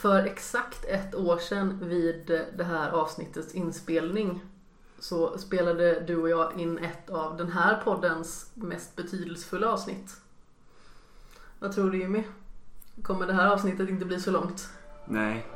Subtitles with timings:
[0.00, 4.40] För exakt ett år sedan vid det här avsnittets inspelning
[4.98, 10.16] så spelade du och jag in ett av den här poddens mest betydelsefulla avsnitt.
[11.58, 12.24] Vad tror du Jimmy?
[13.02, 14.68] Kommer det här avsnittet inte bli så långt?
[15.04, 15.46] Nej,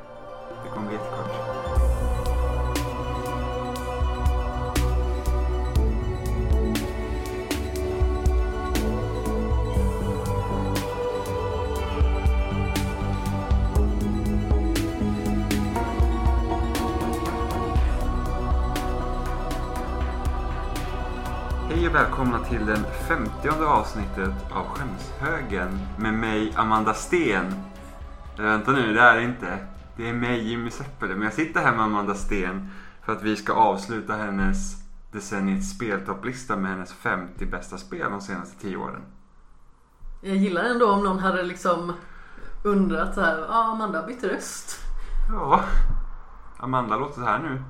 [0.63, 1.42] det kommer bli jättekort.
[22.43, 27.45] Välkomna till den femtionde avsnittet av Skämshögen med mig Amanda Sten.
[28.37, 29.67] Eh, Vänta nu, det är det inte.
[29.97, 32.69] Det är mig Jimmy Seppele, men jag sitter här med Amanda Sten
[33.05, 34.75] för att vi ska avsluta hennes
[35.11, 39.01] decenniets speltopplista med hennes 50 bästa spel de senaste 10 åren.
[40.21, 41.93] Jag gillar ändå om någon hade liksom
[42.63, 44.79] undrat så här, ja ah, Amanda har bytt röst.
[45.29, 45.63] Ja,
[46.57, 47.63] Amanda låter så här nu.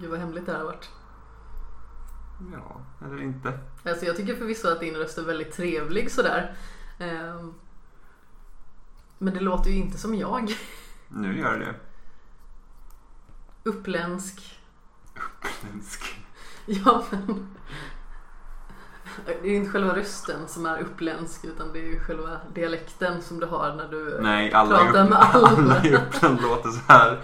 [0.00, 0.90] Gud vad hemligt det här har varit.
[2.52, 3.58] Ja, eller inte.
[3.84, 6.54] Alltså jag tycker förvisso att din röst är väldigt trevlig sådär.
[6.98, 7.54] Ehm,
[9.18, 10.54] Men det låter ju inte som jag.
[11.08, 11.74] Nu gör det
[13.64, 14.60] Uppländsk.
[15.14, 16.18] Uppländsk.
[16.66, 17.56] Ja men.
[19.26, 23.22] Det är ju inte själva rösten som är uppländsk utan det är ju själva dialekten
[23.22, 25.48] som du har när du Nej, alla pratar med Uppland, alla.
[25.48, 27.20] alla i Uppland låter så här.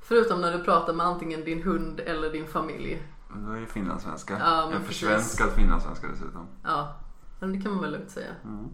[0.00, 3.02] Förutom när du pratar med antingen din hund eller din familj.
[3.28, 4.38] Då är det finlandssvenska.
[4.38, 6.46] Ja, en försvenskad finlandssvenska dessutom.
[6.62, 6.96] Ja,
[7.40, 8.34] men det kan man väl lugnt säga.
[8.44, 8.68] Mm.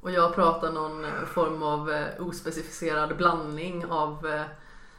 [0.00, 4.42] Och jag pratar någon eh, form av eh, ospecificerad blandning av eh,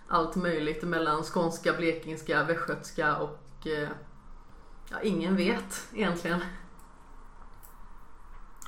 [0.08, 3.67] allt möjligt mellan skånska, blekingska, västgötska och
[4.89, 6.41] ja, ingen vet egentligen.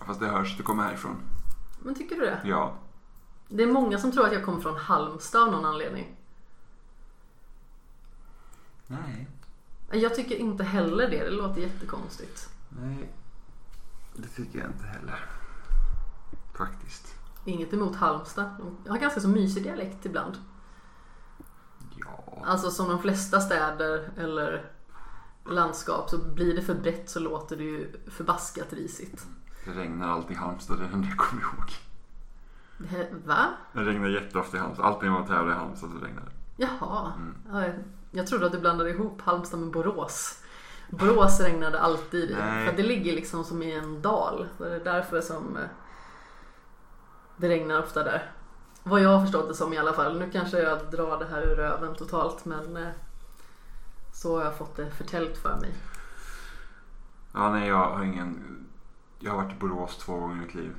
[0.05, 1.15] Fast det hörs, du kommer härifrån.
[1.79, 2.41] Men tycker du det?
[2.45, 2.73] Ja.
[3.47, 6.15] Det är många som tror att jag kommer från Halmstad av någon anledning.
[8.87, 9.27] Nej.
[9.91, 12.49] Jag tycker inte heller det, det låter jättekonstigt.
[12.69, 13.11] Nej.
[14.13, 15.25] Det tycker jag inte heller.
[16.57, 17.15] Faktiskt.
[17.45, 18.49] Inget emot Halmstad.
[18.83, 20.37] De har ganska så mysig dialekt ibland.
[21.95, 22.43] Ja.
[22.45, 24.69] Alltså som de flesta städer eller
[25.49, 29.27] landskap så blir det för brett så låter det ju förbaskat risigt.
[29.65, 31.71] Det regnar alltid i Halmstad, det är det enda jag kommer ihåg.
[32.77, 33.47] Det, va?
[33.73, 34.85] Det regnar jätteofta i Halmstad.
[34.85, 36.31] Alltid när man tävlar i Halmstad så regnar det.
[36.57, 37.13] Jaha.
[37.17, 37.35] Mm.
[37.51, 37.73] Ja,
[38.15, 40.41] jag- trodde att du blandade ihop Halmstad med Borås.
[40.89, 42.35] Borås regnade alltid i.
[42.35, 44.47] För det ligger liksom som i en dal.
[44.57, 45.63] Det är därför som eh,
[47.37, 48.31] det regnar ofta där.
[48.83, 50.19] Vad jag har förstått det som i alla fall.
[50.19, 52.87] Nu kanske jag drar det här ur röven totalt men eh,
[54.13, 55.73] så har jag fått det förtäljt för mig.
[57.33, 58.65] Ja, nej jag har ingen...
[59.19, 60.75] Jag har varit i Borås två gånger i mitt liv.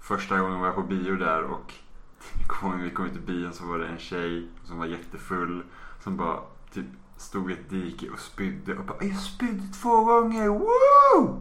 [0.00, 1.74] Första gången var jag på bio där och
[2.82, 5.62] vi kom ut i bion så var det en tjej som var jättefull
[6.00, 6.40] som bara
[6.72, 11.40] typ stod i ett dike och spydde och bara Jag spydde två gånger, woo!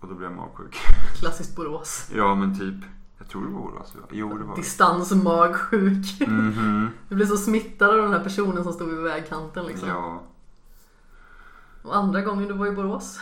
[0.00, 0.76] Och då blev jag magsjuk.
[1.18, 2.10] Klassiskt Borås.
[2.14, 2.84] Ja men typ,
[3.18, 3.94] jag tror det var Borås.
[4.10, 4.62] Jo det var det.
[4.62, 6.20] Distansmagsjuk.
[6.28, 6.88] Mhm.
[7.08, 9.88] Du blev så smittad av den här personen som stod vid vägkanten liksom.
[9.88, 10.22] Ja.
[11.82, 13.20] Och andra gången du var i Borås.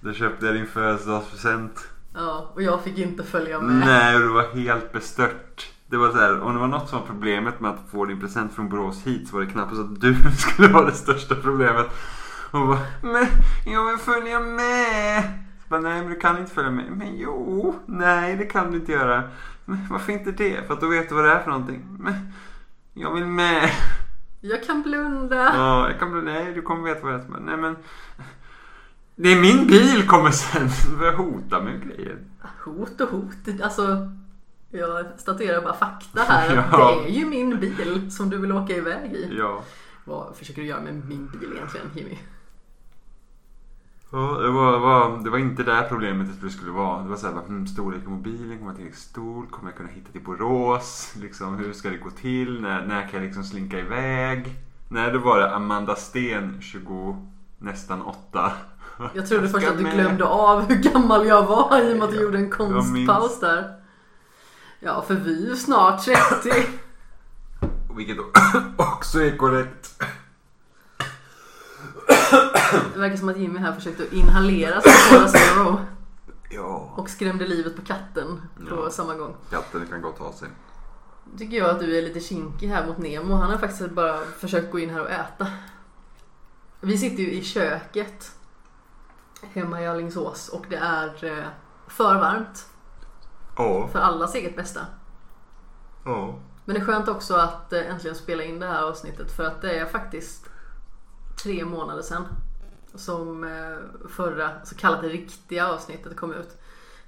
[0.00, 1.88] Då köpte jag din födelsedagspresent.
[2.14, 3.86] Ja, och jag fick inte följa med.
[3.86, 5.70] Nej, och det var helt bestört.
[5.86, 8.20] Det var så här, om det var något som var problemet med att få din
[8.20, 11.86] present från Borås hit så var det knappast att du skulle vara det största problemet.
[12.50, 13.26] Och bara, men
[13.66, 15.22] jag vill följa med.
[15.62, 16.92] Så bara, nej, men du kan inte följa med.
[16.92, 19.22] Men jo, nej det kan du inte göra.
[19.64, 20.66] Men varför inte det?
[20.66, 21.86] För att då vet du vad det är för någonting.
[21.98, 22.14] Men
[22.94, 23.70] jag vill med.
[24.40, 25.52] Jag kan blunda.
[25.54, 27.40] Ja, jag kan bli, nej du kommer veta vad det är.
[27.40, 27.76] Nej men.
[29.22, 30.68] Det är min bil kommer sen.
[31.16, 32.18] Hota med grejer.
[32.64, 33.62] Hot och hot.
[33.62, 34.10] Alltså,
[34.70, 36.54] jag statuerar bara fakta här.
[36.72, 37.00] Ja.
[37.02, 39.36] Det är ju min bil som du vill åka iväg i.
[39.38, 39.64] Ja.
[40.04, 42.18] Vad försöker du göra med min bil egentligen, Jimmy?
[44.12, 47.02] Ja, det var, var, det var inte där problemet det skulle vara.
[47.02, 49.46] Det var såhär, hmm, storlek på mobilen, kommer jag tillräckligt stor?
[49.46, 51.14] Kommer jag kunna hitta till Borås?
[51.20, 52.60] Liksom, hur ska det gå till?
[52.60, 54.54] När, när kan jag liksom slinka iväg?
[54.88, 57.26] Nej, då var det Amanda Sten, 20,
[57.58, 58.52] nästan 8.
[59.14, 62.10] Jag trodde först att du glömde av hur gammal jag var i och med att
[62.14, 63.74] du gjorde en konstpaus där.
[64.80, 66.18] Ja, för vi är ju snart 30.
[67.96, 68.16] Vilket
[68.76, 70.02] också är korrekt.
[72.94, 75.80] Det verkar som att Jimmy här försökte inhalera sin Cola Zero
[76.50, 78.90] Ja, och skrämde livet på katten på Ja.
[78.90, 79.34] samma gång.
[79.50, 80.48] katten kan gott ha sig.
[81.38, 83.34] Tycker jag att du är lite kinkig här mot Nemo.
[83.34, 85.46] Han har faktiskt bara försökt gå in här och äta.
[86.80, 88.32] Vi sitter ju i köket.
[89.42, 91.44] Hemma i Alingsås och det är eh,
[91.88, 92.66] för varmt
[93.56, 93.88] Ja.
[93.88, 94.80] för allas eget bästa.
[96.04, 96.38] Ja.
[96.64, 99.62] Men det är skönt också att eh, äntligen spela in det här avsnittet för att
[99.62, 100.46] det är faktiskt
[101.42, 102.26] tre månader sedan
[102.94, 106.56] som eh, förra så kallade riktiga avsnittet kom ut.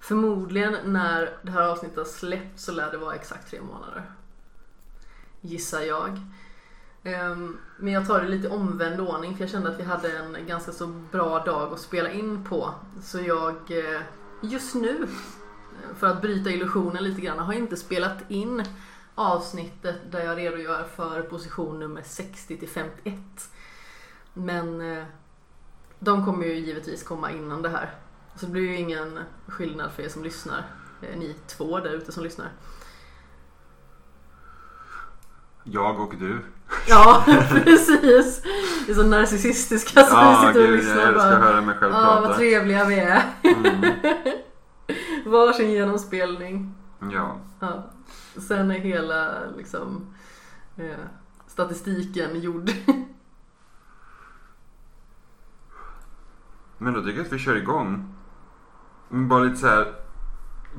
[0.01, 4.11] Förmodligen när det här avsnittet har släppts så lär det vara exakt tre månader.
[5.41, 6.21] Gissar jag.
[7.05, 10.47] Ehm, men jag tar det lite omvänd ordning för jag kände att vi hade en
[10.47, 12.75] ganska så bra dag att spela in på.
[13.03, 14.01] Så jag eh,
[14.41, 18.65] just nu, eh, för att bryta illusionen lite grann, har inte spelat in
[19.15, 23.17] avsnittet där jag redogör för position nummer 60 till 51.
[24.35, 25.05] Men eh,
[25.99, 27.91] de kommer ju givetvis komma innan det här.
[28.37, 30.65] Så det blir ju ingen skillnad för er som lyssnar.
[31.17, 32.51] Ni två där ute som lyssnar.
[35.65, 36.43] Jag och du.
[36.89, 37.23] Ja,
[37.65, 38.43] precis.
[38.87, 40.97] Det är så narcissistiska som Ja, sitter och lyssnar.
[40.97, 42.35] jag älskar bara, att höra mig själv vad prata.
[42.37, 43.23] trevliga vi är.
[43.43, 43.85] Mm.
[45.33, 46.75] Varsin genomspelning.
[47.13, 47.37] Ja.
[47.61, 47.91] Ja.
[48.49, 50.15] Sen är hela liksom,
[50.77, 50.85] eh,
[51.47, 52.71] statistiken gjord.
[56.79, 58.15] Men då tycker jag att vi kör igång.
[59.09, 59.95] Bara lite så här.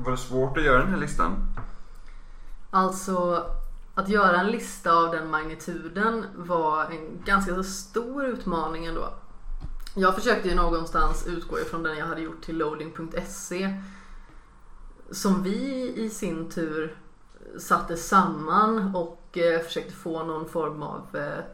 [0.04, 1.36] Var det svårt att göra den här listan?
[2.70, 3.46] Alltså,
[3.94, 9.14] att göra en lista av den magnituden var en ganska så stor utmaning ändå.
[9.96, 13.80] Jag försökte ju någonstans utgå ifrån den jag hade gjort till loading.se.
[15.10, 16.96] Som vi i sin tur
[17.58, 21.44] satte samman och eh, försökte få någon form av eh,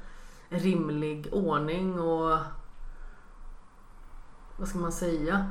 [0.49, 2.39] rimlig ordning och
[4.57, 5.47] vad ska man säga?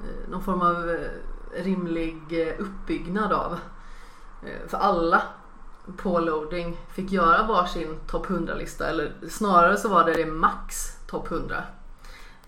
[0.00, 0.96] Eh, någon form av
[1.56, 3.58] rimlig uppbyggnad av.
[4.66, 5.22] För alla
[5.96, 11.30] på loading fick göra varsin topp 100-lista eller snarare så var det det max topp
[11.30, 11.62] 100.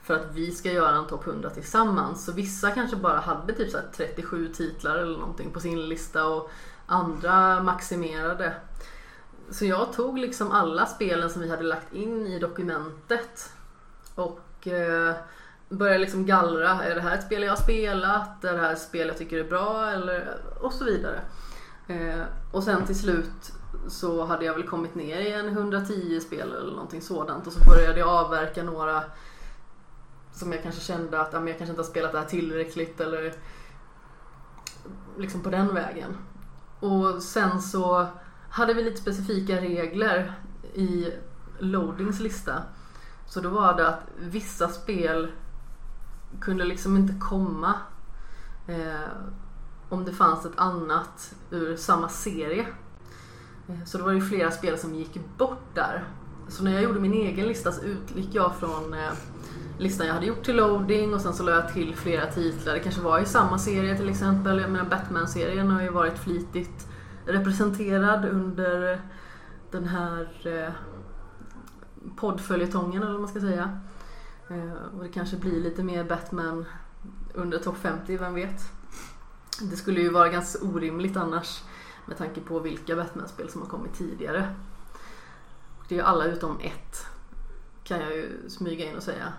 [0.03, 2.25] För att vi ska göra en topp 100 tillsammans.
[2.25, 6.27] Så vissa kanske bara hade typ så här 37 titlar eller någonting på sin lista
[6.27, 6.51] och
[6.87, 8.55] andra maximerade.
[9.51, 13.53] Så jag tog liksom alla spelen som vi hade lagt in i dokumentet
[14.15, 15.15] och eh,
[15.69, 16.85] började liksom gallra.
[16.85, 18.45] Är det här ett spel jag har spelat?
[18.45, 19.91] Är det här ett spel jag tycker är bra?
[19.91, 21.21] Eller, och så vidare.
[21.89, 22.23] Eh,
[22.55, 23.53] och sen till slut
[23.89, 27.65] så hade jag väl kommit ner i en 110 spel eller någonting sådant och så
[27.65, 29.05] började jag avverka några
[30.33, 33.01] som jag kanske kände att ja, men jag kanske inte har spelat det här tillräckligt
[33.01, 33.35] eller
[35.17, 36.17] liksom på den vägen.
[36.81, 38.07] Och sen så
[38.51, 40.33] hade vi lite specifika regler
[40.75, 41.13] i
[41.59, 42.63] loadings lista.
[43.27, 45.33] Så då var det att vissa spel
[46.41, 47.75] kunde liksom inte komma
[48.69, 49.09] eh,
[49.89, 52.67] om det fanns ett annat ur samma serie.
[53.69, 56.05] Eh, så då var det ju flera spel som gick bort där.
[56.49, 59.13] Så när jag gjorde min egen lista så utgick jag från eh,
[59.79, 62.75] listan jag hade gjort till loading och sen så la jag till flera titlar.
[62.75, 64.61] Det kanske var i samma serie till exempel.
[64.61, 66.89] Jag menar Batman-serien har ju varit flitigt
[67.27, 69.01] representerad under
[69.71, 70.73] den här eh,
[72.17, 73.81] poddföljetongen eller vad man ska säga.
[74.97, 76.65] Och det kanske blir lite mer Batman
[77.35, 78.61] under topp 50, vem vet?
[79.61, 81.63] Det skulle ju vara ganska orimligt annars
[82.07, 84.55] med tanke på vilka Batman-spel som har kommit tidigare.
[85.79, 87.07] Och det är ju alla utom ett
[87.85, 89.33] kan jag ju smyga in och säga.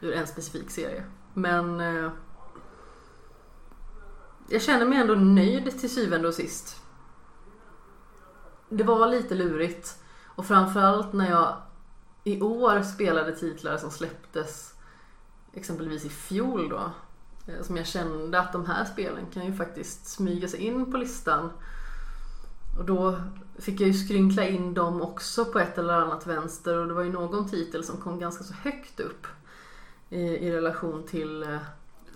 [0.00, 1.04] Ur en specifik serie.
[1.34, 2.10] Men eh,
[4.48, 6.80] jag känner mig ändå nöjd till syvende och sist.
[8.68, 9.98] Det var lite lurigt.
[10.24, 11.56] Och framförallt när jag
[12.24, 14.74] i år spelade titlar som släpptes
[15.52, 16.90] exempelvis i fjol då.
[17.46, 20.96] Eh, som jag kände att de här spelen kan ju faktiskt smyga sig in på
[20.96, 21.50] listan.
[22.78, 23.20] Och då
[23.58, 27.02] fick jag ju skrynkla in dem också på ett eller annat vänster och det var
[27.02, 29.26] ju någon titel som kom ganska så högt upp
[30.08, 31.58] i, i relation till eh,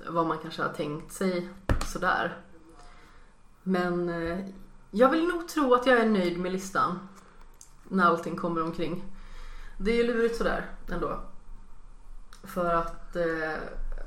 [0.09, 1.49] vad man kanske har tänkt sig
[1.87, 2.37] sådär.
[3.63, 4.11] Men
[4.91, 7.09] jag vill nog tro att jag är nöjd med listan
[7.89, 9.05] när allting kommer omkring.
[9.79, 11.21] Det är ju lurigt sådär ändå.
[12.45, 13.55] För att eh,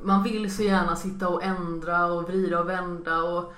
[0.04, 3.54] man vill så gärna sitta och ändra och vrida och vända och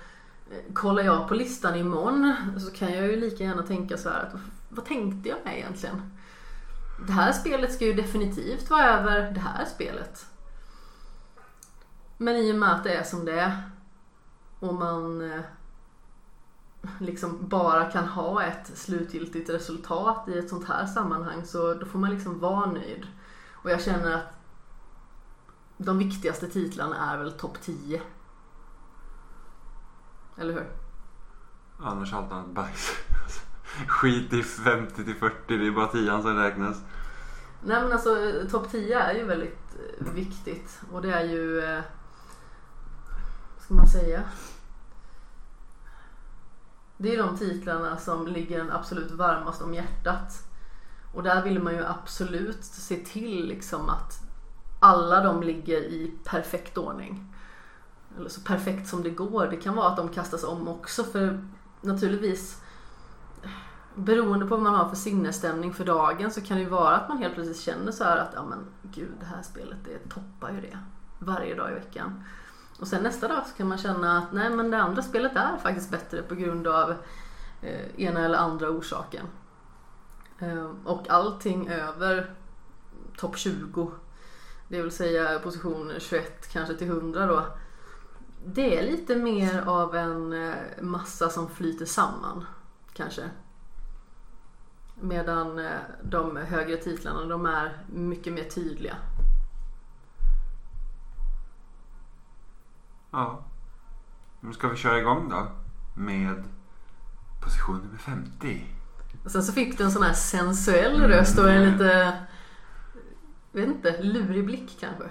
[0.51, 4.19] eh, kollar jag på listan imorgon så kan jag ju lika gärna tänka så här
[4.19, 6.01] att vad tänkte jag med egentligen?
[7.07, 10.25] Det här spelet ska ju definitivt vara över det här spelet.
[12.17, 13.61] Men i och med att det är som det är
[14.59, 15.41] och man eh,
[16.99, 21.99] liksom bara kan ha ett slutgiltigt resultat i ett sånt här sammanhang så då får
[21.99, 23.07] man liksom vara nöjd.
[23.51, 24.42] Och jag känner att
[25.85, 28.01] de viktigaste titlarna är väl topp 10.
[30.37, 30.69] Eller hur?
[31.79, 32.91] Annars allt annat bajs.
[33.87, 36.81] Skit i 50 till 40, det är bara 10 som räknas.
[37.63, 38.15] Nej men alltså
[38.51, 41.81] topp 10 är ju väldigt eh, viktigt och det är ju, eh,
[43.55, 44.23] vad ska man säga?
[46.97, 50.47] Det är de titlarna som ligger en absolut varmast om hjärtat.
[51.13, 54.22] Och där vill man ju absolut se till liksom att
[54.83, 57.33] alla de ligger i perfekt ordning.
[58.17, 59.47] Eller så perfekt som det går.
[59.47, 61.47] Det kan vara att de kastas om också för
[61.81, 62.61] naturligtvis
[63.95, 67.09] beroende på vad man har för sinnesstämning för dagen så kan det ju vara att
[67.09, 70.51] man helt plötsligt känner så här att ja men gud det här spelet det toppar
[70.51, 70.77] ju det
[71.19, 72.23] varje dag i veckan.
[72.79, 75.57] Och sen nästa dag så kan man känna att nej men det andra spelet är
[75.57, 76.95] faktiskt bättre på grund av
[77.61, 79.25] eh, ena eller andra orsaken.
[80.39, 82.33] Eh, och allting över
[83.17, 83.91] topp 20,
[84.67, 87.45] det vill säga position 21 kanske till 100 då.
[88.45, 92.45] Det är lite mer av en eh, massa som flyter samman
[92.93, 93.29] kanske.
[94.95, 98.95] Medan eh, de högre titlarna de är mycket mer tydliga.
[103.11, 103.43] Ja.
[104.39, 105.47] Nu ska vi köra igång då.
[105.95, 106.43] Med
[107.41, 108.65] position nummer 50.
[109.23, 112.17] Och sen så fick du en sån här sensuell röst och en lite,
[113.53, 115.03] vet inte, lurig blick kanske.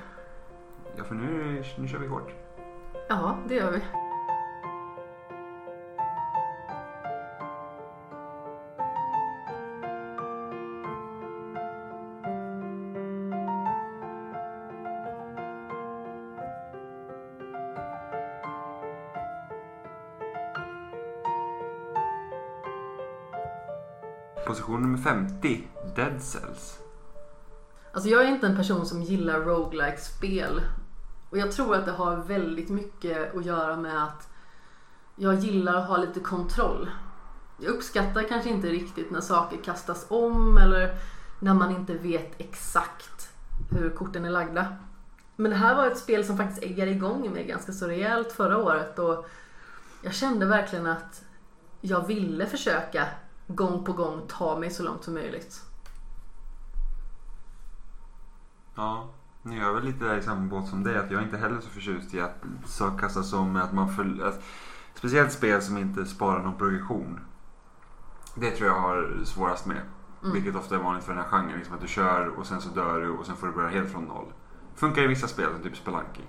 [0.96, 2.32] Ja, för nu, nu kör vi hårt.
[3.08, 3.80] Ja, det gör vi.
[24.46, 25.60] Position nummer 50.
[25.96, 26.78] Dead Cells.
[27.92, 30.60] Alltså jag är inte en person som gillar roguelike spel
[31.30, 34.28] Och jag tror att det har väldigt mycket att göra med att
[35.16, 36.90] jag gillar att ha lite kontroll.
[37.58, 40.94] Jag uppskattar kanske inte riktigt när saker kastas om eller
[41.40, 43.28] när man inte vet exakt
[43.70, 44.76] hur korten är lagda.
[45.36, 48.58] Men det här var ett spel som faktiskt äggade igång mig ganska så rejält förra
[48.58, 49.26] året och
[50.02, 51.24] jag kände verkligen att
[51.80, 53.08] jag ville försöka
[53.46, 55.71] gång på gång ta mig så långt som möjligt.
[58.74, 59.08] Ja,
[59.42, 60.98] nu är jag väl lite där i samma båt som dig.
[60.98, 62.36] Att jag är inte heller så förtjust i att
[63.00, 63.56] kastas om.
[63.56, 64.42] Att man för, att,
[64.94, 67.20] speciellt spel som inte sparar någon progression.
[68.34, 69.80] Det tror jag har svårast med.
[70.22, 70.34] Mm.
[70.34, 71.58] Vilket ofta är vanligt för den här genren.
[71.58, 73.92] Liksom att du kör och sen så dör du och sen får du börja helt
[73.92, 74.32] från noll.
[74.74, 76.22] Funkar i vissa spel, som typ Spelunky.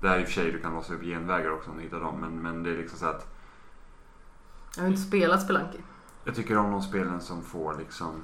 [0.00, 2.20] Där i och för sig du kan låsa upp genvägar också om du hittar dem.
[2.20, 3.26] Men, men det är liksom så att
[4.76, 5.78] Jag har inte spelat Spelunky.
[6.24, 8.22] jag tycker om de spelen som får liksom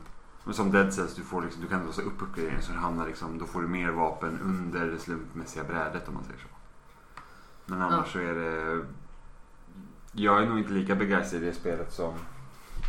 [0.54, 3.38] som Dead Cells, du, får liksom, du kan låsa upp uppgraderingen så du hamnar liksom,
[3.38, 6.48] då får du mer vapen under det slumpmässiga brädet om man säger så.
[7.66, 8.12] Men annars Ja.
[8.12, 8.84] så är det...
[10.12, 12.14] Jag är nog inte lika begeistrad i det spelet som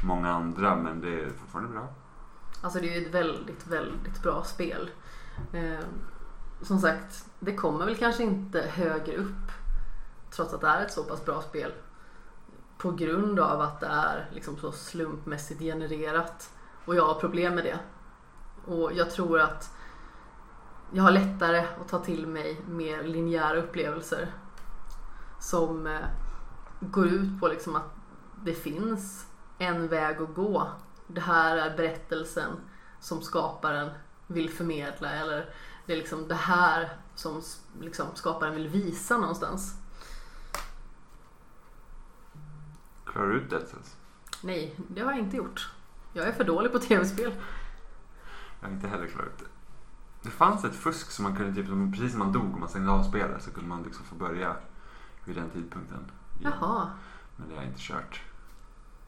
[0.04, 1.88] många andra men det är fortfarande bra.
[2.62, 4.90] Alltså det är ju ett väldigt, väldigt bra spel.
[5.54, 5.80] Eh,
[6.62, 9.52] som sagt, det kommer väl kanske inte högre upp
[10.32, 11.72] trots att det är ett så pass bra spel.
[12.78, 16.52] På grund av att det är liksom så slumpmässigt genererat.
[16.88, 17.79] Och jag har problem med det.
[18.65, 19.74] Och jag tror att
[20.91, 24.34] jag har lättare att ta till mig mer linjära upplevelser.
[25.39, 26.00] Som eh,
[26.79, 27.96] går ut på liksom att
[28.44, 29.27] det finns
[29.58, 30.72] en väg att gå.
[31.08, 32.51] Det här är berättelsen
[33.00, 33.89] som skaparen
[34.27, 35.50] vill förmedla eller
[35.86, 37.41] det är liksom det här som
[37.82, 39.75] liksom skaparen vill visa någonstans.
[43.06, 43.96] Klarar du ut Cells?
[44.41, 45.70] Nej, det har jag inte gjort.
[46.14, 47.34] Jag är för dålig på tv-spel.
[48.60, 49.46] Jag har inte heller klarat ut det.
[50.22, 52.70] Det fanns ett fusk som man kunde, typ, som- precis när man dog och man
[52.70, 54.56] stängde av spelet så kunde man liksom få börja
[55.26, 56.12] vid den tidpunkten.
[56.40, 56.54] igen.
[56.60, 56.90] Jaha.
[57.36, 58.22] Men det har jag inte kört.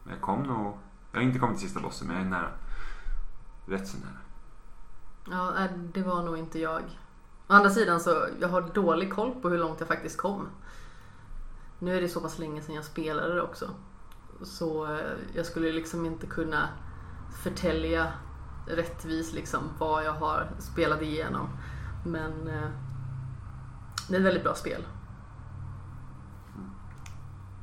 [0.03, 0.77] Men jag kom nog...
[1.11, 2.51] Jag har inte kommit till sista bossen men jag är nära.
[3.65, 4.17] Rätt så nära.
[5.37, 6.81] Ja, nej, det var nog inte jag.
[7.47, 10.47] Å andra sidan så jag har dålig koll på hur långt jag faktiskt kom.
[11.79, 13.69] Nu är det så pass länge sedan jag spelade det också.
[14.43, 14.99] Så eh,
[15.33, 16.69] jag skulle liksom inte kunna
[17.43, 18.11] förtälja
[18.67, 21.49] rättvis liksom vad jag har spelat igenom.
[22.05, 22.69] Men eh,
[24.09, 24.85] det är ett väldigt bra spel.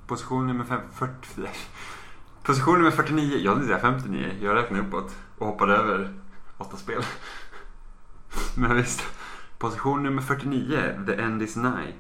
[0.07, 1.43] Position nummer fem, 40,
[2.43, 3.39] Position nummer 49.
[3.39, 4.33] Jag säga 59.
[4.41, 6.15] Jag räknade uppåt och hoppade över
[6.59, 7.03] åtta spel.
[8.57, 9.03] Men visst.
[9.59, 11.05] Position nummer 49.
[11.07, 11.95] The End Is Nigh.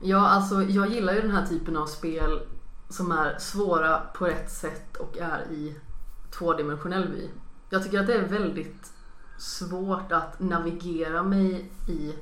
[0.00, 2.40] Ja, alltså jag gillar ju den här typen av spel
[2.88, 5.76] som är svåra på rätt sätt och är i
[6.38, 7.28] tvådimensionell vy.
[7.70, 8.92] Jag tycker att det är väldigt
[9.38, 12.14] svårt att navigera mig i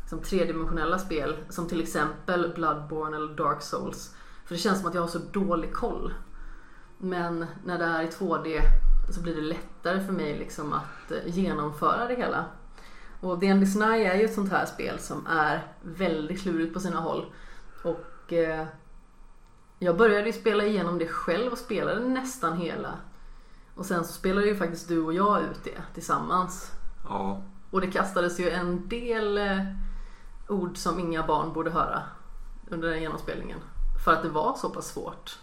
[0.00, 4.14] liksom, tredimensionella spel som till exempel Bloodborne eller Dark Souls.
[4.44, 6.14] För det känns som att jag har så dålig koll.
[6.98, 8.60] Men när det är i 2D
[9.10, 12.44] så blir det lättare för mig liksom att eh, genomföra det hela.
[13.20, 17.00] Och D&D Snai är ju ett sånt här spel som är väldigt klurigt på sina
[17.00, 17.26] håll.
[17.84, 18.66] Och eh,
[19.78, 22.98] jag började ju spela igenom det själv och spelade nästan hela.
[23.74, 26.72] Och sen så spelade ju faktiskt du och jag ut det tillsammans.
[27.08, 27.42] Ja.
[27.70, 29.58] Och det kastades ju en del eh,
[30.48, 32.02] ord som inga barn borde höra
[32.70, 33.58] under den genomspelningen.
[34.04, 35.38] För att det var så pass svårt.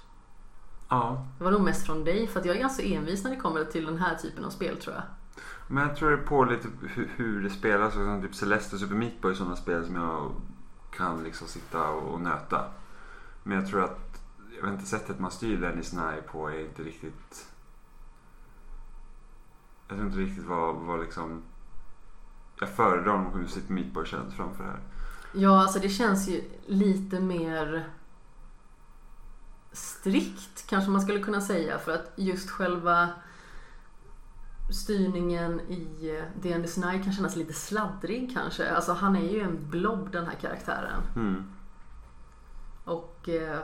[0.90, 1.28] Ja.
[1.38, 3.64] Det var nog mest från dig för att jag är ganska envis när det kommer
[3.64, 5.04] till den här typen av spel tror jag.
[5.68, 6.68] Men jag tror det på lite
[7.16, 7.96] hur, det spelas.
[7.96, 10.32] Och som typ Celeste och Super Meat Boy är sådana spel som jag
[10.92, 12.66] kan liksom sitta och nöta.
[13.44, 14.22] Men jag tror att
[14.56, 17.49] jag vet inte, sättet man styr den i Snai på är inte riktigt...
[19.90, 21.44] Jag tror inte riktigt vad, vad liksom...
[22.60, 24.80] Jag föredrar om hur Super Meat Boy känns framför det här.
[25.34, 27.90] Ja, alltså det känns ju lite mer
[29.72, 33.10] strikt kanske man skulle kunna säga för att just själva
[34.72, 38.76] styrningen i D&D Snai kan kännas lite sladdrig kanske.
[38.76, 41.02] Alltså han är ju en blob den här karaktären.
[41.16, 41.44] Mm.
[42.84, 43.60] Och eh,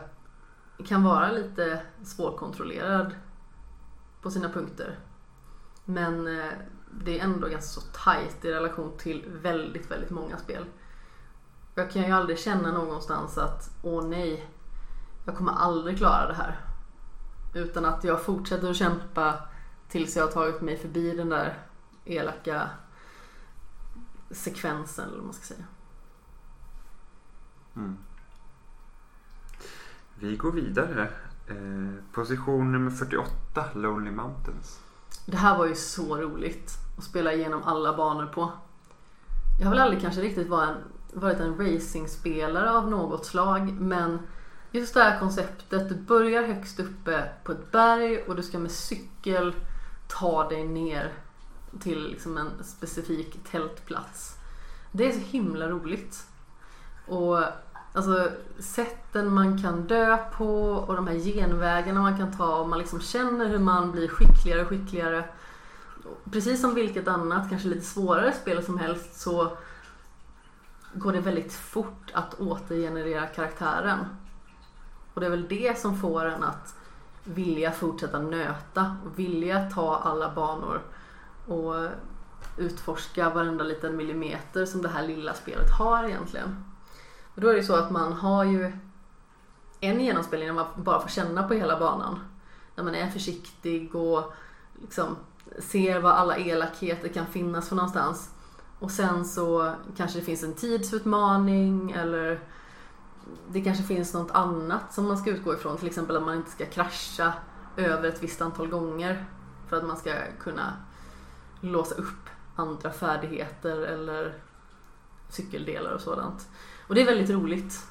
[0.85, 3.15] kan vara lite svårkontrollerad
[4.21, 4.99] på sina punkter.
[5.85, 6.51] Men eh,
[6.91, 10.65] det är ändå ganska så tight i relation till väldigt, väldigt många spel.
[11.75, 14.49] Jag kan ju aldrig känna någonstans att åh nej,
[15.25, 16.59] jag kommer aldrig klara det här.
[17.53, 19.39] Utan att jag fortsätter att kämpa
[19.89, 21.57] tills jag har tagit mig förbi den där
[22.05, 22.69] elaka
[24.31, 25.65] sekvensen eller vad man ska säga.
[27.75, 27.97] Mm.
[30.15, 31.09] Vi går vidare.
[31.47, 34.84] Eh, position nummer 48, Lonely Mountains.
[35.25, 38.51] Det här var ju så roligt att spela igenom alla banor på.
[39.59, 40.47] Jag har väl aldrig kanske riktigt
[41.13, 44.19] varit en, racingspelare av något slag men
[44.71, 48.71] just det här konceptet, du börjar högst uppe på ett berg och du ska med
[48.71, 49.53] cykel
[50.07, 51.13] ta dig ner
[51.79, 54.35] till liksom en specifik tältplats.
[54.91, 56.27] Det är så himla roligt.
[57.07, 57.39] Och
[57.95, 62.79] alltså sätten man kan dö på och de här genvägarna man kan ta och man
[62.79, 65.25] liksom känner hur man blir skickligare och skickligare.
[66.31, 69.57] Precis som vilket annat, kanske lite svårare spel som helst så
[70.93, 73.99] går det väldigt fort att återgenerera karaktären.
[75.13, 76.75] Och det är väl det som får en att
[77.23, 80.81] vilja fortsätta nöta och vilja ta alla banor
[81.47, 81.89] och
[82.57, 86.64] utforska varenda liten millimeter som det här lilla spelet har egentligen.
[87.35, 88.71] Och då är det ju så att man har ju
[89.79, 92.19] en genomspelning när man bara får känna på hela banan.
[92.75, 94.33] När man är försiktig och
[94.81, 95.15] liksom
[95.59, 98.31] ser var alla elakheter kan finnas för någonstans.
[98.79, 102.39] Och sen så kanske det finns en tidsutmaning eller
[103.47, 105.77] det kanske finns något annat som man ska utgå ifrån.
[105.77, 107.33] Till exempel att man inte ska krascha
[107.77, 109.25] över ett visst antal gånger
[109.69, 110.73] för att man ska kunna
[111.61, 114.33] låsa upp andra färdigheter eller
[115.29, 116.47] cykeldelar och sådant.
[116.87, 117.85] Och det är väldigt roligt.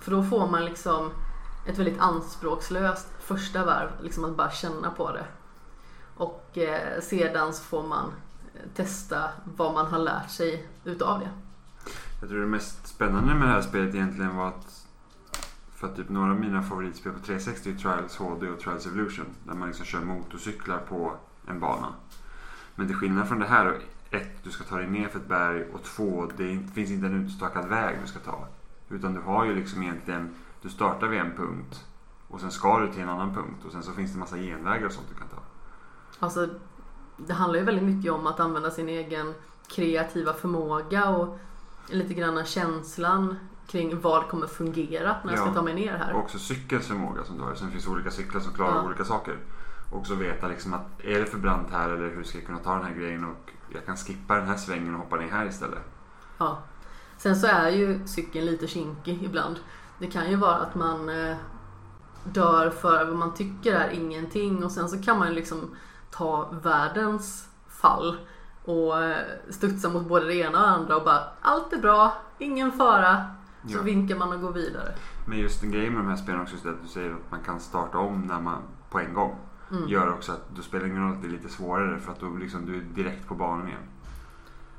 [0.00, 1.10] För då får man liksom
[1.66, 5.24] ett väldigt anspråkslöst första varv, liksom att bara känna på det.
[6.16, 8.12] Och eh, sedan så får man
[8.54, 11.30] eh, testa vad man har lärt sig utav det.
[12.20, 14.86] Jag tror det mest spännande med det här spelet egentligen var att
[15.80, 19.26] för att typ några av mina favoritspel på 360 är Trials HD och Trials Evolution.
[19.44, 21.94] Där man liksom kör motorcyklar på en bana.
[22.74, 23.78] Men till skillnad från det här,
[24.10, 27.24] ett, du ska ta dig ner för ett berg och två, det finns inte en
[27.26, 28.46] utstakad väg du ska ta.
[28.88, 31.84] Utan du har ju liksom egentligen, du startar vid en punkt
[32.28, 34.86] och sen ska du till en annan punkt och sen så finns det massa genvägar
[34.86, 35.36] och sånt du kan ta.
[36.18, 36.48] Alltså,
[37.16, 39.34] det handlar ju väldigt mycket om att använda sin egen
[39.68, 41.38] kreativa förmåga och
[41.88, 45.54] lite grann känslan kring vad kommer fungera när jag ska Ja.
[45.54, 46.12] ta mig ner här.
[46.14, 47.54] Och också cykelns förmåga som du har.
[47.54, 48.84] Sen finns det olika cyklar som klarar Ja.
[48.84, 49.36] olika saker.
[49.90, 52.58] Och också veta liksom att är det för brant här eller hur ska jag kunna
[52.58, 55.46] ta den här grejen och jag kan skippa den här svängen och hoppa ner här
[55.46, 55.82] istället.
[56.38, 56.58] Ja.
[57.16, 59.56] Sen så är ju cykeln lite kinkig ibland.
[59.98, 61.36] Det kan ju vara att man eh,
[62.24, 65.76] dör för vad man tycker är ingenting och sen så kan man ju liksom
[66.10, 68.16] ta världens fall
[68.64, 69.16] och eh,
[69.50, 73.24] studsa mot både det ena och det andra och bara allt är bra, ingen fara.
[73.68, 73.82] Så Ja.
[73.82, 74.94] vinkar man och går vidare.
[75.26, 77.40] Men just en grej med de här spelen också är att du säger att man
[77.40, 79.36] kan starta om när man, på en gång.
[79.70, 79.88] Mm.
[79.88, 82.20] Gör också att då spelar det ingen roll att det är lite svårare för att
[82.20, 83.82] då liksom du är direkt på banan igen.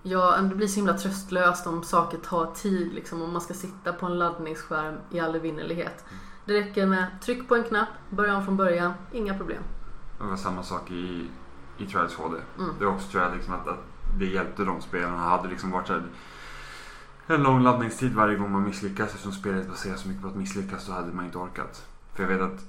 [0.03, 3.21] Ja, det blir så himla tröstlöst om saker tar tid liksom.
[3.21, 6.05] Om man ska sitta på en laddningsskärm i all evinnerlighet.
[6.45, 9.63] Det räcker med tryck på en knapp, börja om från början, inga problem.
[10.17, 11.29] Det var samma sak i,
[11.77, 12.37] i Trials HD.
[12.59, 12.71] Mm.
[12.79, 13.83] Det var också tror jag liksom att, att
[14.19, 15.17] det hjälpte de spelarna.
[15.17, 16.03] Hade liksom varit här,
[17.27, 20.85] en lång laddningstid varje gång man misslyckas eftersom spelet baseras så mycket på att misslyckas
[20.85, 21.85] så hade man inte orkat.
[22.13, 22.65] För jag vet att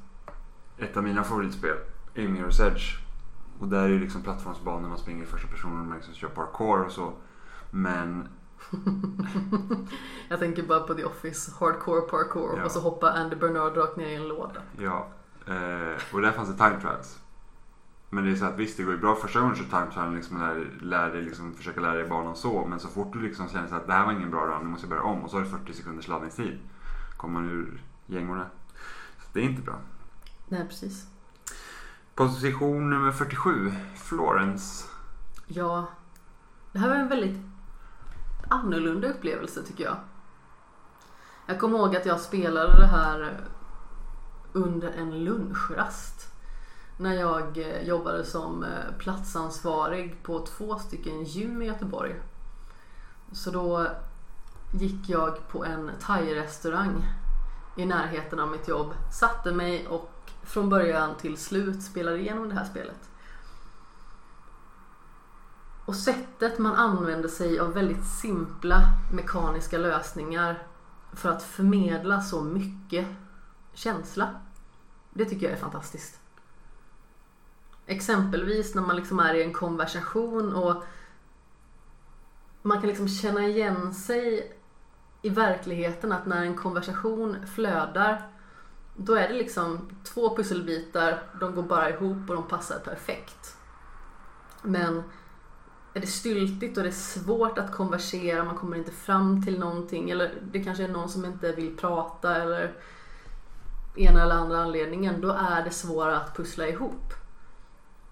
[0.79, 1.77] ett av mina favoritspel
[2.15, 2.97] Mirror's Edge.
[3.59, 6.29] Och där är det liksom plattformsbanor, man springer i första person och man liksom kör
[6.29, 7.13] parkour och så.
[7.71, 8.29] Men
[10.29, 12.65] Jag tänker bara på The Office, Hardcore Parkour Ja.
[12.65, 14.61] och så hoppar Andy Bernard rakt ner i en låda.
[14.79, 15.09] ja,
[15.47, 17.19] eh, och där fanns det time trials.
[18.11, 20.15] Men det är så att visst, det går ju bra första gången så time trial
[20.15, 22.67] liksom lär, lär dig liksom försöka lära dig banan så.
[22.67, 24.69] Men så fort du liksom känner så att det här var ingen bra run, nu
[24.69, 25.23] måste jag börja om.
[25.25, 26.59] Och så har du 40 sekunders laddningstid.
[27.17, 28.47] Kommer man ur gängorna.
[29.19, 29.75] Så det är inte bra.
[30.49, 31.07] Nej, precis.
[32.15, 34.85] Position nummer 47, Florence.
[35.47, 35.87] Ja,
[36.73, 37.41] det här var en väldigt
[38.49, 39.97] annorlunda upplevelse tycker jag.
[41.47, 43.41] Jag kommer ihåg att jag spelade det här
[44.53, 46.33] under en lunchrast.
[46.99, 52.15] När jag eh, jobbade som eh, platsansvarig på två stycken gym i Göteborg.
[53.33, 53.87] Så då
[54.73, 57.05] gick jag på en thai-restaurang
[57.77, 58.95] i närheten av mitt jobb.
[59.13, 60.12] Satte mig och
[60.45, 63.11] från början till slut spelar igenom det här spelet.
[65.85, 68.81] Och sättet man använder sig av väldigt simpla
[69.13, 70.67] mekaniska lösningar
[71.13, 73.07] för att förmedla så mycket
[73.73, 74.31] känsla.
[75.11, 76.21] Det tycker jag är fantastiskt.
[77.87, 80.85] Exempelvis när man liksom är i en konversation och
[82.63, 84.53] man kan liksom känna igen sig
[85.23, 88.32] i verkligheten att när en konversation flödar
[88.97, 93.57] då är det liksom två pusselbitar, de går bara ihop och de passar perfekt.
[94.63, 95.03] Men
[95.95, 100.11] är det styltigt och det är svårt att konversera, man kommer inte fram till någonting
[100.11, 102.75] eller det kanske är någon som inte vill prata eller
[103.97, 107.15] ena eller andra anledningen, då är det svårare att pussla ihop.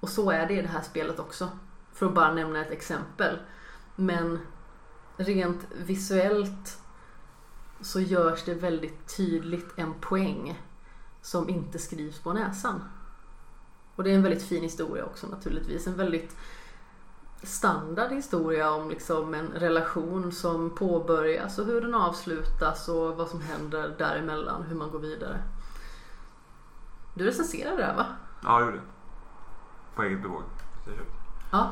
[0.00, 1.48] Och så är det i det här spelet också.
[1.92, 3.38] För att bara nämna ett exempel.
[3.96, 4.38] Men
[5.16, 6.78] rent visuellt
[7.80, 10.58] så görs det väldigt tydligt en poäng
[11.22, 12.84] som inte skrivs på näsan.
[13.96, 15.86] Och det är en väldigt fin historia också naturligtvis.
[15.86, 16.36] En väldigt
[17.42, 23.40] standard historia om liksom en relation som påbörjas och hur den avslutas och vad som
[23.40, 25.42] händer däremellan, hur man går vidare.
[27.14, 28.06] Du recenserade det här va?
[28.42, 28.82] Ja, jag gjorde det.
[29.94, 30.42] På eget bevåg.
[31.52, 31.70] Ja,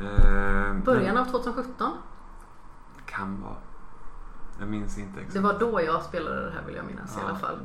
[0.00, 1.92] Eh, början av 2017.
[3.06, 3.56] Kan vara.
[4.58, 5.34] Jag minns inte exakt.
[5.34, 7.28] Det var då jag spelade det här vill jag minnas i Ja.
[7.28, 7.58] alla fall.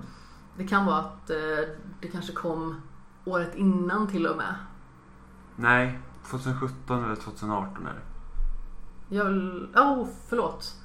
[0.58, 1.38] Det kan vara att eh,
[2.02, 2.82] det kanske kom
[3.26, 4.56] året innan till och med.
[5.56, 9.16] Nej, 2017 eller 2018 är det.
[9.16, 9.68] Jag vill...
[9.76, 10.76] Oh, förlåt.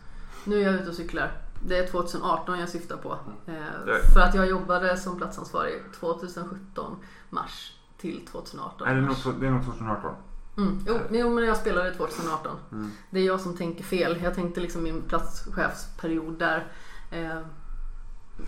[0.44, 1.32] Nu är jag ute och cyklar.
[1.66, 3.18] Det är 2018 jag syftar på.
[3.46, 3.54] Eh,
[3.86, 3.94] Ja.
[4.14, 6.96] för att jag jobbade som platsansvarig 2017
[7.30, 9.26] mars till 2018 Nej, det är nog, mars.
[9.40, 10.14] det är nog 2018.
[10.56, 10.78] Mm.
[10.86, 12.56] Jo, jo, men jag spelade 2018.
[12.72, 12.90] Mm.
[13.10, 14.20] Det är jag som tänker fel.
[14.22, 16.66] Jag tänkte liksom min platschefsperiod där.
[17.10, 17.38] Eh,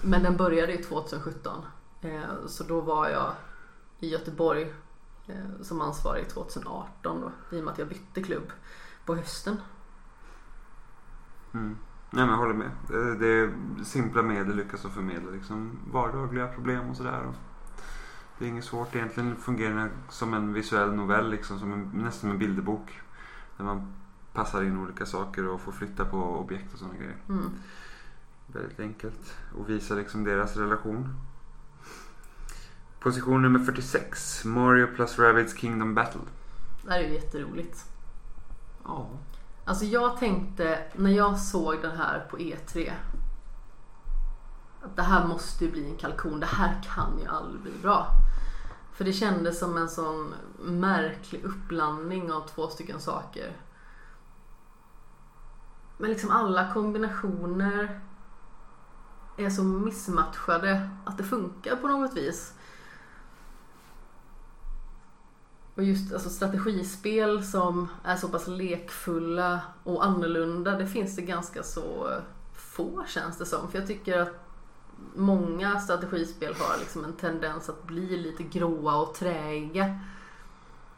[0.03, 1.63] men den började ju 2017.
[2.01, 3.33] Eh, så då var jag
[4.01, 4.73] i Göteborg
[5.27, 7.57] eh, som ansvarig 2018 då.
[7.57, 8.53] I och med att jag bytte klubb
[9.05, 9.57] på hösten.
[11.55, 11.77] Mm.
[12.11, 12.71] Nej men jag håller med.
[12.89, 17.33] Det, det är simpla medel lyckas att förmedla liksom vardagliga problem och sådär.
[18.39, 19.37] Det är inget svårt egentligen.
[19.37, 21.59] Fungerar som en visuell novell liksom.
[21.59, 23.01] Som en, nästan en bilderbok.
[23.57, 23.93] Där man
[24.33, 27.17] passar in olika saker och får flytta på objekt och sådana grejer.
[27.29, 27.51] Mm.
[28.53, 29.37] Väldigt enkelt.
[29.59, 31.15] Och visar liksom deras relation.
[33.01, 34.45] Position nummer 46.
[34.45, 36.21] Mario plus Rabbids Kingdom Battle.
[36.85, 37.85] Det här är ju jätteroligt.
[38.85, 39.11] Ja.
[39.65, 42.93] Alltså jag tänkte när jag såg den här på E3
[44.83, 46.41] att det här måste ju bli en kalkon.
[46.41, 48.07] Det här kan ju aldrig bli bra.
[48.93, 53.57] För det kändes som en sån märklig uppblandning av två stycken saker.
[55.99, 58.01] Men liksom alla kombinationer
[59.39, 62.55] är så missmatchade att det funkar på något vis.
[65.75, 71.63] Och just alltså, strategispel som är så pass lekfulla och annorlunda, det finns det ganska
[71.63, 72.11] så
[72.55, 73.71] få känns det som.
[73.71, 74.49] För jag tycker att
[75.15, 80.01] många strategispel har liksom en tendens att bli lite gråa och träiga.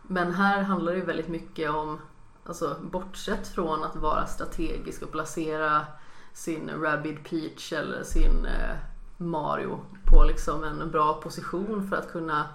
[0.02, 1.98] Men här handlar det ju väldigt mycket om,
[2.44, 5.86] alltså bortsett från att vara strategisk och placera
[6.32, 8.76] sin Rabid Peach eller sin eh,
[9.16, 12.48] Mario på liksom en bra position för att kunna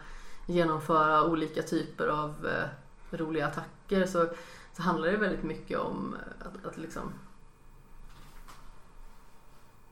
[0.46, 4.28] genomföra olika typer av eh, roliga attacker så,
[4.74, 7.14] så handlar det väldigt mycket om eh, att, att liksom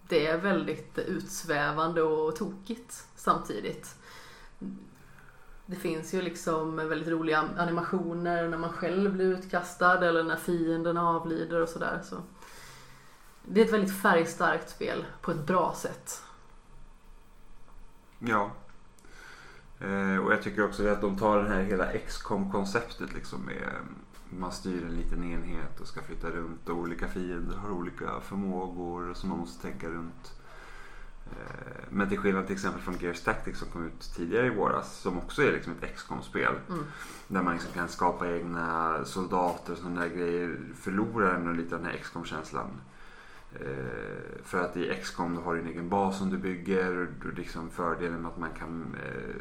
[0.08, 3.96] det är väldigt utsvävande och tokigt samtidigt.
[5.66, 10.98] Det finns ju liksom väldigt roliga animationer när man själv blir utkastad eller när fienden
[10.98, 12.02] avlider och sådär.
[12.04, 12.16] Så
[13.46, 16.22] det är ett väldigt färgstarkt spel på ett bra sätt.
[18.20, 18.52] Ja.
[19.80, 23.70] Eh, och jag tycker också att de tar det här hela XCOM-konceptet liksom med
[24.40, 29.14] man styr en liten enhet och ska flytta runt och olika fiender har olika förmågor
[29.14, 30.34] som man måste tänka runt.
[31.26, 34.98] Eh, men till skillnad till exempel från Gears Tactics som kom ut tidigare i våras
[34.98, 36.56] som också är liksom ett XCOM-spel.
[36.70, 36.84] Mm.
[37.28, 40.60] Där man liksom kan skapa egna soldater och sådana grejer.
[40.76, 42.68] Förlorar ändå lite den här XCOM-känslan.
[42.68, 42.93] Eh,
[43.60, 46.98] Eh, för att i XCOM då har du en egen bas som du bygger.
[46.98, 49.36] Och liksom fördelen med att man kan eh,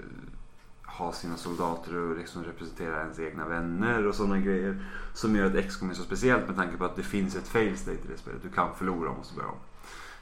[0.84, 4.84] ha sina soldater och liksom representera ens egna vänner och sådana grejer.
[5.14, 7.78] Som gör att XCOM är så speciellt med tanke på att det finns ett fail
[7.78, 8.42] state i det spelet.
[8.42, 9.58] Du kan förlora och måste börja om.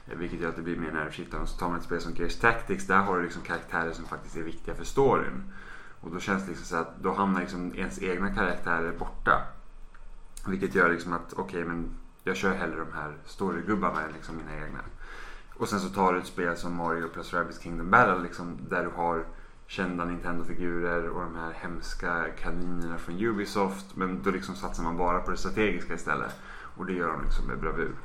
[0.07, 1.47] Eh, vilket gör att det blir mer nervkittlande.
[1.47, 4.37] Så tar man ett spel som Gears Tactics, där har du liksom karaktärer som faktiskt
[4.37, 5.43] är viktiga för storyn.
[6.01, 9.41] Och då känns det liksom så att då hamnar liksom ens egna karaktärer borta.
[10.47, 11.89] Vilket gör liksom att, okej okay, men
[12.23, 14.79] jag kör hellre de här storygubbarna än liksom mina egna.
[15.55, 18.83] Och sen så tar du ett spel som Mario plus Rabbids Kingdom Battle liksom, där
[18.83, 19.25] du har
[19.67, 23.95] kända Nintendo-figurer och de här hemska kaninerna från Ubisoft.
[23.95, 26.35] Men då liksom satsar man bara på det strategiska istället.
[26.77, 27.95] Och det gör de liksom med bravur.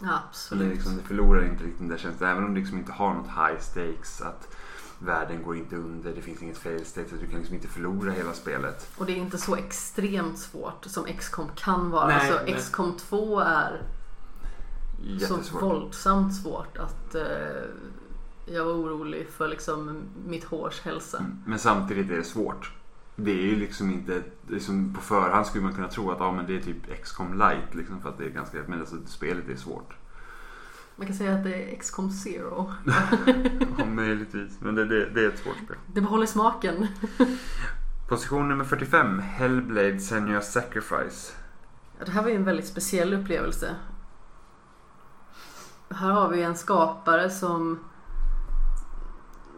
[0.00, 0.68] Ja, absolut.
[0.68, 2.30] Det, liksom, det förlorar inte riktigt den där känslan.
[2.30, 4.22] Även om det liksom inte har något high stakes.
[4.22, 4.56] Att
[4.98, 7.08] världen går inte under, det finns inget fail state.
[7.08, 8.90] Så du kan liksom inte förlora hela spelet.
[8.96, 12.06] Och det är inte så extremt svårt som XCOM kan vara.
[12.06, 12.54] Nej, alltså, nej.
[12.54, 13.82] XCOM 2 är
[14.98, 15.62] så Jättesvårt.
[15.62, 17.22] våldsamt svårt att eh,
[18.46, 21.18] jag var orolig för liksom mitt hårs hälsa.
[21.18, 21.38] Mm.
[21.46, 22.72] Men samtidigt är det svårt.
[23.16, 26.46] Det är ju liksom inte, liksom på förhand skulle man kunna tro att ja, men
[26.46, 29.56] det är typ XCOM light liksom för att det är ganska, men alltså spelet är
[29.56, 29.94] svårt.
[30.96, 32.72] Man kan säga att det är XCOM Zero.
[33.78, 34.60] Ja, möjligtvis.
[34.60, 35.76] Men det, det, det är ett svårt spel.
[35.94, 36.86] Det behåller smaken.
[38.08, 41.32] Position nummer 45, Hellblade Senua's Sacrifice.
[41.98, 43.76] Ja, Det här var ju en väldigt speciell upplevelse.
[45.90, 47.78] Här har vi en skapare som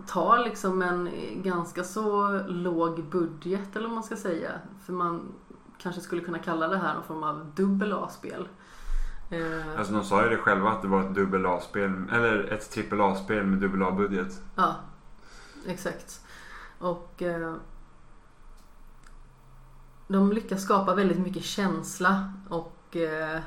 [0.06, 1.10] tar liksom en
[1.42, 4.50] ganska så låg budget eller vad man ska säga.
[4.86, 5.32] För man
[5.78, 8.48] kanske skulle kunna kalla det här någon form av dubbel A-spel.
[9.30, 12.70] Eh, Alltså de sa ju det själva att det var ett dubbel A-spel, eller ett
[12.70, 14.40] trippel A-spel med dubbel A-budget.
[14.54, 14.76] Ja,
[15.66, 16.20] exakt.
[16.78, 17.54] Och eh,
[20.08, 23.40] de lyckas skapa väldigt mycket känsla och eh,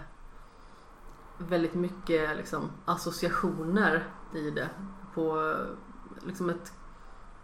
[1.37, 4.03] väldigt mycket liksom, associationer
[4.35, 4.69] i det.
[5.13, 5.55] På
[6.25, 6.73] liksom ett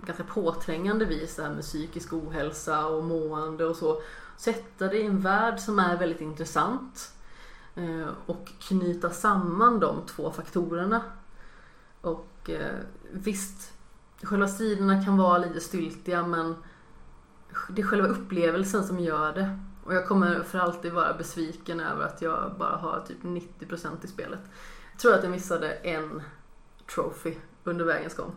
[0.01, 4.01] ganska påträngande vis det här med psykisk ohälsa och mående och så.
[4.37, 7.13] Sätta det i en värld som är väldigt intressant
[7.77, 11.01] Eh, och knyta samman de två faktorerna.
[12.01, 12.75] Och eh,
[13.11, 13.73] visst,
[14.21, 16.55] själva striderna kan vara lite styltiga men
[17.69, 19.59] det är själva upplevelsen som gör det.
[19.83, 24.07] Och jag kommer för alltid vara besviken över att jag bara har typ 90% i
[24.07, 24.39] spelet.
[24.91, 26.21] Jag tror att jag missade en
[26.95, 28.31] trophy under vägens gång.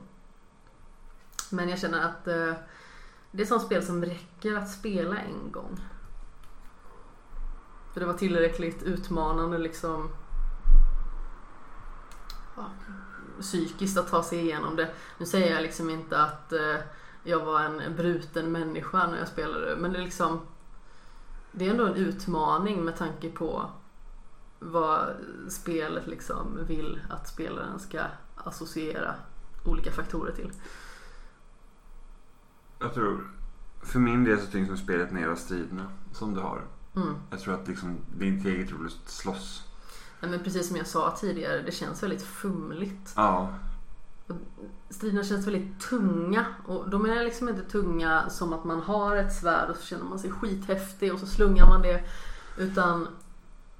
[1.50, 2.52] Men jag känner att eh,
[3.30, 5.80] det är sånt spel som räcker att spela en gång.
[7.92, 10.10] För det var tillräckligt utmanande liksom
[12.56, 12.64] ja,
[13.40, 14.90] psykiskt att ta sig igenom det.
[15.18, 16.76] Nu säger jag liksom inte att eh,
[17.24, 20.40] jag var en bruten människa när jag spelade men det är liksom
[21.52, 23.70] det är ändå en utmaning med tanke på
[24.58, 25.16] vad
[25.48, 28.00] spelet liksom vill att spelaren ska
[28.36, 29.14] associera
[29.64, 30.52] olika faktorer till.
[32.78, 33.30] Jag tror,
[33.82, 36.62] för min del så tyngs nog spelet ner av striderna som du har.
[36.96, 37.14] Mm.
[37.30, 39.64] Jag tror att liksom, det är inte eget roligt att slåss.
[40.20, 43.12] Nej, men precis som jag sa tidigare, det känns väldigt fumligt.
[43.16, 43.54] Ja,
[44.90, 46.46] Striderna känns väldigt tunga.
[46.66, 50.04] Och menar jag liksom inte tunga som att man har ett svärd och så känner
[50.04, 52.04] man sig skithäftig och så slungar man det.
[52.58, 53.08] Utan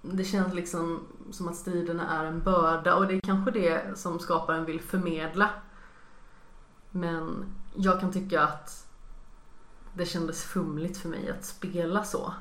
[0.03, 4.19] det känns liksom som att striderna är en börda och det är kanske det som
[4.19, 5.51] skaparen vill förmedla.
[6.91, 7.45] Men
[7.75, 8.87] jag kan tycka att
[9.95, 12.35] det kändes fumligt för mig att spela så.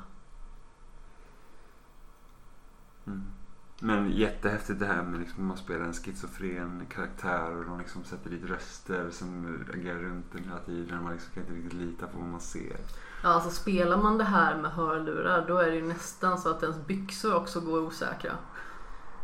[3.82, 8.30] Men jättehäftigt det här med liksom, man spelar en schizofren karaktär och de liksom sätter
[8.30, 11.02] dit röster som agerar runt den hela tiden.
[11.02, 12.76] Man liksom kan inte riktigt lita på vad man ser.
[13.22, 16.62] Ja, alltså spelar man det här med hörlurar då är det ju nästan så att
[16.62, 18.32] ens byxor också går osäkra.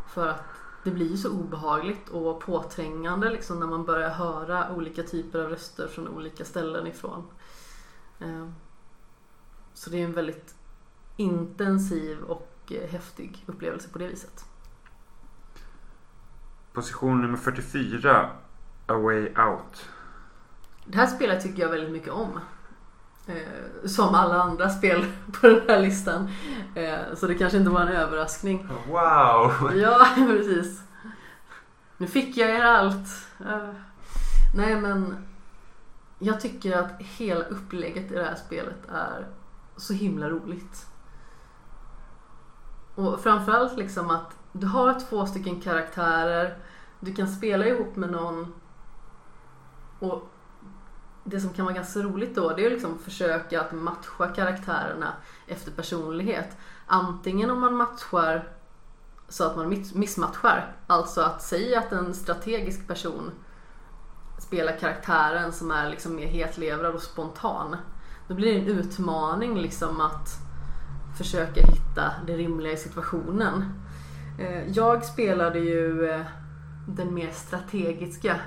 [0.09, 0.43] För att
[0.85, 5.51] det blir ju så obehagligt och påträngande liksom när man börjar höra olika typer av
[5.51, 7.25] röster från olika ställen ifrån.
[8.21, 8.55] Ehm,
[9.75, 10.55] så det är en väldigt
[11.17, 14.45] intensiv och eh, häftig upplevelse på det viset.
[16.73, 18.31] Position nummer 44.
[18.87, 19.89] A Way Out.
[20.85, 22.41] Det här spelet tycker jag väldigt mycket om.
[23.27, 25.07] Eh, som alla andra spel
[25.41, 26.29] på den här listan.
[26.75, 28.69] Eh, så det kanske inte var en överraskning.
[28.89, 29.73] Wow!
[29.75, 30.83] Ja, precis.
[31.97, 33.09] Nu fick jag er allt.
[33.41, 33.71] Eh,
[34.57, 35.17] nej men
[36.19, 39.27] jag tycker att hela upplägget i det här spelet är
[39.77, 40.87] så himla roligt.
[42.97, 46.59] Och framförallt liksom att du har två stycken karaktärer,
[47.01, 48.55] du kan spela ihop med någon
[49.99, 50.31] och
[51.25, 55.13] det som kan vara ganska roligt då det är liksom att försöka att matcha karaktärerna
[55.47, 56.57] efter personlighet.
[56.87, 58.49] Antingen om man matchar
[59.29, 60.77] så att man missmatchar.
[60.87, 63.31] Alltså att säga att en strategisk person
[64.39, 67.77] spelar karaktären som är liksom mer hetlevrad och spontan.
[68.29, 70.46] Då blir det en utmaning liksom att
[71.17, 73.65] försöka hitta det rimliga i situationen.
[74.39, 76.27] Eh, jag spelade ju eh,
[76.89, 78.41] den mer strategiska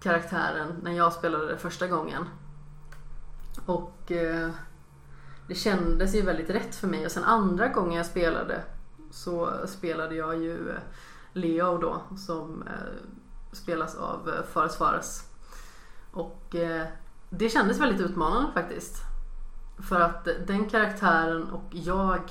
[0.00, 2.24] karaktären när jag spelade det första gången.
[3.66, 4.50] Och eh,
[5.48, 8.62] det kändes ju väldigt rätt för mig och sen andra gången jag spelade
[9.10, 10.74] så spelade jag ju
[11.32, 12.64] Leo då som
[13.52, 15.22] spelas av Fares Fares.
[16.12, 16.54] Och
[17.30, 19.13] det kändes väldigt utmanande faktiskt.
[19.78, 22.30] För att den karaktären och jag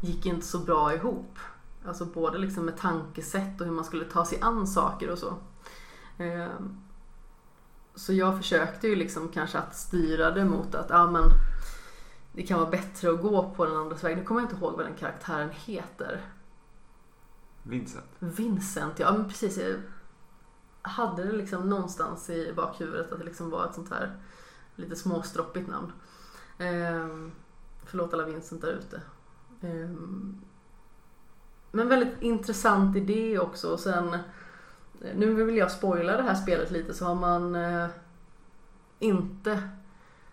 [0.00, 1.38] gick inte så bra ihop.
[1.86, 5.34] Alltså både liksom med tankesätt och hur man skulle ta sig an saker och så.
[6.18, 6.80] Ehm,
[7.94, 11.24] så jag försökte ju liksom kanske att styra det mot att ja, men
[12.32, 14.16] det kan vara bättre att gå på den andras väg.
[14.16, 16.20] Nu kommer jag inte ihåg vad den karaktären heter.
[17.62, 18.06] Vincent.
[18.18, 19.58] Vincent, ja men precis.
[19.58, 19.76] Jag
[20.82, 24.16] hade det liksom någonstans i bakhuvudet att det liksom var ett sånt här
[24.76, 25.92] lite småstroppigt namn.
[26.58, 27.32] Ehm,
[27.84, 29.00] förlåt alla Vincent där ute.
[29.60, 30.40] Ehm,
[31.70, 33.72] men väldigt intressant idé också.
[33.72, 37.86] Och sen, eh, nu vill jag spoila det här spelet lite så har man eh,
[38.98, 39.62] inte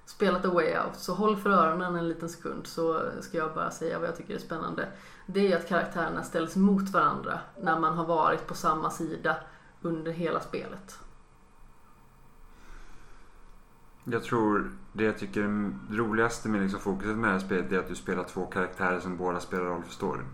[0.06, 3.72] spelat A Way Out så håll för öronen en liten sekund så ska jag bara
[3.72, 4.88] säga vad jag tycker är spännande.
[5.26, 9.36] Det är att karaktärerna ställs mot varandra när man har varit på samma sida
[9.82, 11.00] under hela spelet.
[14.04, 17.80] Jag tror det jag tycker är roligaste med liksom fokuset med det här spelet är
[17.80, 20.26] att du spelar två karaktärer som båda spelar roll för storyn.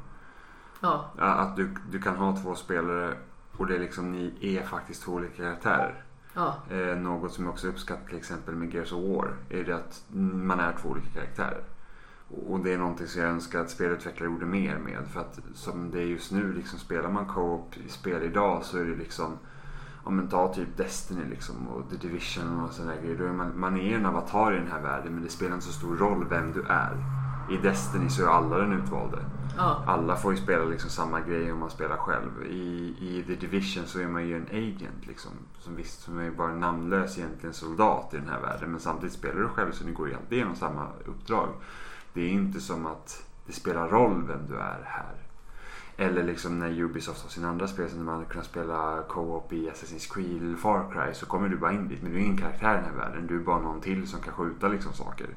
[0.80, 1.12] Ja.
[1.18, 3.18] Att du, du kan ha två spelare
[3.58, 6.04] och det är liksom, ni är faktiskt två olika karaktärer.
[6.34, 6.56] Ja.
[6.70, 10.04] Eh, något som jag också uppskattar till exempel med Gears of War är det att
[10.10, 11.64] man är två olika karaktärer.
[12.48, 15.08] Och det är någonting som jag önskar att spelutvecklare gjorde mer med.
[15.08, 18.78] För att som det är just nu, liksom, spelar man co-op i spel idag så
[18.78, 19.38] är det liksom
[20.06, 23.18] om man tar typ Destiny liksom och The Division och sådana grejer.
[23.18, 25.66] Då är man, man är en avatar i den här världen men det spelar inte
[25.66, 26.98] så stor roll vem du är.
[27.52, 29.18] I Destiny så är alla den utvalde.
[29.58, 29.84] Ja.
[29.88, 32.46] Alla får ju spela liksom samma grej om man spelar själv.
[32.46, 35.32] I, I The Division så är man ju en agent liksom.
[35.60, 38.72] Som visst, som är bara namnlös egentligen soldat i den här världen.
[38.72, 41.50] Men samtidigt spelar du själv så ni går ju alltid igenom samma uppdrag.
[42.14, 45.25] Det är inte som att det spelar roll vem du är här.
[45.98, 49.70] Eller liksom när Ubisoft har sina andra spel, så när man kunnat spela co-op i
[49.70, 52.02] Assassin's Creed eller Far Cry så kommer du bara in dit.
[52.02, 53.28] Men du är ingen karaktär i den här världen.
[53.28, 55.28] Du är bara någon till som kan skjuta liksom saker.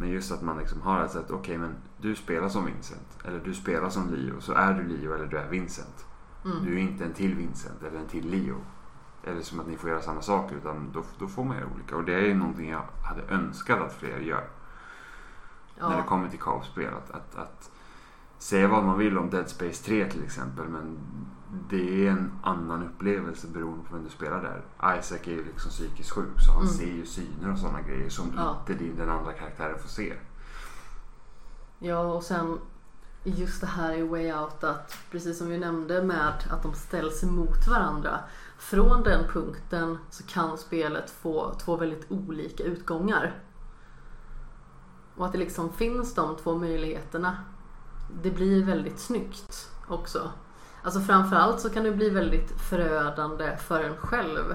[0.00, 3.18] Men just att man liksom har ett sätt, okej okay, men du spelar som Vincent.
[3.24, 4.40] Eller du spelar som Leo.
[4.40, 6.06] Så är du Leo eller du är Vincent.
[6.44, 6.64] Mm.
[6.64, 8.56] Du är inte en till Vincent eller en till Leo.
[9.24, 11.96] Eller som att ni får göra samma saker utan då, då får man göra olika.
[11.96, 14.44] Och det är någonting jag hade önskat att fler gör.
[15.78, 15.88] Ja.
[15.88, 16.94] När det kommer till co-op-spel.
[16.94, 17.70] Att, att, att
[18.42, 20.98] säga vad man vill om Dead Space 3 till exempel men
[21.70, 24.98] det är en annan upplevelse beroende på vem du spelar där.
[24.98, 26.72] Isaac är ju liksom psykiskt sjuk så han Mm.
[26.74, 28.56] ser ju syner och sådana grejer som Ja.
[28.68, 30.12] inte den andra karaktären får se.
[31.78, 32.58] Ja, och sen
[33.24, 37.22] just det här i Way Out att precis som vi nämnde med att de ställs
[37.24, 38.20] emot varandra.
[38.58, 43.34] Från den punkten så kan spelet få två väldigt olika utgångar.
[45.16, 47.36] Och att det liksom finns de två möjligheterna.
[48.22, 50.30] Det blir väldigt snyggt också.
[50.82, 54.54] Alltså framförallt så kan det bli väldigt förödande för en själv.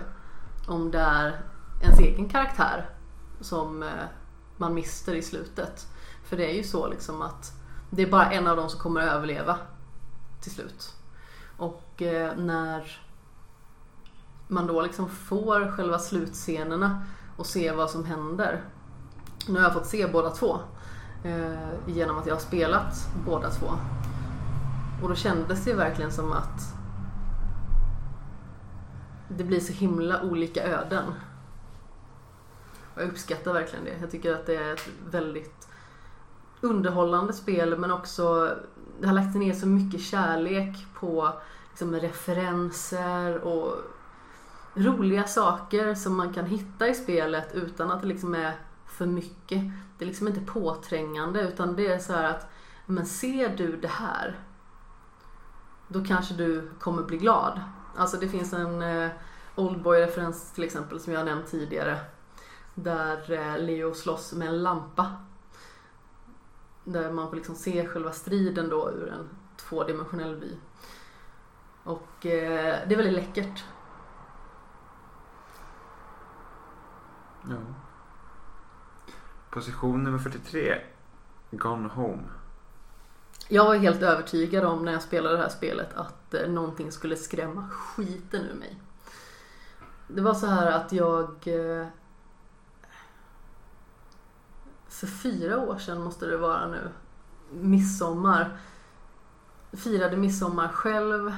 [0.67, 1.41] Om det är
[1.81, 2.89] ens egen karaktär
[3.39, 3.89] som eh,
[4.57, 5.87] man mister i slutet.
[6.23, 7.51] För det är ju så liksom att
[7.89, 9.57] det är bara en av dem som kommer att överleva
[10.41, 10.93] till slut.
[11.57, 13.01] Och eh, när
[14.47, 17.05] man då liksom får själva slutscenerna
[17.37, 18.63] och ser vad som händer.
[19.47, 20.59] Nu har jag fått se båda två.
[21.23, 23.67] Eh, genom att jag har spelat båda två.
[25.03, 26.77] Och då kändes det verkligen som att
[29.27, 31.05] det blir så himla olika öden.
[32.93, 33.97] Och jag uppskattar verkligen det.
[34.01, 35.67] Jag tycker att det är ett väldigt
[36.61, 38.55] underhållande spel men också
[38.99, 41.33] det har lagt ner så mycket kärlek på
[41.69, 43.75] liksom, referenser och
[44.73, 48.55] roliga saker som man kan hitta i spelet utan att det liksom är
[48.85, 49.61] för mycket.
[49.97, 52.49] Det är liksom inte påträngande utan det är så här att
[52.85, 54.39] men ser du det här
[55.87, 57.61] då kanske du kommer bli glad.
[57.95, 59.09] Alltså det finns en eh,
[59.55, 61.99] Oldboy-referens till exempel som jag har nämnt tidigare.
[62.75, 65.11] Där eh, Leo slåss med en lampa.
[66.83, 70.55] Där man får liksom se själva striden då ur en tvådimensionell vy.
[71.83, 73.63] Och eh, det är väldigt läckert.
[77.49, 77.86] Ja.
[79.57, 80.81] Position nummer 43.
[81.51, 82.23] Gone Home.
[83.47, 87.15] Jag var helt övertygad om när jag spelade det här spelet att eh, någonting skulle
[87.15, 88.79] skrämma skiten ur mig.
[90.07, 91.87] Det var så här att jag eh,
[94.87, 96.89] för fyra år sedan måste det vara nu,
[97.51, 98.57] midsommar,
[99.71, 101.33] firade midsommar själv.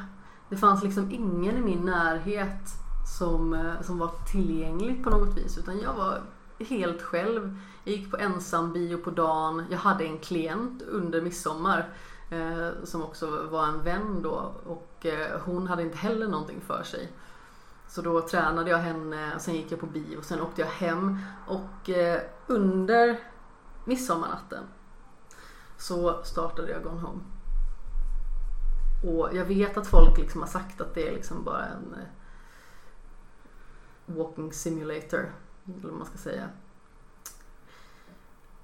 [0.49, 2.69] Det fanns liksom ingen i min närhet
[3.17, 6.21] som, eh, som var tillgänglig på något vis utan jag var
[6.59, 7.57] helt själv.
[7.83, 9.65] Jag gick på ensam bio på dagen.
[9.69, 11.89] Jag hade en klient under midsommar
[12.29, 16.83] eh, som också var en vän då och eh, hon hade inte heller någonting för
[16.83, 17.11] sig.
[17.87, 21.89] Så då tränade jag henne, sen gick jag på bio, sen åkte jag hem och
[21.89, 23.19] eh, under
[23.85, 24.63] midsommarnatten
[25.77, 27.21] så startade jag Gone Home.
[29.03, 32.07] Och jag vet att folk liksom har sagt att det är liksom bara en eh,
[34.05, 35.33] walking simulator,
[35.77, 36.49] eller vad man ska säga.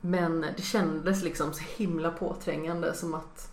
[0.01, 3.51] Men det kändes liksom så himla påträngande som att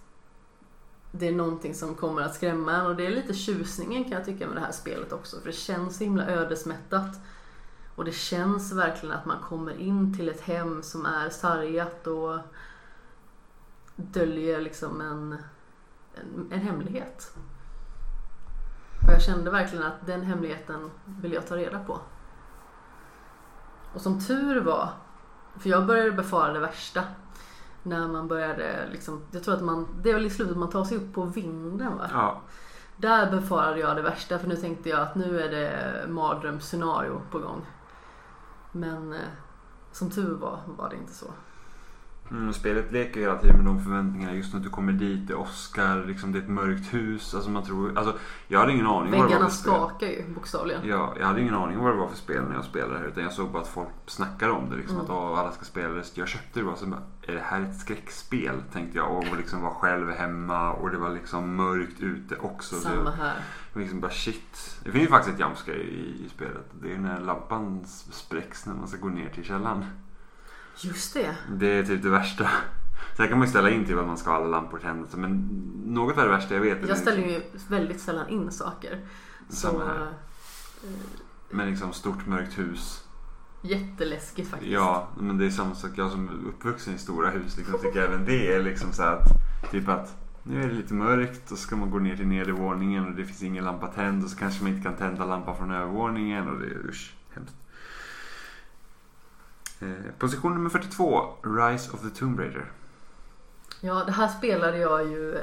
[1.11, 4.25] det är någonting som kommer att skrämma en och det är lite tjusningen kan jag
[4.25, 7.17] tycka med det här spelet också för det känns så himla ödesmättat.
[7.95, 12.39] Och det känns verkligen att man kommer in till ett hem som är sargat och
[13.97, 15.33] döljer liksom en,
[16.15, 17.33] en, en hemlighet.
[19.07, 22.01] Och jag kände verkligen att den hemligheten vill jag ta reda på.
[23.95, 24.89] Och som tur var,
[25.59, 27.03] för jag började befara det värsta.
[27.83, 30.85] När man började liksom, jag tror att man, det är väl i slutet man tar
[30.85, 32.09] sig upp på vinden va?
[32.13, 32.41] Ja.
[32.97, 37.39] Där befarade jag det värsta för nu tänkte jag att nu är det mardrömsscenario på
[37.39, 37.67] gång.
[38.73, 39.19] Men eh,
[39.93, 41.27] som tur var, var det inte så.
[42.31, 44.35] Mm, spelet leker hela tiden med de förväntningarna.
[44.35, 47.35] Just när du kommer dit, det är Oscar, liksom, det är ett mörkt hus.
[47.35, 48.19] Alltså, man tror, alltså,
[48.49, 49.73] jag hade ingen aning vad det var Väggarna för spel.
[49.73, 50.81] skakar ju bokstavligen.
[50.89, 53.05] Ja, jag hade ingen aning vad det var för spel när jag spelade här.
[53.07, 54.77] Utan jag såg bara att folk snackade om det.
[54.77, 55.05] Liksom, Mm.
[55.05, 56.05] Att "Åh, alla ska spela det.
[56.17, 58.63] Jag köpte det bara så bara, är det här ett skräckspel?
[58.73, 59.17] Tänkte jag.
[59.19, 62.75] Och liksom var själv hemma och det var liksom mörkt ute också.
[62.75, 63.35] Så Samma här.
[63.73, 64.81] jag liksom bara shit.
[64.85, 66.71] Det finns ju faktiskt ett jumpscare i, i spelet.
[66.83, 69.85] Det är när lampan spräcks när man ska gå ner till källaren.
[70.85, 71.37] Just det.
[71.51, 72.51] Det är typ det värsta.
[73.17, 75.07] Sen kan man ju ställa in till att man ska ha alla lampor tända.
[75.17, 75.31] Men
[75.87, 76.89] något av det värsta jag vet.
[76.89, 79.01] Jag ställer ju väldigt sällan in saker.
[79.49, 80.07] Så eh,
[81.51, 83.05] Men liksom stort mörkt hus.
[83.63, 84.73] jätteläskigt faktiskt.
[84.73, 85.91] Ja, men det är samma sak.
[85.95, 89.29] Jag som är uppvuxen i stora hus liksom, tycker även det är liksom så att
[89.71, 93.07] typ att nu är det lite mörkt och så ska man gå ner till nedervåningen
[93.07, 95.71] och det finns ingen lampa tänd och så kanske man inte kan tända lampan från
[95.71, 97.55] övervåningen och det är usch, hemskt.
[99.83, 102.73] Eh, position nummer 42, Rise of the Tomb Raider.
[103.81, 105.39] Ja, det här spelade jag ju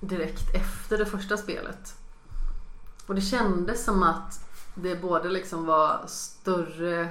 [0.00, 1.94] direkt efter det första spelet.
[3.06, 7.08] Och det kändes som att det både liksom var större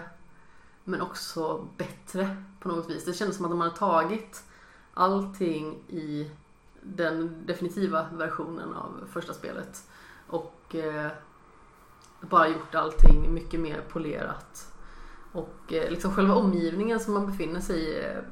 [0.83, 3.05] men också bättre på något vis.
[3.05, 4.43] Det kändes som att de hade tagit
[4.93, 6.31] allting i
[6.81, 9.87] den definitiva versionen av första spelet
[10.27, 11.11] och eh,
[12.21, 14.76] bara gjort allting mycket mer polerat.
[15.31, 18.23] Och eh, liksom själva omgivningen som man befinner sig i är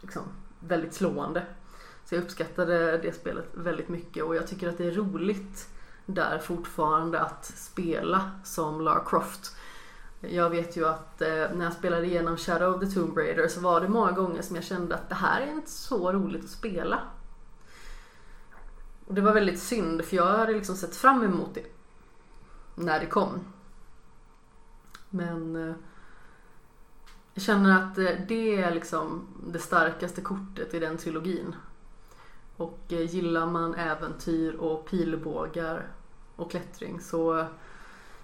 [0.00, 0.22] liksom
[0.60, 1.46] väldigt slående.
[2.04, 5.68] Så jag uppskattade det spelet väldigt mycket och jag tycker att det är roligt
[6.06, 9.56] där fortfarande att spela som Lara Croft.
[10.20, 13.60] Jag vet ju att eh, när jag spelade igenom Shadow of the Tomb Raider så
[13.60, 16.50] var det många gånger som jag kände att det här är inte så roligt att
[16.50, 17.00] spela.
[19.06, 21.66] Och det var väldigt synd för jag hade liksom sett fram emot det
[22.74, 23.40] när det kom.
[25.10, 25.74] Men
[27.36, 31.56] jag känner att eh, det är liksom det starkaste kortet i den trilogin.
[32.56, 35.86] Och eh, gillar man äventyr och pilbågar
[36.36, 37.46] och klättring så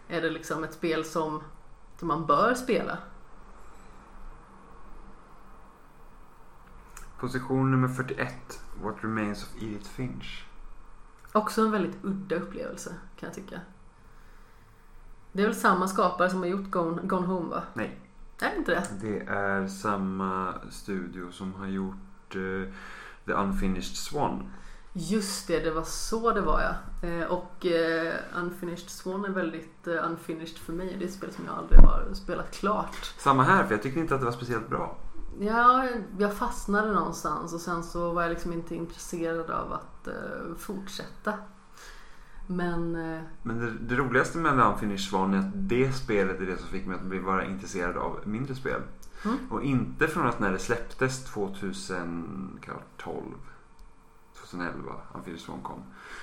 [0.08, 1.42] är det liksom ett spel som,
[1.98, 2.98] som man bör spela.
[7.20, 10.46] Position nummer 41, What Remains of Edith Finch.
[11.32, 13.60] Också en väldigt udda upplevelse kan jag tycka.
[15.32, 17.62] Det är väl samma skapare som har gjort Gone, Gone Home va?
[17.74, 18.01] Nej.
[18.42, 18.84] Är det inte det?
[19.08, 22.72] Det är samma studio som har gjort eh,
[23.26, 24.50] The Unfinished Swan.
[24.94, 27.08] Just det, det var så det var ja.
[27.08, 30.96] Eh, Och eh, Unfinished Swan är väldigt eh, unfinished för mig.
[30.98, 33.14] Det är ett spel som jag aldrig har spelat klart.
[33.18, 34.96] Samma här, för jag tyckte inte att det var speciellt bra.
[35.40, 35.88] Ja,
[36.18, 41.34] jag fastnade någonstans och sen så var jag liksom inte intresserad av att eh, fortsätta.
[42.56, 46.56] Men eh, Men det, det roligaste med Unfinished Swan är att det spelet är det
[46.56, 48.80] som fick mig att bli vara intresserad av mindre spel.
[49.24, 49.38] Mm.
[49.50, 53.22] Och inte från att när det släpptes 2012
[54.34, 55.82] 2011 Unfinished Swan kom.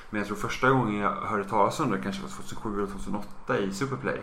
[0.10, 3.60] Men jag tror första gången jag hörde talas om det kanske var 2007 eller 2008
[3.60, 4.22] i Superplay.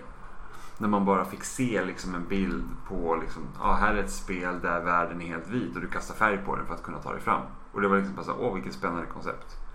[0.78, 4.60] När man bara fick se liksom en bild på liksom, ja här är ett spel
[4.60, 7.12] där världen är helt vit och du kastar färg på den för att kunna ta
[7.12, 7.42] dig fram.
[7.72, 9.65] Och det var liksom bara så, åh vilket spännande koncept.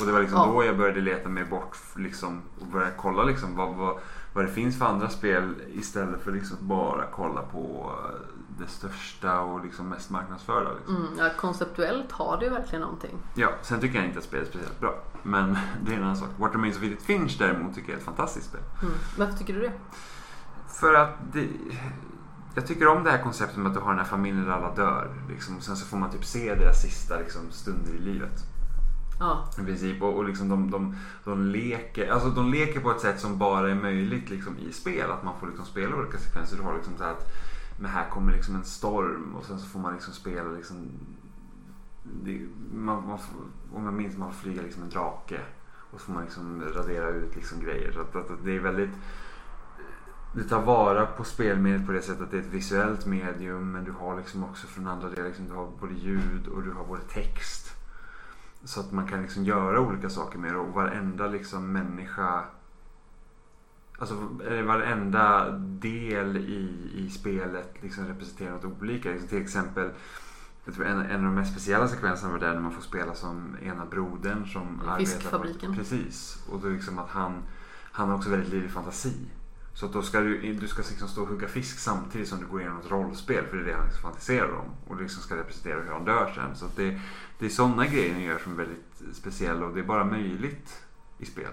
[0.00, 0.46] Och det var liksom Ja.
[0.52, 3.98] då jag började leta mig bort liksom, och börja kolla liksom vad, vad,
[4.32, 8.20] vad det finns för andra spel istället för liksom bara kolla på eh,
[8.58, 10.70] det största och liksom mest marknadsförda.
[10.74, 10.96] Liksom.
[10.96, 13.18] mm, ja, konceptuellt har det ju verkligen någonting.
[13.34, 14.94] Ja, sen tycker jag inte att spelet är speciellt bra.
[15.22, 16.28] Men det är en annan sak.
[16.36, 18.60] What Remains of Edith Finch däremot tycker jag är ett fantastiskt spel.
[18.82, 18.94] Mm.
[19.18, 19.72] Varför tycker du det?
[20.80, 21.48] För att det,
[22.54, 24.74] jag tycker om det här konceptet med att du har den här familjen där alla
[24.74, 25.14] dör.
[25.28, 28.44] Liksom, och sen så får man typ se deras sista liksom, stunder i livet.
[29.20, 30.02] Ja, I princip.
[30.02, 33.70] Och, och liksom de, de, de, leker, alltså de leker på ett sätt som bara
[33.70, 35.10] är möjligt liksom, i spel.
[35.10, 36.56] Att man får liksom spela olika sekvenser.
[36.56, 37.32] Du har liksom så här att
[37.80, 40.90] men här kommer liksom en storm och sen så får man liksom spela liksom
[42.02, 43.36] det, man, man får,
[43.72, 45.40] om jag minns man får flyga liksom en drake.
[45.90, 47.92] Och så får man liksom radera ut liksom grejer.
[47.92, 48.90] Så att, att, att det är väldigt
[50.34, 53.84] Du tar vara på spelmediet på det sättet att det är ett visuellt medium men
[53.84, 56.84] du har liksom också från andra delar, liksom, du har både ljud och du har
[56.84, 57.67] både text.
[58.64, 62.44] Så att man kan liksom göra olika saker med det och varenda liksom människa
[64.00, 64.14] Alltså
[64.64, 69.10] varenda del i, i spelet liksom representerar något olika.
[69.10, 69.90] Liksom till exempel
[70.66, 73.86] en, en av de mest speciella sekvenserna var där när man får spela som ena
[73.86, 75.38] brodern som arbetar.
[75.38, 76.44] På, precis.
[76.50, 77.42] Och då liksom att han,
[77.92, 79.14] han har också väldigt livlig fantasi.
[79.74, 82.46] Så att då ska du, du ska liksom stå och hugga fisk samtidigt som du
[82.46, 83.46] går igenom ett rollspel.
[83.46, 84.70] För det är det han liksom fantiserar om.
[84.86, 86.56] Och liksom ska representera hur han dör sen.
[86.56, 87.00] Så det,
[87.38, 89.66] det är sådana grejer ni gör som är väldigt speciella.
[89.66, 90.82] Och det är bara möjligt
[91.18, 91.52] i spel.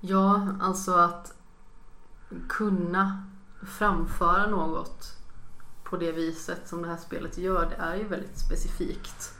[0.00, 1.34] ja alltså att
[2.48, 3.24] kunna
[3.62, 5.16] framföra något
[5.84, 9.34] på det viset som det här spelet gör, det är ju väldigt specifikt.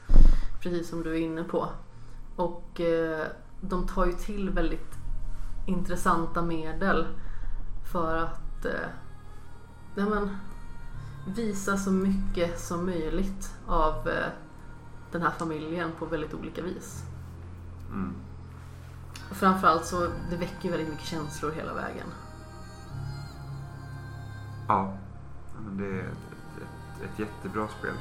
[0.60, 1.68] Precis som du är inne på.
[2.36, 3.26] Och eh,
[3.60, 4.94] de tar ju till väldigt
[5.66, 7.06] intressanta medel
[7.92, 8.88] för att eh,
[9.94, 10.36] ja, men,
[11.26, 14.26] visa så mycket som möjligt av eh,
[15.12, 17.02] den här familjen på väldigt olika vis.
[17.92, 18.14] Mm.
[19.30, 22.06] Och framförallt så det väcker väldigt mycket känslor hela vägen.
[24.68, 24.96] Ja,
[25.64, 27.94] men det är ett, ett, ett jättebra spel.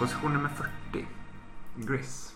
[0.00, 1.06] Position nummer 40.
[1.76, 2.34] Gris.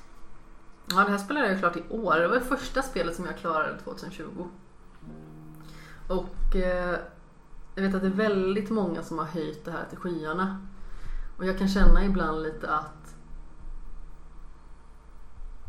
[0.87, 2.17] Ja, det här spelade jag klart i år.
[2.17, 4.49] Det var det första spelet som jag klarade 2020.
[6.09, 6.99] Och eh,
[7.75, 10.67] jag vet att det är väldigt många som har höjt det här till skyarna.
[11.37, 13.17] Och jag kan känna ibland lite att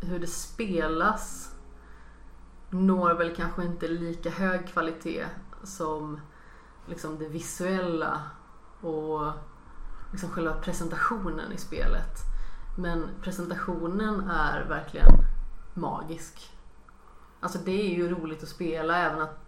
[0.02, 1.56] hur det spelas
[2.70, 5.26] når väl kanske inte lika hög kvalitet
[5.64, 6.20] som
[6.86, 8.22] liksom det visuella
[8.82, 9.32] och
[10.12, 12.20] liksom själva presentationen i spelet.
[12.78, 15.12] Men presentationen är verkligen
[15.74, 16.52] magisk.
[17.40, 19.40] Alltså det är ju roligt att spela även att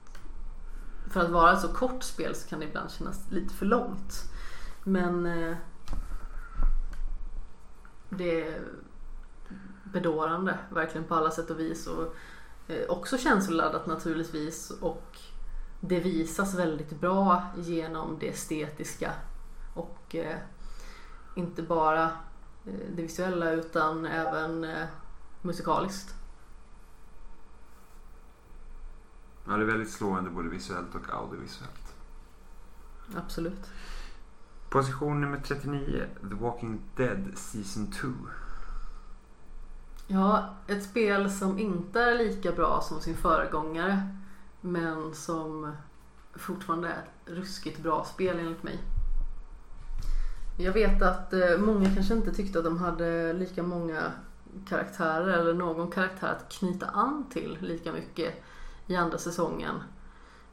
[1.10, 4.32] för att vara ett så kort spel så kan det ibland kännas lite för långt.
[4.84, 5.58] Men eh,
[8.10, 8.62] det är
[9.84, 11.88] bedårande verkligen på alla sätt och vis.
[11.88, 12.16] Och
[12.68, 15.18] Eh, också känsloladdat naturligtvis och
[15.80, 19.12] det visas väldigt bra genom det estetiska
[19.78, 20.38] och eh,
[21.36, 22.04] inte bara
[22.66, 24.88] eh, det visuella utan även eh,
[25.42, 26.16] musikaliskt.
[29.48, 31.96] Ja, det är väldigt slående både visuellt och audiovisuellt.
[33.16, 33.70] Absolut.
[34.70, 38.08] Position nummer 39, The Walking Dead Season 2.
[40.08, 44.18] Ja, ett spel som inte är lika bra som sin föregångare
[44.62, 45.76] men som
[46.34, 48.80] fortfarande är ett ruskigt bra spel enligt mig.
[50.60, 54.12] Jag vet att eh, många kanske inte tyckte att de hade lika många
[54.70, 58.44] karaktärer eller någon karaktär att knyta an till lika mycket
[58.88, 59.76] i andra säsongen.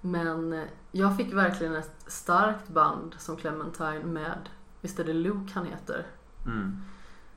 [0.01, 4.49] Men eh, jag fick verkligen ett starkt band som Clementine med,
[4.81, 6.07] visst är det Luke han heter?
[6.47, 6.77] Mm.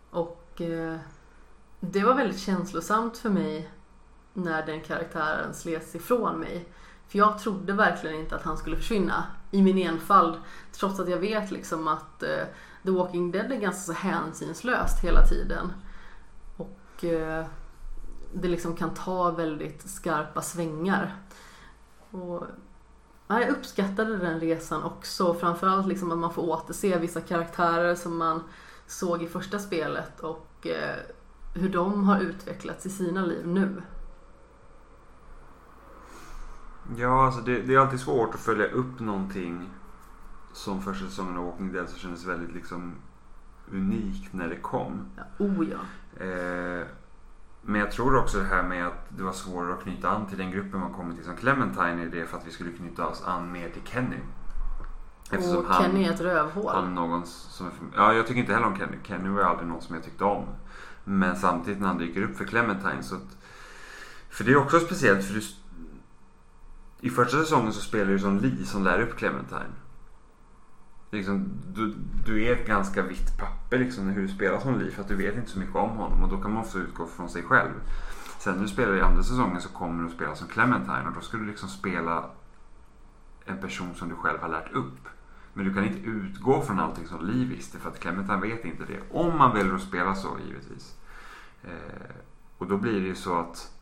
[0.09, 0.97] Och eh,
[1.79, 3.71] det var väldigt känslosamt för mig
[4.33, 6.67] när den karaktären slets ifrån mig.
[7.07, 10.35] För jag trodde verkligen inte att han skulle försvinna i min enfald.
[10.71, 12.45] Trots att jag vet liksom att eh,
[12.83, 15.73] The Walking Dead är ganska så hänsynslöst hela tiden.
[16.57, 17.45] Och eh,
[18.33, 21.15] det liksom kan ta väldigt skarpa svängar.
[22.11, 22.43] Och,
[23.27, 25.33] ja, jag uppskattade den resan också.
[25.33, 28.43] Framförallt liksom att man får återse vissa karaktärer som man
[28.87, 30.95] såg i första spelet och eh,
[31.53, 33.81] hur de har utvecklats i sina liv nu.
[36.95, 39.69] Ja, alltså det, det är alltid svårt att följa upp någonting
[40.53, 42.95] som första säsongen av Walking Dead så kändes väldigt liksom
[43.71, 45.05] unikt när det kom.
[45.15, 45.79] Ja, oh ja.
[46.25, 46.85] Eh,
[47.61, 50.37] men jag tror också det här med att det var svårare att knyta an till
[50.37, 53.23] den gruppen man kommer till som Clementine är det för att vi skulle knyta oss
[53.25, 54.19] an mer till Kenny.
[55.31, 56.71] och Kenny är ett rövhål.
[56.75, 58.97] Han någon som ja, jag tycker inte heller om Kenny.
[59.03, 60.45] Kenny var aldrig någon som jag tyckte om.
[61.03, 63.37] Men samtidigt när han dyker upp för Clementine så att,
[64.29, 65.41] För det är också speciellt för du,
[67.01, 69.73] i första säsongen så spelar du som Lee som lär upp Clementine.
[71.11, 71.95] Liksom, du,
[72.25, 75.15] du är ett ganska vitt papper liksom, hur du spelar som Lee för att du
[75.15, 77.71] vet inte så mycket om honom och då kan man ofta utgå från sig själv.
[78.39, 81.13] Sen när du spelar i andra säsongen så kommer du att spela som Clementine och
[81.13, 82.29] då ska du liksom spela
[83.45, 85.07] en person som du själv har lärt upp.
[85.53, 88.83] Men du kan inte utgå från allting som Lee visste för att Clementine vet inte
[88.85, 88.99] det.
[89.11, 90.95] Om man väljer att spela så givetvis.
[91.63, 92.15] Eh,
[92.57, 93.76] och då blir det ju så att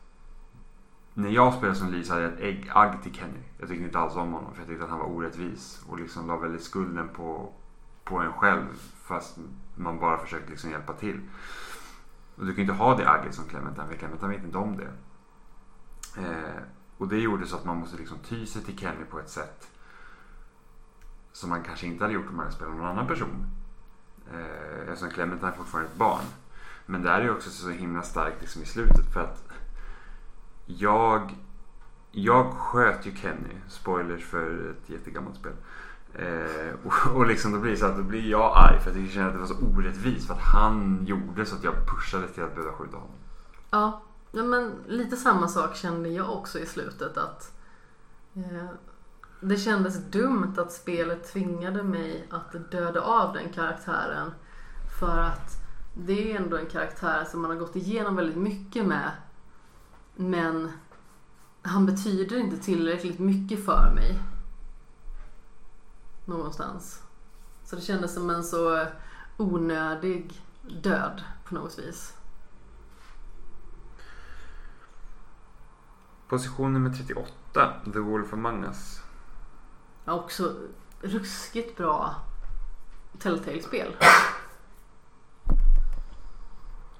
[1.16, 3.42] när jag spelade som Lee så hade jag ett ägg, agg till Kenny.
[3.58, 6.26] Jag tyckte inte alls om honom för jag tyckte att han var orättvis och liksom
[6.26, 7.52] la väldigt skulden på,
[8.04, 8.66] på en själv
[9.02, 9.38] fast
[9.74, 11.20] man bara försökte liksom hjälpa till.
[12.36, 14.76] Och du kan ju inte ha det agget som Clementine för Clementine vet inte om
[14.76, 14.90] det.
[16.20, 16.62] Eh,
[16.98, 19.68] och det gjorde så att man måste liksom ty sig till Kenny på ett sätt
[21.32, 23.46] som man kanske inte hade gjort om man hade spelat någon annan person.
[24.32, 26.24] Eh, eftersom Clementine fortfarande är ett barn.
[26.86, 29.45] Men det är ju också så himla starkt liksom i slutet för att
[30.66, 31.34] jag,
[32.10, 33.54] jag sköt ju Kenny.
[33.68, 35.52] Spoilers för ett jättegammalt spel.
[36.14, 39.10] Eh, och, och liksom då blir så att då blir jag arg för att jag
[39.10, 42.42] känner att det var så orättvist för att han gjorde så att jag pushade till
[42.42, 43.14] att behöva skjuta honom.
[43.70, 44.02] Ja,
[44.32, 47.52] men lite samma sak kände jag också i slutet att
[48.34, 48.66] eh,
[49.40, 54.30] det kändes dumt att spelet tvingade mig att döda av den karaktären
[55.00, 55.50] för att
[55.94, 59.10] det är ändå en karaktär som man har gått igenom väldigt mycket med
[60.16, 60.72] men
[61.62, 64.18] han betyder inte tillräckligt mycket för mig.
[66.24, 67.02] Någonstans.
[67.64, 68.86] Så det kändes som en så
[69.36, 70.42] onödig
[70.82, 72.14] död på något vis.
[76.28, 79.02] Position nummer 38, The Wolf Among Us.
[80.04, 80.54] Ja, också
[81.00, 82.14] ruskigt bra
[83.18, 83.96] Telltale-spel.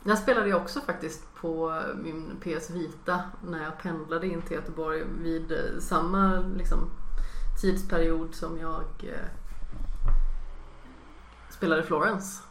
[0.09, 5.05] Jag spelade ju också faktiskt på min PS Vita när jag pendlade in till Göteborg
[5.23, 6.79] vid eh, samma liksom,
[7.61, 9.29] tidsperiod som jag eh,
[11.51, 12.43] spelade Florence.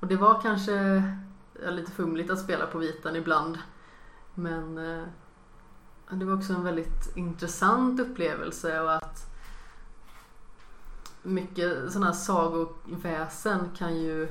[0.00, 1.02] Och det var kanske
[1.64, 3.58] ja, lite fumligt att spela på vitan ibland.
[4.34, 5.04] Men eh,
[6.10, 9.26] det var också en väldigt intressant upplevelse och att
[11.22, 14.28] mycket sådana här sagoväsen kan ju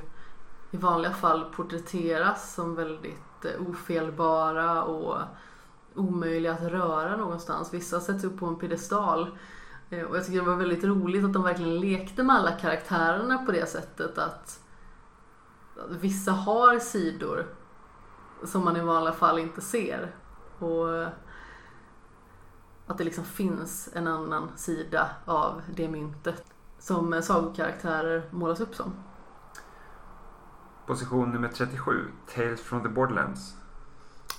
[0.75, 5.17] i vanliga fall porträtteras som väldigt eh, ofelbara och
[5.95, 7.73] omöjliga att röra någonstans.
[7.73, 9.37] Vissa sätts upp på en piedestal.
[9.89, 13.37] Eh, och jag tycker det var väldigt roligt att de verkligen lekte med alla karaktärerna
[13.37, 14.59] på det sättet att
[15.89, 17.45] vissa har sidor
[18.43, 20.15] som man i vanliga fall inte ser.
[20.59, 21.07] Och eh,
[22.87, 26.43] att det liksom finns en annan sida av det myntet
[26.79, 28.93] som sagokaraktärer målas upp som.
[30.85, 33.55] Position nummer 37, Tales from the Borderlands.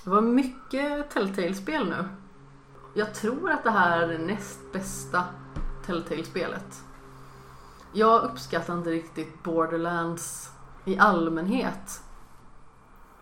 [0.03, 2.05] Det var mycket Telltale-spel nu.
[2.93, 5.23] Jag tror att det här är det näst bästa
[5.85, 6.83] Telltale-spelet.
[7.93, 10.51] Jag uppskattar inte riktigt Borderlands
[10.85, 12.01] i allmänhet.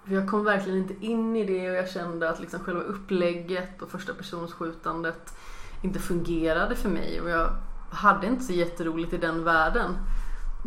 [0.06, 3.82] För jag kom verkligen inte in i det och jag kände att liksom själva upplägget
[3.82, 4.14] och första
[4.48, 5.38] skjutandet
[5.82, 7.50] inte fungerade för mig och jag
[7.92, 9.98] hade inte så jätteroligt i den världen.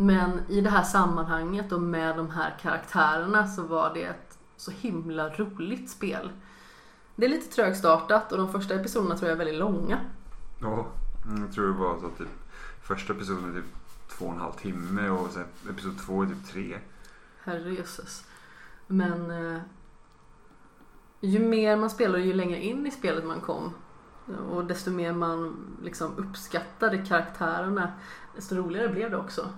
[0.01, 4.71] Men i det här sammanhanget och med de här karaktärerna så var det ett så
[4.71, 6.31] himla roligt spel.
[7.17, 10.01] Det är lite trögstartat och de första episoderna tror jag är väldigt långa.
[10.61, 10.87] Ja,
[11.27, 12.29] mm, jag tror det var så typ
[12.83, 13.71] första episoden är typ
[14.09, 16.79] två och en halv timme och sen episod två är typ tre.
[17.45, 18.27] Herrejösses.
[18.87, 19.61] Men eh,
[21.21, 23.73] ju mer man spelar ju längre in i spelet man kom
[24.51, 27.93] och desto mer man liksom uppskattade karaktärerna
[28.37, 29.49] desto roligare blev det också.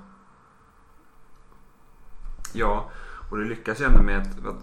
[2.55, 2.91] Ja,
[3.31, 4.63] och det lyckas ju ändå med att, att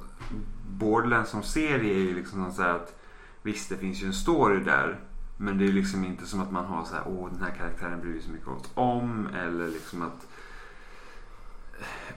[0.68, 2.96] Borderlands som serie är ju liksom så här att
[3.42, 5.00] visst det finns ju en story där
[5.38, 8.02] men det är liksom inte som att man har så här åh den här karaktären
[8.02, 10.28] bryr sig mycket om eller liksom att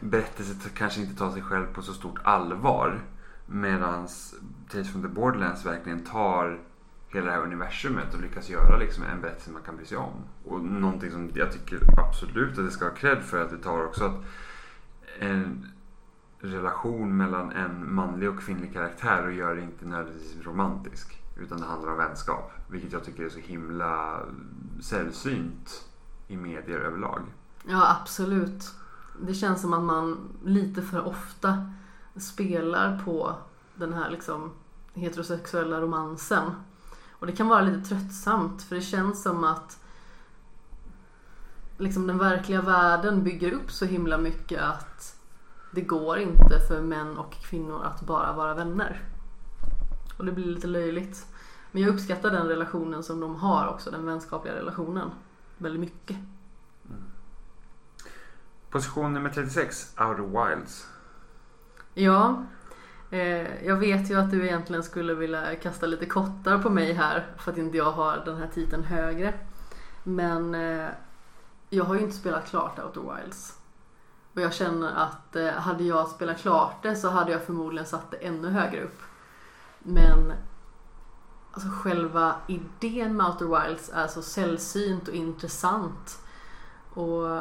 [0.00, 3.00] berättelsen kanske inte tar sig själv på så stort allvar.
[3.46, 4.08] Medan
[4.70, 6.60] Tales from the Borderlands verkligen tar
[7.08, 10.12] hela det här universumet och lyckas göra liksom en berättelse man kan bry sig om.
[10.44, 13.84] Och någonting som jag tycker absolut att det ska ha cred för att det tar
[13.84, 14.24] också att
[15.20, 15.66] en
[16.38, 21.22] relation mellan en manlig och kvinnlig karaktär och gör det inte nödvändigtvis romantisk.
[21.36, 22.52] Utan det handlar om vänskap.
[22.70, 24.20] Vilket jag tycker är så himla
[24.80, 25.88] sällsynt
[26.28, 27.22] i medier överlag.
[27.68, 28.70] Ja, absolut.
[29.20, 31.72] Det känns som att man lite för ofta
[32.16, 33.36] spelar på
[33.74, 34.52] den här liksom
[34.94, 36.50] heterosexuella romansen.
[37.10, 39.78] Och det kan vara lite tröttsamt för det känns som att
[41.78, 45.09] liksom den verkliga världen bygger upp så himla mycket att
[45.70, 49.00] det går inte för män och kvinnor att bara vara vänner.
[50.16, 51.26] Och det blir lite löjligt.
[51.72, 55.10] Men jag uppskattar den relationen som de har också, den vänskapliga relationen.
[55.58, 56.16] Väldigt mycket.
[58.70, 60.88] Position nummer 36, Outer Wilds.
[61.94, 62.44] Ja,
[63.10, 67.26] eh, jag vet ju att du egentligen skulle vilja kasta lite kottar på mig här
[67.38, 69.34] för att inte jag har den här titeln högre.
[70.02, 70.88] Men eh,
[71.70, 73.59] jag har ju inte spelat klart Outer Wilds.
[74.34, 78.10] Och jag känner att eh, hade jag spelat klart det så hade jag förmodligen satt
[78.10, 79.02] det ännu högre upp.
[79.78, 80.32] Men
[81.52, 86.18] alltså själva idén med Outer Wilds är så sällsynt och intressant.
[86.94, 87.40] Och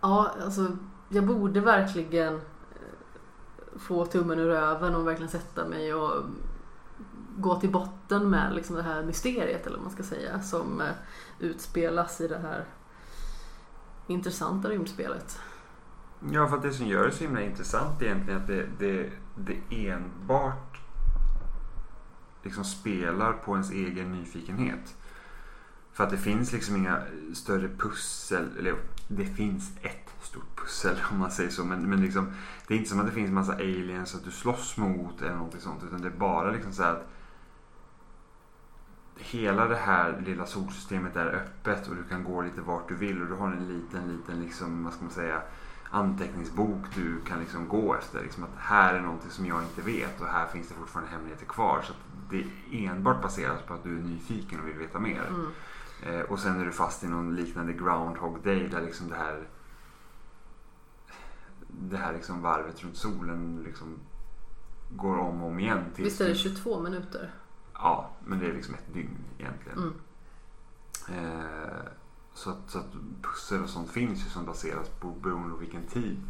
[0.00, 0.76] ja, alltså
[1.08, 2.40] jag borde verkligen eh,
[3.78, 6.36] få tummen ur röven och verkligen sätta mig och mm,
[7.36, 10.94] gå till botten med liksom det här mysteriet eller vad man ska säga som eh,
[11.38, 12.64] utspelas i det här
[14.06, 15.38] intressanta rymdspelet.
[16.30, 19.10] Ja, för att det som gör det så himla intressant egentligen är att det, det,
[19.36, 20.80] det enbart
[22.42, 24.96] liksom spelar på ens egen nyfikenhet.
[25.92, 27.02] För att det finns liksom inga
[27.34, 28.74] större pussel, eller
[29.08, 31.64] det finns ett stort pussel om man säger så.
[31.64, 32.32] Men, men liksom,
[32.68, 35.60] det är inte som att det finns massa aliens att du slåss mot eller något
[35.60, 35.84] sånt.
[35.84, 37.08] Utan det är bara liksom så att
[39.22, 43.22] hela det här lilla solsystemet är öppet och du kan gå lite vart du vill
[43.22, 45.42] och du har en liten, liten liksom, vad ska man säga,
[45.90, 48.22] anteckningsbok du kan liksom gå efter.
[48.22, 51.46] Liksom att här är någonting som jag inte vet och här finns det fortfarande hemligheter
[51.46, 51.82] kvar.
[51.82, 51.92] Så
[52.30, 52.44] det
[52.86, 55.26] enbart baseras på att du är nyfiken och vill veta mer.
[55.28, 55.50] Mm.
[56.02, 59.42] Eh, och sen är du fast i någon liknande Groundhog Day där liksom det här
[61.80, 63.98] det här liksom varvet runt solen liksom
[64.96, 65.84] går om och om igen.
[65.94, 67.30] Tills Visst är det 22 minuter?
[67.82, 69.78] Ja, men det är liksom ett dygn egentligen.
[69.78, 69.94] Mm.
[71.08, 71.84] Eh,
[72.34, 75.86] så, att, så att pussel och sånt finns ju som baseras på beroende på vilken
[75.86, 76.20] tid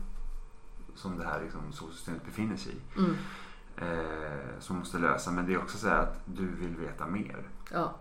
[0.94, 2.98] som det här liksom, solsystemet befinner sig i.
[2.98, 3.16] Mm.
[3.76, 5.30] Eh, som måste lösa.
[5.30, 7.48] Men det är också så här att du vill veta mer.
[7.70, 7.94] Ja.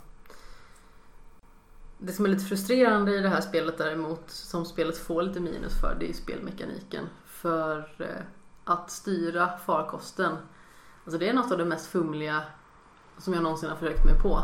[1.98, 5.82] Det som är lite frustrerande i det här spelet däremot, som spelet får lite minus
[5.82, 7.06] för, det är spelmekaniken.
[7.26, 8.24] För eh,
[8.64, 10.38] att styra farkosten,
[11.04, 12.44] alltså det är något av det mest fumliga
[13.22, 14.44] som jag någonsin har försökt mig på.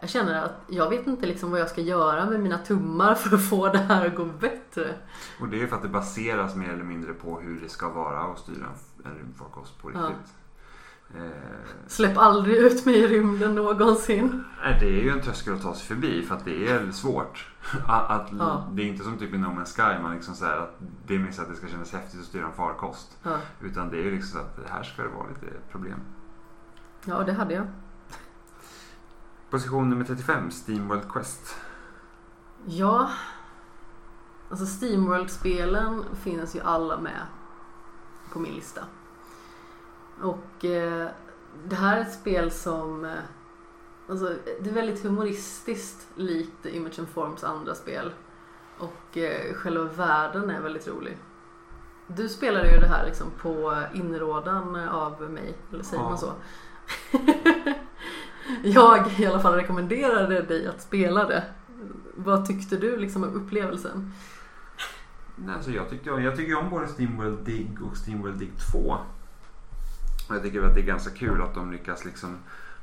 [0.00, 3.36] Jag känner att jag vet inte liksom vad jag ska göra med mina tummar för
[3.36, 4.94] att få det här att gå bättre.
[5.40, 8.20] Och det är för att det baseras mer eller mindre på hur det ska vara
[8.20, 8.66] att styra
[9.04, 10.34] en rymdfarkost på riktigt.
[11.16, 11.22] Eh,
[11.86, 14.44] Släpp aldrig ut mig i rymden någonsin.
[14.62, 17.52] Nej, det är ju en tröskel att ta sig förbi för att det är svårt.
[17.86, 18.68] Att, att Ja.
[18.72, 21.18] Det är inte som typ i No Man's Sky, man liksom säger att det är
[21.18, 23.18] mest att det ska kännas häftigt att styra en farkost.
[23.22, 26.00] Ja, Utan det är ju liksom så att det här ska det vara lite problem.
[27.04, 27.66] Ja det hade jag.
[29.50, 31.56] Position nummer 35, Steamworld Quest.
[32.66, 33.10] Ja,
[34.50, 37.26] alltså Steamworld-spelen finns ju alla med
[38.32, 38.80] på min lista.
[40.22, 41.08] Och eh,
[41.64, 43.12] det här är ett spel som eh,
[44.08, 48.12] alltså, det är väldigt humoristiskt likt Image and Forms andra spel.
[48.78, 51.18] Och eh, själva världen är väldigt rolig.
[52.06, 56.08] Du spelade ju det här liksom på inrådan av mig, eller säger Ja.
[56.08, 56.32] man så?
[58.62, 61.44] Jag i alla fall rekommenderade dig att spela det.
[62.14, 64.12] Vad tyckte du liksom om upplevelsen?
[65.36, 68.78] Nej, alltså jag, tyckte, jag tycker om både Steamworld Dig och Steamworld Dig 2.
[70.28, 72.36] Och jag tycker att det är ganska kul att de lyckas liksom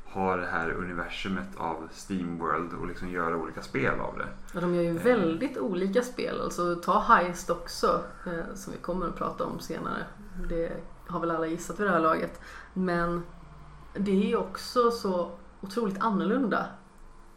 [0.04, 4.26] ha det här universumet av Steamworld och liksom göra olika spel av det.
[4.52, 6.40] Ja, de gör ju väldigt olika spel.
[6.40, 10.06] Alltså ta Heist också, eh, som vi kommer att prata om senare.
[10.48, 10.72] Det
[11.06, 12.40] har väl alla gissat vid det här laget.
[12.74, 13.22] Men
[13.98, 16.68] det är också så otroligt annorlunda.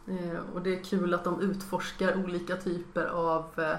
[0.06, 3.76] Eh, och det är kul att de utforskar olika typer av eh,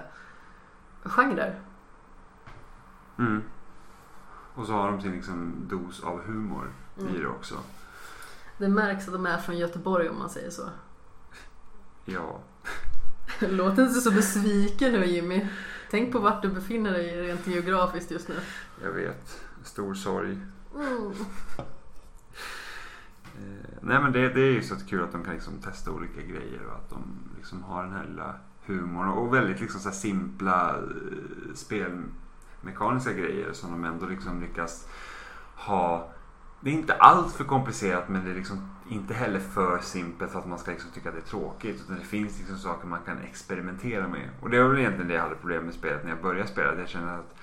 [1.04, 1.60] genrer.
[3.20, 3.44] Mm.
[4.56, 6.74] Och så har de sin liksom dos av humor
[7.16, 7.56] i det också.
[8.58, 10.70] Det märks att de är från Göteborg om man säger så.
[12.06, 12.40] Ja.
[13.40, 15.48] Låt inte så besviken nu Jimmy.
[15.92, 18.36] Tänk på vart du befinner dig rent geografiskt just nu.
[18.84, 19.40] Jag vet.
[19.64, 20.38] Stor sorg.
[20.76, 21.14] Mm.
[23.42, 26.22] Eh, nej men det, det är ju så kul att de kan liksom testa olika
[26.22, 27.04] grejer och att de
[27.38, 28.36] liksom har den här lilla
[28.66, 34.88] humorn och väldigt liksom så här simpla eh, spelmekaniska grejer som de ändå liksom lyckas
[35.56, 36.10] ha.
[36.60, 40.40] Det är inte allt för komplicerat men det är liksom inte heller för simpelt för
[40.40, 41.82] att man ska liksom tycka att det är tråkigt.
[41.82, 44.30] Utan det finns liksom saker man kan experimentera med.
[44.42, 46.80] Och det var väl egentligen det jag hade problem med spelet när jag började spela.
[46.80, 47.36] Jag kände att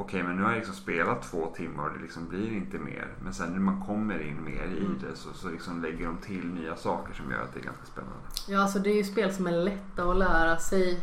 [0.00, 3.14] okej men nu har jag liksom spelat två timmar och det liksom blir inte mer.
[3.22, 4.98] Men sen när man kommer in mer i Mm.
[5.00, 7.84] det så, så liksom lägger de till nya saker som gör att det är ganska
[7.86, 8.18] spännande.
[8.48, 11.00] Ja, alltså det är ju spel som är lätta att lära sig.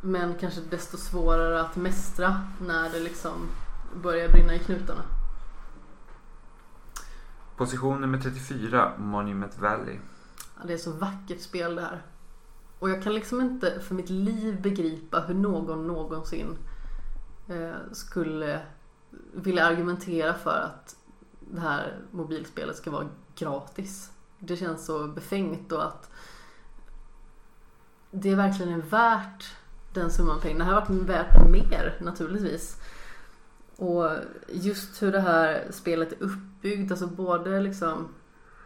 [0.00, 3.48] Men kanske desto svårare att mästra när det liksom
[4.02, 5.02] börjar brinna i knutarna.
[7.56, 9.98] Position nummer 34, Monument Valley.
[10.58, 12.02] Ja, det är så vackert spel det här.
[12.78, 16.56] Och jag kan liksom inte för mitt liv begripa hur någon någonsin
[17.48, 18.60] Eh, skulle
[19.32, 20.96] vilja argumentera för att
[21.40, 24.12] det här mobilspelet ska vara gratis.
[24.38, 26.10] Det känns så befängt och att
[28.10, 29.54] det är verkligen värt
[29.92, 30.58] den summan pengar.
[30.58, 32.80] Det här har varit värt mer naturligtvis.
[33.76, 34.10] Och
[34.48, 38.08] just hur det här spelet är uppbyggt, alltså både liksom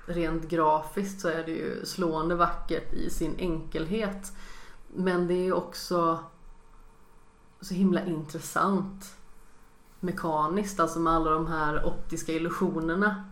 [0.07, 4.33] rent grafiskt så är det ju slående vackert i sin enkelhet.
[4.95, 6.19] Men det är också
[7.61, 9.17] så himla intressant
[10.01, 13.25] mekaniskt, alltså med alla de här optiska illusionerna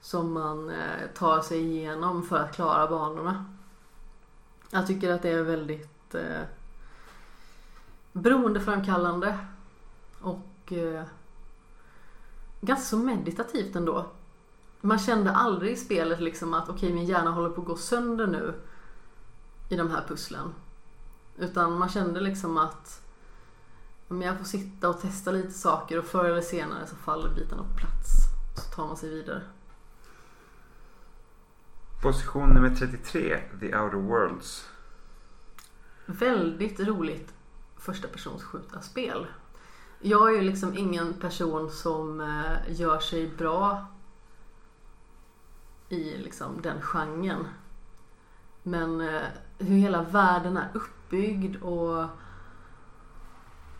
[0.00, 3.44] som man eh, tar sig igenom för att klara banorna.
[4.70, 6.42] Jag tycker att det är väldigt eh,
[8.12, 9.38] beroendeframkallande
[10.20, 11.04] och eh,
[12.60, 14.06] ganska så meditativt ändå.
[14.80, 18.26] Man kände aldrig i spelet liksom att okej min hjärna håller på att gå sönder
[18.26, 18.54] nu
[19.68, 20.54] i de här pusslen.
[21.36, 23.07] Utan man kände liksom att
[24.08, 27.62] om jag får sitta och testa lite saker och förr eller senare så faller bitarna
[27.62, 28.10] på plats.
[28.56, 29.42] Så tar man sig vidare.
[32.02, 34.68] Position nummer 33, The Outer Worlds.
[36.06, 37.34] Väldigt roligt
[37.76, 39.26] första persons skjutarspel.
[40.00, 43.86] Jag är ju liksom ingen person som eh, gör sig bra
[45.88, 47.48] i liksom den genren.
[48.62, 49.22] Men eh,
[49.58, 52.04] hur hela världen är uppbyggd och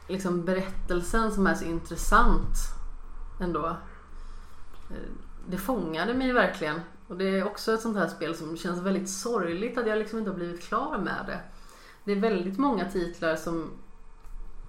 [0.09, 2.57] liksom berättelsen som är så intressant
[3.41, 3.67] ändå.
[4.91, 5.11] Eh,
[5.49, 6.81] det fångade mig verkligen.
[7.09, 10.19] Och det är också ett sånt här spel som känns väldigt sorgligt att jag liksom
[10.19, 11.41] inte har blivit klar med det.
[12.05, 13.71] Det är väldigt många titlar som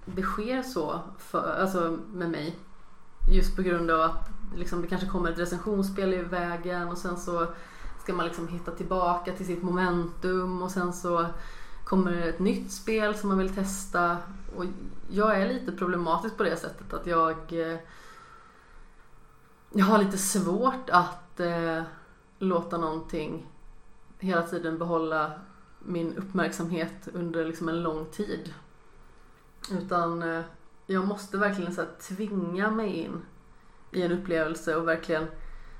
[0.04, 2.58] det sker så för, alltså med mig.
[3.32, 7.16] Just på grund av att liksom, det kanske kommer ett recensionsspel i vägen och sen
[7.16, 7.46] så
[8.02, 11.26] ska man liksom hitta tillbaka till sitt momentum och sen så
[11.84, 14.16] kommer det ett nytt spel som man vill testa.
[14.56, 14.64] Och
[15.10, 17.78] jag är lite problematisk på det sättet att jag eh,
[19.72, 21.82] jag har lite svårt att eh,
[22.38, 23.46] låta någonting
[24.18, 25.32] hela tiden behålla
[25.78, 28.54] min uppmärksamhet under liksom en lång tid.
[29.72, 30.42] Utan eh,
[30.86, 33.22] jag måste verkligen så här, tvinga mig in
[33.92, 35.26] i en upplevelse och verkligen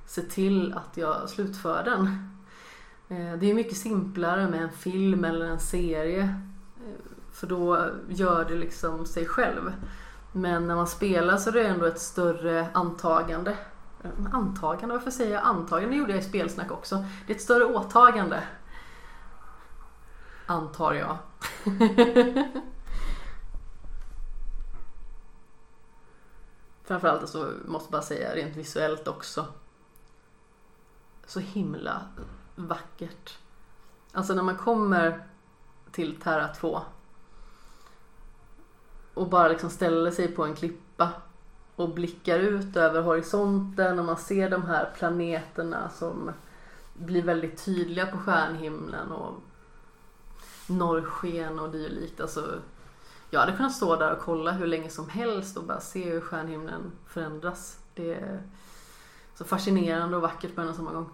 [0.06, 2.06] se till att jag slutför den.
[3.08, 6.42] Eh, det är mycket simplare med en film eller en serie.
[7.40, 9.72] För då gör det liksom sig själv.
[10.32, 13.58] Men när man spelar så är det ändå ett större antagande.
[14.02, 15.94] Eh, antagande, varför säger jag antagande?
[15.94, 17.04] Det gjorde jag i spelsnack också.
[17.26, 18.42] Det är ett större åtagande.
[20.46, 21.16] Antar jag.
[26.84, 29.46] Framförallt så måste jag bara säga rent visuellt också.
[31.26, 32.02] så himla
[32.54, 33.38] vackert.
[34.12, 35.26] Alltså när man kommer
[35.92, 36.80] till Terra 2
[39.14, 41.12] och bara liksom ställer sig på en klippa
[41.76, 46.32] och blickar ut över horisonten och man ser de här planeterna som
[46.94, 49.34] blir väldigt tydliga på stjärnhimlen och
[50.66, 52.20] norrsken och dylikt.
[52.20, 52.58] Alltså,
[53.30, 56.20] jag hade kunnat stå där och kolla hur länge som helst och bara se hur
[56.20, 57.78] stjärnhimlen förändras.
[57.94, 58.42] Det är
[59.34, 61.10] så fascinerande och vackert på en och samma gång.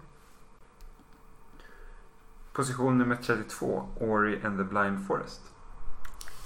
[2.53, 5.41] Position nummer 32, Ori and the Blind Forest.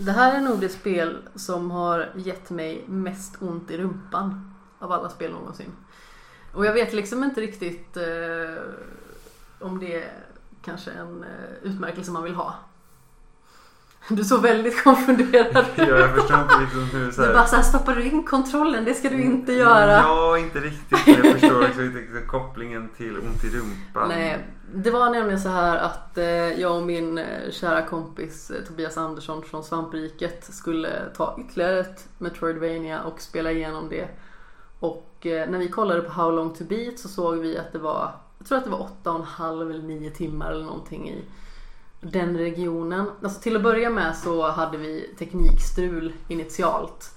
[0.05, 4.91] Det här är nog det spel som har gett mig mest ont i rumpan av
[4.91, 5.71] alla spel någonsin.
[6.53, 8.63] Och jag vet liksom inte riktigt eh,
[9.59, 10.11] om det är
[10.61, 12.55] kanske en eh, utmärkelse man vill ha.
[14.07, 17.33] Du såg väldigt konfunderad Ja, jag förstår inte liksom hur så Du här...
[17.33, 18.85] bara såhär, stoppar du in kontrollen?
[18.85, 19.91] Det ska du inte göra.
[19.91, 21.07] Ja, inte riktigt.
[21.07, 24.09] Men jag förstår också inte riktigt kopplingen till ont i rumpan.
[24.09, 26.25] Nej, det var nämligen så här att eh,
[26.61, 32.07] jag och min eh, kära kompis eh, Tobias Andersson från Svampriket skulle ta ytterligare ett
[32.17, 34.07] Metroidvania och spela igenom det.
[34.79, 38.11] Och när vi kollade på How long to beat så såg vi att det var,
[38.37, 41.23] jag tror att det var 8,5 eller 9 timmar eller någonting i
[42.01, 43.11] den regionen.
[43.23, 47.15] Alltså till att börja med så hade vi teknikstrul initialt.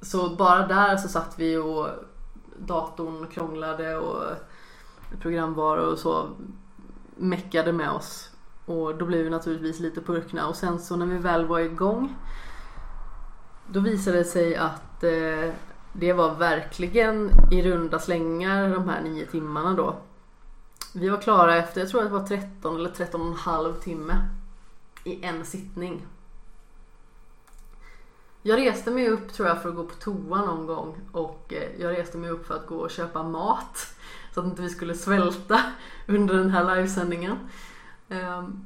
[0.00, 1.88] Så bara där så satt vi och
[2.58, 4.22] datorn krånglade och
[5.20, 6.28] programvaror och så
[7.16, 8.30] meckade med oss.
[8.66, 12.16] Och då blev vi naturligtvis lite purkna och sen så när vi väl var igång
[13.66, 15.52] då visade det sig att eh,
[15.92, 19.96] det var verkligen i runda slängar de här nio timmarna då.
[20.98, 23.74] Vi var klara efter, jag tror att det var 13 eller 13 och en halv
[23.74, 24.28] timme
[25.04, 26.06] i en sittning.
[28.42, 31.80] Jag reste mig upp tror jag för att gå på toa någon gång och eh,
[31.80, 33.94] jag reste mig upp för att gå och köpa mat
[34.34, 35.60] så att inte vi skulle svälta
[36.06, 37.36] under den här livesändningen.
[38.08, 38.64] Ehm,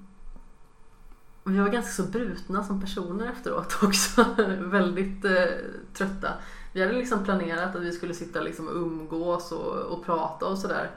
[1.44, 4.24] vi var ganska så brutna som personer efteråt också.
[4.58, 5.46] Väldigt eh,
[5.94, 6.32] trötta.
[6.72, 10.58] Vi hade liksom planerat att vi skulle sitta liksom och umgås och, och prata och
[10.58, 10.90] sådär.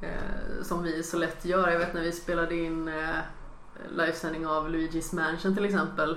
[0.00, 1.70] Eh, som vi så lätt gör.
[1.70, 3.18] Jag vet när vi spelade in eh,
[3.90, 6.16] livesändning av Luigi's Mansion till exempel.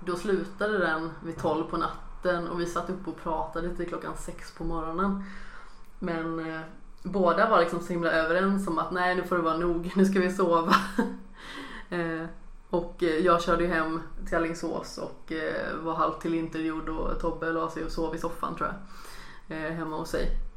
[0.00, 4.16] Då slutade den vid 12 på natten och vi satt upp och pratade till klockan
[4.16, 5.24] 6 på morgonen.
[5.98, 6.60] Men eh,
[7.02, 10.04] båda var liksom så himla överens om att nej nu får det vara nog, nu
[10.04, 10.74] ska vi sova.
[11.88, 12.24] eh,
[12.70, 17.52] och eh, jag körde ju hem till Alingsås och eh, var halvt tillintergjord och Tobbe
[17.52, 19.58] la sig och sov i soffan tror jag.
[19.58, 20.47] Eh, hemma hos sig.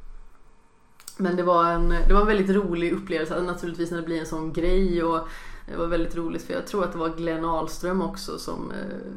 [1.21, 4.19] Men det var, en, det var en väldigt rolig upplevelse alltså, naturligtvis när det blir
[4.19, 5.27] en sån grej och
[5.65, 9.11] det var väldigt roligt för jag tror att det var Glenn Ahlström också som eh,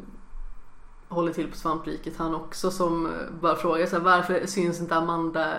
[1.08, 4.96] håller till på Svampriket han också som eh, bara frågar så här, varför syns inte
[4.96, 5.54] Amanda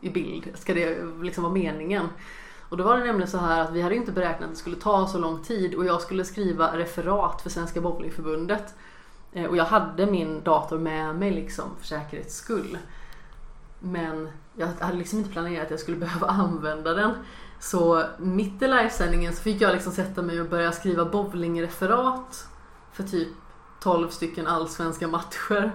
[0.00, 0.50] i bild?
[0.54, 2.08] Ska det liksom vara meningen?
[2.68, 4.76] Och då var det nämligen så här att vi hade inte beräknat att det skulle
[4.76, 8.74] ta så lång tid och jag skulle skriva referat för Svenska Bowlingförbundet.
[9.32, 12.78] Eh, Och jag hade min dator med mig liksom för säkerhets skull.
[13.80, 17.12] Men jag hade liksom inte planerat att jag skulle behöva använda den.
[17.60, 22.48] Så mitt i livesändningen så fick jag liksom sätta mig och börja skriva bowlingreferat
[22.92, 23.28] för typ
[23.80, 25.72] 12 stycken allsvenska matcher.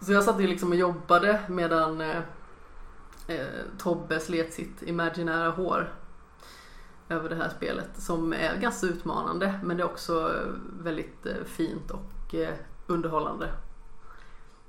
[0.00, 2.16] Så jag satt ju liksom och jobbade medan eh,
[3.26, 3.46] eh,
[3.78, 5.92] Tobbe slet sitt imaginära hår
[7.08, 10.32] över det här spelet som är ganska utmanande men det är också
[10.82, 12.54] väldigt eh, fint och eh,
[12.86, 13.48] underhållande.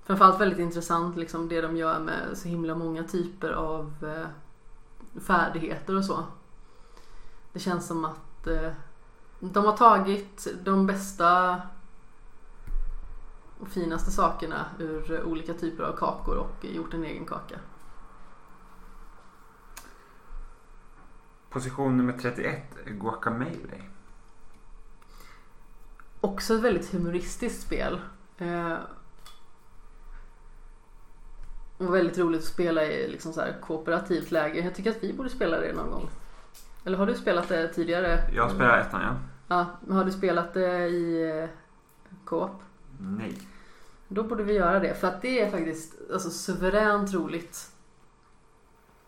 [0.06, 4.28] Framförallt väldigt intressant liksom det de gör med så himla många typer av eh,
[5.22, 6.24] färdigheter och så.
[7.54, 8.72] Det känns som att eh,
[9.40, 11.62] de har tagit de bästa
[13.60, 17.60] och finaste sakerna ur olika typer av kakor och gjort en egen kaka.
[21.50, 23.84] Position nummer 31, Guacamele.
[26.22, 28.02] Också ett väldigt humoristiskt spel.
[28.38, 28.78] Eh,
[31.88, 34.60] och väldigt roligt att spela i liksom så här kooperativt läge.
[34.60, 36.10] Jag tycker att vi borde spela det någon gång.
[36.86, 38.20] Eller har du spelat det tidigare?
[38.36, 39.16] Jag spelar ettan ja.
[39.48, 41.50] Ja, men har du spelat det i eh,
[42.26, 42.62] co-op?
[43.00, 43.38] Nej.
[44.08, 47.72] Då borde vi göra det för att det är faktiskt alltså, suveränt roligt.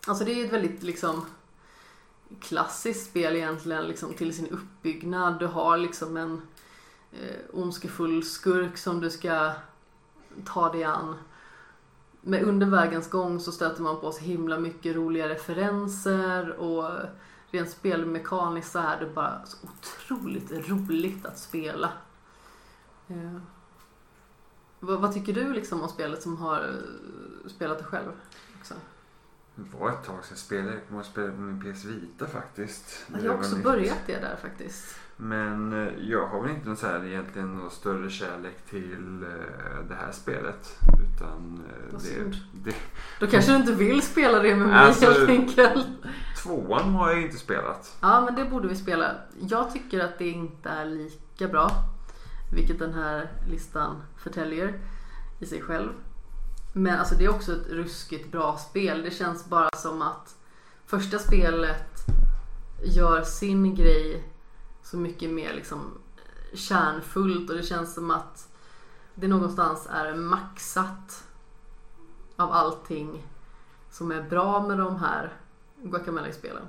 [0.08, 1.26] Alltså det är ett väldigt liksom
[2.42, 5.40] klassiskt spel egentligen liksom till sin uppbyggnad.
[5.40, 6.42] Du har liksom en
[7.12, 9.52] eh, ondskefull skurk som du ska
[10.46, 11.16] ta dig an.
[12.28, 16.92] Men under vägens gång så stöter man på så himla mycket roliga referenser och
[17.52, 21.92] rent spelmekaniskt så är det bara så otroligt roligt att spela.
[23.08, 23.38] Eh,
[24.80, 28.12] vad, vad tycker du liksom om spelet som har eh, spelat det själv?
[28.60, 28.74] Också?
[29.56, 30.74] Det var ett tag sedan jag spelade.
[30.74, 33.06] Jag kommer ihåg att spela på min PS Vita faktiskt.
[33.24, 35.00] Jag har också börjat det där faktiskt.
[35.18, 39.88] Men eh, jag har väl inte någon så här, egentligen någon större kärlek till eh,
[39.90, 40.78] det här spelet.
[41.16, 42.38] Utan eh, det,
[42.72, 42.76] det,
[43.20, 45.88] Då kanske du inte vill spela det med mig Alltså- helt enkelt.
[46.44, 47.98] tvåan har jag inte spelat.
[48.02, 49.12] Ja, men det borde vi spela.
[49.40, 51.72] Jag tycker att det inte är lika bra.
[52.54, 54.80] Vilket den här listan förtäljer
[55.40, 55.90] i sig själv.
[56.74, 59.02] Men alltså det är också ett ruskigt bra spel.
[59.04, 60.36] Det känns bara som att
[60.86, 61.86] första spelet
[62.84, 64.24] gör sin grej
[64.86, 65.98] så mycket mer liksom
[66.54, 68.50] kärnfullt och det känns som att
[69.16, 71.24] det någonstans är maxat
[72.36, 73.28] av allting
[73.92, 75.34] som är bra med de här
[75.84, 76.66] Guacamelee-spelen.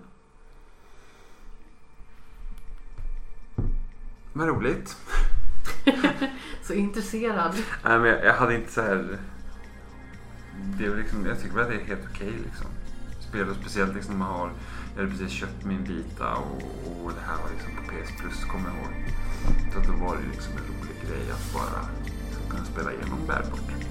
[4.32, 4.96] Vad roligt.
[6.62, 7.54] Så intresserad.
[7.84, 9.18] Nej, men jag, jag hade inte så här...
[10.78, 12.66] Det var liksom, jag tycker väl att det är helt okej liksom.
[13.28, 14.50] Spel och speciellt liksom när man har...
[14.96, 18.44] Jag hade precis köpt min Vita och, och det här var liksom på PS Plus
[18.44, 18.94] kommer jag ihåg.
[19.72, 21.88] Så att då var det liksom en rolig grej att bara
[22.26, 23.85] liksom kunna spela igenom bärbart.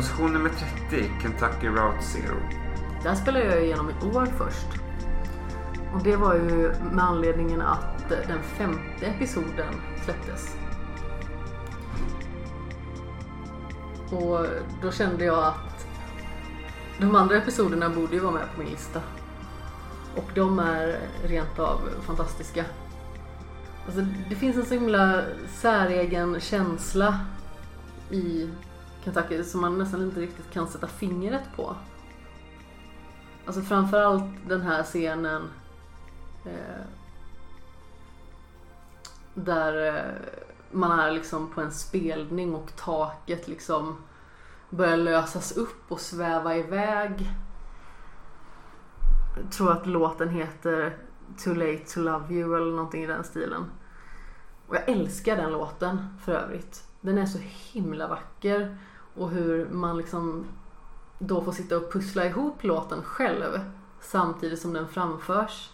[0.00, 0.50] Position nummer
[0.90, 2.36] 30, Kentucky Route Zero.
[3.02, 4.66] Den spelade jag igenom i år först.
[5.94, 9.74] Och det var ju med anledningen att den femte episoden
[10.04, 10.56] släpptes.
[14.10, 14.46] Och
[14.82, 15.86] då kände jag att
[16.98, 19.00] de andra episoderna borde ju vara med på min lista.
[20.16, 22.64] Och de är rent av fantastiska.
[23.86, 27.20] Alltså, det finns en så himla säregen känsla
[28.10, 28.48] i
[29.04, 31.76] Kentucky som man nästan inte riktigt kan sätta fingret på.
[33.46, 35.42] Alltså framförallt den här scenen
[36.44, 36.84] eh,
[39.34, 40.40] där eh,
[40.70, 43.96] man är liksom på en spelning och taket liksom
[44.70, 47.30] börjar lösas upp och sväva iväg.
[49.36, 50.96] Jag tror att låten heter
[51.44, 53.64] Too late to love you eller någonting i den stilen.
[54.66, 56.84] Och jag älskar den låten för övrigt.
[57.00, 58.78] Den är så himla vacker
[59.14, 60.46] och hur man liksom
[61.18, 63.60] då får sitta och pussla ihop låten själv
[64.00, 65.70] samtidigt som den framförs.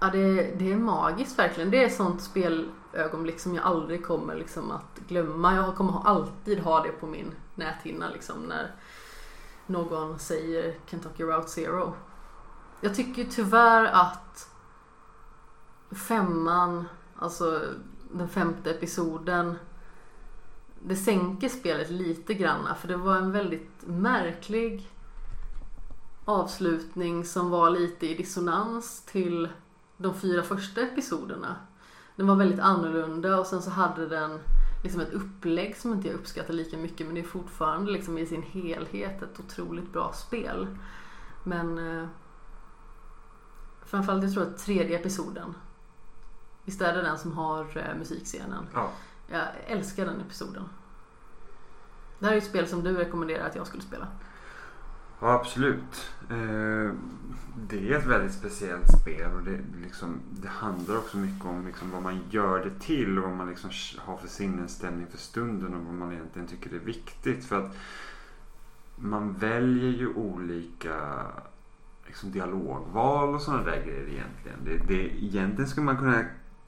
[0.00, 1.70] Ja, det, det är magiskt verkligen.
[1.70, 5.54] Det är ett sånt spelögonblick som jag aldrig kommer liksom att glömma.
[5.54, 8.74] Jag kommer alltid ha det på min näthinna liksom när
[9.66, 11.94] någon säger Kentucky Route Zero.
[12.80, 14.50] Jag tycker tyvärr att
[15.90, 17.60] femman, alltså
[18.12, 19.58] den femte episoden
[20.86, 24.90] det sänker spelet lite grann för det var en väldigt märklig
[26.24, 29.48] avslutning som var lite i dissonans till
[29.96, 31.56] de fyra första episoderna.
[32.16, 34.40] Den var väldigt annorlunda och sen så hade den
[34.82, 38.26] liksom ett upplägg som inte jag uppskattar lika mycket men det är fortfarande liksom i
[38.26, 40.66] sin helhet ett otroligt bra spel.
[41.44, 42.08] Men eh,
[43.84, 45.54] framförallt jag tror att tredje episoden
[46.64, 48.66] Visst är det den som har eh, musikscenen?
[48.74, 48.90] Ja.
[49.26, 50.64] Jag älskar den episoden.
[52.18, 54.08] Det här är ett spel som du rekommenderar att jag skulle spela.
[55.20, 56.10] Ja, absolut.
[56.30, 56.94] Eh,
[57.56, 61.90] det är ett väldigt speciellt spel och det, liksom, det handlar också mycket om liksom
[61.90, 65.84] vad man gör det till och vad man liksom har för sinnesstämning för stunden och
[65.84, 67.44] vad man egentligen tycker är viktigt.
[67.44, 67.76] För att
[68.96, 71.26] man väljer ju olika
[72.06, 74.58] liksom, dialogval och sådana där grejer egentligen.
[74.64, 76.24] Det, det, egentligen skulle man kunna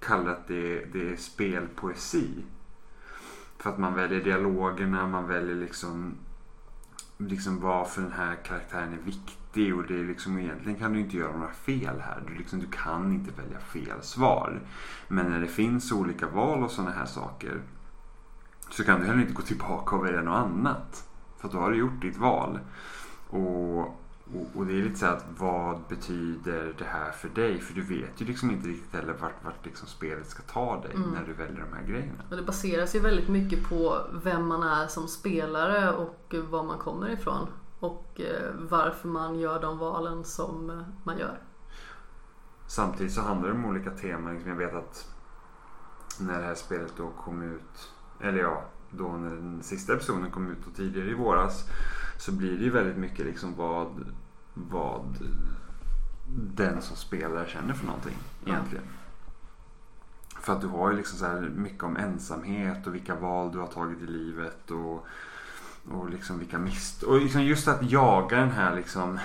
[0.07, 2.45] kallar det, det är spelpoesi.
[3.59, 6.15] För att man väljer dialogerna, man väljer liksom,
[7.19, 9.77] liksom varför den här karaktären är viktig.
[9.77, 12.23] Och det är liksom, egentligen kan du inte göra några fel här.
[12.27, 14.61] Du, liksom, du kan inte välja fel svar.
[15.09, 17.61] Men när det finns olika val och sådana här saker
[18.71, 21.09] så kan du heller inte gå tillbaka och välja något annat.
[21.39, 22.59] För att då har du gjort ditt val.
[23.29, 24.04] Och,
[24.35, 27.61] och, och, det är lite så att vad betyder det här för dig?
[27.61, 30.95] För du vet ju liksom inte riktigt heller vart, vart liksom spelet ska ta dig
[30.95, 31.11] Mm.
[31.11, 32.23] när du väljer de här grejerna.
[32.31, 36.79] Och det baseras ju väldigt mycket på vem man är som spelare och var man
[36.79, 37.49] kommer ifrån.
[37.81, 41.39] Och eh, varför man gör de valen som eh, man gör.
[42.67, 44.33] Samtidigt så handlar det om olika teman.
[44.33, 45.15] Liksom jag vet att
[46.21, 50.51] när det här spelet då kom ut, eller ja, då när den sista episoden kom
[50.51, 51.65] ut och tidigare i våras
[52.19, 54.15] så blir det ju väldigt mycket liksom vad,
[54.55, 55.19] vad
[56.37, 58.17] den som spelar känner för någonting
[58.47, 58.85] egentligen.
[60.41, 63.59] För att du har ju liksom så här mycket om ensamhet och vilka val du
[63.59, 65.07] har tagit i livet och,
[65.91, 67.03] och liksom vilka mist...
[67.03, 69.19] Och liksom just att jaga den här liksom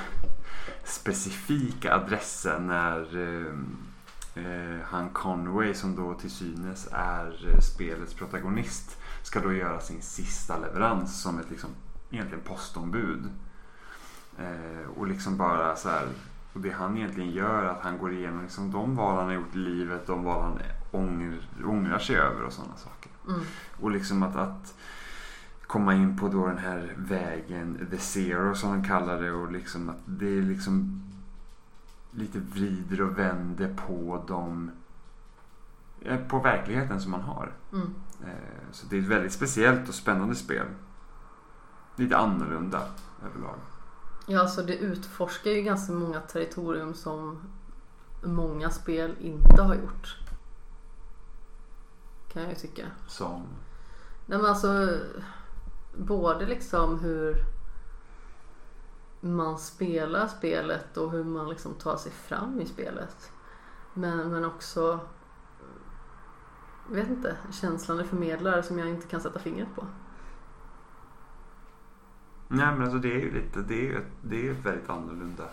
[0.84, 3.54] specifika adressen när eh,
[4.46, 10.02] eh, han Conway som då till synes är eh, spelets protagonist ska då göra sin
[10.02, 11.70] sista leverans som ett liksom
[12.10, 13.30] egentligen postombud.
[14.40, 16.08] Eh, och liksom bara så här
[16.54, 19.56] och det han egentligen gör att han går igenom liksom de val han har gjort
[19.56, 20.60] i livet, de val han
[20.92, 23.12] ångrar, ångrar sig över och sådana saker.
[23.28, 23.40] Mm.
[23.80, 24.76] Och liksom att, att
[25.68, 29.90] komma in på då den här vägen, the zero som de kallar det och liksom
[29.90, 31.04] att det är liksom
[32.12, 34.72] lite vrider och vänder på de
[36.02, 37.52] eh, på verkligheten som man har.
[37.74, 37.94] Mm.
[38.24, 40.66] Eh, Så det är ett väldigt speciellt och spännande spel.
[41.96, 42.82] Lite annorlunda
[43.26, 43.60] överlag.
[44.32, 47.42] Ja, alltså det utforskar ju ganska många territorium som
[48.24, 50.18] många spel inte har gjort.
[52.34, 52.86] Kan jag ju tycka.
[53.08, 53.48] Som...
[54.26, 54.90] Nej men alltså
[55.98, 57.36] både liksom hur
[59.20, 63.32] man spelar spelet och hur man liksom tar sig fram i spelet.
[63.94, 65.00] Men, men också
[66.90, 69.86] vet inte, känslan det förmedlar som jag inte kan sätta fingret på.
[72.52, 74.90] Nej men alltså det är ju lite, det är ju ett, det är ett väldigt
[74.90, 75.44] annorlunda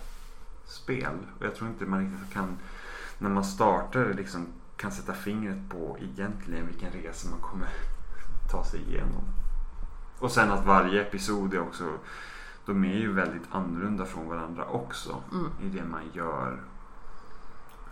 [0.65, 1.17] spel.
[1.39, 2.57] Och jag tror inte man riktigt kan,
[3.19, 4.47] när man startar liksom
[4.77, 7.69] kan sätta fingret på egentligen vilken resa man kommer
[8.51, 9.23] ta sig igenom.
[10.19, 11.85] Och sen att varje episod är också,
[12.67, 15.51] de är ju väldigt annorlunda från varandra också Mm.
[15.63, 16.61] i det man gör.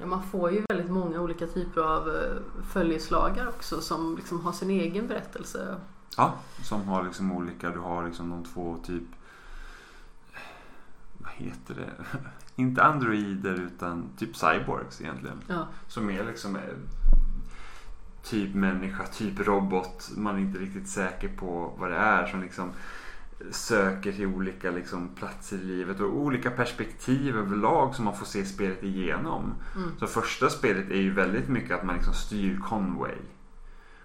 [0.01, 4.53] Ja, man får ju väldigt många olika typer av eh, följeslagar också som liksom har
[4.53, 5.77] sin egen berättelse.
[6.17, 9.03] Ja, som har liksom olika, du har liksom de två typ,
[11.19, 12.19] vad heter det?
[12.63, 15.41] Inte androider utan typ cyborgs egentligen.
[15.47, 16.63] Ja, Som är liksom eh,
[18.23, 20.11] typ människa, typ robot.
[20.17, 22.27] Man är inte riktigt säker på vad det är.
[22.27, 22.71] Som liksom
[23.51, 28.45] söker till olika liksom platser i livet och olika perspektiv överlag som man får se
[28.45, 29.55] spelet igenom.
[29.77, 29.91] mm.
[29.99, 33.17] Så första spelet är ju väldigt mycket att man liksom styr Conway.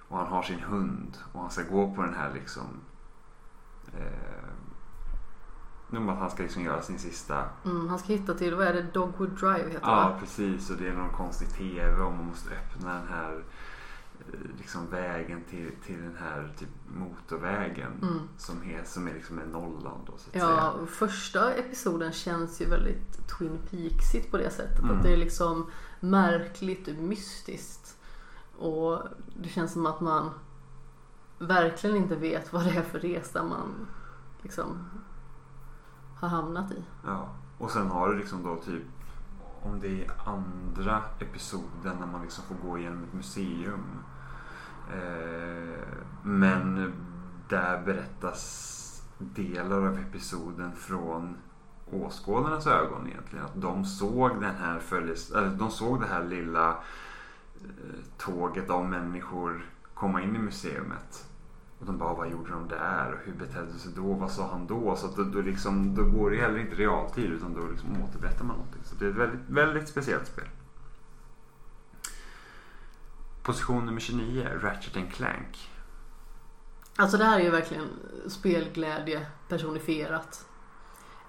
[0.10, 2.64] Och han har sin hund och han ska gå på den här liksom
[3.98, 4.49] eh,
[6.10, 8.81] att han ska liksom göra sin sista Mm, han ska hitta till, vad är det,
[8.94, 10.18] Dogwood Drive heter det Ja, va?
[10.19, 10.69] precis.
[10.69, 13.44] Och det är någon konstig TV och man måste öppna den här
[14.19, 18.19] eh, liksom vägen till, till den här typ motorvägen Mm.
[18.38, 20.86] som, är, som är liksom en nollan då så att Ja, säga.
[20.88, 24.80] första episoden känns ju väldigt Twin Peaksigt på det sättet.
[24.84, 24.98] Mm.
[24.98, 27.78] Att det är liksom märkligt mystiskt.
[28.60, 29.03] Och
[29.36, 30.30] det känns som att man
[31.40, 33.88] verkligen inte vet vad det är för resa man
[34.41, 34.90] liksom
[36.15, 36.84] har hamnat i.
[37.06, 37.30] Ja.
[37.57, 38.84] Och sen har du liksom då typ
[39.61, 43.84] om det är andra episoden när man liksom får gå igenom ett museum.
[44.94, 45.88] Eh,
[46.23, 46.94] men
[47.49, 51.38] där berättas delar av episoden från
[51.91, 53.45] åskådarnas ögon egentligen.
[53.45, 56.77] Att de såg den här följes, eller de såg det här lilla
[58.18, 61.26] tåget av människor komma in i museet.
[61.80, 63.14] Och de bara, vad gjorde de där?
[63.14, 64.14] Och hur betedde sig då?
[64.14, 64.95] Vad sa han då?
[64.95, 68.45] Så att då, då, liksom, då går det heller inte realtid utan då liksom återberättar
[68.45, 68.81] man någonting.
[68.84, 70.48] Så det är ett väldigt, väldigt speciellt spel.
[73.44, 75.69] Position nummer 29, Ratchet and Clank.
[76.95, 77.88] Alltså det här är ju verkligen
[78.27, 80.49] spelglädje personifierat.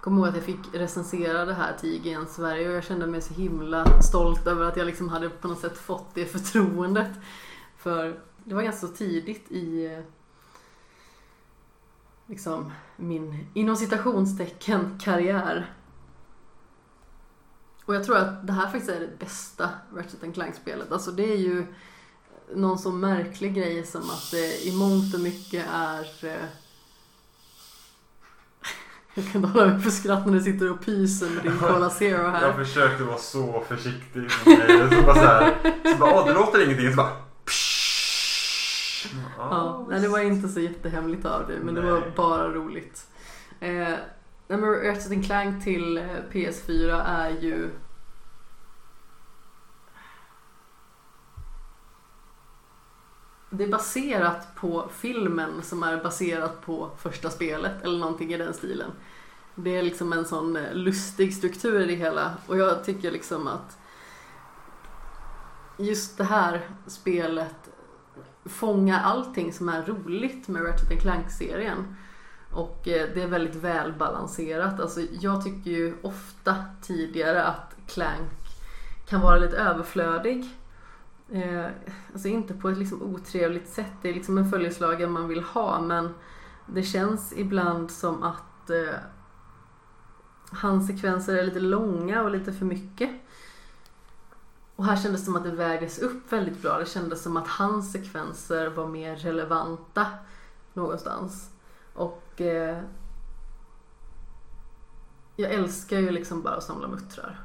[0.01, 3.07] Jag kommer ihåg att jag fick recensera det här till IGN Sverige och jag kände
[3.07, 7.11] mig så himla stolt över att jag liksom hade på något sätt fått det förtroendet.
[7.77, 9.97] För det var ganska så tidigt i
[12.27, 15.75] liksom min inom citationstecken karriär.
[17.85, 20.91] Och jag tror att det här faktiskt är det bästa Ratchet Clank-spelet.
[20.91, 21.65] Alltså det är ju
[22.55, 26.25] någon så märklig grej som att det i mångt och mycket är...
[26.25, 26.45] Eh,
[29.13, 31.89] jag kan inte hålla mig för skratt när du sitter och pyser med din Cola
[31.89, 32.53] Zero Jag här.
[32.53, 34.31] försökte vara så försiktig.
[34.31, 35.55] Så bara så här.
[35.91, 36.89] Så bara, åh det låter ingenting.
[36.91, 37.11] Så bara.
[39.37, 42.11] Ja, nej, det var inte så jättehemligt av dig, men det var Nej.
[42.15, 43.07] bara roligt.
[43.59, 43.97] Eh, nej,
[44.47, 47.69] men Ratchet Clank till eh, PS4 är ju...
[53.53, 58.53] Det är baserat på filmen som är baserat på första spelet eller någonting i den
[58.53, 58.91] stilen.
[59.55, 63.47] Det är liksom en sån eh, lustig struktur i det hela och jag tycker liksom
[63.47, 63.77] att
[65.77, 67.69] just det här spelet
[68.45, 71.95] fångar allting som är roligt med Ratchet Clank-serien.
[72.51, 74.79] Och eh, det är väldigt välbalanserat.
[74.79, 78.31] Alltså, jag tycker ju ofta tidigare att Clank
[79.09, 80.49] kan vara lite överflödig.
[81.31, 81.65] Eh,
[82.13, 83.91] alltså inte på ett liksom otrevligt sätt.
[84.01, 86.13] Det är liksom en följeslagare man vill ha men
[86.65, 88.99] det känns ibland som att eh,
[90.51, 93.11] hans sekvenser är lite långa och lite för mycket.
[94.75, 96.79] Och här kändes det som att det vägdes upp väldigt bra.
[96.79, 100.07] Det kändes som att hans sekvenser var mer relevanta
[100.73, 101.49] någonstans.
[101.93, 102.83] Och eh,
[105.35, 107.39] jag älskar ju liksom bara att samla muttrar.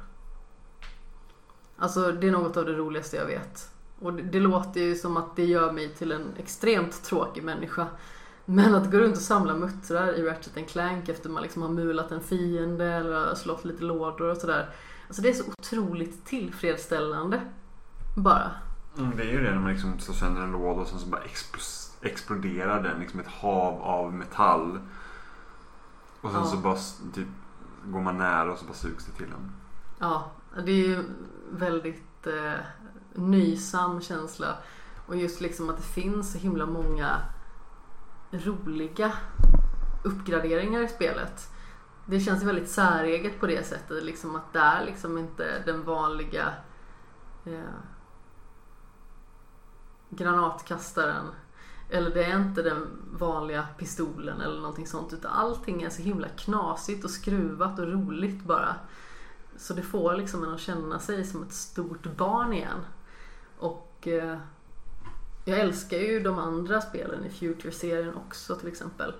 [1.77, 3.76] Alltså det är något av det roligaste jag vet.
[3.99, 7.87] Och det, det låter ju som att det gör mig till en extremt tråkig människa.
[8.45, 12.11] Men att gå runt och samla muttrar i Ratchet Clank efter man liksom har mulat
[12.11, 14.69] en fiende eller slått lite lådor och sådär.
[15.07, 17.41] Alltså det är så otroligt tillfredsställande.
[18.17, 18.51] Bara.
[18.97, 21.07] Mm, det är ju det när man liksom slår sönder en låda och sen så
[21.07, 21.21] bara
[22.01, 22.99] exploderar den.
[22.99, 24.79] Liksom ett hav av metall.
[26.21, 26.45] Och sen Ja.
[26.45, 26.77] så bara
[27.13, 27.27] typ
[27.85, 29.51] går man nära och så bara sugs det till en.
[29.99, 30.31] Ja,
[30.65, 31.03] det är ju
[31.51, 32.53] väldigt eh,
[33.17, 34.57] nöjsam känsla.
[35.07, 37.21] Och just liksom att det finns så himla många
[38.31, 39.11] roliga
[40.03, 41.51] uppgraderingar i spelet.
[42.05, 44.03] Det känns ju väldigt säreget på det sättet.
[44.03, 46.53] Liksom att det är liksom inte den vanliga
[47.45, 47.61] eh,
[50.09, 51.25] granatkastaren.
[51.89, 55.13] Eller det är inte den vanliga pistolen eller någonting sånt.
[55.13, 58.75] Utan allting är så himla knasigt och skruvat och roligt bara.
[59.57, 62.79] Så det får liksom en att känna sig som ett stort barn igen.
[63.97, 64.37] Och eh,
[65.45, 69.13] jag älskar ju de andra spelen i Future-serien också till exempel.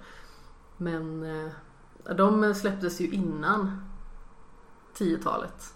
[0.78, 1.52] Men eh,
[2.16, 3.82] de släpptes ju innan
[4.98, 5.74] 10-talet.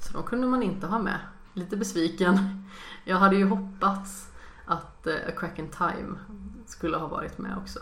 [0.00, 1.18] Så de kunde man inte ha med.
[1.54, 2.64] Lite besviken.
[3.04, 4.28] Jag hade ju hoppats
[4.66, 6.18] att eh, A Crack in Time
[6.66, 7.80] skulle ha varit med också.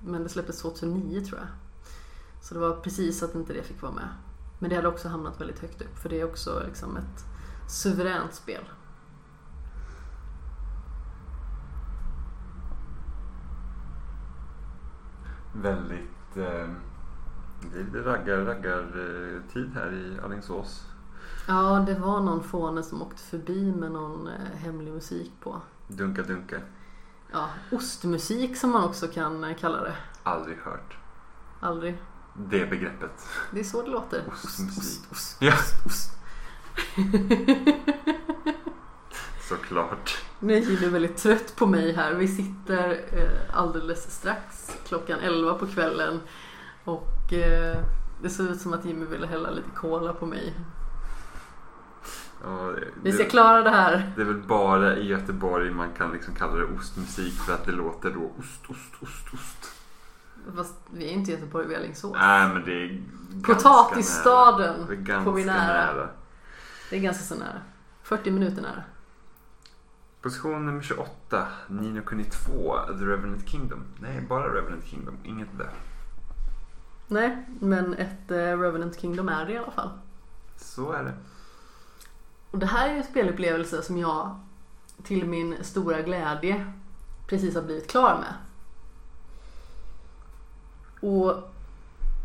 [0.00, 1.48] Men det släpptes 2009 tror jag.
[2.40, 4.08] Så det var precis att inte det fick vara med.
[4.58, 7.33] Men det hade också hamnat väldigt högt upp för det är också liksom ett
[7.66, 8.64] suveränt spel.
[15.52, 16.36] Väldigt...
[16.36, 16.68] Eh,
[17.72, 20.86] det är lite raggar, raggar eh, tid här i Alingsås.
[21.48, 25.60] Ja, det var någon fåne som åkte förbi med någon eh, hemlig musik på.
[25.88, 26.60] Dunka dunka.
[27.32, 29.96] Ja, ostmusik som man också kan eh, kalla det.
[30.22, 30.96] Aldrig hört.
[31.60, 32.02] Aldrig.
[32.36, 33.28] Det begreppet.
[33.52, 34.24] Det är så det låter.
[34.28, 34.78] Ostmusik.
[34.78, 35.52] Ost, ost, Ja,
[35.86, 36.18] ost.
[39.48, 40.18] såklart.
[40.38, 42.14] Nu är väldigt trött på mig här.
[42.14, 46.20] Vi sitter eh, alldeles strax klockan 11 på kvällen
[46.84, 47.76] och eh,
[48.22, 50.54] det ser ut som att Jimmy ville hälla lite cola på mig.
[52.44, 54.12] Ja, det, Vi ska klara det här.
[54.16, 57.72] det är väl bara i Göteborg man kan liksom kalla det ostmusik för att det
[57.72, 59.72] låter då ost, ost, ost, ost.
[60.56, 62.16] Fast vi är inte i Göteborg, vi är i Alingsås.
[62.20, 63.02] Nej men det är
[63.32, 64.86] ganska Potatisstaden nära.
[64.88, 66.08] Det är ganska får vi nära.
[66.94, 67.60] Det är ganska så nära.
[68.02, 68.82] 40 minuter nära.
[70.22, 71.48] Position nummer 28.
[71.68, 72.78] Nino Kuni 2.
[72.86, 73.84] The Revenant Kingdom.
[74.00, 75.16] Nej, bara Revenant Kingdom.
[75.24, 75.70] Inget där.
[77.06, 79.90] Nej, men ett eh, Revenant Kingdom är det i alla fall.
[80.56, 81.14] Så är det.
[82.50, 84.40] Och det här är ju en spelupplevelse som jag
[85.02, 86.72] till min stora glädje
[87.26, 88.34] precis har blivit klar med.
[91.10, 91.52] Och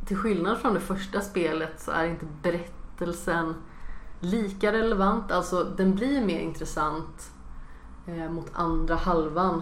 [0.05, 3.55] till skillnad från det första spelet så är inte berättelsen
[4.19, 5.31] lika relevant.
[5.31, 7.31] Alltså den blir mer intressant
[8.07, 9.61] eh, mot andra halvan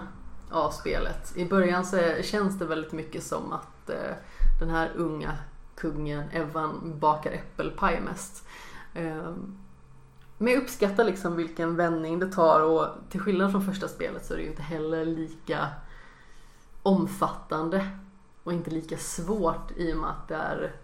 [0.51, 1.37] av spelet.
[1.37, 4.15] I början så känns det väldigt mycket som att eh,
[4.59, 5.37] den här unga
[5.75, 8.47] kungen Evan bakar äppelpaj mest.
[8.93, 9.33] Eh,
[10.37, 14.33] men jag uppskattar liksom vilken vändning det tar och till skillnad från första spelet så
[14.33, 15.67] är det ju inte heller lika
[16.83, 17.89] omfattande
[18.43, 20.75] och inte lika svårt i och med att det är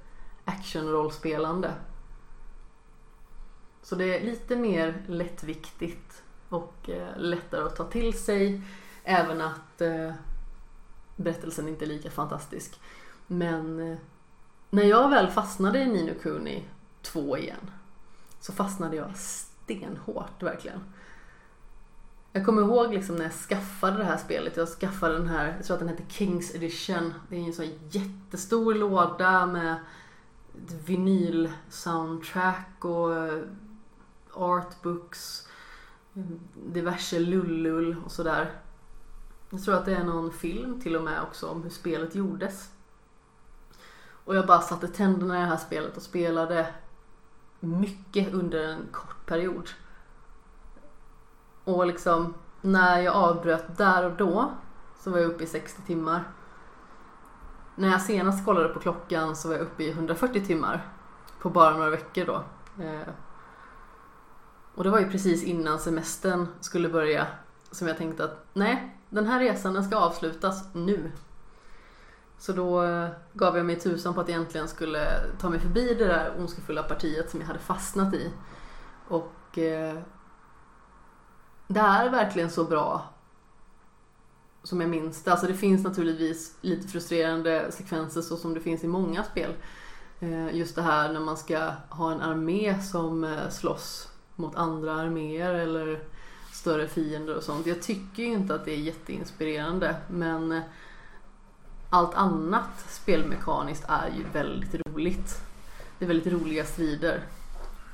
[0.45, 1.71] actionrollspelande.
[3.83, 8.61] Så det är lite mer lättviktigt och eh, lättare att ta till sig.
[9.03, 10.11] Även att eh,
[11.15, 12.79] berättelsen inte är lika fantastisk.
[13.27, 13.97] Men eh,
[14.69, 16.63] när jag väl fastnade i Nino Kuni
[17.01, 17.71] 2 igen
[18.39, 20.79] så fastnade jag stenhårt verkligen.
[22.31, 24.57] Jag kommer ihåg liksom när jag skaffade det här spelet.
[24.57, 27.13] Jag skaffade den här, jag tror att den heter Kings Edition.
[27.29, 29.75] Det är en sån jättestor låda med
[30.85, 33.43] vinyl-soundtrack och
[34.33, 35.47] artbooks,
[36.53, 38.51] diverse lullull och sådär.
[39.49, 42.71] Jag tror att det är någon film till och med också om hur spelet gjordes.
[44.25, 46.73] Och jag bara satte tänderna i det här spelet och spelade
[47.59, 49.69] mycket under en kort period.
[51.63, 54.51] Och liksom när jag avbröt där och då
[54.99, 56.23] så var jag uppe i 60 timmar.
[57.75, 60.87] När jag senast kollade på klockan så var jag uppe i 140 timmar
[61.39, 62.43] på bara några veckor då.
[62.83, 63.07] Eh,
[64.75, 67.27] och det var ju precis innan semestern skulle börja
[67.71, 71.11] som jag tänkte att nej, den här resan den ska avslutas nu.
[72.37, 75.07] Så då eh, gav jag mig tusan på att jag egentligen skulle
[75.39, 78.31] ta mig förbi det där ondskefulla partiet som jag hade fastnat i.
[79.07, 79.97] Och eh,
[81.67, 83.13] det är verkligen så bra
[84.63, 85.31] som jag minns det.
[85.31, 89.53] Alltså det finns naturligtvis lite frustrerande sekvenser så som det finns i många spel.
[90.19, 94.93] Eh, just det här när man ska ha en armé som eh, slåss mot andra
[94.93, 95.99] arméer eller
[96.51, 97.67] större fiender och sånt.
[97.67, 100.61] Jag tycker ju inte att det är jätteinspirerande men
[101.89, 105.41] allt annat spelmekaniskt är ju väldigt roligt.
[105.99, 107.23] Det är väldigt roliga strider.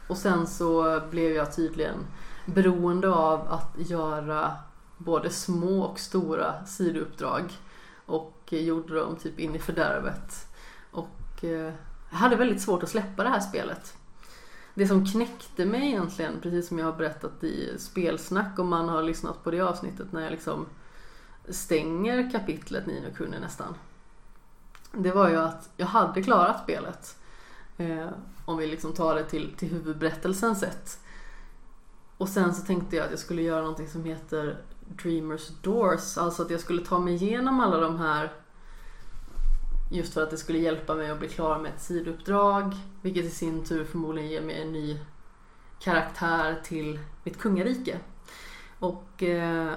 [0.08, 1.98] Och sen så blev jag tydligen
[2.46, 4.56] beroende av att göra
[4.98, 7.52] både små och stora sidouppdrag
[8.06, 10.48] och gjorde dem typ in i fördärvet.
[10.92, 11.74] Och eh,
[12.10, 13.98] jag hade väldigt svårt att släppa det här spelet.
[14.80, 19.04] Det som knäckte mig egentligen, precis som jag har berättat i spelsnack om man har
[19.04, 20.66] lyssnat på det avsnittet när jag liksom
[21.50, 23.76] stänger kapitlet Nino Kuni nästan.
[24.92, 27.18] Det var ju att jag hade klarat spelet.
[27.78, 28.08] Eh,
[28.46, 31.00] om vi liksom tar det till, till huvudberättelsens sätt.
[32.18, 34.58] Och sen så tänkte jag att jag skulle göra någonting som heter
[35.04, 36.18] Dreamers Doors.
[36.18, 38.32] Alltså att jag skulle ta mig igenom alla de här
[39.92, 42.76] Just för att det skulle hjälpa mig att bli klar med ett sidouppdrag.
[43.02, 45.00] Vilket i sin tur förmodligen ger mig en ny
[45.80, 48.00] karaktär till mitt kungarike.
[48.80, 49.74] Och eh,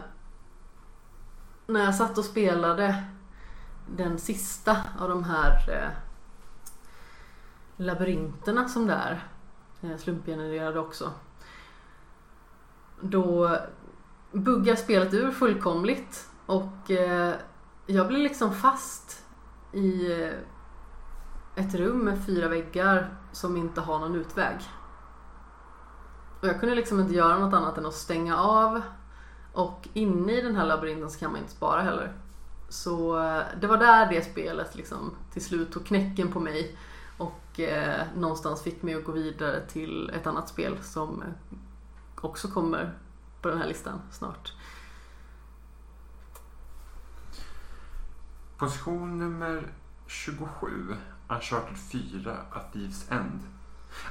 [1.67, 3.05] när jag satt och spelade
[3.87, 5.91] den sista av de här eh,
[7.77, 9.29] labyrinterna som det är.
[9.83, 11.13] Eh, slumpgenererade också.
[13.01, 13.59] Då
[14.33, 17.35] buggar spelet ur fullkomligt och eh,
[17.87, 19.22] jag blir liksom fast
[19.73, 24.57] i eh, ett rum med fyra väggar som inte har någon utväg.
[26.41, 28.83] Och jag kunde liksom inte göra något annat än att stänga av
[29.53, 32.13] och inne i den här labyrinten så kan man inte spara heller.
[32.69, 36.77] Så eh, det var där det spelet liksom till slut tog knäcken på mig
[37.19, 41.25] och eh, någonstans fick mig att gå vidare till ett annat spel som
[42.21, 42.95] också kommer
[43.41, 44.53] på den här listan snart.
[48.63, 49.63] Position nummer
[50.07, 50.97] 27,
[51.29, 53.41] Uncharted 4, A Thieves End.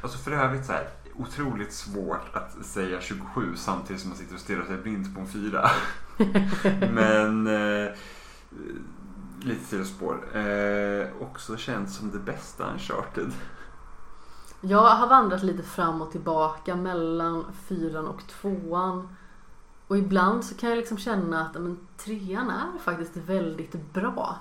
[0.01, 4.41] Alltså för övrigt så här, otroligt svårt att säga 27 samtidigt som man sitter och
[4.41, 5.69] stirrar sig blind på en 4.
[6.93, 7.91] Men eh,
[9.41, 10.37] lite sidospår.
[10.37, 13.31] Eh, också känns som det bästa Uncharted.
[14.61, 19.15] Jag har vandrat lite fram och tillbaka mellan fyran och tvåan.
[19.91, 24.37] Och ibland så kan jag liksom känna att men, trean är faktiskt väldigt bra.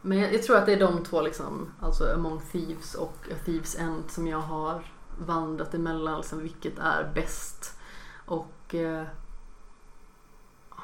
[0.00, 3.34] Men jag, jag, tror att det är de två liksom, alltså Among Thieves och A
[3.44, 4.84] Thieves End som jag har
[5.18, 6.16] vandrat emellan.
[6.16, 7.78] Liksom, vilket är bäst.
[8.26, 9.04] Och eh,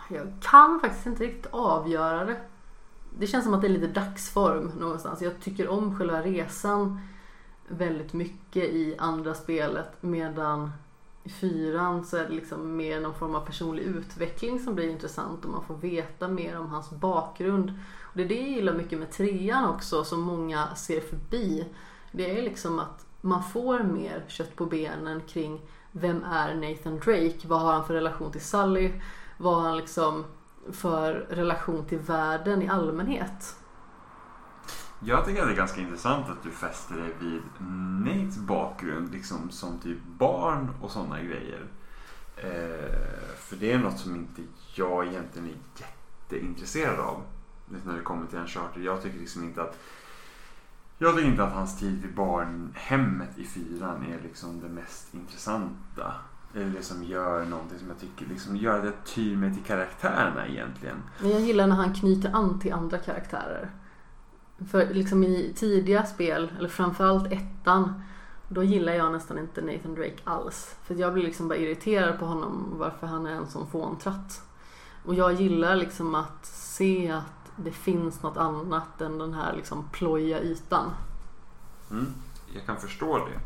[0.09, 2.40] jag kan faktiskt inte riktigt avgöra det.
[3.19, 5.23] Det känns som att det är lite dagsform någonstans.
[5.23, 7.01] Jag tycker om själva resan
[7.69, 10.73] väldigt mycket i andra spelet medan
[11.24, 15.50] fyran så är det liksom mer någon form av personlig utveckling som blir intressant och
[15.50, 17.72] man får veta mer om hans bakgrund.
[18.00, 21.64] Och det är det jag gillar mycket med trean också som många ser förbi.
[22.12, 25.60] Det är liksom att man får mer kött på benen kring
[25.92, 27.48] vem är Nathan Drake?
[27.48, 28.92] Vad har han för relation till Sally?
[29.36, 30.24] Vad har han liksom
[30.72, 33.57] för relation till världen i allmänhet?
[35.00, 37.42] Jag tycker att det är ganska intressant att du fäster dig vid
[38.00, 41.64] Nates bakgrund liksom som typ barn och sådana grejer.
[42.36, 44.42] Eh, för det är något som inte
[44.74, 47.22] jag egentligen är jätteintresserad av.
[47.72, 48.80] Liksom när det kommer till en charter.
[48.80, 49.78] Jag tycker liksom inte att
[50.98, 56.14] Jag tycker inte att hans tid i barnhemmet i fyran är liksom det mest intressanta.
[56.54, 59.64] Eller det som gör någonting som jag tycker liksom gör att jag tyr mig till
[59.64, 61.02] karaktärerna egentligen.
[61.20, 63.70] Men jag gillar när han knyter an till andra karaktärer.
[64.70, 68.02] För liksom i tidiga spel, eller framförallt ettan,
[68.48, 70.76] då gillar jag nästan inte Nathan Drake alls.
[70.82, 74.43] För jag blir liksom bara irriterad på honom varför han är en sån fåntratt.
[75.05, 79.89] Och jag gillar liksom att se att det finns något annat än den här liksom
[79.93, 80.90] plojiga ytan.
[81.90, 82.14] Mm,
[82.55, 83.40] jag kan förstå det.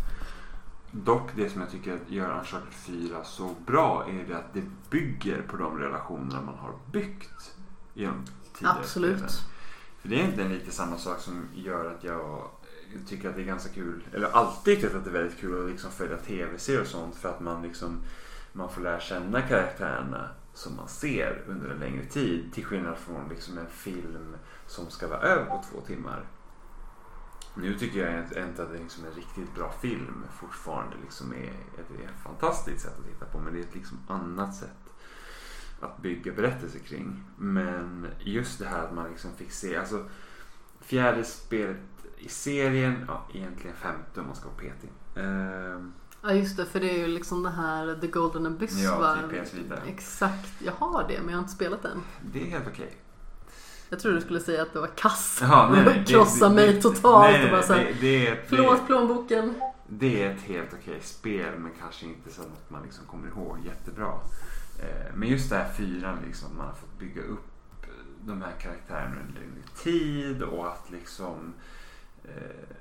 [0.91, 5.43] Dock det som jag tycker gör Uncharted 4 så bra är det att det bygger
[5.43, 7.55] på de relationerna man har byggt
[7.95, 8.25] genom
[8.55, 9.19] tidigare Absolut.
[9.19, 9.52] spelen.
[10.03, 12.51] För det är egentligen lite samma sak som gör att jag
[13.07, 15.71] tycker att det är ganska kul, eller alltid tyckt att det är väldigt kul att
[15.71, 18.01] liksom följa tv-serier och sånt för att man liksom
[18.53, 23.29] man får lära känna karaktärerna som man ser under en längre tid till skillnad från
[23.29, 26.25] liksom en film som ska vara över på två timmar.
[27.55, 31.33] Nu tycker jag inte att det liksom är liksom en riktigt bra film fortfarande liksom
[31.33, 34.55] är ett, är ett fantastiskt sätt att titta på men det är ett liksom annat
[34.55, 34.82] sätt
[35.83, 37.25] att bygga berättelser kring.
[37.39, 40.05] Men just det här att man liksom fick se, alltså
[40.81, 41.77] fjärde spelet
[42.19, 44.91] i serien, ja egentligen femte om man ska vara petig.
[45.17, 45.93] Ehm,
[46.25, 49.19] Ja just det, för det är ju liksom det här The Golden Abyss Ja, va?
[49.31, 49.77] till PS Vita.
[49.87, 52.03] Exakt, jag har det men jag har inte spelat den.
[52.33, 52.97] det är helt okej.
[53.89, 55.39] Jag trodde du skulle säga att det var kass.
[55.43, 58.39] Ja, nej, nej, Krossa det- mig det- totalt nej, och bara nej, såhär, det, det,
[58.49, 59.55] förlåt plånboken.
[59.89, 63.59] Det är ett helt okej spel men kanske inte så att man liksom kommer ihåg
[63.65, 64.13] jättebra.
[64.83, 67.47] Eh, Men just det här fyran, liksom, att man har fått bygga upp
[68.25, 71.55] de här karaktärerna under längre tid och att liksom
[72.25, 72.77] eh,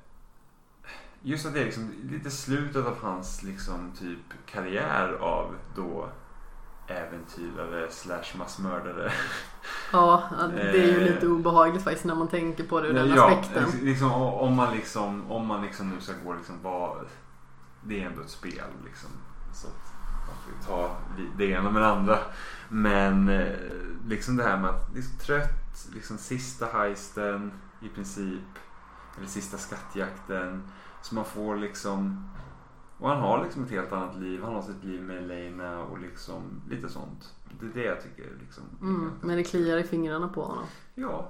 [1.24, 6.10] Just att det är liksom lite slutet av hans liksom typ karriär av då
[6.88, 9.12] äventyrare slash massmördare.
[9.92, 10.24] Ja,
[10.56, 11.14] det är ju Eh.
[11.14, 13.86] lite obehagligt faktiskt när man tänker på det ur den ja, aspekten.
[13.86, 17.06] liksom, o- om man liksom, om man liksom nu ska gå liksom vad,
[17.84, 19.10] det är ändå ett spel liksom.
[19.54, 19.91] Så att
[20.68, 20.98] ta
[21.38, 22.20] det ena med det andra.
[22.70, 23.56] Men eh,
[24.08, 27.52] liksom det här med att liksom trött, liksom sista heisten
[27.82, 28.40] i princip.
[29.18, 30.64] Eller sista skattjakten.
[31.02, 32.30] Så man får liksom
[32.98, 34.44] och han har liksom ett helt annat liv.
[34.44, 37.36] Han har sitt liv med Elena och liksom lite sånt.
[37.60, 38.64] Det är det jag tycker liksom.
[38.82, 40.66] Mm, men det kliar i fingrarna på honom.
[40.96, 41.30] Ja.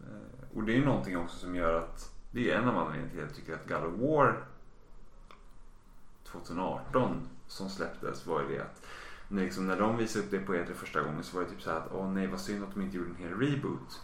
[0.00, 3.20] Eh, Och det är någonting också som gör att det är en av anledningarna till
[3.22, 4.44] att jag tycker att God of War
[6.24, 8.86] 2018 som släpptes var ju det att
[9.28, 11.62] när, liksom, när de visade upp det på E3 första gången så var det typ
[11.62, 14.00] så här att åh nej vad synd att de inte gjorde en hel reboot.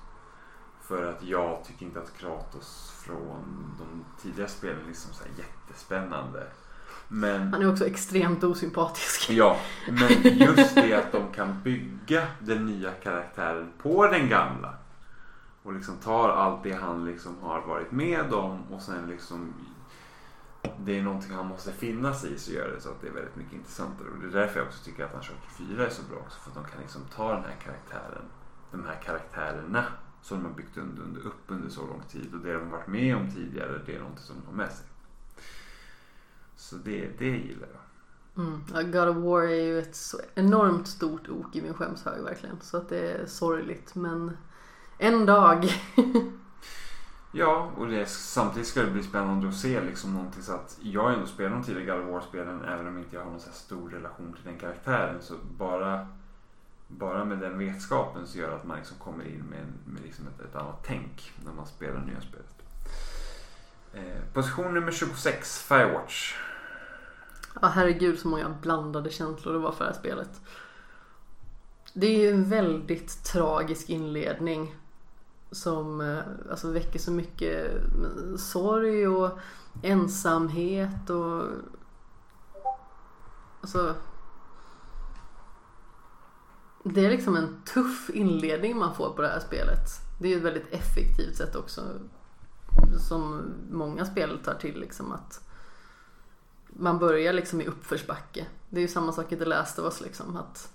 [0.81, 6.47] För att jag tycker inte att Kratos från de tidiga spelen är liksom så jättespännande.
[7.09, 9.31] Men Han är också extremt osympatisk.
[9.31, 9.56] Ja,
[9.89, 14.74] men just det att de kan bygga den nya karaktären på den gamla.
[15.62, 19.55] Och liksom tar allt det han liksom har varit med om och sen liksom
[20.84, 23.36] det är någonting han måste finnas i så gör det så att det är väldigt
[23.36, 24.09] mycket intressantare.
[24.09, 26.40] Och det är därför jag också tycker att Uncharted 4 är så bra också.
[26.40, 28.24] För att de kan liksom ta den här karaktären,
[28.70, 29.84] de här karaktärerna
[30.22, 32.34] som de har byggt under, under, upp under så lång tid.
[32.34, 34.72] Och det de har varit med om tidigare, det är någonting som de har med
[34.72, 34.86] sig.
[36.56, 37.82] Så det, det gillar jag.
[38.44, 38.64] Mm.
[38.74, 42.60] Ja, God of War är ju ett så enormt stort ok i min skämshög verkligen.
[42.60, 44.36] Så att det är sorgligt men
[44.98, 45.68] en dag.
[47.34, 51.02] Ja, och det, samtidigt ska det bli spännande att se liksom någonting så att jag
[51.02, 53.56] har ändå spelat de tidigare God War-spelen även om inte jag har någon så här
[53.56, 55.22] stor relation till den karaktären.
[55.22, 56.06] Så bara,
[56.88, 60.26] bara med den vetskapen så gör det att man liksom kommer in med, med liksom
[60.26, 62.62] ett, ett annat tänk när man spelar det nya spelet.
[63.92, 66.34] Eh, position nummer 26, Firewatch.
[67.60, 70.40] Ja herregud så många blandade känslor det var för det här spelet.
[71.94, 74.74] Det är ju en väldigt tragisk inledning.
[75.53, 76.19] Som eh,
[76.51, 79.39] alltså, väcker så mycket mm, sorg och
[79.83, 81.43] ensamhet och...
[83.61, 83.95] Alltså...
[86.85, 89.89] Det är liksom en tuff inledning man får på det här spelet.
[90.20, 91.83] Det är ju ett väldigt effektivt sätt också.
[93.09, 95.41] Som många spel tar till liksom att
[96.66, 98.47] man börjar liksom i uppförsbacke.
[98.70, 100.73] Det är ju samma sak i The Last of Us liksom att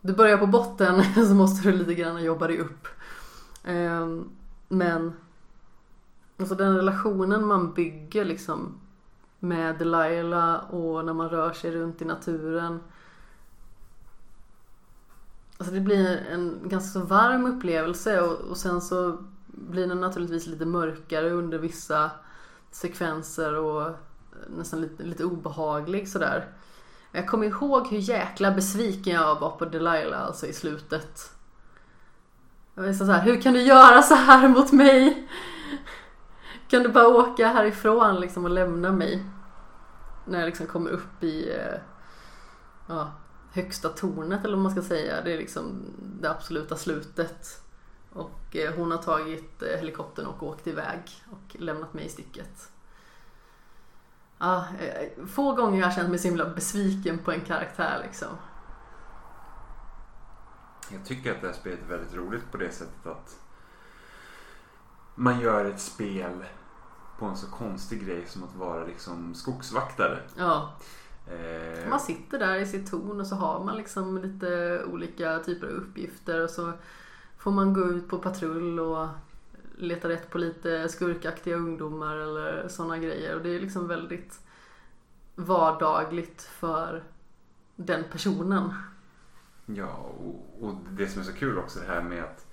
[0.00, 2.88] du börjar på botten så måste du lite grann jobba dig upp.
[3.64, 4.30] Ehm,
[4.68, 5.12] Men
[6.36, 8.80] alltså den relationen man bygger liksom
[9.38, 12.80] med Delilah och när man rör sig runt i naturen.
[15.58, 20.46] Alltså det blir en ganska så varm upplevelse och, och sen så blir den naturligtvis
[20.46, 22.10] lite mörkare under vissa
[22.70, 23.96] sekvenser och
[24.56, 26.48] nästan lite, lite obehaglig sådär.
[27.12, 31.34] Jag kommer ihåg hur jäkla besviken jag var på Delilah alltså i slutet.
[32.74, 35.28] Jag var så här, hur kan du göra så här mot mig?
[36.68, 39.24] Kan du bara åka härifrån liksom och lämna mig?
[40.24, 41.80] När jag liksom kommer upp i eh,
[42.88, 43.12] ja,
[43.52, 45.22] högsta tornet eller vad man ska säga.
[45.24, 45.82] Det är liksom
[46.20, 47.62] det absoluta slutet.
[48.12, 51.00] Och eh, hon har tagit eh, helikoptern och åkt iväg
[51.30, 52.70] och lämnat mig i sticket.
[54.38, 54.64] Ja,
[55.34, 58.28] få gånger har jag känt mig så himla besviken på en karaktär liksom.
[60.90, 63.40] Jag tycker att det här spelet är väldigt roligt på det sättet att
[65.14, 66.44] man gör ett spel
[67.18, 70.18] på en så konstig grej som att vara liksom skogsvaktare.
[70.36, 70.76] Ja,
[71.26, 75.66] Eh, man sitter där i sitt torn och så har man liksom lite olika typer
[75.66, 76.72] av uppgifter och så
[77.38, 79.08] får man gå ut på patrull och
[79.76, 84.40] leta rätt på lite skurkaktiga ungdomar eller sådana grejer och det är liksom väldigt
[85.34, 87.02] vardagligt för
[87.76, 88.74] den personen.
[89.66, 92.46] Ja, och, och det som är så kul också det här med att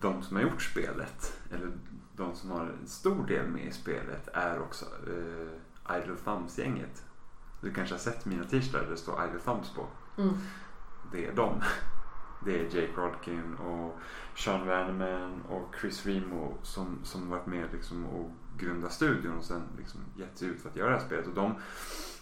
[0.00, 1.72] de som har gjort spelet, eller
[2.16, 7.04] de som har en stor del med i spelet, är också eh, Idle Thumbs-gänget.
[7.60, 9.86] Du kanske har sett mina t-shirts där det står Idle Thumbs på.
[10.22, 10.34] Mm.
[11.12, 11.62] Det är dem.
[12.44, 13.98] Det är Jake Rodkin och
[14.36, 19.62] Sean Vanneman och Chris Remo som, som varit med liksom och grundat studion och sen
[19.78, 21.26] liksom gett sig ut för att göra det här spelet.
[21.26, 21.54] Och de,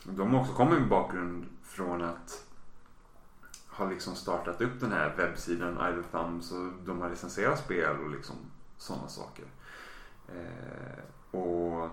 [0.05, 2.46] de också kommit med bakgrund från att
[3.77, 8.11] har liksom startat upp den här webbsidan Idle Thumbs och de har licensierat spel och
[8.11, 8.37] liksom
[8.79, 9.45] sådana saker.
[10.29, 11.91] Eh, och,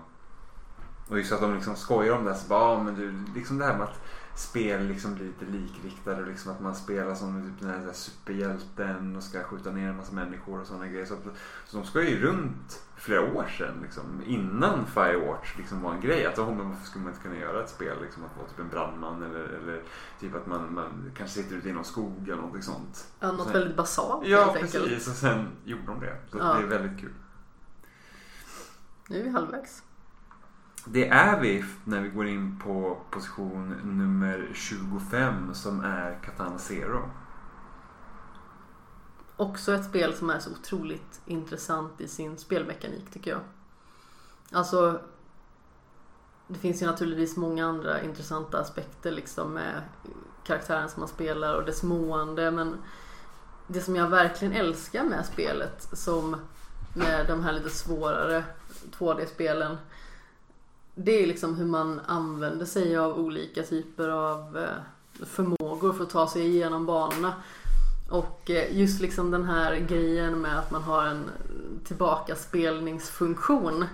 [1.08, 2.34] och just att de liksom skojar om det.
[2.34, 4.00] Så bara, ah, men du, liksom det här med att
[4.34, 9.16] spel liksom blir lite likriktade och liksom att man spelar som typ den här, superhjälten
[9.16, 11.06] och ska skjuta ner en massa människor och sådana grejer.
[11.06, 11.24] Så, att,
[11.66, 16.26] så de ska ju runt flera år sedan liksom, innan Firewatch liksom var en grej.
[16.26, 18.68] Att men varför skulle man inte kunna göra ett spel liksom, att vara typ en
[18.68, 19.82] brandman eller, eller
[20.20, 23.08] typ att man, man kanske sitter ute i någon skog eller någonting sånt.
[23.20, 24.72] Ja, något Sen- väldigt basalt Ja enkelt.
[24.84, 26.16] precis och sen gjorde de det.
[26.30, 26.54] Så Ja.
[26.54, 27.12] det är väldigt kul.
[29.08, 29.82] Nu är vi halvvägs.
[30.86, 37.10] Det är vi när vi går in på position nummer 25 som är Katana Zero.
[39.36, 43.40] Också ett spel som är så otroligt intressant i sin spelmekanik tycker jag.
[44.50, 45.00] Alltså
[46.48, 49.82] Det finns ju naturligtvis många andra intressanta aspekter liksom med
[50.44, 52.76] karaktären som man spelar och dess mående men
[53.66, 56.36] Det som jag verkligen älskar med spelet som
[56.96, 58.44] med de här lite svårare
[58.98, 59.76] 2D-spelen
[60.94, 66.10] Det är liksom hur man använder sig av olika typer av eh, förmågor för att
[66.10, 67.34] ta sig igenom banorna.
[68.08, 71.30] Och eh, just liksom den här grejen med att man har en
[71.84, 73.84] tillbakaspelningsfunktion.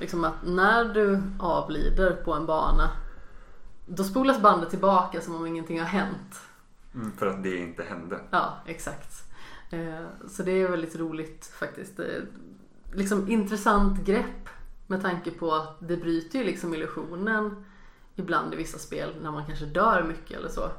[0.00, 2.90] Liksom att när du avlider på en bana
[3.86, 6.40] då spolas bandet tillbaka som om ingenting har hänt.
[6.94, 8.20] Mm, för att det inte hände.
[8.30, 9.24] Ja, exakt.
[9.70, 11.98] Eh, Så det är väldigt roligt faktiskt.
[11.98, 12.24] Är
[12.94, 14.48] Liksom intressant grepp
[14.86, 17.64] med tanke på att det bryter ju liksom illusionen
[18.16, 20.70] ibland i vissa spel när man kanske dör mycket eller så.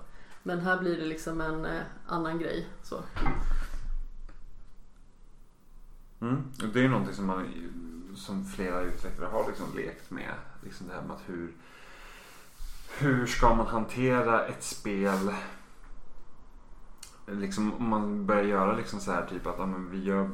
[0.43, 2.67] Men här blir det liksom en eh, annan grej.
[2.83, 3.03] Så.
[6.21, 6.43] Mm.
[6.73, 7.45] Det är någonting som, man,
[8.15, 10.33] som flera utvecklare har liksom lekt med.
[10.63, 11.51] Liksom det här med att hur,
[12.99, 15.33] hur ska man hantera ett spel
[17.27, 20.29] liksom, om man börjar göra liksom så här typ att ja, vi, gör,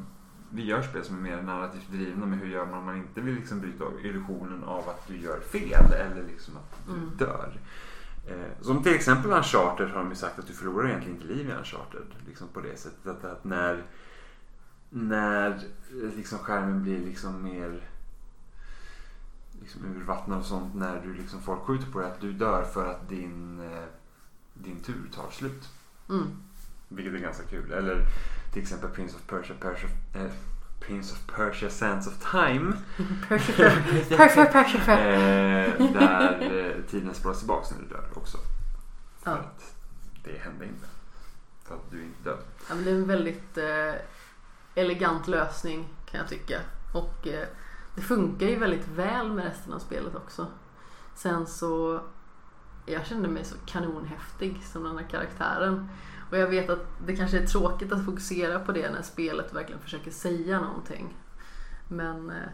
[0.50, 3.22] vi gör spel som är mer narrativt drivna men hur gör man om man inte
[3.22, 7.12] vill liksom bryta illusionen av att du gör fel eller liksom att du Mm.
[7.18, 7.60] dör.
[8.30, 11.50] Eh, som till exempel Uncharted har de ju sagt att du förlorar egentligen inte liv
[11.50, 12.06] i Uncharted.
[12.28, 13.84] Liksom på det sättet att, att när
[14.90, 17.90] när eh, liksom skärmen blir liksom mer
[19.62, 22.86] liksom urvattnad och sånt när du liksom folk skjuter på dig att du dör för
[22.86, 23.86] att din, eh,
[24.54, 25.70] din tur tar slut.
[26.10, 26.28] Mm.
[26.88, 27.72] Vilket är ganska kul.
[27.72, 28.06] Eller
[28.54, 30.32] till exempel Prince of Persia, Persia eh,
[30.80, 32.74] Prince of Persia Sands of Time.
[33.28, 33.58] Perfect,
[34.18, 34.90] perfect, perfect.
[34.90, 38.38] Eh, där eh, tiden spolas tillbaka när du dör också.
[39.24, 39.38] För Ja.
[39.38, 39.76] att
[40.24, 40.86] det hände inte.
[41.64, 42.38] För att du är inte död.
[42.70, 43.94] Ja, men det är en väldigt eh,
[44.76, 46.60] elegant lösning kan jag tycka.
[46.94, 47.48] Och eh,
[47.96, 50.48] det funkar ju väldigt väl med resten av spelet också.
[51.16, 52.02] Sen så
[52.86, 55.90] jag kände mig så kanonhäftig som den här karaktären.
[56.30, 59.82] Och jag vet att det kanske är tråkigt att fokusera på det när spelet verkligen
[59.82, 61.18] försöker säga någonting.
[61.88, 62.50] Men eh,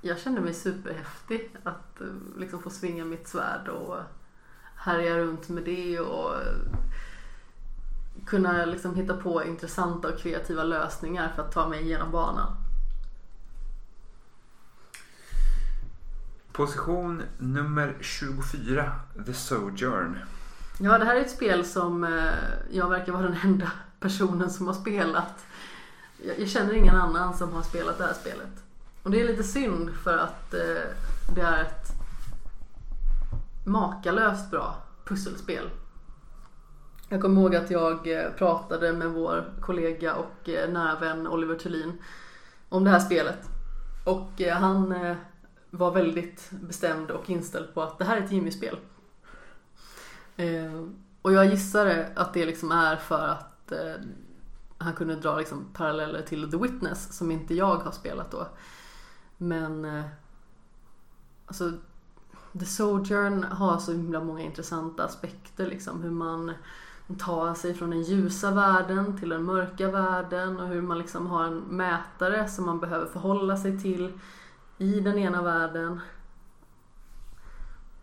[0.00, 2.06] jag kände mig superhäftig att eh,
[2.36, 3.96] liksom få svinga mitt svärd och
[4.76, 6.56] härja runt med det och eh,
[8.26, 12.56] kunna liksom hitta på intressanta och kreativa lösningar för att ta mig igenom banan.
[16.52, 18.92] Position nummer 24.
[19.26, 20.18] The Sojourn.
[20.82, 22.32] Ja, det här är ett spel som eh,
[22.70, 25.46] jag verkar vara den enda personen som har spelat.
[26.26, 28.64] jag, jag känner ingen annan som har spelat det här spelet.
[29.02, 30.82] Och det är lite synd för att eh,
[31.34, 31.92] det är ett
[33.66, 34.74] makalöst bra
[35.04, 35.70] pusselspel.
[37.08, 41.92] Jag kommer ihåg att jag eh, pratade med vår kollega och nära vän Oliver Thulin
[42.68, 43.48] om det här spelet.
[44.04, 44.94] Och han
[45.70, 48.76] var väldigt bestämd och inställd på att det här är ett Jimmy-spel.
[50.40, 50.84] Eh,
[51.22, 54.02] och jag gissar att det liksom är för att eh,
[54.78, 58.48] han kunde dra liksom paralleller till The Witness som inte jag har spelat då.
[59.36, 60.04] Men eh,
[61.46, 61.72] alltså
[62.58, 66.52] The Sojourn har så himla många intressanta aspekter liksom hur man
[67.18, 71.44] tar sig från den ljusa världen till den mörka världen och hur man liksom har
[71.44, 74.18] en mätare som man behöver förhålla sig till
[74.78, 76.00] i den ena världen.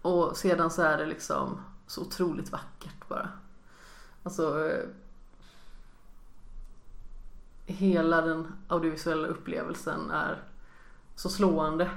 [0.01, 3.30] Och sedan så är det liksom så otroligt vackert bara.
[4.23, 4.89] Alltså eh,
[7.65, 10.43] hela den audiovisuella upplevelsen är
[11.15, 11.89] så slående.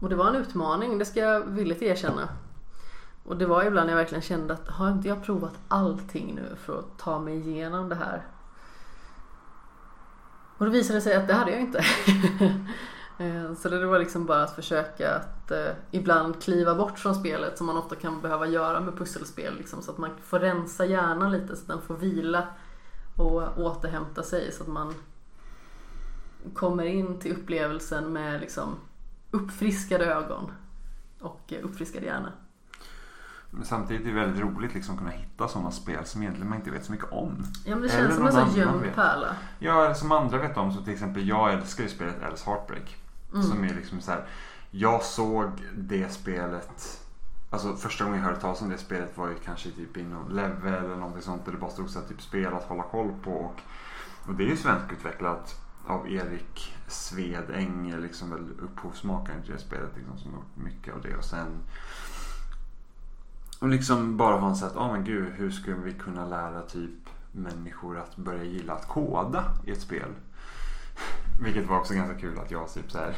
[0.00, 2.28] Och det var en utmaning, det ska jag villigt erkänna.
[3.24, 6.78] Och det var ibland jag verkligen kände att har inte jag provat allting nu för
[6.78, 8.26] att ta mig igenom det här?
[10.58, 11.84] Och då visade det sig att det hade jag inte.
[13.18, 17.58] Eh, så det var liksom bara att försöka att eh, ibland kliva bort från spelet
[17.58, 19.56] som man ofta kan behöva göra med pusselspel.
[19.56, 22.48] Liksom, så att man får rensa hjärnan lite så att den får vila
[23.16, 24.94] och återhämta sig så att man
[26.54, 28.74] kommer in till upplevelsen med liksom
[29.30, 30.50] uppfriskade ögon
[31.20, 32.32] och eh, uppfriskad hjärna.
[33.50, 36.58] Men samtidigt är det väldigt roligt liksom att kunna hitta sådana spel som egentligen man
[36.58, 37.44] inte vet så mycket om.
[37.64, 39.36] Ja men det Eller känns som någon en sån gömd pärla.
[39.58, 40.72] Ja, som andra vet om.
[40.72, 42.96] Så till exempel jag älskar ju spelet Alice Heartbreak.
[43.32, 43.42] Mm.
[43.42, 44.26] Som är liksom så här.
[44.70, 47.02] Jag såg det spelet.
[47.50, 50.74] Alltså första gången jag hörde talas om det spelet var ju kanske typ i level
[50.74, 51.44] eller någonting sånt.
[51.44, 53.30] Där det bara stod så här, typ spel att hålla koll på.
[53.30, 53.60] Och,
[54.28, 58.00] och det är ju svenskutvecklat av Erik Svedäng.
[58.00, 59.90] Liksom väl upphovsmakaren till det spelet.
[59.96, 61.16] Liksom, som har gjort mycket av det.
[61.16, 61.62] Och sen
[63.58, 66.62] och liksom bara ha en sån att, ah, men gud, hur skulle vi kunna lära
[66.62, 70.12] typ människor att börja gilla att koda i ett spel?
[71.40, 73.16] Vilket var också ganska kul att jag typ så här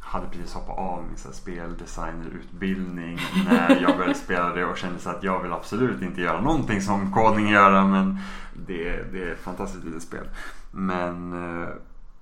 [0.00, 4.98] hade precis hoppat av min så här speldesignerutbildning när jag började spela det och kände
[4.98, 8.18] så att jag vill absolut inte göra någonting som kodning göra men
[8.66, 10.28] det, det är ett fantastiskt litet spel.
[10.70, 11.32] Men
[11.62, 11.68] eh,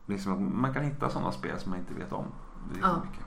[0.06, 2.24] liksom att man kan hitta sådana spel som man inte vet om.
[2.72, 3.02] Det är Ja.
[3.04, 3.24] mycket.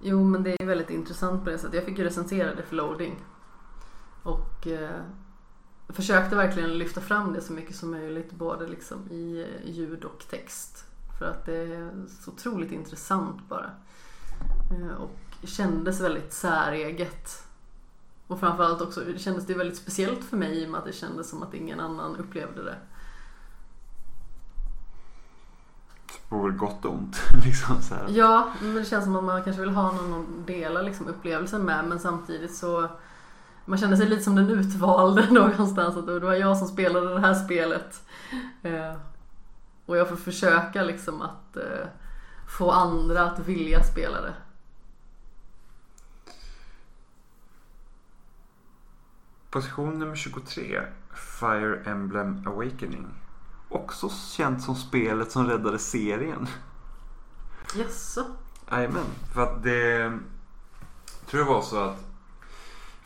[0.00, 1.74] Jo men det är väldigt intressant på det sättet.
[1.74, 3.24] Jag fick ju recensera det för loading.
[4.22, 5.00] Och eh,
[5.88, 10.84] försökte verkligen lyfta fram det så mycket som möjligt både liksom i ljud och text.
[11.18, 11.90] För att det är
[12.24, 13.70] så otroligt intressant bara.
[14.70, 17.42] Eh, och kändes väldigt säreget.
[18.26, 21.30] Och framförallt också kändes det väldigt speciellt för mig i och med att det kändes
[21.30, 22.76] som att ingen annan upplevde det.
[26.28, 27.16] På både gott och ont.
[27.44, 27.76] liksom.
[28.08, 31.62] Ja, men det känns som att man kanske vill ha någon att dela liksom, upplevelsen
[31.62, 32.88] med men samtidigt så
[33.66, 35.96] man känner sig lite som den utvalde någonstans.
[35.96, 38.02] Att det var jag som spelade det här spelet.
[38.62, 38.94] Eh,
[39.86, 41.86] och jag får försöka liksom att eh,
[42.58, 44.34] få andra att vilja spela det.
[49.50, 50.82] Position nummer 23.
[51.40, 53.06] Fire Emblem Awakening.
[53.68, 56.46] Också känt som spelet som räddade serien.
[57.74, 58.24] Jaså?
[58.70, 59.04] Jajamän.
[59.34, 59.98] För att det...
[61.20, 62.05] Jag tror det var så att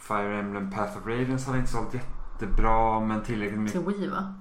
[0.00, 3.86] Fire Emblem Path of Radiance hade inte sålt jättebra men tillräckligt mycket.
[3.86, 4.34] Till Wii va?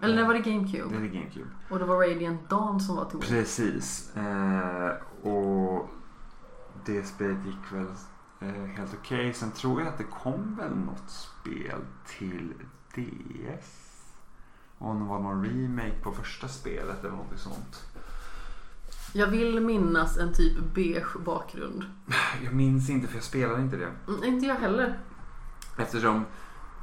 [0.00, 0.98] Eller när var det GameCube?
[0.98, 1.50] Det är GameCube.
[1.70, 3.28] Och det var Radiant Dawn som var till Wii.
[3.28, 4.16] Precis.
[4.16, 4.90] Eh,
[5.30, 5.88] och
[6.84, 7.86] det spelet gick väl
[8.40, 9.32] eh, helt okej.
[9.34, 12.54] Sen tror jag att det kom väl något spel till
[12.94, 13.84] DS.
[14.78, 17.84] Om det var någon remake på första spelet eller något sånt.
[19.12, 21.84] Jag vill minnas en typ beige bakgrund.
[22.44, 23.90] Jag minns inte för jag spelade inte det.
[24.08, 24.98] Mm, inte jag heller.
[25.78, 26.24] Eftersom,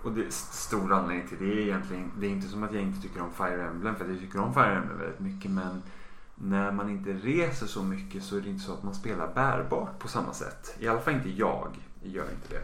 [0.04, 3.02] och det stor anledning till det är egentligen, det är inte som att jag inte
[3.02, 5.82] tycker om Fire Emblem för jag tycker om Fire Emblem väldigt mycket men
[6.36, 10.00] när man inte reser så mycket så är det inte så att man spelar bärbart
[10.00, 10.76] på samma sätt.
[10.80, 11.68] I alla fall inte jag,
[12.02, 12.62] jag gör inte det.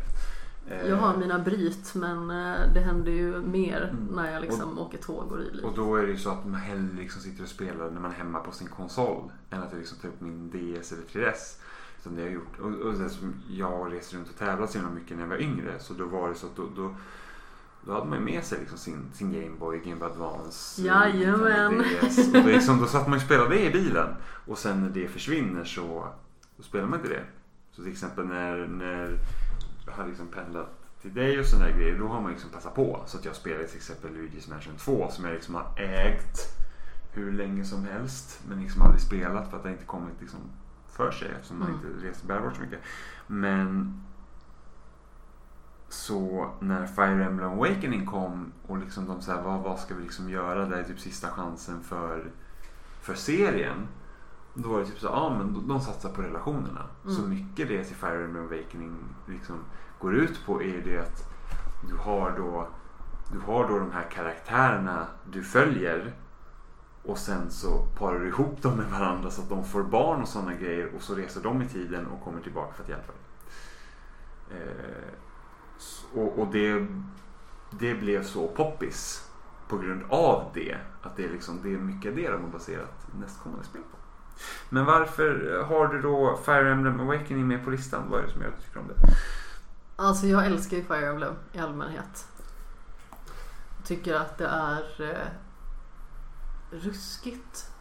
[0.68, 4.16] Eh, Jag har mina bryt men eh, det händer ju mer Mm.
[4.16, 5.66] när jag liksom åker tåg och rider.
[5.66, 8.12] Och då är det ju så att man hellre liksom sitter och spelar när man
[8.12, 11.58] är hemma på sin konsol än att jag liksom tar upp min DS eller 3DS.
[12.04, 12.60] Som det har gjort.
[12.60, 15.42] Och, och sen som jag reser runt och tävlar så himla mycket när jag var
[15.42, 16.96] yngre så då var det så att då, då,
[17.86, 21.72] då hade man ju med sig liksom sin, sin Gameboy, Game Boy Advance, Jajamän.
[21.74, 22.28] Nintendo DS.
[22.28, 24.08] Och då, liksom, då satt man ju och spelade det i bilen.
[24.48, 26.08] Och sen när det försvinner så
[26.58, 27.24] då spelar man inte det.
[27.72, 29.18] Så till exempel när, när
[29.88, 30.70] hade liksom pendlat
[31.02, 32.00] till dig och sådana grejer.
[32.00, 33.04] Då har man liksom passat på.
[33.06, 36.40] Så att jag spelar till exempel Luigi's Mansion 2 som jag liksom har ägt
[37.14, 38.42] hur länge som helst.
[38.50, 40.40] Men liksom aldrig spelat för att det inte kommit liksom
[40.90, 41.80] för sig eftersom man Mm.
[41.88, 42.80] inte reser bärbart så mycket.
[43.28, 44.02] Men
[45.90, 50.30] så när Fire Emblem Awakening kom och liksom de sa vad, vad ska vi liksom
[50.30, 50.66] göra?
[50.66, 52.32] Det är typ sista chansen för,
[53.02, 53.88] för serien.
[54.54, 56.86] Då var det typ så ja men de, de satsar på relationerna.
[57.04, 57.30] Så Mm.
[57.30, 58.96] mycket det till Fire Emblem Awakening
[59.26, 59.56] liksom
[60.00, 61.30] går ut på är ju det att
[61.90, 62.68] du har då
[63.32, 66.14] du har då de här karaktärerna du följer
[67.04, 70.28] och sen så parar du ihop dem med varandra så att de får barn och
[70.28, 73.22] sådana grejer och så reser de i tiden och kommer tillbaka för att hjälpa dig.
[74.62, 75.14] Eh,
[76.20, 76.88] och och det,
[77.80, 79.30] det blev så poppis
[79.68, 80.78] på grund av det.
[81.02, 83.98] Att det är, liksom, det är mycket det de har baserat nästkommande spel på.
[84.70, 88.04] Men varför eh, har du då Fire Emblem Awakening med på listan?
[88.10, 88.96] Vad är det som gör att du tycker om det?
[89.96, 92.28] Alltså jag älskar ju Fire Emblem i allmänhet.
[93.78, 95.28] Jag tycker att det är eh,
[96.72, 97.72] ruskigt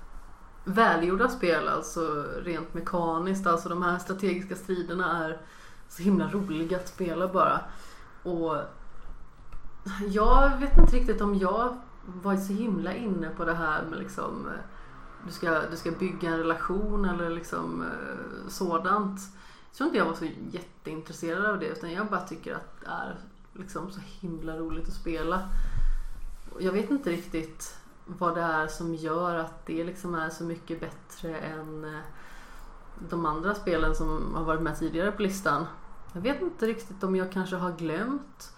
[0.64, 3.46] välgjorda spel, alltså rent mekaniskt.
[3.46, 5.40] Alltså de här strategiska striderna är
[5.88, 7.60] så himla roliga att spela bara.
[8.22, 8.56] Och
[10.08, 14.48] jag vet inte riktigt om jag var så himla inne på det här med liksom
[14.48, 14.79] eh,
[15.26, 19.20] du ska, du ska bygga en relation eller liksom eh, sådant.
[19.70, 22.86] Jag tror inte jag var så jätteintresserad av det utan jag bara tycker att det
[22.86, 23.16] är
[23.52, 25.48] liksom så himla roligt att spela.
[26.58, 27.76] Jag vet inte riktigt
[28.06, 32.00] vad det är som gör att det liksom är så mycket bättre än eh,
[33.10, 35.66] de andra spelen som har varit med tidigare på listan.
[36.12, 38.52] Jag vet inte riktigt om jag kanske har glömt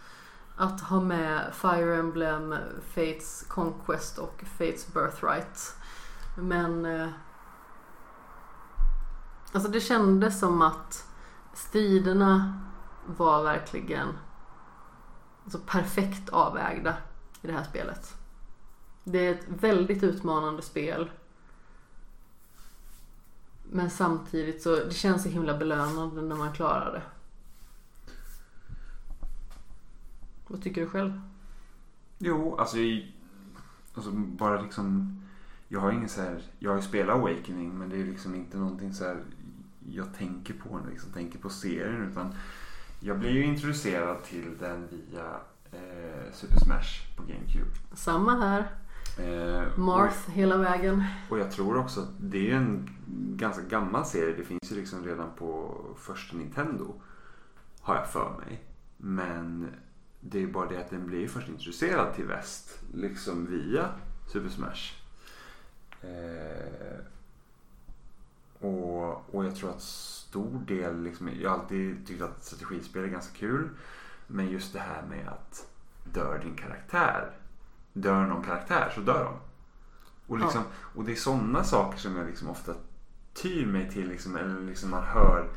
[0.56, 2.54] att ha med Fire Emblem,
[2.94, 5.76] Fates Conquest och Fates Birthright.
[6.34, 7.08] Men eh,
[9.52, 11.06] Alltså det kändes som att
[11.54, 12.60] striderna
[13.06, 14.08] var verkligen
[15.44, 16.96] alltså perfekt avvägda
[17.42, 18.16] i det här spelet.
[19.04, 21.10] Det är ett väldigt utmanande spel.
[23.62, 27.02] Men samtidigt så det känns så himla belönande när man klarar det.
[30.46, 31.20] Vad tycker du själv?
[32.18, 32.76] Jo, alltså,
[33.94, 35.21] alltså bara liksom
[35.72, 38.58] jag har ingen så här, jag har ju spelat Awakening men det är liksom inte
[38.58, 39.16] någonting så här
[39.88, 42.34] jag tänker på när liksom tänker på serien utan
[43.00, 45.40] jag blev ju introducerad till den via
[45.72, 47.70] eh, Super Smash på GameCube.
[47.92, 48.60] Samma här.
[49.18, 51.04] Eh, Marth hela vägen.
[51.28, 52.88] Och jag tror också att det är en
[53.36, 54.34] ganska gammal serie.
[54.36, 56.94] Det finns ju liksom redan på första Nintendo.
[57.80, 58.62] Har jag för mig.
[58.96, 59.68] Men
[60.20, 62.78] det är bara det att den blir först introducerad till väst.
[62.94, 63.88] Liksom via
[64.32, 65.01] Super Smash.
[66.02, 66.98] Eh,
[68.66, 73.08] och, och jag tror att stor del, liksom, jag har alltid tyckt att strategispel är
[73.08, 73.68] ganska kul.
[74.26, 75.66] Men just det här med att
[76.04, 77.30] dör din karaktär.
[77.92, 79.34] Dör någon karaktär så dör de.
[80.26, 80.62] Och, liksom,
[80.94, 82.74] och det är sådana saker som jag liksom ofta
[83.34, 84.08] tyr mig till.
[84.08, 85.48] Liksom, eller liksom man hör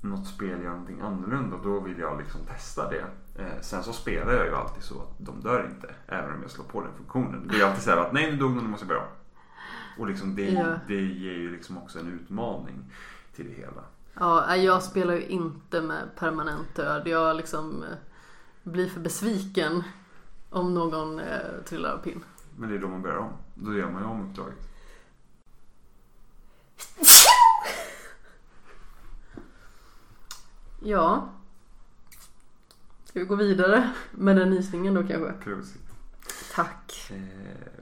[0.00, 1.56] något spel göra någonting annorlunda.
[1.56, 3.04] Och då vill jag liksom testa det.
[3.42, 5.94] Eh, sen så spelar jag ju alltid så att de dör inte.
[6.06, 7.48] Även om jag slår på den funktionen.
[7.48, 9.19] Det är alltid så här att nej nu dog någon, nu måste jag börja om.
[10.00, 10.78] Och liksom det, Ja.
[10.88, 12.92] det ger ju liksom också en utmaning
[13.34, 13.84] till det hela.
[14.14, 17.08] Ja, jag spelar ju inte med permanent död.
[17.08, 17.88] Jag liksom eh,
[18.62, 19.82] blir för besviken
[20.50, 22.24] om någon eh, trillar av pinn.
[22.56, 23.32] Men det är då man börjar om.
[23.54, 24.58] Då gör man ju om uppdraget.
[30.82, 31.28] Ja.
[33.04, 35.32] Ska vi gå vidare med den nysningen då kanske?
[35.32, 35.82] Prosit.
[36.54, 37.10] Tack.
[37.10, 37.79] Eh,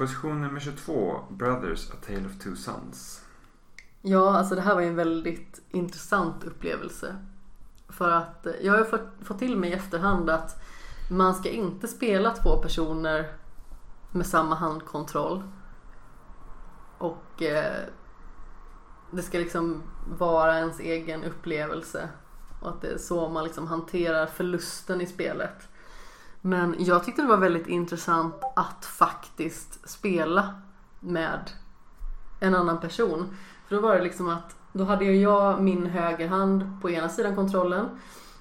[0.00, 1.20] position nummer 22.
[1.30, 3.24] Brothers, A Tale of Two Sons.
[4.02, 7.16] Ja, alltså det här var ju en väldigt intressant upplevelse.
[7.88, 10.62] För att eh, jag har ju fått, fått till mig i efterhand att
[11.10, 13.32] man ska inte spela två personer
[14.10, 15.42] med samma handkontroll.
[16.98, 17.84] Och eh,
[19.10, 19.82] det ska liksom
[20.18, 22.08] vara ens egen upplevelse.
[22.60, 25.68] Och att det är så man liksom hanterar förlusten i spelet.
[26.40, 30.54] Men jag tyckte det var väldigt intressant att faktiskt spela
[31.00, 31.50] med
[32.40, 33.36] en annan person.
[33.68, 37.88] För då var det liksom att då hade jag min högerhand på ena sidan kontrollen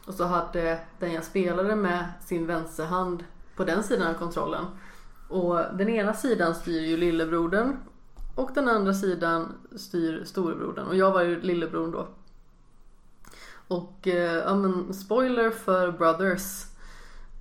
[0.05, 3.23] och så hade den jag spelade med sin vänsterhand
[3.55, 4.65] på den sidan av kontrollen.
[5.27, 7.77] Och den ena sidan styr ju lillebrodern
[8.35, 12.07] och den andra sidan styr storebrodern och jag var ju lillebrodern då.
[13.67, 16.65] Och eh, ja men spoiler för Brothers.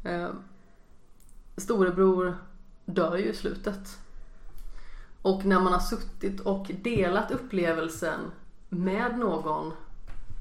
[0.05, 0.29] Eh,
[1.59, 2.37] Storebror
[2.85, 3.99] dör ju i slutet.
[5.23, 8.21] Och när man har suttit och delat upplevelsen
[8.69, 9.73] med någon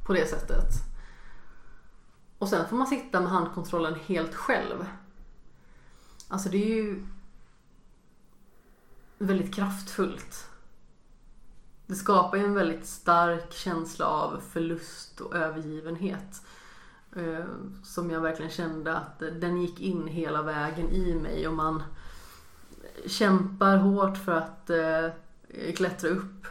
[0.05, 0.73] på det sättet.
[2.37, 4.85] Och sen får man sitta med handkontrollen helt själv.
[6.27, 7.05] Alltså det är ju
[9.17, 10.49] väldigt kraftfullt.
[11.85, 16.41] Det skapar ju en väldigt stark känsla av förlust och övergivenhet.
[17.15, 17.45] Eh,
[17.83, 21.83] som jag verkligen kände att den gick in hela vägen i mig och man
[23.05, 25.09] kämpar hårt för att eh,
[25.75, 26.47] klättra upp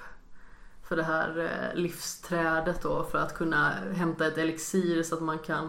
[0.83, 5.39] för det här eh, livsträdet då för att kunna hämta ett elixir så att man
[5.39, 5.69] kan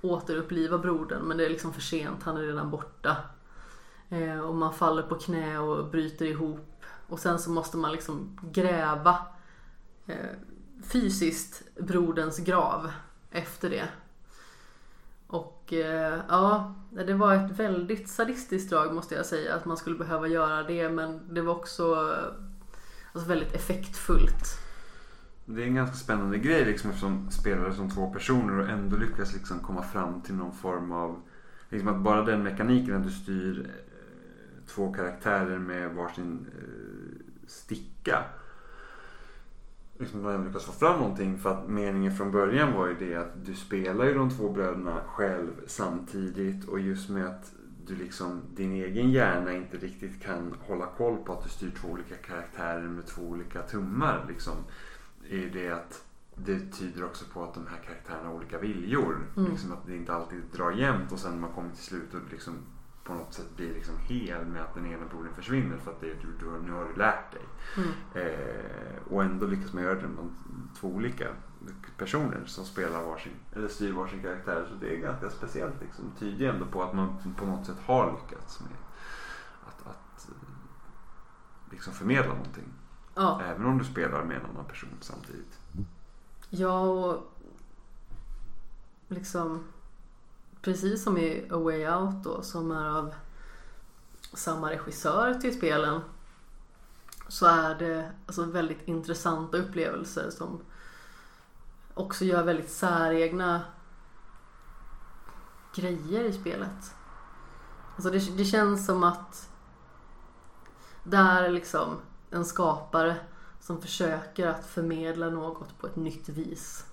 [0.00, 3.16] återuppliva brodern men det är liksom för sent, han är redan borta.
[4.44, 9.18] Och man faller på knä och bryter ihop och sen så måste man liksom gräva
[10.82, 12.90] fysiskt broderns grav
[13.30, 13.88] efter det.
[15.68, 19.98] Och eh, ja, det var ett väldigt sadistiskt drag måste jag säga att man skulle
[19.98, 22.34] behöva göra det men det var också eh,
[23.12, 24.58] alltså, väldigt effektfullt.
[25.44, 29.34] Det är en ganska spännande grej liksom eftersom spelare som två personer och ändå lyckas
[29.34, 31.22] liksom komma fram till någon form av
[31.68, 38.24] liksom att bara den mekaniken att du styr eh, två karaktärer med varsin eh, sticka
[39.98, 41.38] liksom man lyckas få fram någonting.
[41.38, 45.00] För att meningen från början var ju det att du spelar ju de två bröderna
[45.06, 46.68] själv samtidigt.
[46.68, 47.52] Och just med att
[47.86, 51.88] du liksom, din egen hjärna inte riktigt kan hålla koll på att du styr två
[51.88, 54.24] olika karaktärer med två olika tummar.
[54.28, 54.54] Liksom,
[55.30, 56.04] är det att
[56.34, 59.16] det tyder också på att de här karaktärerna har olika viljor.
[59.36, 59.50] Mm.
[59.50, 62.20] Liksom att det inte alltid drar jämnt och sen när man kommer till slut och
[62.30, 62.54] liksom
[63.08, 66.06] på något sätt blir liksom hel med att den ena brodern försvinner för att det,
[66.06, 67.42] du, du, nu har du lärt dig.
[67.76, 67.90] Mm.
[68.14, 70.28] Eh, och ändå lyckas man göra det med
[70.80, 71.28] två olika
[71.96, 74.66] personer som spelar varsin, eller styr varsin karaktär.
[74.68, 75.74] Så det är ganska speciellt.
[75.80, 76.04] Liksom.
[76.18, 78.76] Tyder ändå på att man på något sätt har lyckats med
[79.66, 80.28] att, att
[81.70, 82.72] liksom förmedla någonting.
[83.14, 83.42] Ja.
[83.44, 85.58] Även om du spelar med en annan person samtidigt.
[86.50, 87.32] Ja, och
[89.08, 89.64] liksom
[90.68, 93.14] precis som i A Way Out då, som är av
[94.32, 96.00] samma regissör till spelen
[97.28, 100.60] så är det alltså väldigt intressanta upplevelser som
[101.94, 103.60] också gör väldigt säregna
[105.74, 106.94] grejer i spelet.
[107.94, 109.50] Alltså det, det känns som att
[111.04, 111.96] det är liksom
[112.30, 113.16] en skapare
[113.60, 116.84] som försöker att förmedla något på ett nytt vis.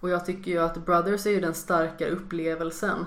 [0.00, 3.06] Och jag tycker ju att Brothers är ju den starkare upplevelsen.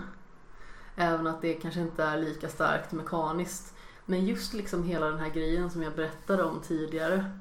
[0.96, 3.74] Även att det kanske inte är lika starkt mekaniskt.
[4.06, 7.32] Men just liksom hela den här grejen som jag berättade om tidigare.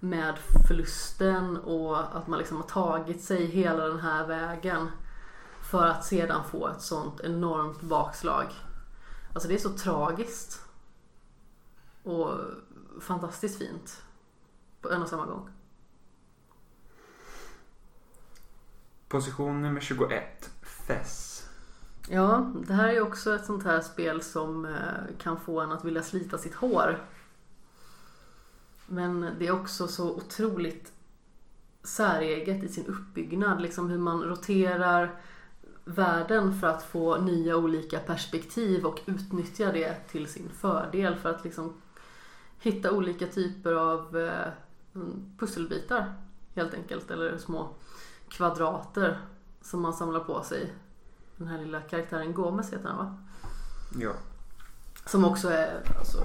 [0.00, 0.38] Med
[0.68, 4.88] förlusten och att man liksom har tagit sig hela den här vägen.
[5.70, 8.46] För att sedan få ett sånt enormt bakslag.
[9.34, 10.62] Alltså det är så tragiskt.
[12.02, 12.30] Och
[13.00, 14.02] fantastiskt fint.
[14.80, 15.50] På en och samma gång.
[19.10, 20.50] Position nummer 21.
[20.62, 21.44] Fess.
[22.08, 25.84] Ja, det här är också ett sånt här spel som eh, kan få en att
[25.84, 27.04] vilja slita sitt hår.
[28.86, 30.92] Men det är också så otroligt
[31.82, 33.62] säreget i sin uppbyggnad.
[33.62, 35.20] Liksom hur man roterar
[35.84, 41.44] världen för att få nya olika perspektiv och utnyttja det till sin fördel för att
[41.44, 41.82] liksom
[42.58, 44.52] hitta olika typer av eh,
[45.38, 46.14] pusselbitar
[46.54, 47.10] helt enkelt.
[47.10, 47.74] Eller små
[48.30, 49.20] kvadrater
[49.60, 50.72] som man samlar på sig.
[51.36, 53.16] Den här lilla karaktären Gomes heter han va?
[53.98, 54.12] Ja.
[55.06, 56.18] Som också är, alltså,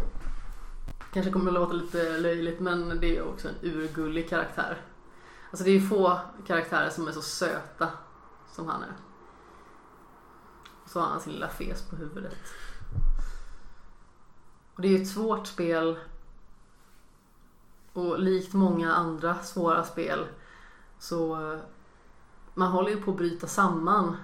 [1.13, 4.81] kanske kommer att låta lite löjligt men det är också en urgullig karaktär.
[5.51, 7.89] Alltså det är få karaktärer som är så söta
[8.51, 8.93] som han är.
[10.83, 12.35] Och så har han sin lilla fes på huvudet.
[14.75, 15.99] Och det är ju ett svårt spel.
[17.93, 20.25] Och likt många andra svåra spel
[20.99, 21.59] så
[22.55, 24.15] man håller ju på att bryta samman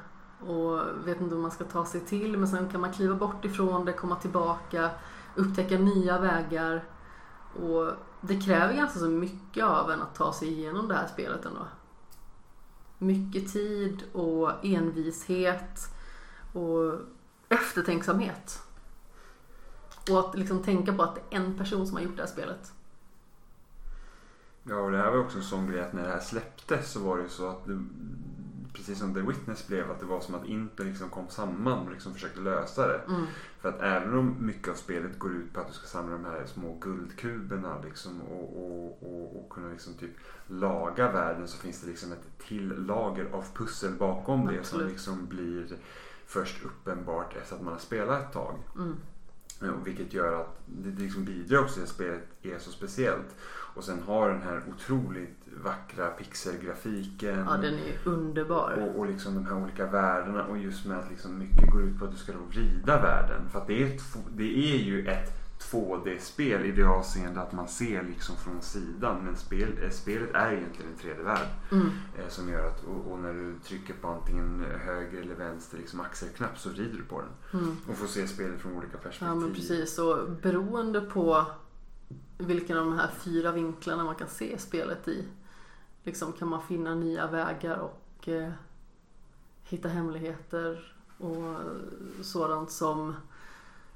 [0.47, 3.45] och vet inte vad man ska ta sig till men sen kan man kliva bort
[3.45, 4.89] ifrån det, komma tillbaka,
[5.35, 6.83] upptäcka nya vägar
[7.53, 7.91] och
[8.21, 11.67] det kräver ganska så mycket av en att ta sig igenom det här spelet ändå.
[12.97, 15.79] Mycket tid och envishet
[16.53, 16.99] och
[17.49, 18.63] eftertänksamhet.
[20.11, 22.29] Och att liksom tänka på att det är en person som har gjort det här
[22.29, 22.73] spelet.
[24.63, 26.99] Ja, och det här var också en sån grej att när det här släpptes så
[26.99, 27.83] var det ju så att det,
[28.73, 31.91] precis som The Witness blev att det var som att inte liksom kom samman och
[31.91, 33.01] liksom försökte lösa det.
[33.07, 33.25] Mm.
[33.59, 36.25] För att även om mycket av spelet går ut på att du ska samla de
[36.25, 40.11] här små guldkuberna liksom och, och, och, och kunna liksom typ
[40.47, 45.27] laga världen så finns det liksom ett till lager av pussel bakom det som liksom
[45.27, 45.67] blir
[46.25, 48.55] först uppenbart efter att man har spelat ett tag.
[48.75, 48.95] Mm.
[49.59, 53.35] Ja, Vilket gör att det liksom bidrar också till att spelet är så speciellt.
[53.73, 57.45] Och sen har den här otroligt vackra pixelgrafiken.
[57.49, 58.71] Ja, den är underbar.
[58.71, 61.99] Och, och liksom de här olika världarna och just med att liksom mycket går ut
[61.99, 63.49] på att du ska då vrida världen.
[63.49, 63.99] För att det är,
[64.35, 69.25] det är ju ett 2D-spel i det avseende att man ser liksom från sidan.
[69.25, 71.47] Men spel, eh, spelet är egentligen en 3D-värld.
[71.71, 71.91] Mm.
[72.17, 75.99] Eh, som gör att, och, och när du trycker på antingen höger eller vänster liksom
[75.99, 77.61] axelknapp så vrider du på den.
[77.61, 77.77] Mm.
[77.89, 79.27] Och får se spelet från olika perspektiv.
[79.27, 81.45] Ja men precis och beroende på
[82.45, 85.27] vilken av de här fyra vinklarna man kan se spelet i
[86.03, 88.51] liksom kan man finna nya vägar och eh,
[89.63, 91.55] hitta hemligheter och
[92.25, 93.15] sådant som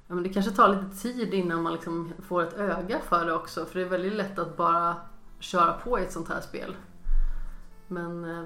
[0.08, 3.34] ja, men det kanske tar lite tid innan man liksom får ett öga för det
[3.34, 4.96] också för det är väldigt lätt att bara
[5.40, 6.76] köra på i ett sånt här spel.
[7.88, 8.46] Men eh,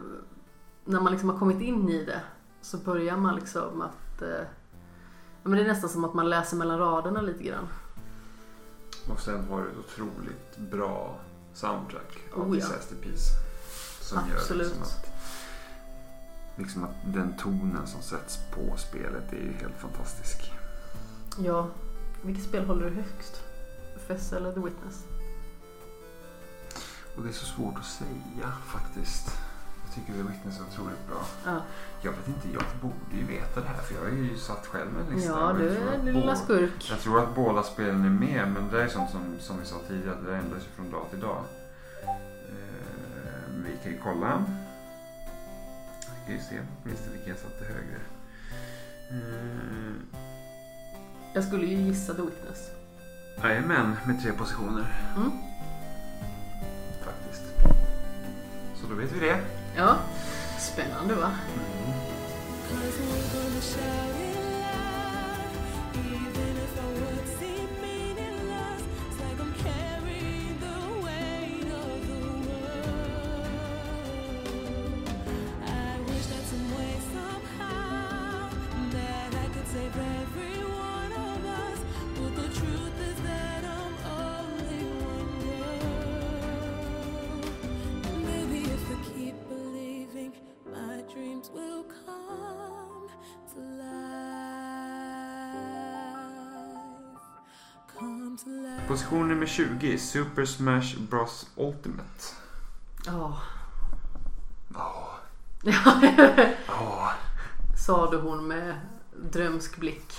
[0.86, 2.22] när man liksom har kommit in i det
[2.62, 4.48] så börjar man liksom att eh,
[5.44, 7.68] Ja, men det är nästan som att man läser mellan raderna lite grann.
[9.10, 11.19] Och sen har du ett otroligt bra
[11.53, 12.65] soundtrack av Oh, ja.
[12.65, 13.30] Disaster Piece.
[14.02, 14.49] Som Absolut.
[14.49, 15.11] gör liksom att,
[16.56, 20.52] liksom att den tonen som sätts på spelet är helt fantastisk.
[21.38, 21.68] Ja,
[22.22, 23.44] vilket spel håller du högst?
[24.07, 25.03] Fess eller The Witness?
[27.15, 29.31] Och det är så svårt att säga faktiskt.
[29.90, 31.22] Jag tycker The Witness är otroligt bra.
[31.45, 31.61] Ja,
[32.02, 34.88] Jag vet inte, jag borde ju veta det här för jag har ju satt själv
[34.99, 35.32] en lista.
[35.32, 36.88] ja du är din lilla skurk.
[36.90, 39.76] Jag tror att båda spelen är med men det är sånt som, som vi sa
[39.88, 41.44] tidigare, det ändras ju från dag till dag.
[42.03, 42.14] Eh,
[43.66, 44.44] vi kan ju kolla.
[45.99, 47.99] Vi kan ju se åtminstone vilken jag satte högre.
[49.11, 49.94] Eh,
[51.34, 52.72] Jag skulle ju gissa The Witness.
[53.44, 55.32] Jajamän, med tre positioner Mm.
[57.06, 57.44] faktiskt.
[58.76, 59.40] Så då vet vi det.
[59.76, 60.00] Ja,
[60.60, 61.32] spännande va?
[62.70, 64.29] Cause
[98.90, 102.24] Position nummer 20, Super Smash Bros Ultimate.
[103.06, 103.38] Ja.
[104.74, 105.10] Ja,
[105.64, 106.02] Ja,
[106.68, 107.11] ja.
[107.86, 108.80] Sade hon med
[109.32, 110.14] drömsk blick.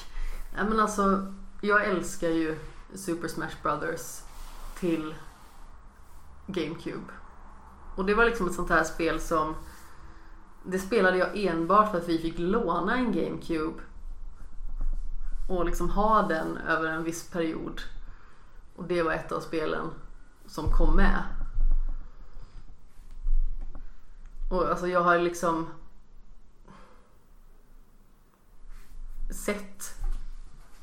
[0.56, 2.58] Nej men alltså, jag älskar ju
[2.94, 4.20] Super Smash Brothers
[4.78, 5.14] till
[6.46, 7.12] GameCube.
[7.96, 9.54] Och det var liksom ett sånt här spel som
[10.64, 13.82] det spelade jag enbart för att vi fick låna en GameCube
[15.48, 17.80] och liksom ha den över en viss period.
[18.80, 19.86] Och det var ett av spelen
[20.46, 21.22] som kom med.
[24.50, 25.66] Och alltså jag har liksom
[29.30, 29.94] sett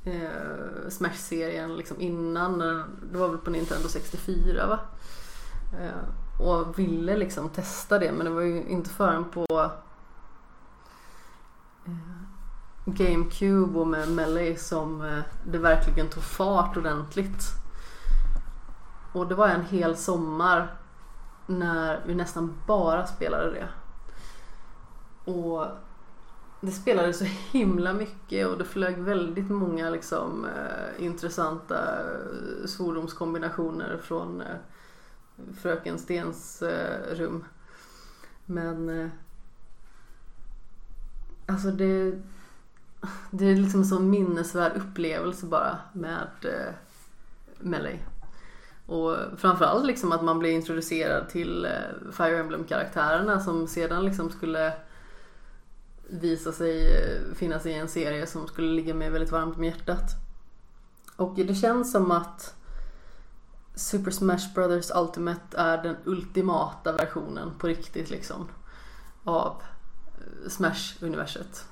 [0.04, 2.58] eh, Smash-serien liksom innan.
[2.58, 4.80] när- Det var väl på Nintendo 64 va?
[5.82, 9.46] Eh, och ville liksom testa det men det var ju inte förrän på
[11.86, 11.92] eh,
[12.86, 17.42] GameCube och med Melee som eh, det verkligen tog fart ordentligt.
[19.18, 20.76] Och det var en hel sommar
[21.46, 23.68] när vi nästan bara spelade det.
[25.32, 25.66] Och
[26.62, 33.98] det spelades så himla mycket och det flög väldigt många liksom, eh, intressanta eh, svordomskombinationer
[33.98, 34.58] från eh,
[35.62, 37.46] Fröken Stens eh, rum.
[38.46, 39.10] Men eh,
[41.46, 42.22] alltså det,
[43.32, 46.74] det är liksom en sån minnesvärd upplevelse bara med eh,
[47.60, 48.00] Melly.
[48.88, 54.74] Och framförallt liksom att man blir introducerad till eh, Fire Emblem-karaktärerna som sedan liksom skulle
[56.10, 60.12] visa sig eh, finnas i en serie som skulle ligga mig väldigt varmt om hjärtat.
[61.16, 62.56] Och det känns som att
[63.76, 68.48] Super Smash Brothers Ultimate är den ultimata versionen på riktigt liksom
[69.24, 69.62] av
[70.18, 71.66] eh, Smash-universet.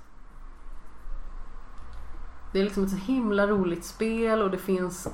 [2.53, 5.07] Det är liksom ett så himla roligt spel och det finns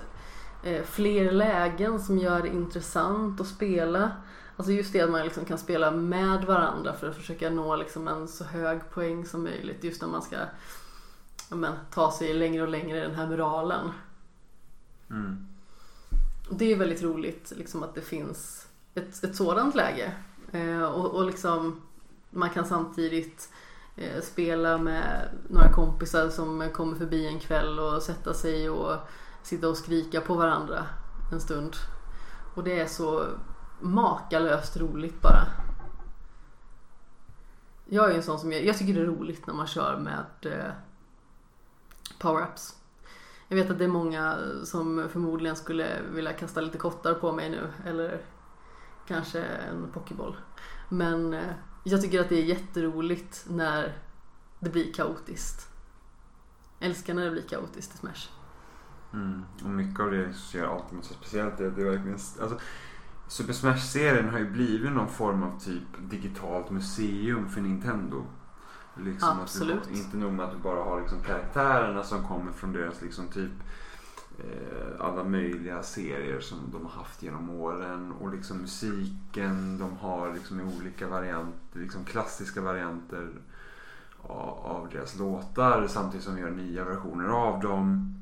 [0.86, 4.12] fler lägen som gör det intressant att spela.
[4.58, 8.08] Alltså just det att man liksom kan spela med varandra för att försöka nå liksom
[8.08, 10.38] en så hög poäng som möjligt just när man ska
[11.50, 13.90] men, ta sig längre och längre i den här muralen.
[15.10, 15.48] Mm.
[16.50, 20.14] Det är väldigt roligt liksom att det finns ett, ett sådant läge.
[20.52, 21.82] Eh, och, och liksom
[22.30, 23.50] man kan samtidigt
[23.96, 28.98] eh, spela med några kompisar som kommer förbi en kväll och sätta sig och
[29.44, 30.86] sitta och skrika på varandra
[31.32, 31.76] en stund.
[32.56, 33.26] Och det är så
[33.80, 35.48] makalöst roligt bara.
[37.86, 40.54] Jag är en sån som jag, jag tycker det är roligt när man kör med
[40.54, 40.72] eh,
[42.20, 42.76] power-ups.
[43.48, 47.50] Jag vet att det är många som förmodligen skulle vilja kasta lite kottar på mig
[47.50, 48.22] nu eller
[49.08, 50.36] kanske en pokéboll.
[50.90, 51.54] Men eh,
[51.84, 53.98] jag tycker att det är jätteroligt när
[54.60, 55.70] det blir kaotiskt.
[56.80, 58.41] Jag älskar när det blir kaotiskt i Smash.
[59.14, 59.44] Mm.
[59.64, 62.20] Och mycket av det som gör Ultimate så speciellt är att det är verkligen...
[62.42, 62.60] Alltså,
[63.28, 68.26] Super Smash-serien har ju blivit någon form av typ digitalt museum för Nintendo.
[68.98, 69.82] Liksom Absolut.
[69.82, 73.02] Att du, inte nog med att du bara har liksom karaktärerna som kommer från deras
[73.02, 73.52] liksom typ
[74.40, 80.34] eh, alla möjliga serier som de har haft genom åren och liksom musiken de har
[80.34, 83.30] liksom i olika varianter, liksom klassiska varianter
[84.22, 88.16] av, av deras låtar samtidigt som vi gör nya versioner av dem.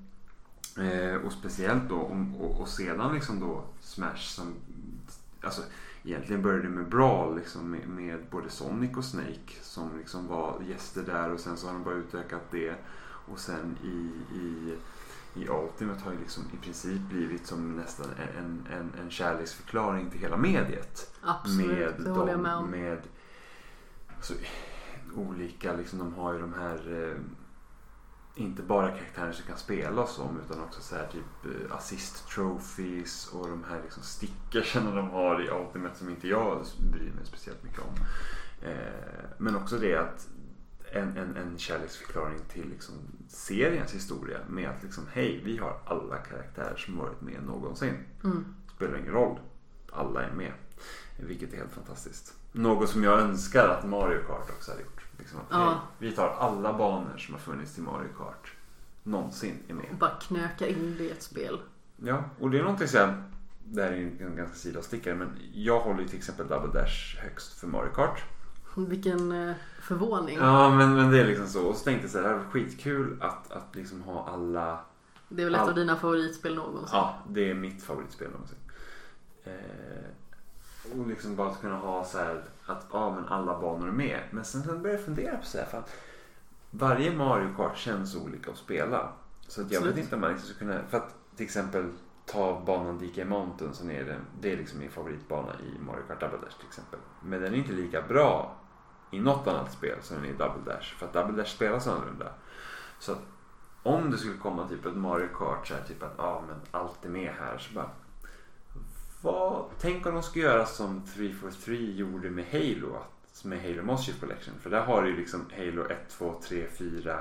[0.80, 4.54] Eh, och speciellt då om- och, och sedan liksom då Smash som
[5.42, 5.62] alltså
[6.04, 10.62] egentligen började det med Brawl liksom med, med både Sonic och Snake som liksom var
[10.70, 14.74] gäster där och sen så har de bara utökat det och sen i, i,
[15.36, 18.06] i Ultimate har ju liksom i princip blivit som nästan
[18.38, 21.12] en, en, en kärleksförklaring till hela mediet.
[21.22, 22.70] Absolut, det håller jag med om.
[22.70, 22.98] med
[24.18, 24.34] alltså,
[25.16, 27.18] olika, liksom, de har ju de här eh,
[28.40, 33.28] inte bara karaktärer som kan spela som utan också så här typ eh, assist trophies
[33.34, 37.64] och de här liksom stickersen de har i Ultimate som inte jag bryr mig speciellt
[37.64, 37.96] mycket om.
[38.62, 40.28] Eh, men också det att
[40.92, 42.96] en, en, en kärleksförklaring till liksom
[43.28, 47.94] seriens historia med att liksom hej vi har alla karaktärer som varit med någonsin.
[48.24, 48.46] Mm.
[48.76, 49.40] Spelar ingen roll.
[49.92, 50.52] Alla är med.
[51.18, 52.34] Vilket är helt fantastiskt.
[52.52, 54.99] Något som jag önskar att Mario Kart också hade gjort.
[55.20, 55.58] Liksom Ja.
[55.70, 58.54] hej, vi tar alla banor som har funnits i Mario Kart.
[59.04, 59.86] Någonsin är med.
[60.00, 61.60] Bara knöka in det i ett spel.
[61.98, 63.24] Ja, och det är någonting som
[63.66, 67.18] det här är ju en ganska sidostickare men jag håller ju till exempel Double Dash
[67.24, 68.24] högst för Mario Kart.
[68.76, 70.38] Vilken eh, förvåning.
[70.38, 71.62] Ja men, men det är liksom så.
[71.68, 74.80] Och så tänkte jag så här, det här var skitkul att, att liksom ha alla
[75.30, 76.90] Det är väl ett All- av dina favoritspel någonsin.
[76.92, 78.58] Ja, det är mitt favoritspel någonsin.
[79.44, 79.52] Eh,
[80.98, 84.20] och liksom bara att kunna ha så här att ja, men alla banor är med.
[84.32, 85.94] Men sen, sen började jag fundera på så här för att
[86.72, 89.12] varje Mario Kart känns olika att spela.
[89.48, 89.98] Så att jag Absolut.
[89.98, 91.92] vet inte om man liksom ska kunna, för att till exempel
[92.26, 96.20] ta banan DK Mountain som är den, det är liksom min favoritbana i Mario Kart
[96.20, 97.00] Double Dash till exempel.
[97.24, 98.56] Men den är inte lika bra
[99.12, 100.96] i något annat spel som den är i Double Dash.
[100.98, 102.32] För att Double Dash spelas annorlunda.
[103.00, 103.22] Så att
[103.84, 107.06] om det skulle komma typ ett Mario Kart så här, typ att ja men allt
[107.06, 107.90] är med här så bara
[109.22, 114.06] vad, tänk om de ska göra som 343 gjorde med Halo att, med Halo Master
[114.06, 114.54] Chief Collection.
[114.60, 117.20] För där har du ju liksom Halo 1, 2, 3, 4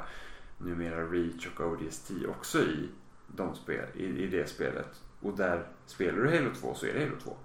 [0.58, 2.88] numera Reach och ODST också i,
[3.26, 5.02] de spel, i, i det spelet.
[5.20, 7.36] Och där spelar du Halo 2 så är det Halo 2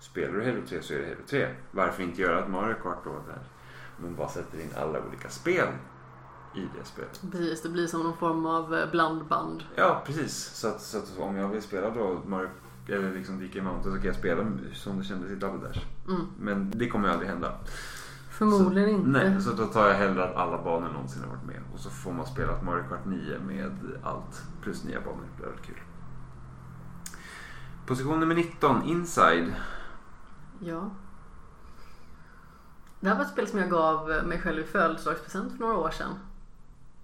[0.00, 3.04] spelar du Halo 3 så är det Halo 3 varför inte göra ett Mario Kart
[3.04, 3.38] då där
[3.96, 5.68] man bara sätter in alla olika spel
[6.56, 7.22] i det spelet?
[7.32, 9.64] Precis, det blir som någon form av eh, blandband.
[9.74, 10.36] Ja, precis.
[10.36, 12.48] Så att, så att om jag vill spela då Mario,
[12.88, 15.86] eller liksom DK Mountain så kan jag spela som det kändes i Double Dash.
[16.08, 16.26] Mm.
[16.38, 17.54] Men det kommer ju aldrig hända.
[18.30, 19.08] Förmodligen inte.
[19.08, 21.60] Nej, så då tar jag hellre att alla banor någonsin har varit med.
[21.74, 25.24] Och så får man spela ett Mario Kart 9 med allt plus nya banor.
[25.36, 25.80] Det är väldigt kul.
[27.86, 29.54] Position nummer 19, Inside.
[30.60, 30.90] Ja.
[33.00, 35.90] Det här var ett spel som jag gav mig själv i födelsedagspresent för några år
[35.90, 36.14] sedan.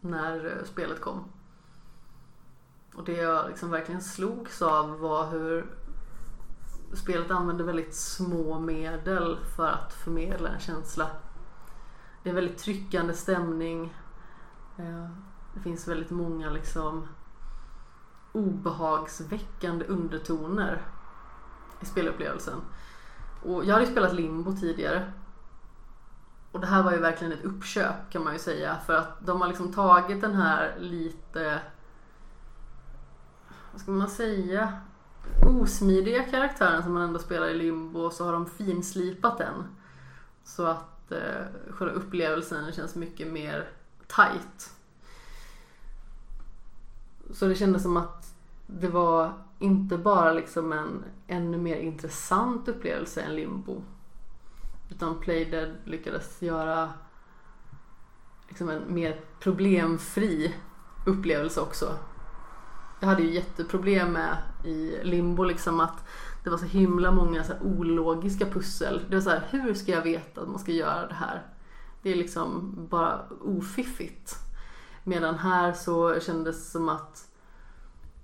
[0.01, 1.25] När eh, spelet kom.
[2.97, 5.67] Och det jag liksom verkligen slogs av var hur
[6.93, 11.11] spelet använder väldigt små medel för att förmedla en känsla.
[12.23, 13.95] Det är väldigt tryckande stämning.
[14.77, 15.09] Eh,
[15.55, 17.09] det finns väldigt många liksom
[18.33, 20.83] obehagsväckande undertoner
[21.81, 22.61] i spelupplevelsen.
[23.43, 25.13] Och jag hade ju spelat Limbo tidigare.
[26.53, 28.77] Och det här var ju verkligen ett uppköp kan man ju säga.
[28.87, 31.61] För att de har liksom tagit den här lite,
[33.75, 34.73] vad ska man säga,
[35.43, 39.65] osmidiga karaktären som man ändå spelar i Limbo och så har de finslipat den.
[40.45, 43.69] Så att eh, själva upplevelsen känns mycket mer
[44.07, 44.73] tight.
[47.31, 48.35] Så det kändes som att
[48.67, 53.83] det var inte bara liksom en ännu mer intressant upplevelse än Limbo.
[54.91, 56.93] Utan Playdead lyckades göra
[58.49, 60.55] liksom en mer problemfri
[61.07, 61.99] upplevelse också.
[63.05, 66.09] Jag hade ju jätteproblem med i Limbo liksom att
[66.45, 69.01] det var så himla många så här ologiska pussel.
[69.09, 71.43] Det var så här, hur ska jag veta att man ska göra det här?
[72.03, 74.37] Det är liksom bara ofiffigt.
[75.03, 77.29] Medan här så kändes det som att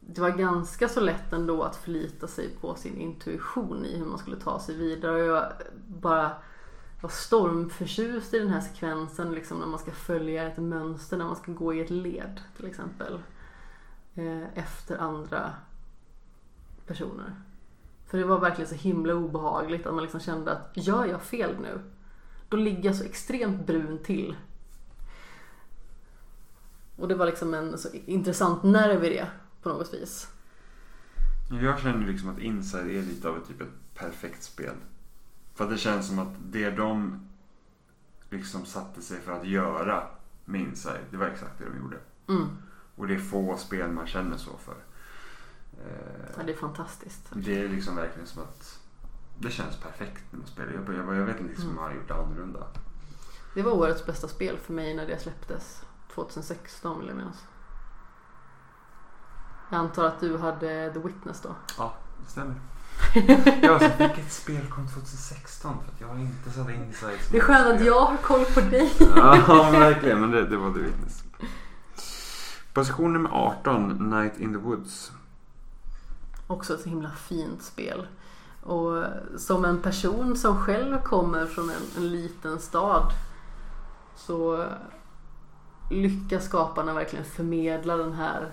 [0.01, 4.19] det var ganska så lätt ändå att förlita sig på sin intuition i hur man
[4.19, 5.13] skulle ta sig vidare.
[5.13, 5.53] Och jag
[5.87, 6.31] bara
[7.01, 11.37] var stormförtjust i den här sekvensen liksom när man ska följa ett mönster, när man
[11.37, 13.19] ska gå i ett led till exempel.
[14.15, 15.55] Eh, efter andra
[16.87, 17.35] personer.
[18.07, 21.57] För det var verkligen så himla obehagligt att man liksom kände att gör jag fel
[21.61, 21.81] nu?
[22.49, 24.37] Då ligger jag så extremt brun till.
[26.97, 29.31] Och det var liksom en så intressant nerv i det
[29.63, 30.29] på något vis.
[31.63, 34.75] Jag känner liksom att Inside är lite av ett, typ ett perfekt spel.
[35.55, 37.21] För att det känns som att det de
[38.31, 40.03] liksom satte sig för att göra
[40.45, 41.97] med Inside, det var exakt det de gjorde.
[42.29, 42.49] Mm.
[43.01, 44.75] Och det är få spel man känner så för.
[45.73, 47.29] Eh, Ja, det är fantastiskt.
[47.33, 48.79] Det är liksom verkligen som att
[49.39, 50.73] det känns perfekt när man spelar.
[50.73, 51.77] Jag, jag, jag vet inte liksom Mm.
[51.77, 52.67] man har gjort det annorlunda.
[53.55, 55.83] Det var årets bästa spel för mig när det släpptes.
[56.15, 57.47] 2016 vill jag minnas.
[59.71, 61.55] Jag antar att du hade The Witness då?
[61.79, 61.95] Ja,
[62.25, 62.55] det stämmer.
[63.63, 67.39] jag som fick ett spel kom 2016 för att jag har inte Inside som Det
[67.39, 68.93] är skönt att jag har koll på dig.
[69.17, 70.21] Ja, verkligen.
[70.21, 71.25] Men det, det var The Witness.
[72.81, 75.13] Position nummer 18, Night in the Woods.
[76.47, 78.07] Också ett himla fint spel.
[78.63, 79.05] Och
[79.37, 83.13] som en person som själv kommer från en, en liten stad
[84.17, 84.67] så
[85.91, 88.51] lyckas skaparna verkligen förmedla den här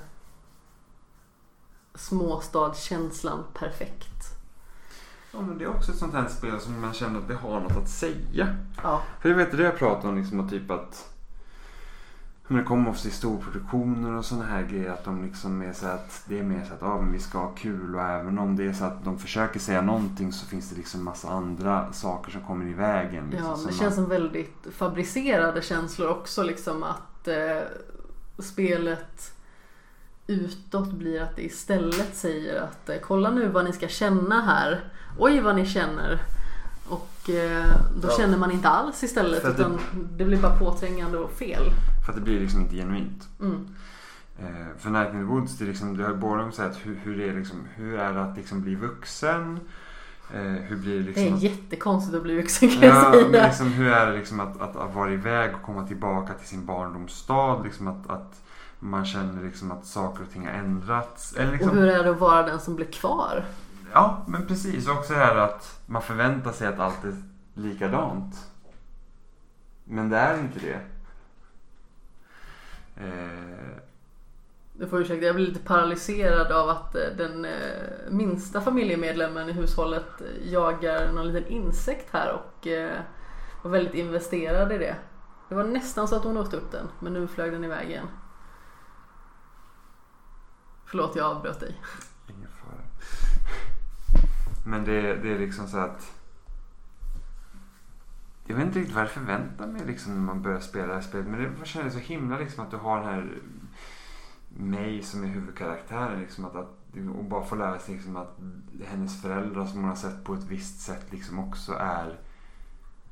[1.95, 4.23] småstadskänslan perfekt.
[5.33, 7.59] Ja, men det är också ett sånt här spel som man känner att det har
[7.59, 8.57] något att säga.
[8.83, 11.16] Ja, För jag vet det jag pratar om liksom typ att
[12.47, 15.87] men det kommer ofta i storproduktioner och såna här grejer att de liksom är så
[15.87, 18.55] att det är mer så att ja, men vi ska ha kul och även om
[18.55, 22.31] det är så att de försöker säga någonting så finns det liksom massa andra saker
[22.31, 23.29] som kommer i vägen.
[23.31, 27.61] Liksom, ja det man- känns som väldigt fabricerade känslor också liksom att eh,
[28.39, 29.31] spelet
[30.27, 34.83] utåt blir att det istället säger att eh, kolla nu vad ni ska känna här.
[35.19, 36.19] Oj vad ni känner.
[36.89, 37.65] Och eh,
[38.01, 38.17] då Ja.
[38.17, 39.79] känner man inte alls istället att det- utan
[40.17, 41.63] det blir bara påträngande och fel.
[42.07, 43.27] För att det blir liksom inte genuint.
[43.41, 43.67] Mm.
[44.39, 46.95] Eh, för Night in the Woods, det, är liksom, det har både om att hur,
[47.03, 49.59] hur, det är liksom, hur är det att liksom bli vuxen?
[50.33, 53.11] Eh, hur blir det Det liksom är att- jättekonstigt att bli vuxen kan jag Ja,
[53.11, 53.27] säga.
[53.31, 56.47] men liksom, hur är det liksom att, att, att vara iväg och komma tillbaka till
[56.47, 57.63] sin barndomsstad?
[57.63, 58.41] Liksom att, att
[58.79, 61.33] man känner liksom att saker och ting har ändrats.
[61.35, 63.45] Eller liksom, Och hur är det att vara den som blir kvar?
[63.93, 64.87] Ja, men precis.
[64.87, 67.15] Och också det här att man förväntar sig att allt är
[67.53, 68.35] likadant.
[69.83, 70.79] Men det är inte det.
[73.01, 73.77] Eh,
[74.73, 77.51] Du får ursäkta, jag blir lite paralyserad av att eh, den eh,
[78.09, 82.67] minsta familjemedlemmen i hushållet eh, jagar någon liten insekt här och
[83.63, 84.95] var väldigt investerad i det.
[85.49, 88.07] Det var nästan så att hon åt upp den, men nu flög den iväg igen.
[90.85, 91.81] Förlåt, jag avbröt dig.
[92.29, 92.79] Ingen fara.
[94.65, 96.11] Men det, det är liksom så att...
[98.47, 101.01] Jag vet inte riktigt vad jag förväntar mig liksom när man börjar spela det här
[101.01, 101.27] spelet.
[101.27, 103.67] Men det känns så himla liksom att du har den här mm,
[104.49, 106.19] mig som är huvudkaraktären.
[106.19, 106.77] Liksom att, att,
[107.17, 108.39] och bara få lära sig liksom att
[108.85, 112.19] hennes föräldrar som hon har sett på ett visst sätt liksom också är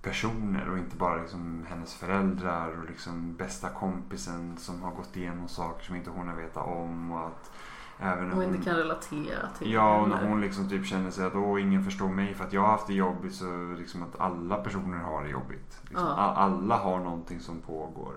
[0.02, 5.48] personer och inte bara liksom hennes föräldrar och liksom bästa kompisen som har gått igenom
[5.48, 7.12] saker som inte hon har vetat om.
[7.12, 7.52] Och att
[8.00, 11.26] även när Och inte kan relatera till Ja, och när hon liksom typ känner sig
[11.26, 14.20] att Åh, ingen förstår mig för att jag har haft det jobbigt så liksom att
[14.20, 15.80] alla personer har det jobbigt.
[15.82, 16.14] Liksom, Ja.
[16.36, 18.14] Alla har någonting som pågår.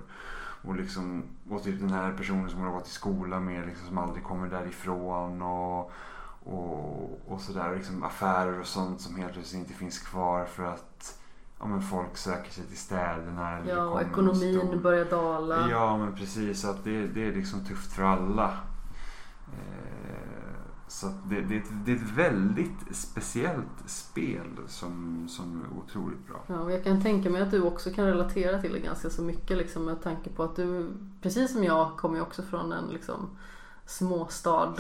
[0.62, 3.86] Och liksom, och typ den här personen som hon har gått i skola med liksom,
[3.88, 5.92] som aldrig kommer därifrån och,
[6.44, 7.74] och, och sådär.
[7.76, 11.18] Liksom affärer och sånt som helt plötsligt inte finns kvar för att
[11.60, 13.58] ja, men folk söker sig till städerna.
[13.58, 15.68] Eller Ja, och ekonomin stor- börjar dala.
[15.70, 16.64] Ja, men precis.
[16.64, 18.50] Att det, det är liksom tufft för alla.
[19.52, 20.54] Eh,
[20.90, 26.26] Så det, det, är ett- det är ett väldigt speciellt spel som, som är otroligt
[26.26, 26.44] bra.
[26.46, 29.22] Ja, och jag kan tänka mig att du också kan relatera till det ganska så
[29.22, 30.90] mycket liksom, med tanke på att du,
[31.22, 33.30] precis som jag, kommer ju också från en liksom,
[33.86, 34.74] småstad.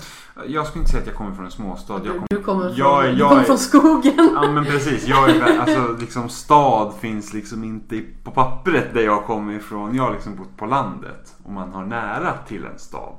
[0.46, 1.94] Jag skulle inte säga att jag kommer från en småstad.
[1.94, 4.30] Jag Du, kom, du kommer, från, jag, du jag, kommer är- från skogen.
[4.34, 5.06] Ja men precis.
[5.08, 9.94] Jag är, alltså, liksom, stad finns liksom inte på pappret där jag kommer ifrån.
[9.94, 13.14] Jag har liksom bott på landet och man har nära till en stad.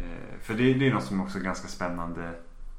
[0.00, 2.30] Eh, för det, det är något som också är ganska spännande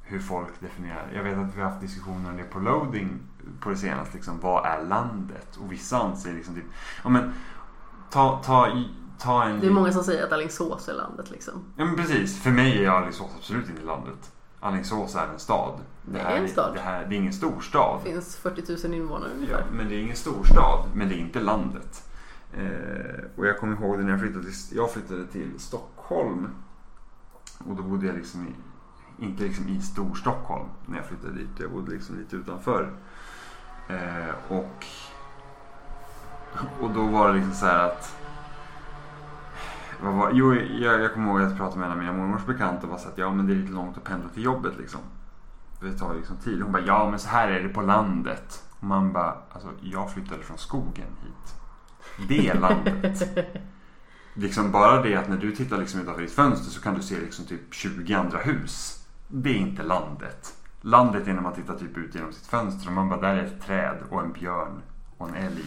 [0.02, 1.10] hur folk definierar.
[1.14, 3.20] Jag vet att vi har haft diskussioner om det på loading
[3.60, 4.14] på det senaste.
[4.16, 5.56] Liksom, vad är landet?
[5.56, 6.64] Och vissa anser liksom typ,
[7.04, 7.32] ja men
[8.10, 8.82] ta, ta,
[9.18, 9.60] ta en...
[9.60, 11.64] Det är många som säger att Alingsås är landet liksom.
[11.76, 12.42] Ja men precis.
[12.42, 14.32] För mig är Alingsås absolut inte landet.
[14.60, 15.80] Alingsås är en stad.
[16.02, 16.74] Det är här en stad.
[16.74, 18.00] Det, här, det är ingen storstad.
[18.04, 19.64] Det finns 40 000 invånare Ja, ungefär.
[19.72, 20.84] men det är ingen storstad.
[20.94, 22.08] Men det är inte landet.
[22.52, 26.48] Eh, och jag kommer ihåg det när jag flyttade till, jag flyttade till Stockholm.
[27.68, 28.54] Och då bodde jag liksom i,
[29.24, 31.50] inte liksom i Storstockholm när jag flyttade dit.
[31.60, 32.92] Jag bodde liksom lite utanför.
[33.88, 34.86] Eh, och,
[36.80, 38.16] och då var det liksom så här att
[40.02, 42.46] vad var, jo, jag, jag kommer ihåg att jag pratade med en av mina mormors
[42.46, 44.72] bekanta och var så att ja men det är lite långt att pendla till jobbet
[44.78, 45.00] liksom.
[45.80, 46.62] Det tar liksom tid.
[46.62, 48.64] Hon bara ja men så här är det på landet.
[48.80, 51.54] Och man bara alltså jag flyttade från skogen hit.
[52.28, 53.22] Det är landet.
[54.34, 57.20] liksom bara det att när du tittar liksom utanför ditt fönster så kan du se
[57.20, 58.98] liksom typ 20 andra hus.
[59.28, 60.54] Det är inte landet.
[60.80, 63.44] Landet är när man tittar typ ut genom sitt fönster och man bara där är
[63.44, 64.82] ett träd och en björn
[65.18, 65.62] och en älg.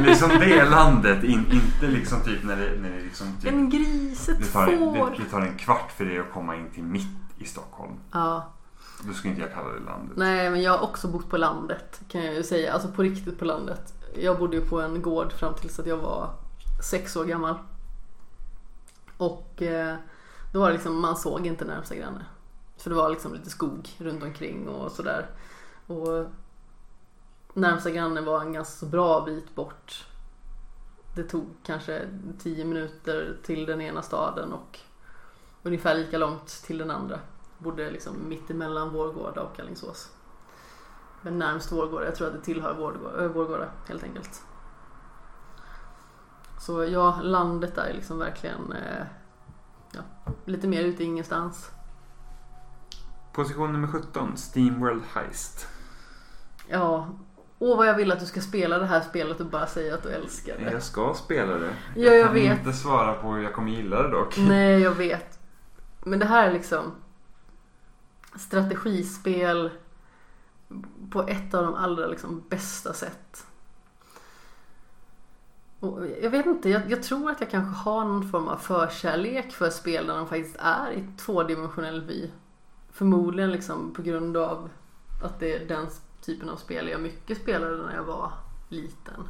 [0.06, 3.70] liksom det är landet, in, inte liksom typ när det, när det liksom typ, En
[3.70, 5.10] gris, ett det, tar, får.
[5.10, 7.06] det, det tar en kvart för dig att komma in till mitt
[7.38, 7.92] i Stockholm.
[8.12, 8.52] Ja,
[9.06, 10.16] Då skulle inte jag kalla det landet.
[10.16, 12.72] nej men jag har också bott på landet kan jag ju säga.
[12.72, 13.94] Alltså på riktigt på landet.
[14.18, 16.30] Jag bodde ju på en gård fram tills att jag var
[16.82, 17.54] sex år gammal.
[19.16, 19.96] Och eh,
[20.52, 22.24] då var det liksom, man såg inte närmsta granne.
[22.76, 25.30] För det var liksom lite skog runt omkring och sådär.
[25.86, 26.26] Och
[27.54, 30.06] närmsta granne var en ganska så bra bit bort.
[31.14, 32.08] Det tog kanske
[32.38, 34.78] 10 minuter till den ena staden och
[35.62, 37.20] ungefär lika långt till den andra.
[37.58, 40.10] Bodde liksom mitt emellan Vårgårda och Alingsås.
[41.22, 44.42] Men närmst Vårgårda, jag tror att det tillhör Vårgårda, eh, Vårgårda helt enkelt.
[46.58, 49.06] Så ja, landet är liksom verkligen eh,
[49.92, 50.00] ja,
[50.44, 51.70] lite mer ute i ingenstans.
[53.32, 55.68] Position nummer 17, Steamworld Heist.
[56.68, 57.08] Ja,
[57.58, 60.02] åh vad jag vill att du ska spela det här spelet och bara säga att
[60.02, 60.70] du älskar det.
[60.72, 61.70] Jag ska spela det.
[61.94, 62.58] Ja, jag kan vet.
[62.58, 64.36] inte svara på hur jag kommer gilla det dock.
[64.38, 65.38] Nej, jag vet.
[66.04, 66.92] Men det här är liksom
[68.36, 69.70] strategispel
[71.10, 73.46] på ett av de allra liksom bästa sätt.
[75.80, 79.52] Och jag vet inte, jag, jag tror att jag kanske har någon form av förkärlek
[79.52, 82.30] för spel där de faktiskt är i tvådimensionell vy.
[82.92, 84.68] Förmodligen liksom på grund av
[85.22, 85.86] att det är den
[86.20, 88.32] typen av spel jag mycket spelade när jag var
[88.68, 89.28] liten.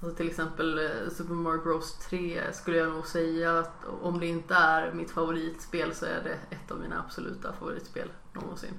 [0.00, 4.26] Alltså till exempel eh, Super Mario Bros 3 skulle jag nog säga att om det
[4.26, 8.74] inte är mitt favoritspel så är det ett av mina absoluta favoritspel någonsin.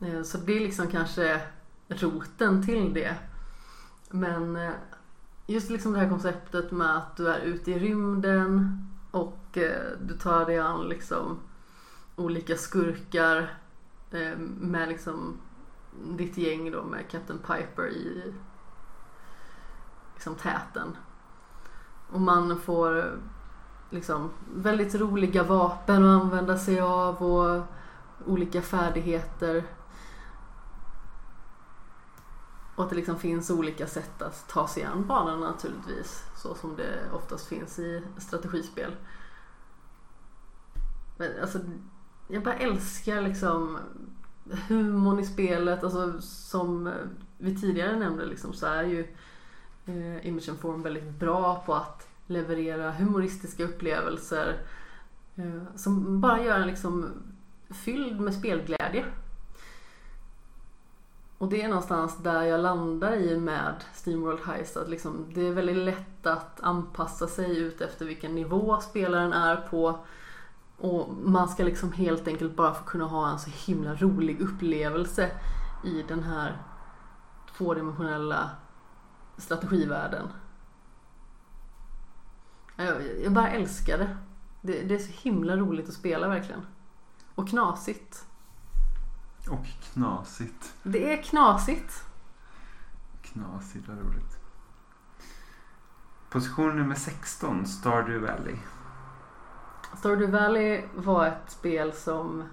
[0.00, 1.40] Eh, så det är liksom kanske
[1.88, 3.16] roten till det.
[4.10, 4.70] Men eh,
[5.46, 8.78] just liksom det här konceptet med att du är ute i rymden
[9.10, 11.38] och eh, du tar dig an liksom
[12.16, 13.58] olika skurkar
[14.10, 15.36] eh, med liksom
[16.04, 18.32] ditt gäng då med Captain Piper i
[20.14, 20.96] liksom täten.
[22.10, 23.18] Och man får
[23.90, 27.62] liksom väldigt roliga vapen att använda sig av och
[28.26, 29.64] olika färdigheter.
[32.76, 36.24] Och att det liksom finns olika sätt att ta sig an banorna naturligtvis.
[36.36, 38.90] Så som det oftast finns i strategispel.
[41.16, 41.58] Men alltså,
[42.28, 43.78] jag bara älskar liksom
[44.68, 45.84] humorn i spelet.
[45.84, 46.92] Alltså som
[47.38, 49.00] vi tidigare nämnde liksom, så är ju
[49.86, 54.62] eh, and Form väldigt bra på att leverera humoristiska upplevelser
[55.36, 57.10] eh, som bara gör en liksom
[57.84, 59.04] fylld med spelglädje.
[61.38, 64.76] Och det är någonstans där jag landar i med Steamworld Heist.
[64.76, 69.56] Att liksom, det är väldigt lätt att anpassa sig ut efter vilken nivå spelaren är
[69.56, 69.98] på.
[70.78, 75.30] Och man ska liksom helt enkelt bara få kunna ha en så himla rolig upplevelse
[75.84, 76.62] i den här
[77.56, 78.50] tvådimensionella
[79.36, 80.28] strategivärlden.
[82.76, 84.16] Jag, jag bara älskar det.
[84.60, 84.82] det.
[84.82, 86.66] Det är så himla roligt att spela verkligen.
[87.34, 88.25] Och knasigt.
[89.50, 90.74] Och knasigt.
[90.82, 92.04] Det är knasigt.
[93.22, 94.38] Knasigt, vad roligt.
[96.30, 98.56] Position nummer 16, Stardew Valley.
[99.98, 102.44] Stardew Valley var ett spel som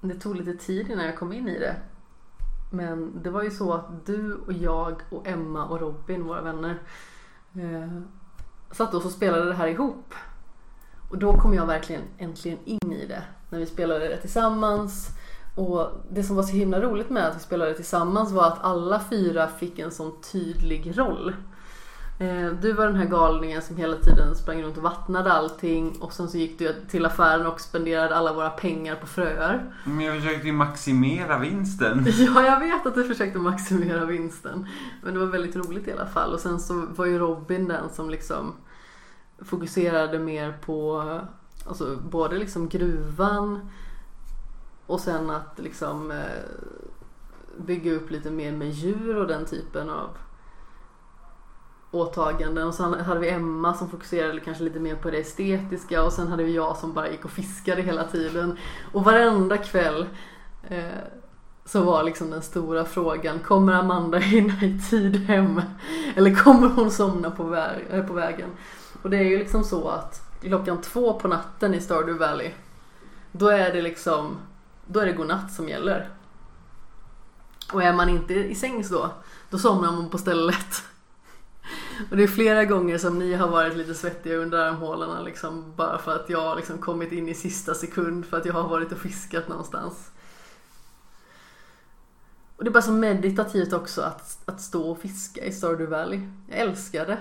[0.00, 1.76] det tog lite tid innan jag kom in i det.
[2.72, 6.82] Men det var ju så att du och jag och Emma och Robin, våra vänner,
[7.54, 8.00] eh,
[8.70, 10.14] satt oss och spelade det här ihop.
[11.10, 13.22] Och då kom jag verkligen äntligen in i det.
[13.50, 15.08] När vi spelade det tillsammans.
[15.54, 19.00] Och det som var så himla roligt med att vi spelade tillsammans var att alla
[19.10, 21.34] fyra fick en sån tydlig roll.
[22.18, 26.12] Eh, Du var den här galningen som hela tiden sprang runt och vattnade allting och
[26.12, 29.74] sen så gick du till affären och spenderade alla våra pengar på fröer.
[29.84, 32.06] Men jag försökte ju maximera vinsten.
[32.18, 34.66] Ja, jag vet att du försökte maximera vinsten.
[35.02, 36.32] Men det var väldigt roligt i alla fall.
[36.34, 38.54] Och sen så var ju Robin den som liksom
[39.44, 41.02] fokuserade mer på
[41.66, 43.70] alltså, både liksom gruvan
[44.92, 46.16] och sen att liksom eh,
[47.56, 50.08] bygga upp lite mer med djur och den typen av
[51.90, 56.12] åtaganden och sen hade vi Emma som fokuserade kanske lite mer på det estetiska och
[56.12, 58.56] sen hade vi jag som bara gick och fiskade hela tiden.
[58.92, 60.06] Och varenda kväll
[60.68, 60.84] eh,
[61.64, 65.62] så var liksom den stora frågan, kommer Amanda hinna i tid hem?
[66.16, 68.50] Eller kommer hon somna på, vä eh, på vägen?
[69.02, 72.50] Och det är ju liksom så att klockan två på natten i Stardew Valley,
[73.32, 74.36] då är det liksom,
[74.86, 76.10] då är det godnatt som gäller.
[77.72, 79.10] Och är man inte i sängs då,
[79.50, 80.84] då somnar man på stället.
[82.10, 85.98] Och det är flera gånger som ni har varit lite svettiga under armhålorna liksom bara
[85.98, 88.92] för att jag har liksom kommit in i sista sekund för att jag har varit
[88.92, 90.10] och fiskat någonstans.
[92.56, 96.20] Och det är bara så meditativt också att, att stå och fiska i Stardew Valley.
[96.48, 97.18] Jag älskar det.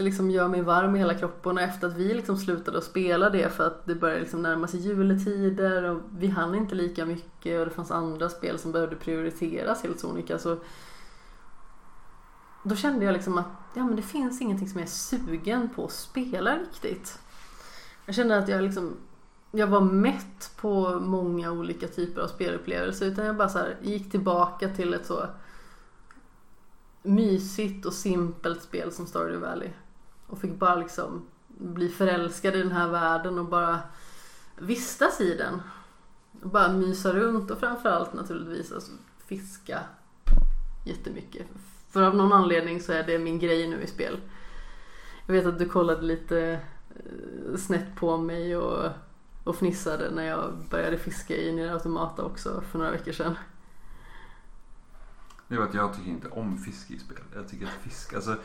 [0.00, 2.84] Det liksom gör mig varm i hela kroppen och efter att vi liksom slutade att
[2.84, 7.06] spela det för att det började liksom närma sig juletider och vi hann inte lika
[7.06, 10.56] mycket och det fanns andra spel som behövde prioriteras helt sonika så
[12.62, 15.84] då kände jag liksom att ja, men det finns ingenting som jag är sugen på
[15.84, 17.18] att spela riktigt.
[18.06, 18.96] Jag kände att jag liksom
[19.50, 24.10] jag var mätt på många olika typer av spelupplevelser utan jag bara så här, gick
[24.10, 25.26] tillbaka till ett så
[27.02, 29.70] mysigt och simpelt spel som Stardew Valley.
[30.30, 33.80] Och fick bara liksom bli förälskad i den här världen och bara
[34.58, 35.62] vistas i den.
[36.42, 38.92] Och bara mysa runt och framförallt naturligtvis alltså,
[39.26, 39.80] fiska
[40.86, 41.46] jättemycket.
[41.90, 44.20] För av någon anledning så är det min grej nu i spel.
[45.26, 46.60] Jag vet att du kollade lite
[46.96, 48.90] eh, snett på mig och,
[49.44, 53.34] och fnissade när jag började fiska i Nier Automata också för några veckor sedan.
[55.48, 57.18] Det var att jag tycker inte om fiske i spel.
[57.34, 58.36] Jag tycker att fisk, alltså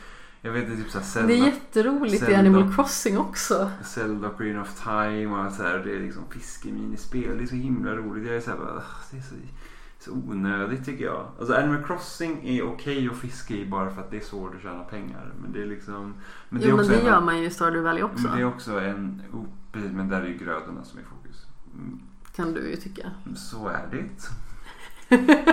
[0.46, 2.40] jag vet det är typ såhär Zelda, Det är jätteroligt i Zelda.
[2.40, 3.72] Animal Crossing också.
[3.84, 7.38] Zelda Green of Time och så här, det är liksom fiskeminispel.
[7.38, 8.28] Det är så himla roligt.
[8.28, 9.36] Jag är såhär bara, "Ugh, det är så,
[10.00, 11.28] så onödigt tycker jag.
[11.40, 14.60] Alltså Animal Crossing är okej att fiska i bara för att det är så du
[14.60, 15.34] tjänar pengar.
[15.42, 16.14] Men det är liksom...
[16.50, 18.24] Men jo men det en- gör man ju i Stardew Valley också.
[18.28, 19.22] Men det är också en...
[19.34, 19.46] Oh,
[19.94, 21.46] men där är ju grödorna som är i fokus.
[21.74, 22.00] Mm,
[22.36, 23.12] Kan du ju tycka.
[23.36, 23.98] Så är det.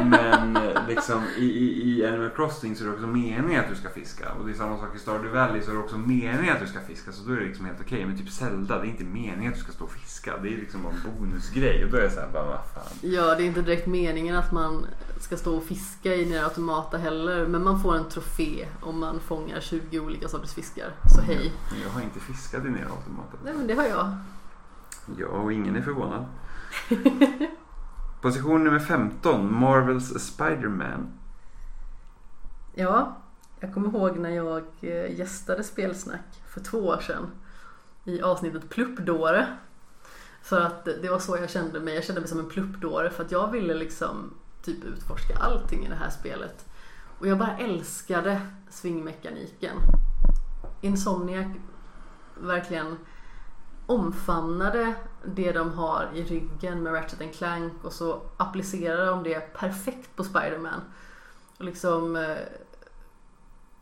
[0.05, 3.75] Men eh, liksom i, i, i Animal Crossing så är det också meningen att du
[3.75, 4.33] ska fiska.
[4.33, 6.67] Och det är samma sak i Stardew Valley så är det också meningen att du
[6.67, 7.13] ska fiska.
[7.13, 8.07] Så då är det liksom helt okej.
[8.07, 10.37] Men typ Zelda, det är inte meningen att du ska stå och fiska.
[10.43, 11.85] Det är liksom bara en bonusgrej.
[11.85, 12.99] Och då är jag såhär, bara vad fan.
[13.01, 14.87] Ja, det är inte direkt meningen att man
[15.21, 17.47] ska stå och fiska i Nier Automata heller.
[17.47, 20.91] Men man får en trofé om man fångar 20 olika sorters fiskar.
[21.15, 21.53] Så hej.
[21.71, 23.37] Men jag har inte fiskat i Nier Automata.
[23.45, 24.17] Nej men det har jag.
[25.19, 26.25] Ja, och ingen är förvånad.
[28.23, 31.13] Position nummer 15, Marvels Spider-Man.
[32.75, 33.17] Ja,
[33.61, 37.31] jag kommer ihåg när jag eh, gästade Spelsnack för två år sedan.
[38.05, 39.47] I avsnittet Pluppdåre.
[40.43, 41.95] För att det var så jag kände mig.
[41.95, 45.89] Jag kände mig som en pluppdåre för att jag ville liksom typ utforska allting i
[45.89, 46.67] det här spelet.
[47.19, 48.41] Och jag bara älskade
[48.71, 49.77] svingmekaniken.
[50.81, 51.57] Insomniac
[52.41, 52.97] verkligen
[53.87, 54.95] omfamnade
[55.25, 60.25] det de har i ryggen med Ratchet Clank och så applicerade de det perfekt på
[60.25, 60.81] Spider-Man.
[61.59, 62.37] Och liksom eh,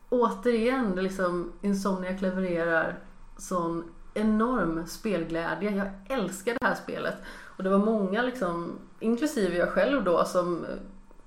[0.08, 2.98] återigen, det liksom Insomniac levererar
[3.36, 5.70] sån enorm spelglädje.
[5.70, 7.14] Jag älskar det här spelet.
[7.56, 10.70] Och det var många liksom, inklusive jag själv då, som eh,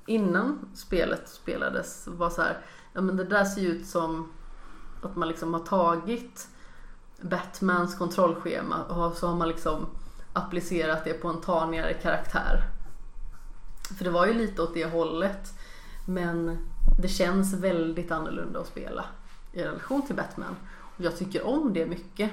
[0.06, 2.58] innan spelet spelades var så här,
[2.94, 4.32] ja men det där ser ju ut som
[5.02, 6.48] att man liksom har tagit
[7.24, 9.86] Batmans kontrollschema och så har man liksom
[10.34, 12.64] applicerat det på en tanigare karaktär.
[13.98, 15.54] För det var ju lite åt det hållet.
[16.06, 16.58] Men
[17.02, 19.06] det känns väldigt annorlunda att spela
[19.54, 20.56] i relation till Batman.
[20.98, 22.32] Och jag tycker om det mycket.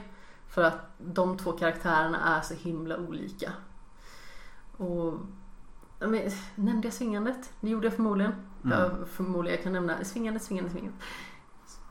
[0.49, 3.53] För att de två karaktärerna är så himla olika.
[4.77, 5.15] Och
[5.99, 7.53] men, Nämnde jag svingandet?
[7.61, 8.33] Det gjorde jag förmodligen.
[8.65, 8.79] Mm.
[8.79, 11.03] Jag, förmodligen jag kan nämna svingandet, svingandet, svingandet.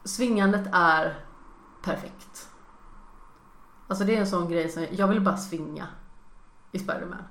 [0.04, 1.26] Svingandet är
[1.84, 2.49] perfekt.
[3.90, 5.88] Alltså det är en sån grej som jag vill bara svinga
[6.72, 7.24] i Spiderman.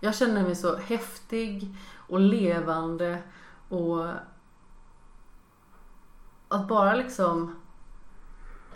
[0.00, 1.76] Jag känner mig så häftig
[2.08, 3.22] och levande
[3.68, 4.06] och
[6.48, 7.60] att bara liksom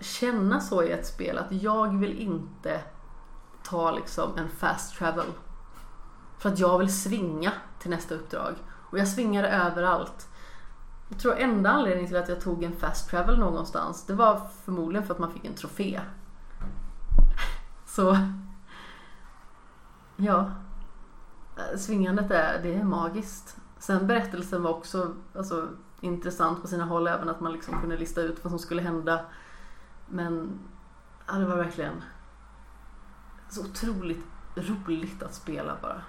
[0.01, 2.81] känna så i ett spel att jag vill inte
[3.63, 5.27] ta liksom en fast travel.
[6.39, 8.55] För att jag vill svinga till nästa uppdrag.
[8.91, 10.29] Och jag svingade överallt.
[11.09, 15.07] Jag tror enda anledningen till att jag tog en fast travel någonstans det var förmodligen
[15.07, 16.01] för att man fick en trofé.
[17.95, 18.19] Så
[20.17, 20.51] ja,
[21.77, 23.57] svingandet är, det är magiskt.
[23.79, 25.69] Sen berättelsen var också alltså,
[26.01, 29.21] intressant på sina håll även att man liksom kunde lista ut vad som skulle hända.
[30.07, 30.59] Men
[31.27, 32.03] ja, det var verkligen
[33.49, 36.03] så otroligt roligt att spela bara.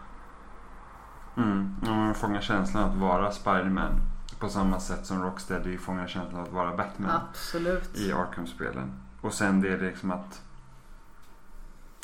[1.37, 1.75] Mm.
[1.81, 3.91] Man fångar känslan att vara Spider-Man.
[4.39, 7.97] På samma sätt som Rocksteady fångar känslan att vara Batman Absolut.
[7.97, 8.91] i Arkham-spelen.
[9.21, 10.44] Och sen det är det liksom att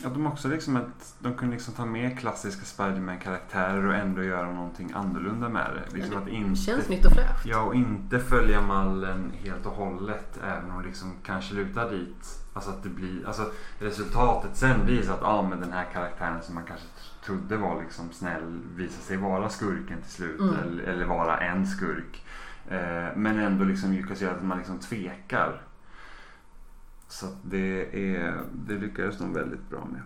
[0.05, 4.51] att de också liksom att de kunde liksom ta med klassiska Spiderman-karaktärer och ändå göra
[4.51, 5.95] någonting annorlunda med det.
[5.97, 7.45] Liksom att inte, Känns nytt och fräscht.
[7.45, 12.37] Ja, och inte följa mallen helt och hållet även om det liksom kanske lutar dit.
[12.53, 16.41] Alltså att det blir, alltså resultatet sen blir så att ja men den här karaktären
[16.41, 16.85] som man kanske
[17.25, 20.55] trodde var liksom snäll visar sig vara skurken till slut Mm.
[20.55, 22.25] eller, eller vara en skurk.
[22.69, 25.61] Eh, men ändå liksom lyckas göra att man liksom tvekar.
[27.11, 30.01] Så det, är, det lyckades de väldigt bra med.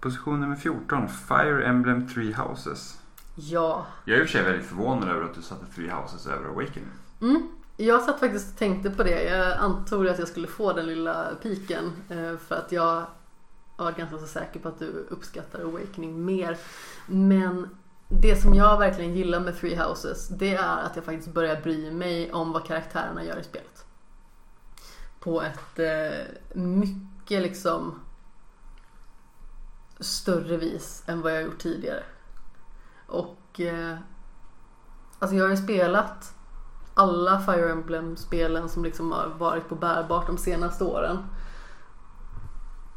[0.00, 3.00] Position nummer 14, Fire Emblem Three Houses.
[3.34, 3.86] Ja.
[4.04, 6.48] Jag är i och för sig väldigt förvånad över att du satte Three Houses över
[6.48, 6.88] Awakening.
[7.20, 7.48] Mm.
[7.76, 9.22] Jag satt faktiskt och tänkte på det.
[9.24, 13.06] Jag antog att jag skulle få den lilla piken eh, för att jag
[13.76, 16.58] var ganska så säker på att du uppskattar Awakening mer.
[17.06, 17.68] Men
[18.08, 21.90] det som jag verkligen gillar med Three Houses det är att jag faktiskt börjar bry
[21.90, 23.83] mig om vad karaktärerna gör i spelet.
[25.24, 28.00] På ett eh, mycket liksom
[30.00, 32.02] större vis än vad jag har gjort tidigare.
[33.06, 33.96] Och eh,
[35.18, 36.34] alltså jag har ju spelat
[36.94, 41.18] alla Fire Emblem-spelen som liksom har varit på bärbart de senaste åren.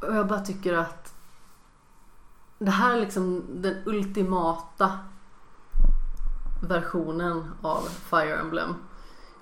[0.02, 1.14] Och jag bara tycker att
[2.60, 5.00] det här är liksom den ultimata
[6.62, 8.76] versionen av Fire Emblem.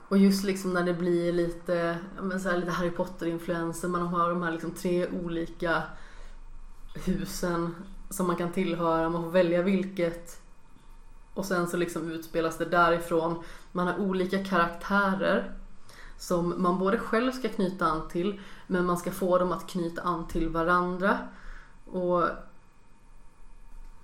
[0.08, 3.88] Och just liksom när det blir lite, men så här, lite Harry Potter-influenser.
[3.88, 5.84] Man har de här liksom tre olika
[7.06, 7.76] husen
[8.10, 9.10] som man kan tillhöra.
[9.10, 10.42] Man får välja vilket.
[11.34, 13.44] Och sen så liksom utspelas det därifrån.
[13.72, 15.56] Man har olika karaktärer
[16.18, 20.02] som man både själv ska knyta an till men man ska få dem att knyta
[20.02, 21.20] an till varandra.
[21.86, 22.24] Och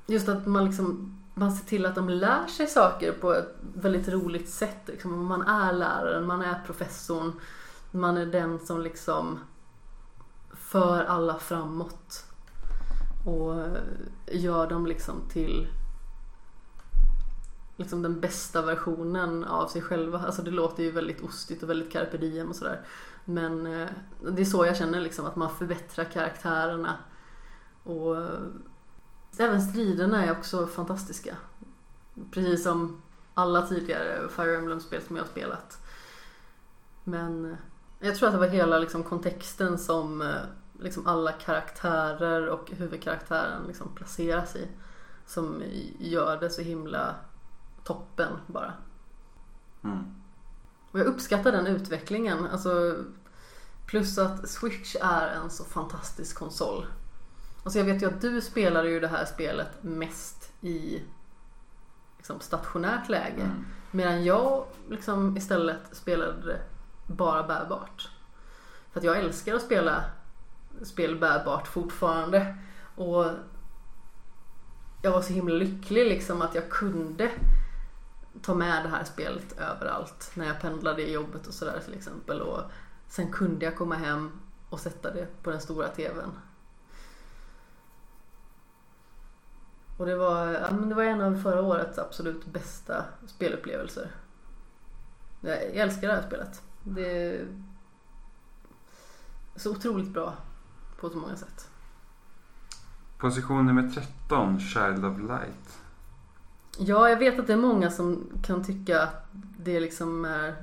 [0.07, 4.07] just att man liksom man ser till att de lär sig saker på ett väldigt
[4.07, 4.81] roligt sätt.
[4.85, 5.25] Liksom.
[5.25, 7.33] Man är läraren, man är professorn,
[7.91, 9.39] man är den som liksom
[10.53, 12.25] för alla framåt
[13.25, 13.65] och
[14.31, 15.67] gör dem liksom till
[17.77, 20.19] liksom den bästa versionen av sig själva.
[20.19, 22.81] Alltså det låter ju väldigt ostigt och väldigt carpe diem och sådär.
[23.25, 23.89] Men eh,
[24.31, 26.97] det är så jag känner liksom att man förbättrar karaktärerna.
[27.83, 28.17] Och
[29.41, 31.37] även striderna är också fantastiska.
[32.31, 33.01] Precis som
[33.33, 35.79] alla tidigare Fire Emblem-spel som jag har spelat.
[37.03, 37.57] Men eh,
[37.99, 40.27] jag tror att det var hela liksom, kontexten som eh,
[40.79, 44.67] liksom, alla karaktärer och huvudkaraktären liksom, placeras i.
[45.25, 45.63] Som
[45.99, 47.15] gör det så himla
[47.83, 48.73] toppen bara.
[49.83, 50.15] Mm.
[50.91, 52.47] Och jag uppskattar den utvecklingen.
[52.47, 52.95] Alltså,
[53.85, 56.85] plus att Switch är en så fantastisk konsol.
[57.63, 61.03] Alltså jag vet ju att du spelade ju det här spelet mest i
[62.17, 63.41] liksom, stationärt läge.
[63.41, 63.65] Mm.
[63.91, 66.61] Medan jag liksom istället spelade
[67.07, 68.09] bara bärbart.
[68.91, 70.03] För att jag älskar att spela
[70.83, 72.55] spel bärbart fortfarande.
[72.95, 73.25] Och
[75.01, 77.31] jag var så himla lycklig liksom att jag kunde
[78.41, 80.31] ta med det här spelet överallt.
[80.33, 82.41] När jag pendlade i jobbet och sådär till exempel.
[82.41, 82.61] Och
[83.07, 84.31] sen kunde jag komma hem
[84.69, 86.31] och sätta det på den stora TVn.
[90.01, 94.11] Och det var, ja, men det var en av förra årets absolut bästa spelupplevelser.
[95.41, 96.61] Jag älskar det här spelet.
[96.83, 97.47] Det är
[99.55, 100.33] så otroligt bra
[100.99, 101.69] på så många sätt.
[103.17, 103.91] Position nummer
[104.27, 105.79] 13, Child of Light.
[106.77, 110.55] Ja, jag vet att det är många som kan tycka att det liksom är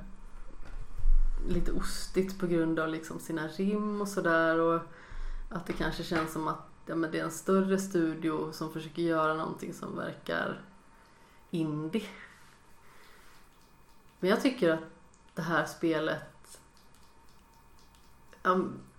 [1.49, 4.59] lite ostigt på grund av liksom sina rim och sådär.
[4.59, 4.81] Och
[5.51, 9.03] att det kanske känns som att ja, men det är en större studio som försöker
[9.03, 10.61] göra någonting som verkar
[11.51, 12.07] indie.
[14.21, 14.81] Men jag tycker att
[15.35, 16.61] det här spelet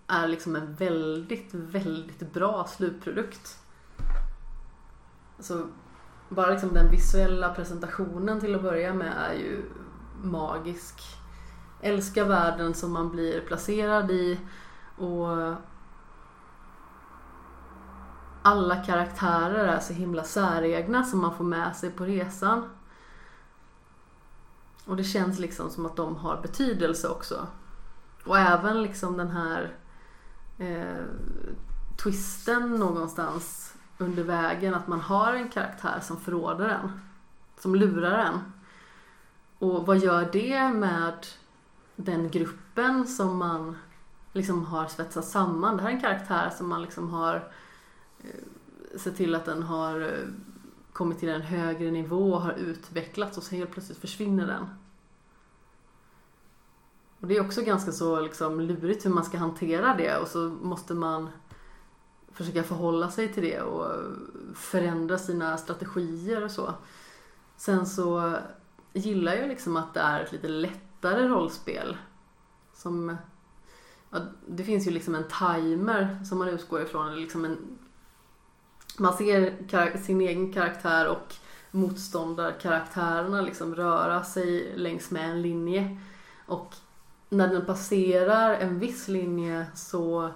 [0.08, 3.60] är liksom en väldigt, väldigt bra slutprodukt.
[5.40, 5.68] Så
[6.30, 9.64] bara liksom den visuella presentationen till att börja med är ju
[10.24, 11.02] magisk.
[11.82, 14.40] Älskar världen som man blir placerad i
[14.98, 15.54] och
[18.42, 22.70] alla karaktärer är så himla säregna som man får med sig på resan.
[24.86, 27.48] Och det känns liksom som att de har betydelse också.
[28.26, 29.74] Och även liksom den här
[30.58, 31.06] eh,
[32.04, 37.02] twisten någonstans under vägen att man har en karaktär som förråder en.
[37.60, 38.40] Som lurar en.
[39.60, 41.28] Och vad gör det med
[41.96, 43.78] den gruppen som man
[44.34, 45.78] liksom har svetsat samman?
[45.78, 47.52] Det här är en karaktär som man liksom har
[48.24, 50.28] Eh, se till att den har eh,
[50.94, 54.66] kommit till en högre nivå och har utvecklats och så helt plötsligt försvinner den.
[57.20, 60.40] Och det är också ganska så liksom lurigt hur man ska hantera det och så
[60.62, 61.30] måste man
[62.32, 63.96] försöka förhålla sig till det och
[64.56, 66.74] förändra sina strategier och så.
[67.58, 68.38] Sen så
[68.94, 71.98] gillar jag liksom att det är ett lite lättare rollspel.
[72.74, 73.18] Som,
[74.10, 77.08] ja, det finns ju liksom en timer som man utgår ifrån.
[77.08, 77.58] eller Liksom en,
[79.00, 81.36] man ser sin egen karaktär och
[81.72, 86.00] motståndarkaraktärerna liksom röra sig längs med en linje.
[86.46, 86.76] Och
[87.30, 90.32] när den passerar en viss linje så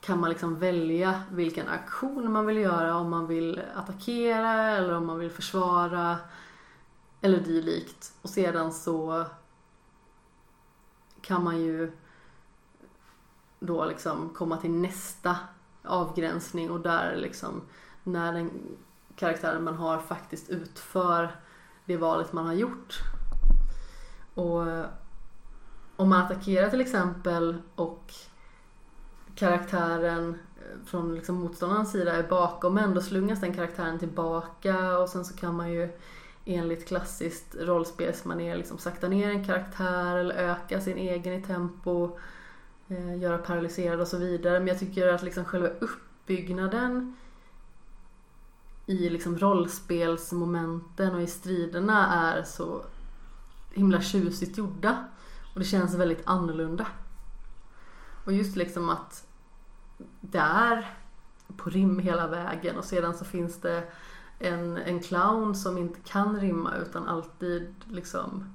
[0.00, 2.96] kan man liksom välja vilken aktion man vill göra.
[2.96, 6.16] Om man vill attackera eller om man vill försvara
[7.20, 8.12] eller dylikt.
[8.22, 9.24] Och sedan så
[11.20, 11.92] kan man ju
[13.60, 15.36] då liksom komma till nästa
[15.86, 17.62] avgränsning och där liksom
[18.02, 18.50] när den
[19.16, 21.36] karaktären man har faktiskt utför
[21.84, 23.00] det valet man har gjort.
[24.34, 24.86] Och eh,
[25.96, 28.12] om man attackerar till exempel och
[29.34, 35.08] karaktären eh, från liksom motståndarens sida är bakom en, då slungas den karaktären tillbaka och
[35.08, 35.88] sen så kan man ju
[36.44, 42.18] enligt klassiskt rollspelsmanér liksom sakta ner en karaktär eller öka sin egen i tempo,
[42.88, 44.58] eh, göra paralyserad och så vidare.
[44.58, 47.16] Men jag tycker att liksom själva uppbyggnaden
[48.86, 52.84] i liksom rollspelsmomenten och i striderna är så
[53.72, 55.04] himla tjusigt gjorda.
[55.54, 56.86] Och det känns väldigt annorlunda.
[58.24, 59.26] Och just liksom att
[60.20, 60.90] det är
[61.56, 63.84] på rim hela vägen och sedan så finns det
[64.38, 68.54] en, en clown som inte kan rimma utan alltid liksom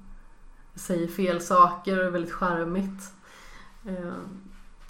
[0.74, 3.12] säger fel saker och är väldigt charmigt.
[3.84, 4.14] Eh,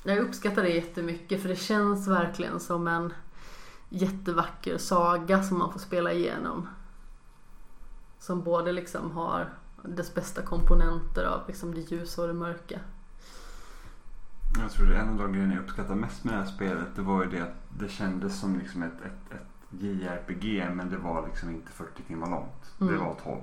[0.05, 3.12] Jag uppskattar det jättemycket för det känns verkligen som en
[3.89, 6.69] jättevacker saga som man får spela igenom.
[8.19, 12.81] Som både liksom har dess bästa komponenter av liksom det ljusa och det mörka.
[14.61, 16.87] Jag tror det är en av de grejerna jag uppskattar mest med det här spelet.
[16.97, 20.97] Det var ju det att det kändes som liksom ett, ett, ett JRPG men det
[20.97, 22.73] var liksom inte 40 timmar långt.
[22.79, 23.01] Det Mm.
[23.01, 23.41] var 12.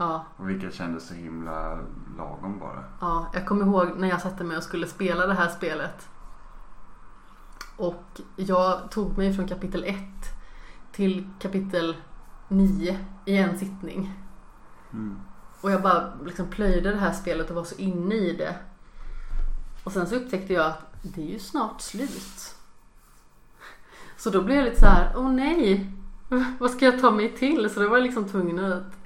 [0.00, 1.78] Ja, Och vilket kändes så himla
[2.18, 2.84] lagom bara.
[3.00, 6.08] ja, jag kommer ihåg när jag satte mig och skulle spela det här spelet.
[7.76, 9.96] Och jag tog mig från kapitel 1
[10.92, 11.96] till kapitel
[12.48, 14.12] 9 i en sittning.
[14.92, 15.20] Mm.
[15.60, 18.54] Och jag bara liksom plöjde det här spelet och var så inne i det.
[19.84, 22.54] Och sen så upptäckte jag att det är ju snart slut.
[24.16, 25.92] Så då blev jag lite så här, åh nej,
[26.58, 27.70] vad ska jag ta mig till?
[27.70, 28.99] Så då var jag liksom tvungen att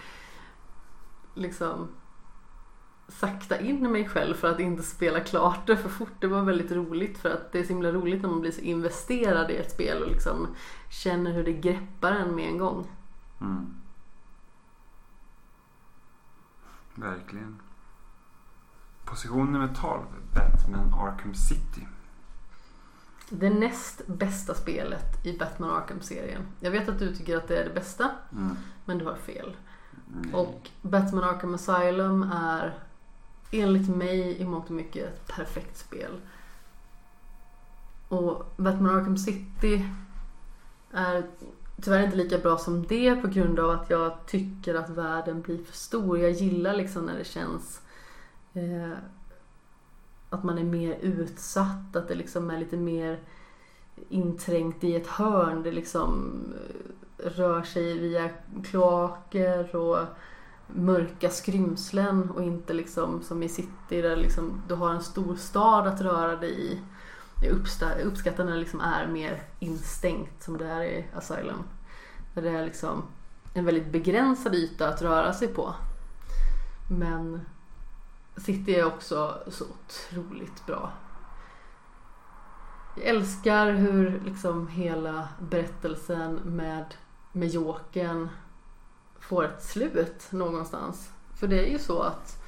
[1.34, 1.88] liksom
[3.08, 6.12] sakta in mig själv för att inte spela klart det för fort.
[6.20, 8.60] Det var väldigt roligt för att det är så himla roligt när man blir så
[8.60, 10.48] investerad i ett spel och liksom
[10.90, 12.90] känner hur det greppar en med en gång.
[13.40, 13.74] Mm.
[16.94, 17.62] Verkligen.
[19.04, 20.02] Position nummer 12.
[20.34, 21.86] Batman Arkham City.
[23.28, 26.42] Det näst bästa spelet i Batman Arkham-serien.
[26.60, 28.56] Jag vet att du tycker att det är det bästa, Mm.
[28.84, 29.56] men du har fel.
[30.14, 30.34] Mm.
[30.34, 32.78] Och Batman Arkham Asylum är
[33.50, 36.20] enligt mig i mångt och mycket ett perfekt spel.
[38.08, 39.88] Och Batman Arkham City
[40.90, 41.24] är
[41.82, 45.64] tyvärr inte lika bra som det på grund av att jag tycker att världen blir
[45.64, 46.18] för stor.
[46.18, 47.80] Jag gillar liksom när det känns
[48.52, 48.98] eh,
[50.30, 53.20] att man är mer utsatt, att det liksom är lite mer
[54.08, 55.62] inträngt i ett hörn.
[55.62, 58.30] Det liksom eh, rör sig via
[58.64, 59.98] kloaker och
[60.66, 65.86] mörka skrymslen och inte liksom som i city där liksom du har en stor stad
[65.86, 66.80] att röra dig i.
[67.42, 67.52] Jag
[68.06, 71.62] uppskattar när det liksom är mer instängt som det är i Asylum.
[72.34, 73.02] Där det är liksom
[73.54, 75.74] en väldigt begränsad yta att röra sig på.
[76.90, 77.40] Men
[78.36, 80.92] City är också så otroligt bra.
[82.96, 86.84] Jag älskar hur liksom hela berättelsen med,
[87.34, 88.28] med Jokern
[89.20, 91.10] får ett slut någonstans.
[91.36, 92.42] För det är ju så att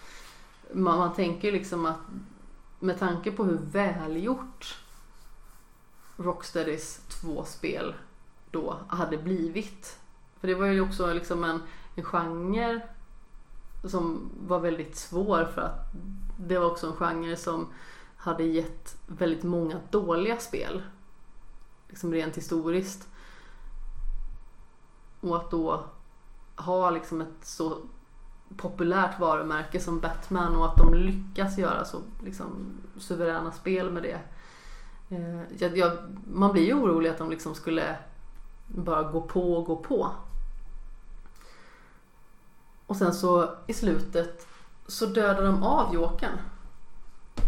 [0.72, 1.98] man, man tänker liksom att
[2.78, 4.78] med tanke på hur välgjort
[6.16, 7.94] Rocksteadys två spel
[8.50, 9.98] då hade blivit.
[10.40, 11.62] För det var ju också liksom en,
[11.94, 12.80] en genre
[13.84, 15.92] som var väldigt svår för att
[16.38, 17.68] det var också en genre som
[18.16, 20.82] hade gett väldigt många dåliga spel.
[21.88, 23.08] Liksom rent historiskt.
[25.20, 25.84] Och att då
[26.56, 27.78] ha liksom ett så
[28.56, 32.48] populärt varumärke som Batman och att de lyckas göra så liksom,
[32.98, 34.20] suveräna spel med det.
[35.08, 35.92] Eh, jag, jag,
[36.32, 37.96] man blir ju orolig att de liksom skulle
[38.66, 40.10] bara gå på och gå på.
[42.86, 44.46] Och sen så i slutet
[44.86, 46.38] så dödar de av Jokern.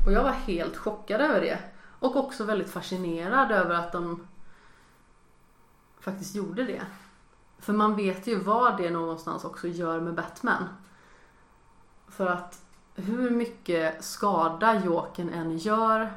[0.06, 1.58] Och jag var helt chockad över det.
[2.00, 4.26] Och också väldigt fascinerad över att de
[6.00, 6.82] faktiskt gjorde det.
[7.58, 10.68] För man vet ju vad det någonstans också gör med Batman.
[12.08, 12.62] För att
[12.94, 16.12] hur mycket skada Jokern än gör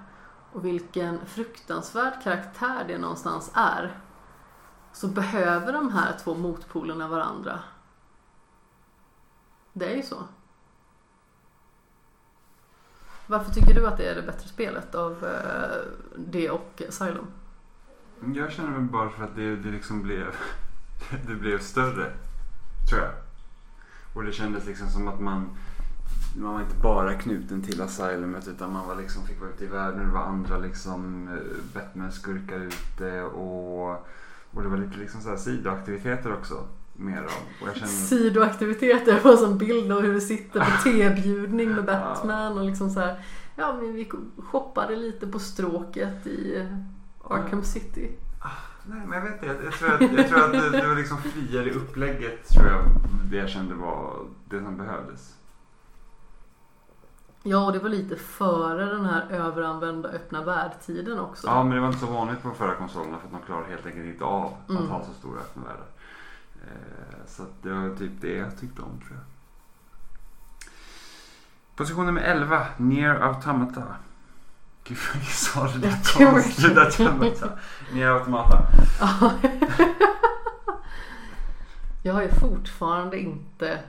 [0.53, 3.97] och vilken fruktansvärd karaktär det någonstans är
[4.93, 7.59] så behöver de här två motpolerna varandra.
[9.73, 10.23] Det är ju så.
[13.27, 15.87] Varför tycker du att det är det bättre spelet av eh,
[16.17, 17.27] det och Asylum?
[18.35, 20.35] Jag känner väl bara för att det, det liksom blev
[21.27, 22.11] det blev större.
[22.89, 23.11] Tror jag.
[24.13, 25.49] Och det kändes liksom som att man
[26.35, 29.67] man var inte bara knuten till Asylumet utan man var liksom, fick vara ute i
[29.67, 30.07] världen.
[30.07, 33.89] Det var andra liksom eh, Batman-skurkar ute och,
[34.51, 36.67] och det var lite liksom så här sidoaktiviteter också.
[36.93, 37.67] Mer av.
[37.67, 42.65] Och känner, Sidoaktiviteter, en sån bild av hur vi sitter på tebjudning med Batman och
[42.65, 43.25] liksom så här.
[43.55, 46.77] Ja, men vi shoppade lite på stråket i eh,
[47.31, 48.11] Arkham City.
[48.85, 49.45] Nej men jag vet inte.
[49.45, 52.67] Jag, jag tror att, jag tror att det, det var liksom friare i upplägget tror
[52.67, 52.81] jag.
[53.31, 54.13] Det jag kände var
[54.49, 55.35] det som behövdes.
[57.43, 61.47] Ja, och det var lite före den här överanvända öppna värld-tiden också.
[61.47, 63.63] Ja men det var inte så vanligt på de förra konsolerna för att de klarar
[63.69, 64.87] helt enkelt inte av att Mm.
[64.89, 65.85] ha så stora öppna världar.
[66.63, 69.25] Eh, så det var typ det jag tyckte om tror jag.
[71.75, 73.83] Position nummer 11, Near Automata.
[74.91, 76.77] Gud jag sa det där Jag tror konstigt.
[76.77, 77.49] Automata.
[77.93, 78.67] Near Automata.
[78.99, 79.33] Ja.
[82.03, 83.79] jag har ju fortfarande inte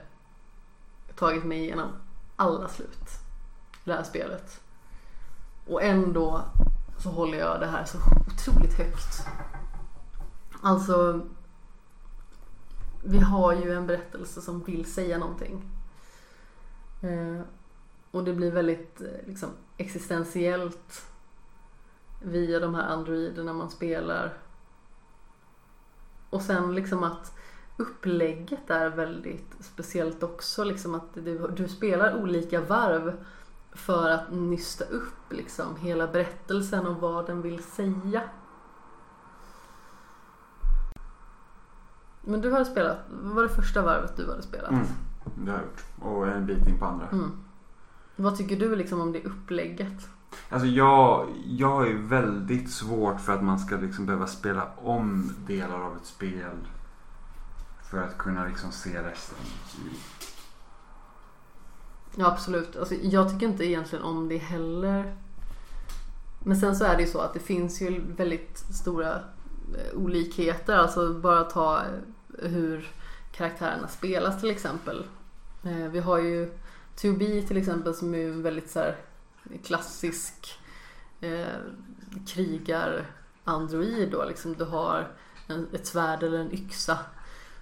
[1.15, 1.89] tagit mig igenom
[2.35, 3.09] alla slut
[3.73, 4.61] i det här spelet.
[5.67, 6.41] Och ändå
[6.97, 9.27] så håller jag det här så otroligt högt.
[10.61, 11.21] Alltså,
[13.03, 15.63] vi har ju en berättelse som vill säga någonting.
[18.13, 21.05] Och det blir väldigt eh, liksom, existentiellt
[22.21, 24.33] via de här androiderna man spelar.
[26.29, 27.37] Och sen liksom att
[27.77, 30.63] upplägget är väldigt speciellt också.
[30.63, 33.25] Liksom att du, du spelar olika varv
[33.71, 38.21] för att nysta upp liksom hela berättelsen och vad den vill säga.
[42.21, 44.71] Men du har spelat, vad var det första varvet du hade spelat?
[44.71, 44.85] Mm,
[45.35, 45.85] det har jag gjort.
[46.01, 47.07] Och en bit in på andra.
[47.07, 47.42] Mm.
[48.15, 50.07] Vad tycker du liksom om det upplägget?
[50.49, 55.79] Alltså jag, jag ju väldigt svårt för att man ska liksom behöva spela om delar
[55.81, 56.57] av ett spel.
[57.91, 59.37] För att kunna liksom se resten.
[62.15, 62.75] Ja absolut.
[62.75, 65.15] Alltså, jag tycker inte egentligen om det heller.
[66.39, 70.77] Men sen så är det ju så att det finns ju väldigt stora eh, olikheter.
[70.77, 72.91] Alltså bara ta eh, hur
[73.31, 75.05] karaktärerna spelas till exempel.
[75.63, 76.51] Eh, Vi har ju
[77.01, 78.97] 2B till exempel som är en väldigt så här
[79.63, 80.59] klassisk
[81.21, 81.47] eh,
[82.27, 84.25] krigar-android då.
[84.25, 85.11] Liksom du har
[85.47, 86.97] en, ett svärd eller en yxa.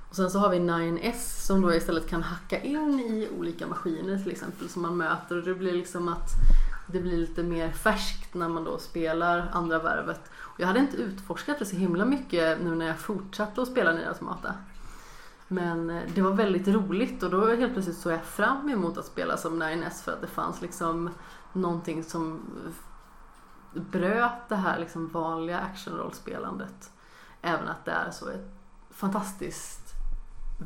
[0.10, 4.18] Och sen så har vi 9S som då istället kan hacka in i olika maskiner
[4.18, 6.30] till exempel som man möter och det blir liksom att
[6.88, 10.22] det blir lite mer färskt när man då spelar andra värvet.
[10.34, 13.92] Och jag hade inte utforskat det så himla mycket nu när jag fortsatte att spela
[13.92, 14.54] Nya Automata.
[15.52, 19.06] Men eh, det var väldigt roligt och då helt plötsligt såg jag fram emot att
[19.06, 21.10] spela som 9S för att det fanns liksom
[21.54, 22.42] någonting som
[23.74, 26.92] bröt det här liksom vanliga actionrollspelandet.
[27.42, 28.54] Även att det är så ett
[28.90, 29.94] fantastiskt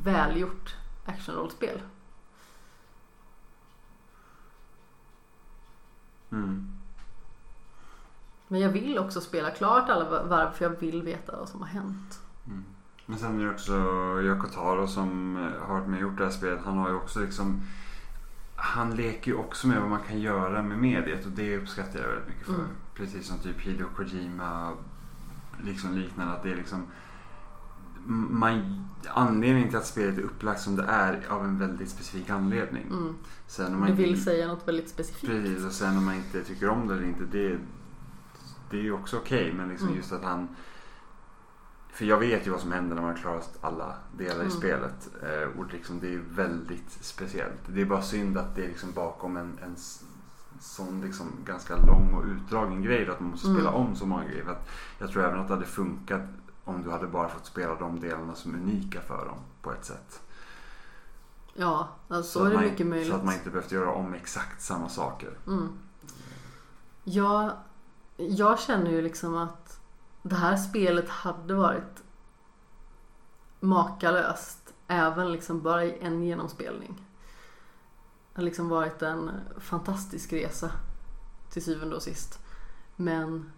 [0.04, 1.80] välgjort actionrollspel.
[6.32, 6.78] Mm.
[8.48, 11.68] Men jag vill också spela klart alla varv för jag vill veta vad som har
[11.68, 12.20] hänt.
[13.06, 13.72] Men sen är det också
[14.22, 16.60] Yoko Taro som eh, har varit med och gjort det här spelet.
[16.64, 17.62] Han har ju också liksom
[18.58, 22.08] han leker ju också med vad man kan göra med mediet och det uppskattar jag
[22.08, 22.54] väldigt mycket för.
[22.54, 22.66] Mm.
[22.94, 24.72] Precis som typ Hideo Kojima
[25.64, 26.32] liksom liknande.
[26.32, 26.86] Att det är liksom
[28.30, 32.86] man, anledningen till att spelet är upplagt som det är av en väldigt specifik anledning.
[32.90, 33.14] Mm.
[33.46, 35.26] Sen om man Du vill inte- säga något väldigt specifikt.
[35.32, 37.58] Precis och sen om man inte tycker om det eller inte det,
[38.70, 39.98] det är ju också okej men liksom Mm.
[39.98, 40.48] just att han
[41.96, 44.46] för jag vet ju vad som händer när man har klarat alla delar Mm.
[44.46, 45.08] i spelet.
[45.22, 47.60] Eh, och liksom, det är väldigt speciellt.
[47.66, 49.76] Det är bara synd att det är liksom bakom en, en
[50.60, 53.74] sån liksom ganska lång och utdragen grej att man måste spela Mm.
[53.74, 54.50] om så många grejer.
[54.50, 54.68] Att
[54.98, 56.22] jag tror även att det hade funkat
[56.64, 59.84] om du hade bara fått spela de delarna som är unika för dem på ett
[59.84, 60.20] sätt.
[61.54, 63.08] Ja, alltså, så är det man, mycket möjligt.
[63.08, 65.30] Så att man inte behövt göra om exakt samma saker.
[65.46, 65.68] Mm.
[67.04, 67.50] Jag,
[68.16, 69.65] jag känner ju liksom att
[70.28, 72.02] det här spelet hade varit
[73.60, 74.74] makalöst.
[74.88, 76.94] Även liksom bara i en genomspelning.
[78.32, 80.70] Det har liksom varit en fantastisk resa
[81.50, 82.38] till syvende och sist.
[82.96, 83.52] Men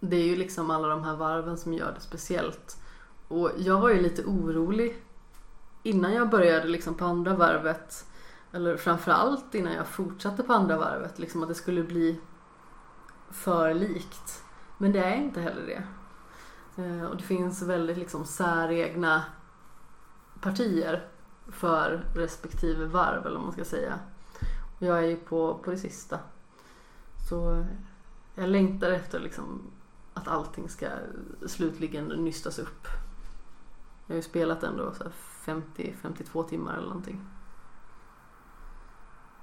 [0.00, 2.82] det är ju liksom alla de här varven som gör det speciellt.
[3.28, 5.02] Och jag var ju lite orolig
[5.82, 8.06] innan jag började liksom på andra varvet.
[8.52, 11.18] Eller framförallt innan jag fortsatte på andra varvet.
[11.18, 12.20] Liksom att det skulle bli
[13.30, 14.44] för likt.
[14.78, 15.82] Men det är inte heller det.
[16.82, 19.24] Eh, och det finns väldigt liksom säregna
[20.40, 21.08] partier
[21.48, 23.98] för respektive varv eller vad man ska säga.
[24.76, 26.18] Och jag är ju på, på det sista.
[27.28, 27.64] Så
[28.34, 29.62] jag längtar efter liksom
[30.14, 30.86] att allting ska
[31.46, 32.86] slutligen nystas upp.
[34.06, 34.92] Jag har ju spelat ändå
[35.44, 37.20] 50-52 timmar eller någonting.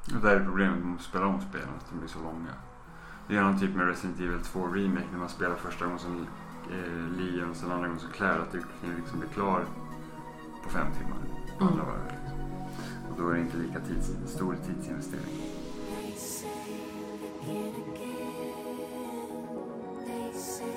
[0.06, 2.54] Det där är problemet med att spela om spelen, att de blir så långa.
[3.28, 6.28] Det är någon typ med Resident Evil 2 Remake när man spelar första gången som
[6.72, 8.42] eh, Leon och sen andra gången som Claire.
[8.42, 9.66] Att du kan liksom bli klar
[10.64, 11.18] på fem timmar
[11.58, 11.74] på Mm.
[11.74, 12.14] andra varvet.
[12.14, 12.40] Liksom.
[13.12, 15.26] Och då är det inte lika tids, stor tidsinvestering.
[16.02, 16.12] They
[20.34, 20.75] say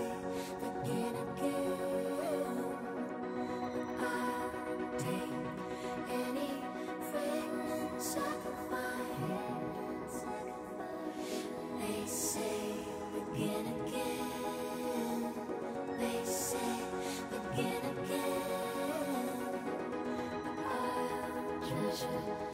[21.68, 22.47] 却是。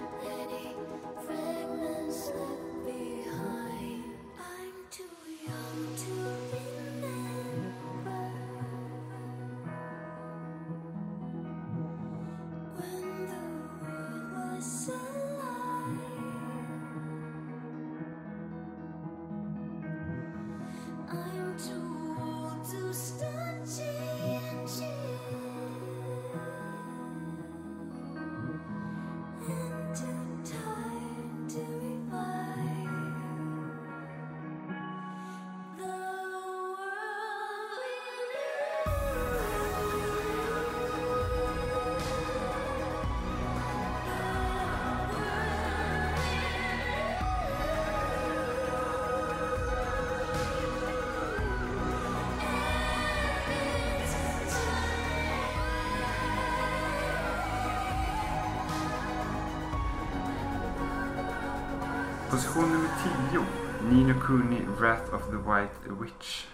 [62.44, 62.90] Position nummer
[63.32, 63.44] 10.
[63.90, 66.46] Nino Kuni Wrath of the White Witch.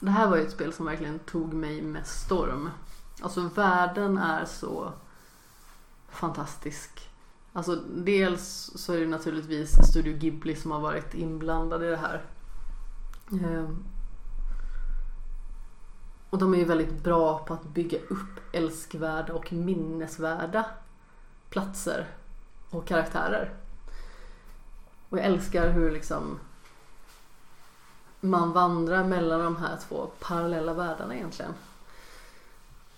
[0.00, 2.70] Det här var ju ett spel som verkligen tog mig med storm.
[3.20, 4.92] Alltså världen är så
[6.08, 7.10] fantastisk.
[7.52, 12.22] Alltså dels så är det naturligtvis Studio Ghibli som har varit inblandad i det här.
[13.32, 13.84] Ehm.
[16.30, 20.64] Och de är ju väldigt bra på att bygga upp älskvärda och minnesvärda
[21.48, 22.06] platser
[22.70, 23.54] och karaktärer.
[25.10, 26.38] Och jag älskar hur liksom
[28.20, 31.54] man vandrar mellan de här två parallella världarna egentligen.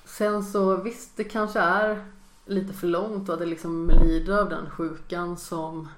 [0.04, 2.04] Sen så visst, det kanske är
[2.44, 5.88] lite för långt och att det liksom lider av den sjukan som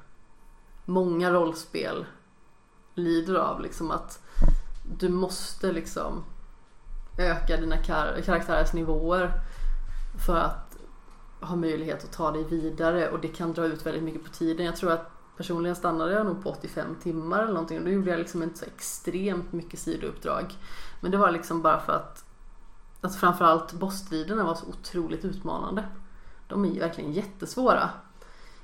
[0.85, 2.07] många rollspel
[2.95, 3.61] lider av.
[3.61, 4.23] Liksom att
[4.99, 6.25] du måste liksom
[7.19, 9.33] öka dina kar- karaktärers nivåer
[10.27, 10.77] för att
[11.41, 14.67] ha möjlighet att ta dig vidare och det kan dra ut väldigt mycket på tiden.
[14.67, 18.11] Jag tror att personligen stannade jag nog på 85 timmar eller någonting och då gjorde
[18.11, 20.55] jag liksom inte så extremt mycket sidouppdrag.
[21.01, 22.25] Men det var liksom bara för att
[23.05, 25.85] Alltså framförallt bossstriderna var så otroligt utmanande.
[26.47, 27.91] De är ju verkligen jättesvåra.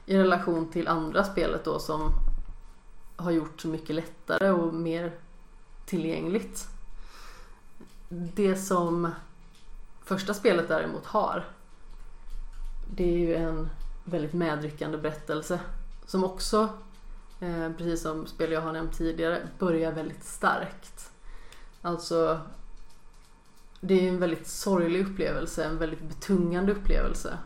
[0.07, 2.13] I relation till andra spelet då som
[3.17, 5.13] har gjort så mycket lättare och mer
[5.87, 6.69] tillgängligt.
[8.09, 9.11] Det som
[10.05, 11.45] första spelet däremot har
[12.91, 13.71] det är ju en
[14.05, 15.61] väldigt medryckande berättelse
[16.11, 16.69] som också,
[17.41, 21.13] eh, precis som spel jag har nämnt tidigare, börjar väldigt starkt.
[21.83, 22.41] Alltså,
[23.81, 27.39] det är ju en väldigt sorglig upplevelse, en väldigt betungande upplevelse.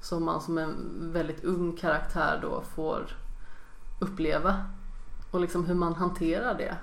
[0.00, 0.76] Som man som en
[1.12, 3.16] väldigt ung karaktär då får
[4.00, 4.64] uppleva.
[5.30, 6.76] Och liksom hur man hanterar det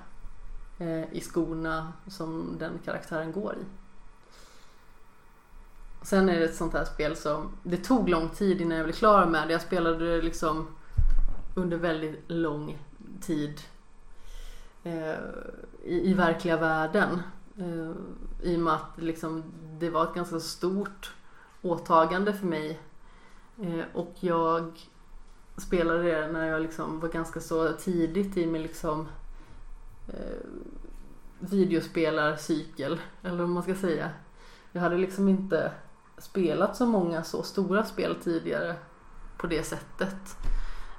[0.84, 3.64] eh, i skorna som den karaktären går i.
[6.02, 8.96] Sen är det ett sånt här spel som, det tog lång tid innan jag blev
[8.96, 9.52] klar med det.
[9.52, 10.66] Jag spelade det liksom
[11.56, 12.78] under väldigt lång
[13.20, 13.60] tid
[14.84, 15.18] eh,
[15.84, 17.22] i, i verkliga världen.
[17.58, 17.92] Eh,
[18.42, 19.44] I och med att liksom,
[19.78, 21.14] det var ett ganska stort
[21.62, 22.80] åtagande för mig.
[23.62, 24.88] Eh, och jag
[25.56, 29.08] spelade det när jag liksom var ganska så tidigt i min liksom
[30.08, 30.46] eh,
[31.38, 34.10] videospelarcykel, eller vad man ska säga.
[34.72, 35.72] Jag hade liksom inte
[36.18, 38.76] spelat så många så stora spel tidigare
[39.36, 40.36] på det sättet.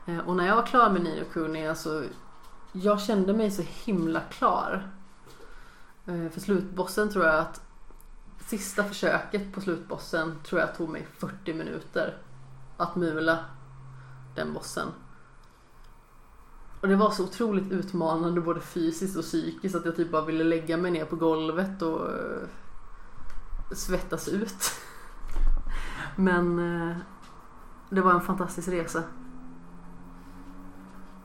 [0.08, 2.03] Eh, och när jag var klar med Nino Kuni, alltså
[2.72, 4.92] jag kände mig så himla klar.
[6.06, 7.61] Eh, för slutbossen tror jag att
[8.45, 12.18] sista försöket på slutbossen tror jag tog mig 40 minuter
[12.77, 13.40] att mula
[14.36, 14.88] den bossen.
[16.82, 20.44] Och det var så otroligt utmanande både fysiskt och psykiskt att jag typ bara ville
[20.44, 22.48] lägga mig ner på golvet och eh,
[23.76, 24.72] svettas ut.
[26.16, 26.58] Men
[27.90, 29.03] det var en fantastisk resa.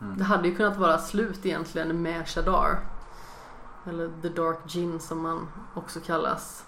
[0.03, 0.19] Mm.
[0.19, 2.79] Det hade ju kunnat vara slut egentligen med Shadar.
[3.87, 6.67] Eller The Dark Gin som man också kallas.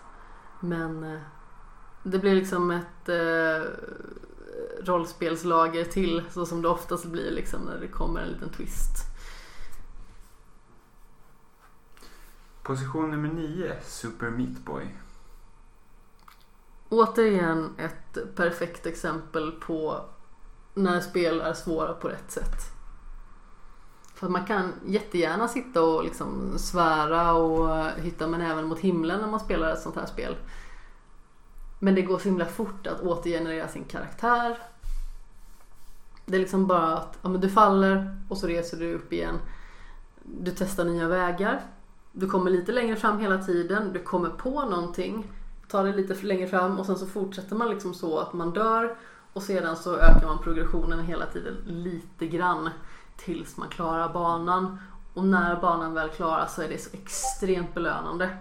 [0.60, 1.20] Men eh,
[2.02, 3.62] det blir liksom ett eh,
[4.82, 8.96] rollspelslager till så som det oftast blir liksom när det kommer en liten twist.
[12.62, 14.96] Position nummer 9, Super Meat Boy.
[16.88, 20.04] Återigen ett perfekt exempel på
[20.74, 22.73] när spel är svåra på rätt sätt.
[24.14, 29.28] För man kan jättegärna sitta och liksom svära och hitta med näven mot himlen när
[29.28, 30.36] man spelar ett sånt här spel.
[31.78, 34.58] Men det går så himla fort att återgenerera sin karaktär.
[36.26, 39.38] Det är liksom bara att ja, men du faller och så reser du upp igen.
[40.22, 41.60] Du testar nya vägar.
[42.12, 43.92] Du kommer lite längre fram hela tiden.
[43.92, 45.32] Du kommer på någonting.
[45.68, 48.96] Tar det lite längre fram och sen så fortsätter man liksom så att man dör.
[49.32, 52.70] Och sedan så ökar man progressionen hela tiden lite grann.
[53.16, 54.78] Tills man klarar banan.
[55.14, 58.38] Och när banan väl klaras så är det så extremt belönande.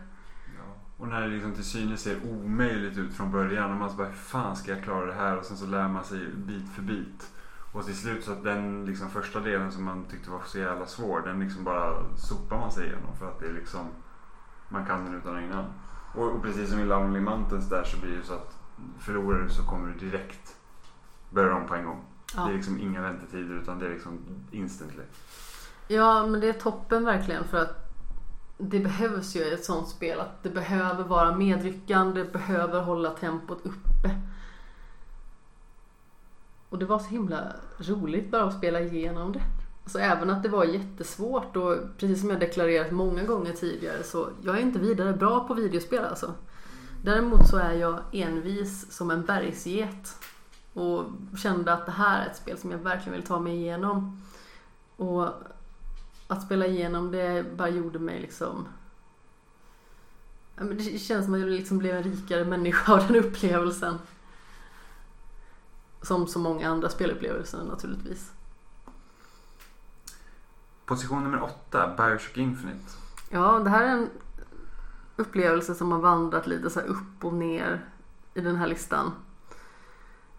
[0.57, 0.81] Ja.
[0.97, 4.07] Och när det liksom till synes ser omöjligt ut från början och man så bara
[4.07, 5.37] hur fan ska jag klara det här?
[5.37, 7.31] Och sen så lär man sig bit för bit.
[7.73, 10.85] Och till slut så att den liksom första delen som man tyckte var så jävla
[10.85, 13.87] svår den liksom bara sopar man sig igenom för att det är liksom
[14.69, 15.65] man kan den utan och innan.
[16.15, 18.57] Och, och precis som i Lonely Mountains där så blir det så att
[18.99, 20.55] förlorar du så kommer du direkt
[21.29, 22.05] börja om på en gång.
[22.35, 22.43] Ja.
[22.43, 24.19] Det är liksom inga väntetider utan det är liksom
[24.51, 25.03] instantly.
[25.87, 27.83] Ja, men det är toppen verkligen för att
[28.57, 33.09] det behövs ju i ett sånt spel att det behöver vara medryckande, det behöver hålla
[33.09, 34.21] tempot uppe.
[36.69, 39.41] Och det var så himla roligt bara att spela igenom det.
[39.83, 44.29] Alltså även att det var jättesvårt och precis som jag deklarerat många gånger tidigare så
[44.41, 46.33] jag är inte vidare bra på videospel alltså.
[47.03, 50.15] Däremot så är jag envis som en bergsget
[50.73, 51.05] och
[51.37, 54.21] kände att det här är ett spel som jag verkligen vill ta mig igenom.
[54.95, 55.29] Och
[56.27, 58.67] att spela igenom det bara gjorde mig liksom
[60.55, 63.99] Det känns som att jag liksom blev en rikare människa av den upplevelsen.
[66.01, 68.31] Som så många andra spelupplevelser naturligtvis.
[70.85, 72.91] Position nummer 8, Bioshock Infinite.
[73.29, 74.09] Ja, det här är en
[75.15, 77.85] upplevelse som har vandrat lite så upp och ner
[78.33, 79.11] i den här listan.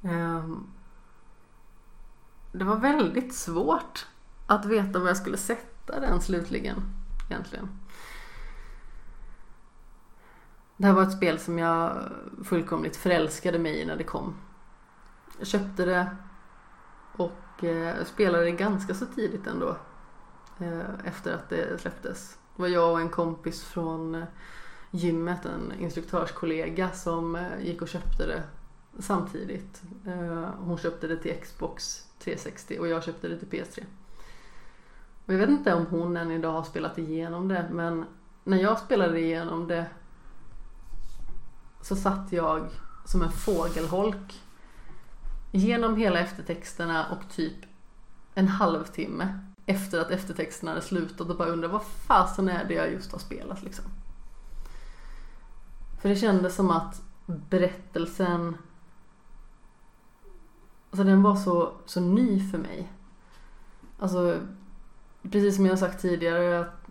[0.05, 0.67] Ehm,
[2.53, 4.07] det var väldigt svårt
[4.47, 6.83] att veta var jag skulle sätta den slutligen
[7.31, 7.69] egentligen.
[10.77, 12.13] Det här var ett spel som jag
[12.45, 14.35] fullkomligt förälskade mig i när det kom.
[15.39, 16.17] Jag köpte det
[17.17, 19.77] och eh, spelade det ganska så tidigt ändå.
[20.59, 22.39] Eh, efter att det släpptes.
[22.57, 24.25] Det var jag och en kompis från eh,
[24.91, 28.43] gymmet, en instruktörskollega som gick och köpte det
[28.99, 29.83] samtidigt.
[30.07, 33.85] Eh, hon köpte det till Xbox 360 och jag köpte det till PS3.
[35.27, 38.05] Och jag vet inte om hon än idag har spelat igenom det men
[38.45, 39.87] när jag spelade igenom det
[41.83, 42.69] så satt jag
[43.05, 44.43] som en fågelholk
[45.53, 47.57] genom hela eftertexterna och typ
[48.35, 52.93] en halvtimme efter att eftertexterna hade slutat och bara undrade vad fasen är det jag
[52.93, 53.85] just har spelat liksom.
[56.03, 58.57] För det kändes som att berättelsen
[60.95, 62.93] Alltså den var så, så ny för mig.
[63.99, 64.41] Alltså
[65.23, 66.87] precis som jag har sagt tidigare att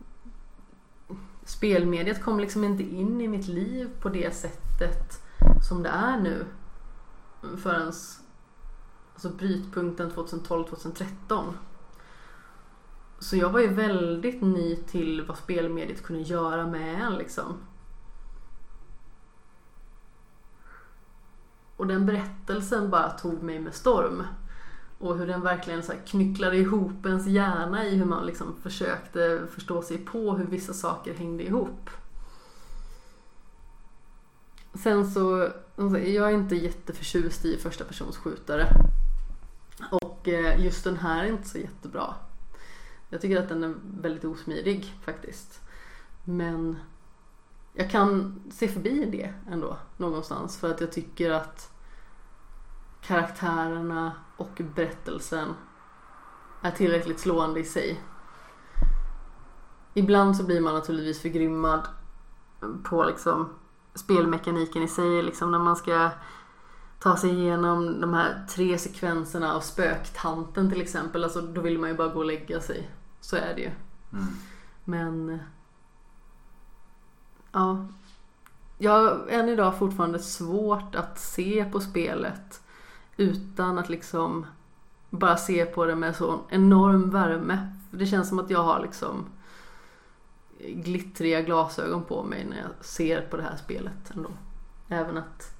[1.45, 5.23] spelmediet kom liksom inte in i mitt liv på det sättet
[5.69, 6.45] som det är nu.
[7.57, 7.88] Förrän
[9.14, 11.53] alltså brytpunkten 2012-2013.
[13.19, 17.57] Så jag var ju väldigt ny till vad spelmediet kunde göra med en liksom.
[21.77, 24.24] Och den berättelsen bara tog mig med storm.
[25.00, 29.48] Och hur den verkligen så här knycklade ihop ens hjärna i hur man liksom försökte
[29.52, 31.90] förstå sig på hur vissa saker hängde ihop.
[34.74, 38.68] Sen så, jag är inte jätteförtjust i första persons skjutare.
[39.92, 42.16] Och eh, just den här är inte så jättebra.
[43.10, 45.61] Jag tycker att den är väldigt osmidig faktiskt.
[46.24, 46.77] Men
[47.74, 51.72] jag kan se förbi det ändå någonstans för att jag tycker att
[53.02, 55.53] karaktärerna och berättelsen
[56.61, 58.02] är tillräckligt slående i sig.
[59.93, 61.88] Ibland så blir man naturligtvis förgrymmad
[62.84, 63.50] på liksom
[63.95, 66.10] spelmekaniken i sig, liksom när man ska
[67.00, 71.24] ta sig igenom de här tre sekvenserna av spöktanten till exempel.
[71.24, 72.90] Alltså då vill man ju bara gå och lägga sig.
[73.22, 73.72] Så är det ju.
[74.14, 74.27] Mm.
[74.84, 75.40] Men
[77.53, 77.88] ja,
[78.77, 82.61] jag har än idag fortfarande svårt att se på spelet
[83.17, 84.45] utan att liksom
[85.09, 87.75] bara se på det med så enorm värme.
[87.91, 89.25] Det känns som att jag har liksom
[90.59, 94.30] glittriga glasögon på mig när jag ser på det här spelet ändå.
[94.88, 95.56] Även att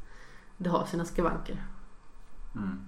[0.58, 1.64] det har sina skavanker.
[2.56, 2.80] Mm.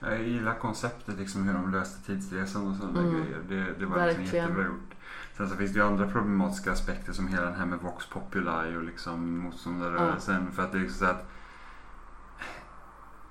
[0.00, 3.12] Jag gillar konceptet, liksom hur de löste tidsresan och sådana Mm.
[3.14, 3.38] grejer.
[3.48, 4.95] Det, det var liksom jättebra gjort.
[5.36, 8.76] Sen så finns det ju andra problematiska aspekter som hela den här med Vox Populi
[8.76, 10.52] och liksom motståndarrörelsen.
[10.52, 11.28] För att det är liksom så att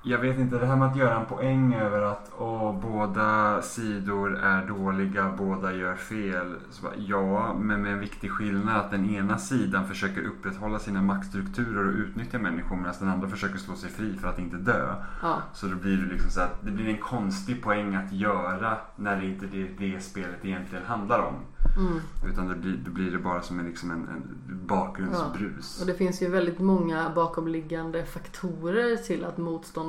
[0.08, 4.38] jag vet inte, det här med att göra en poäng över att åh, båda sidor
[4.38, 6.56] är dåliga, båda gör fel.
[6.84, 11.88] Bara, ja, men med en viktig skillnad att den ena sidan försöker upprätthålla sina maktstrukturer
[11.88, 14.96] och utnyttja människor medan den andra försöker slå sig fri för att inte dö.
[15.22, 18.78] Ja, Så då blir det liksom så att det blir en konstig poäng att göra
[18.96, 21.36] när det inte är det spelet egentligen handlar om.
[21.78, 22.00] mm.
[22.32, 25.82] Utan det blir, då blir det bara som en, liksom en, en bakgrundsbrus.
[25.82, 29.38] Och det finns ju väldigt många bakomliggande faktorer till att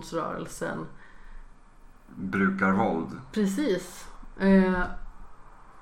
[0.07, 0.87] motståndsrörelsen
[2.15, 3.21] Brukar våld.
[3.33, 4.09] Precis.
[4.41, 4.83] Eh,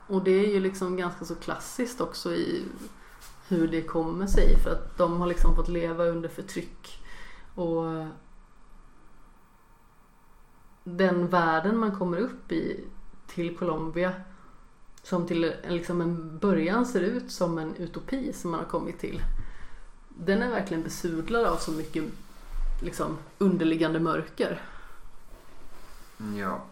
[0.07, 2.65] och det är ju liksom ganska så klassiskt också i
[3.49, 4.59] hur det kommer sig.
[4.59, 7.05] För att de har liksom fått leva under förtryck.
[7.55, 8.07] Och
[10.85, 12.85] den världen man kommer upp i
[13.27, 14.13] till Colombia
[15.03, 19.23] som till liksom en början ser ut som en utopi som man har kommit till.
[20.09, 22.05] Den är verkligen besudlad av så mycket
[22.85, 24.63] liksom underliggande mörker.
[26.37, 26.63] Ja.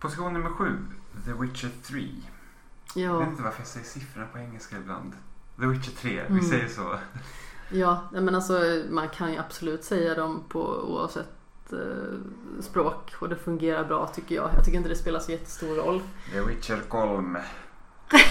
[0.00, 0.76] Position nummer sju.
[1.24, 2.08] The Witcher 3.
[2.94, 3.18] Jag Ja.
[3.18, 5.12] vet inte varför jag säger siffrorna på engelska ibland.
[5.60, 6.44] The Witcher 3, vi Mm.
[6.44, 6.98] säger så.
[7.70, 11.28] Ja, men alltså man kan ju absolut säga dem på oavsett
[11.72, 11.78] eh,
[12.60, 14.50] språk och det fungerar bra tycker jag.
[14.56, 16.02] Jag tycker inte det spelar så jättestor roll.
[16.32, 17.38] The Witcher Kolm.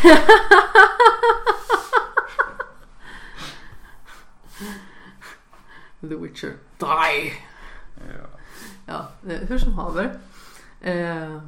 [6.02, 6.54] The Witcher.
[6.78, 7.34] Die!
[7.98, 8.40] Ja.
[8.86, 10.20] Ja, eh, hur som haver.
[10.82, 11.42] Eh,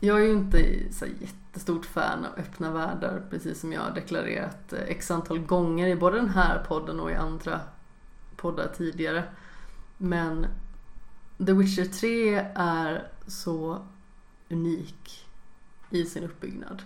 [0.00, 4.72] jag är ju inte så jättestort fan av öppna världar precis som jag har deklarerat
[4.72, 7.60] eh, x antal gånger i både den här podden och i andra
[8.36, 9.24] poddar tidigare.
[9.98, 10.46] Men
[11.46, 13.86] The Witcher 3 är så
[14.48, 15.26] unik
[15.90, 16.82] i sin uppbyggnad.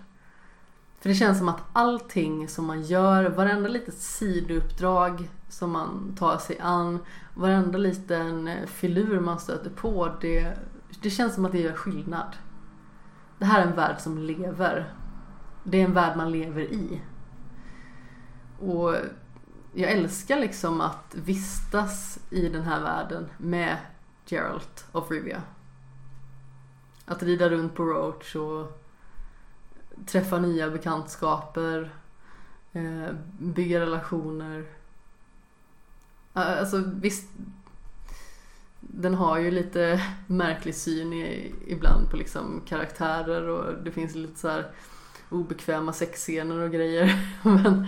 [0.99, 6.37] För det känns som att allting som man gör, varenda litet sidouppdrag som man tar
[6.37, 6.99] sig an,
[7.33, 10.57] varenda liten eh, filur man stöter på, det,
[11.01, 12.35] det känns som att det gör skillnad.
[13.39, 14.93] Det här är en värld som lever.
[15.63, 17.01] Det är en värld man lever i.
[18.59, 18.95] Och
[19.73, 23.77] jag älskar liksom att vistas i den här världen med
[24.25, 25.41] Geralt of Rivia.
[27.05, 28.86] Att rida runt på Roach och
[30.05, 31.93] träffa nya bekantskaper,
[32.73, 34.65] eh, bygga relationer.
[36.33, 37.29] Alltså visst,
[38.79, 44.39] den har ju lite märklig syn i, ibland på liksom karaktärer och det finns lite
[44.39, 44.71] så här
[45.29, 47.33] obekväma sexscener och grejer.
[47.43, 47.87] Men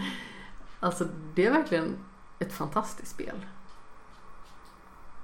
[0.80, 1.96] alltså det är verkligen
[2.40, 3.46] ett fantastiskt spel.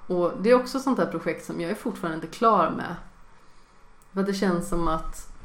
[0.06, 2.96] Och det är också sånt här projekt som jag är fortfarande inte klar med.
[4.12, 5.35] För att det känns som att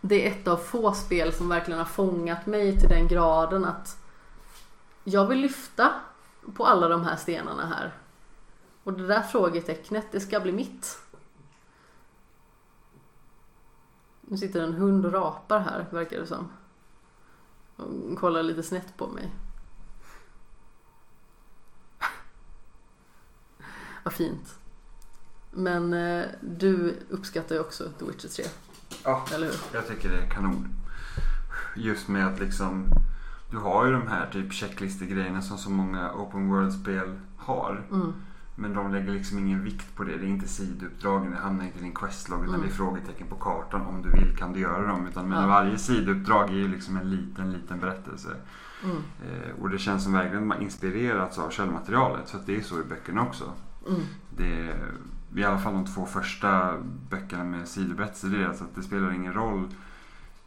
[0.00, 3.98] det är ett av få spel som verkligen har fångat mig till den graden att
[5.04, 5.94] jag vill lyfta
[6.54, 7.94] på alla de här stenarna här.
[8.84, 10.98] Och det där frågetecknet, det ska bli mitt.
[14.20, 16.48] Nu sitter en hund och rapar här, verkar det som.
[17.76, 19.30] Och kollar lite snett på mig.
[24.04, 24.58] Vad fint.
[25.50, 28.44] Men eh, du uppskattar ju också The Witcher 3,
[29.04, 29.54] Ja, eller hur?
[29.72, 30.68] jag tycker det är kanon.
[31.76, 32.84] Just med att liksom
[33.50, 37.82] du har ju de här typ checklistegrejerna som så många open world-spel har.
[37.92, 38.12] Mm.
[38.54, 40.16] Men de lägger liksom ingen vikt på det.
[40.16, 42.66] Det är inte sidouppdragen, det hamnar inte i din questlog utan Mm.
[42.66, 43.80] det är frågetecken på kartan.
[43.86, 45.06] Om du vill kan du göra dem.
[45.06, 45.46] Utan men Ja.
[45.46, 48.28] varje sidouppdrag är ju liksom en liten, liten berättelse.
[48.84, 48.96] Mm.
[48.96, 52.28] Eh, och det känns som verkligen att man inspirerats av källmaterialet.
[52.28, 53.44] Så att det är så i böckerna också.
[53.88, 54.00] Mm.
[54.36, 54.76] Det är,
[55.36, 56.78] I alla fall de två första
[57.10, 58.28] böckerna med sidoberättelser.
[58.28, 59.68] Det är alltså att det spelar ingen roll.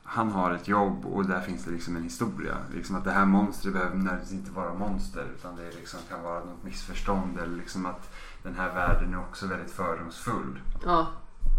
[0.03, 2.57] han har ett jobb och där finns det liksom en historia.
[2.75, 6.39] Liksom att det här monstret behöver nödvändigtvis inte vara monster utan det liksom kan vara
[6.39, 10.59] något missförstånd eller liksom att den här världen är också väldigt fördomsfull.
[10.85, 11.07] Ja,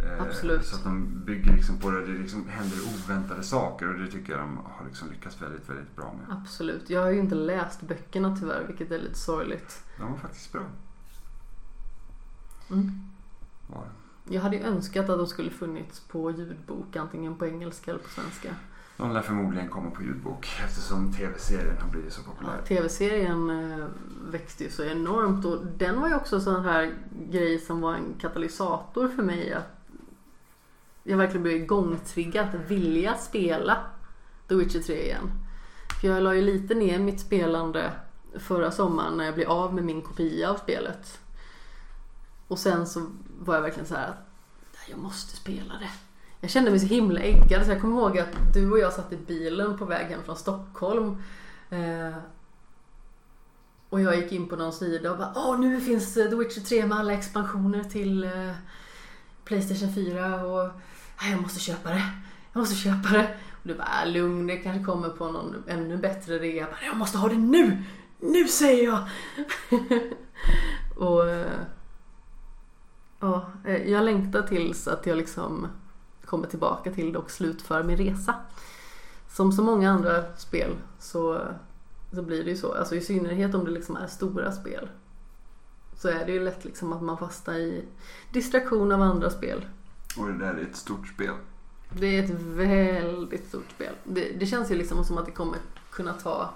[0.03, 0.67] Eh, Absolut.
[0.67, 2.07] Så att de bygger liksom på det.
[2.07, 5.97] Det liksom händer oväntade saker och det tycker jag de har liksom lyckats väldigt, väldigt
[5.97, 6.37] bra med.
[6.43, 6.91] absolut.
[6.91, 9.85] Jag har ju inte läst böckerna tyvärr, vilket är lite sorgligt.
[9.99, 10.63] De var faktiskt bra.
[12.71, 12.93] Mm.
[14.29, 18.09] Jag hade ju önskat att de skulle funnits på ljudbok, antingen på engelska eller på
[18.09, 18.49] svenska.
[18.97, 22.63] De lär förmodligen komma på ljudbok eftersom tv-serien har blivit så Ja, populär.
[22.69, 23.87] Tv-serien eh,
[24.31, 26.95] växte ju så enormt och den var ju också sån här
[27.31, 29.83] grej som var en katalysator för mig att
[31.03, 33.79] jag verkligen blev igångtriggad att vilja spela
[34.49, 35.31] The Witcher 3 igen.
[36.01, 37.93] För jag la ju lite ner mitt spelande
[38.39, 41.21] förra sommaren när jag blev av med min kopia av spelet.
[42.49, 43.07] Och sen så
[43.45, 45.91] var jag verkligen så här att jag måste spela det.
[46.41, 49.13] Jag kände mig så himla äggad så jag kommer ihåg att du och jag satt
[49.13, 51.23] i bilen på väg hem från Stockholm.
[51.71, 52.17] Eh,
[53.89, 56.61] och jag gick in på någon sida och bara Åh nu finns eh, The Witcher
[56.61, 58.51] 3 med alla expansioner till eh,
[59.45, 60.71] Playstation 4 och
[61.31, 62.03] jag måste köpa det.
[62.53, 63.37] Jag måste köpa det.
[63.51, 66.57] Och du bara äh, lugn det kanske kommer på någon ännu bättre rea.
[66.57, 67.83] Jag, bara, jag måste ha det nu!
[68.21, 69.09] Nu säger jag!
[71.09, 71.47] och eh,
[73.23, 75.69] ja, eh, jag längtar tills att jag liksom
[76.25, 78.35] kommer tillbaka till det och slutför min resa.
[79.29, 81.41] Som så många andra spel så,
[82.15, 82.73] så blir det ju så.
[82.73, 84.89] Alltså i synnerhet om det liksom är stora spel.
[85.97, 87.85] Så är det ju lätt liksom att man fastnar i
[88.33, 89.65] distraktion av andra spel.
[90.19, 91.35] Och det där är ett stort spel.
[91.99, 93.95] Det är ett väldigt stort spel.
[94.05, 95.59] Det, det känns ju liksom som att det kommer
[95.91, 96.51] kunna ta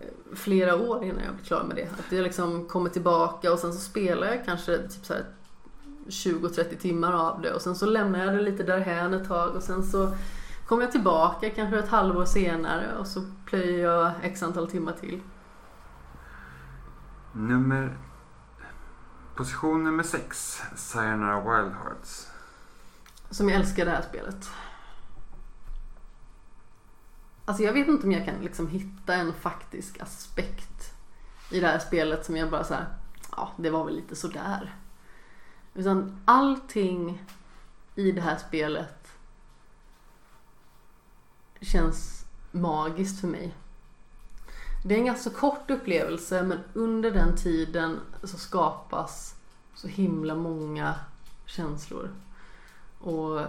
[0.00, 1.88] eh, flera år innan jag blir klar med det.
[1.98, 5.24] Att jag liksom kommer tillbaka och sen så spelar jag kanske typ så här
[6.10, 9.62] 20-30 timmar av det och sen så lämnar jag det lite därhän ett tag och
[9.62, 10.16] sen så
[10.66, 15.20] kommer jag tillbaka kanske ett halvår senare och så plöjer jag x antal timmar till.
[17.32, 17.98] Nummer...
[19.34, 20.62] Position nummer sex.
[20.76, 22.28] Sayonara Wild Hearts.
[23.30, 24.50] Som jag älskar det här spelet.
[27.44, 30.94] Alltså jag vet inte om jag kan liksom hitta en faktisk aspekt
[31.50, 32.86] i det här spelet som jag bara så här,
[33.36, 34.74] ja det var väl lite sådär.
[35.74, 37.24] Utan allting
[37.94, 39.08] i det här spelet
[41.60, 43.54] känns magiskt för mig.
[44.84, 49.34] Det är en ganska kort upplevelse men under den tiden så skapas
[49.74, 50.94] så himla många
[51.46, 52.10] känslor.
[53.00, 53.40] Och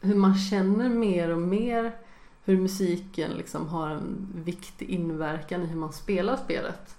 [0.00, 1.96] hur man känner mer och mer
[2.44, 6.96] hur musiken liksom har en viktig inverkan i hur man spelar spelet.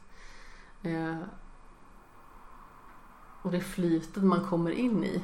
[0.84, 1.18] Eh,
[3.40, 5.24] Eh, och det flytet man kommer in i.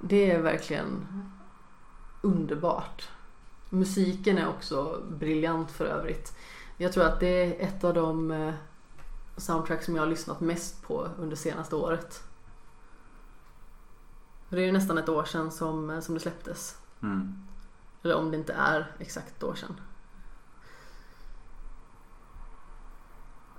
[0.00, 1.06] Det är verkligen
[2.22, 3.08] underbart.
[3.70, 6.36] Musiken är också briljant för övrigt.
[6.76, 8.54] Jag tror att det är ett av de eh,
[9.36, 12.22] soundtrack som jag har lyssnat mest på under senaste året.
[14.48, 16.78] Det är ju nästan ett år sedan som, som det släpptes.
[17.02, 17.46] Mm.
[18.02, 19.80] Eller om det inte är exakt ett år sedan.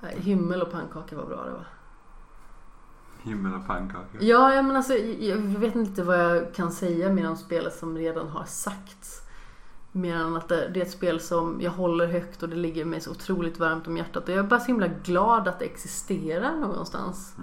[0.01, 1.65] Himmel och pannkaka var bra det va?
[3.22, 4.17] Himmel och pannkaka.
[4.19, 7.98] Ja, ja men alltså jag vet inte vad jag kan säga mer om spelet som
[7.98, 9.22] redan har sagts.
[9.91, 12.85] Mer än att det, det är ett spel som jag håller högt och det ligger
[12.85, 14.23] mig så otroligt varmt om hjärtat.
[14.23, 17.35] Och jag är bara så himla glad att det existerar någonstans.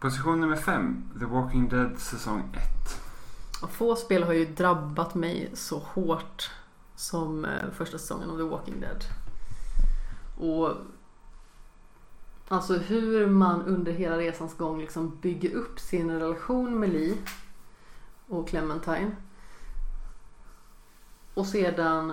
[0.00, 1.10] Position nummer fem.
[1.18, 3.62] The Walking Dead säsong 1.
[3.62, 6.50] Och få spel har ju drabbat mig så hårt
[6.94, 9.04] som eh, första säsongen av The Walking Dead.
[10.38, 10.76] Och
[12.48, 17.14] alltså hur man under hela resans gång liksom bygger upp sin relation med Lee
[18.28, 19.10] och Clementine.
[21.34, 22.12] Och sedan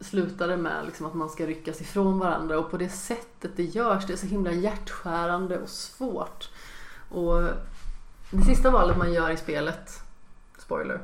[0.00, 3.64] slutar det med liksom att man ska ryckas ifrån varandra och på det sättet det
[3.64, 6.50] görs, det är så himla hjärtskärande och svårt.
[7.08, 7.42] Och
[8.30, 10.02] det sista valet man gör i spelet,
[10.58, 11.00] spoiler,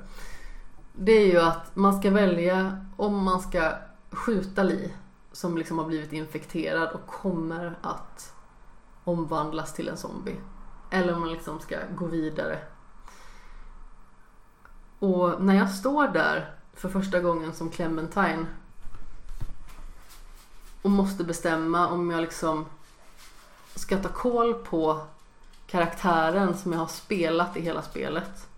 [0.93, 3.73] det är ju att man ska välja om man ska
[4.11, 4.91] skjuta Lee
[5.39, 8.35] som liksom har blivit infekterad och kommer att
[9.05, 10.37] omvandlas till en zombie.
[10.91, 12.59] Eller om man liksom ska gå vidare.
[14.99, 18.47] Och när jag står där för första gången som Clementine
[20.83, 22.67] och måste bestämma om jag liksom
[23.75, 25.07] ska ta koll på
[25.67, 28.49] karaktären som jag har spelat i hela spelet.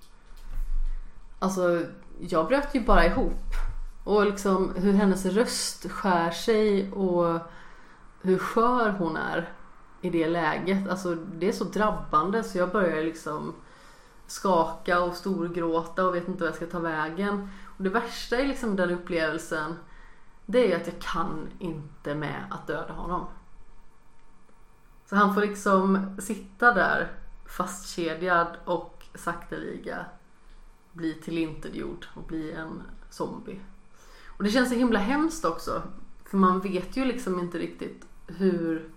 [1.39, 1.85] Alltså,
[2.21, 3.70] jag bröt ju bara ihop.
[4.05, 7.39] Och liksom hur hennes röst skär sig och
[8.21, 9.53] hur skör hon är.
[10.01, 10.89] i det läget.
[10.89, 13.55] Alltså det är så drabbande så jag börjar liksom
[14.27, 17.49] skaka och storgråta och vet inte vad jag ska ta vägen.
[17.77, 19.77] Och det värsta i liksom den upplevelsen
[20.47, 23.27] det är att jag kan inte med att döda honom.
[25.07, 27.13] Så han får liksom sitta där
[27.47, 30.05] fastkedjad och sakteliga
[30.93, 33.61] bli tillintetgjord och bli en zombie.
[34.41, 35.83] Och det känns så himla hemskt också.
[36.25, 38.91] För man vet ju liksom inte riktigt hur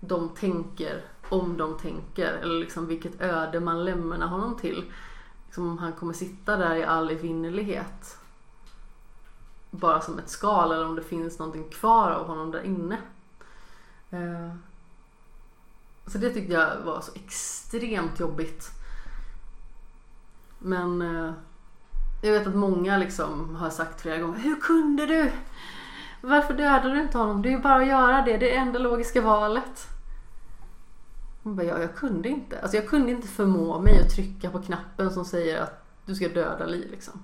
[0.00, 2.32] de tänker, om de tänker.
[2.32, 4.92] Eller liksom vilket öde man lämnar honom till.
[5.46, 8.18] Liksom om han kommer sitta där i all evinnerlighet.
[9.70, 12.98] Bara som ett skal eller om det finns någonting kvar av honom där inne.
[14.10, 14.54] Eh,
[16.06, 18.70] så det tyckte jag var så extremt jobbigt.
[20.58, 21.32] Men eh,
[22.20, 25.30] jag vet att många liksom har sagt flera gånger Hur kunde du?
[26.20, 27.42] Varför dödade du inte honom?
[27.42, 28.24] Det är ju bara att göra det.
[28.24, 29.86] Det är det enda logiska valet.
[31.42, 32.60] Hon bara, ja, jag kunde inte.
[32.60, 36.28] Alltså jag kunde inte förmå mig att trycka på knappen som säger att du ska
[36.28, 37.20] döda Li liksom.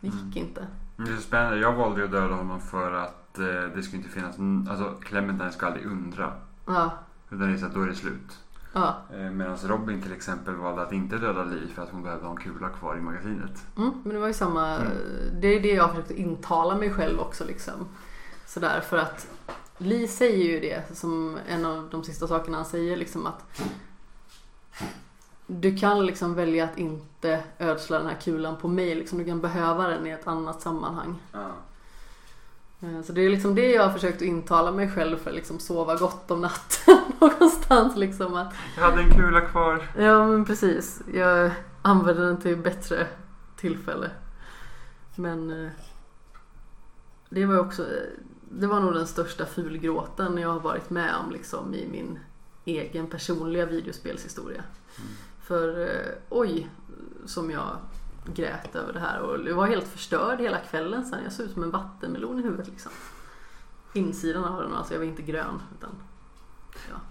[0.00, 0.66] Det gick inte.
[0.96, 1.58] Men Det är spännande.
[1.58, 3.44] Jag valde ju att döda honom för att eh,
[3.76, 4.36] det skulle inte finnas...
[4.70, 6.32] Alltså Clementine ska aldrig undra.
[6.66, 6.90] Ja,
[7.30, 8.43] Utan det är så att då är det slut.
[8.74, 8.96] Ja.
[9.12, 12.30] Eh, Medan Robin till exempel valde att inte döda Li för att hon behövde ha
[12.32, 13.62] en kula kvar i magasinet.
[13.76, 14.92] Mm, men det var ju samma, Mm.
[15.40, 17.74] det är det jag försökte intala mig själv också liksom.
[18.46, 19.26] Sådär för att
[19.78, 23.62] Li säger ju det som en av de sista sakerna han säger liksom att
[25.46, 29.18] du kan liksom välja att inte ödsla den här kulan på mig liksom.
[29.18, 31.16] Du kan behöva den i ett annat sammanhang.
[31.32, 31.46] Ja.
[32.80, 35.58] Eh, Så det är liksom det jag har försökt intala mig själv för att liksom
[35.58, 39.90] sova gott om natten någonstans liksom att Jag hade en kula kvar.
[39.98, 41.02] Ja men precis.
[41.14, 41.50] Jag
[41.82, 43.06] använder den till bättre
[43.56, 44.10] tillfälle.
[45.16, 45.70] Men eh,
[47.30, 47.88] det var också, eh,
[48.50, 52.18] det var nog den största fulgråten jag har varit med om liksom i min
[52.64, 54.62] egen personliga videospelshistoria.
[55.42, 56.68] För eh, oj,
[57.26, 57.76] som jag
[58.26, 61.24] grät över det här och jag var helt förstörd hela kvällen sen.
[61.24, 62.92] Jag såg ut som en vattenmelon i huvudet liksom.
[63.92, 65.62] Insidan av den, alltså jag var inte grön.
[65.78, 65.90] Utan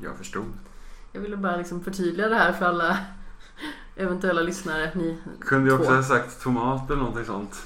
[0.01, 0.45] Jag förstod.
[1.11, 2.97] jag ville bara liksom förtydliga det här för alla
[3.95, 4.91] eventuella lyssnare.
[4.95, 7.63] Ni Kunde jag också ha sagt tomat eller någonting sånt.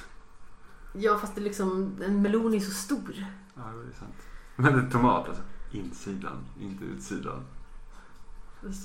[0.94, 3.26] Ja fast det liksom, en melon är så stor.
[3.56, 4.16] Ja, det är sant.
[4.56, 5.44] Men det är tomat alltså.
[5.72, 7.44] Insidan, inte utsidan.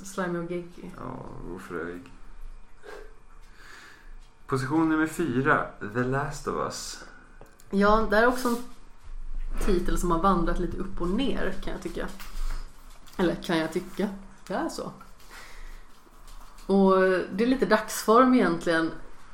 [0.04, 0.94] Slimy och geggig.
[0.96, 1.26] Ja,
[1.56, 2.11] ofröig.
[4.52, 5.66] Position nummer fyra.
[5.94, 7.04] The Last of Us.
[7.70, 8.56] Ja, det är också en
[9.66, 12.08] titel som har vandrat lite upp och ner kan jag tycka.
[13.16, 14.08] Eller kan jag tycka?
[14.46, 14.92] Det är så.
[16.66, 16.92] Och
[17.32, 18.90] det är lite dagsform egentligen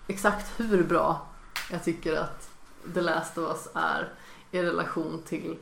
[0.06, 1.26] exakt hur bra
[1.70, 2.50] jag tycker att
[2.94, 4.12] The Last of Us är
[4.50, 5.58] i relation till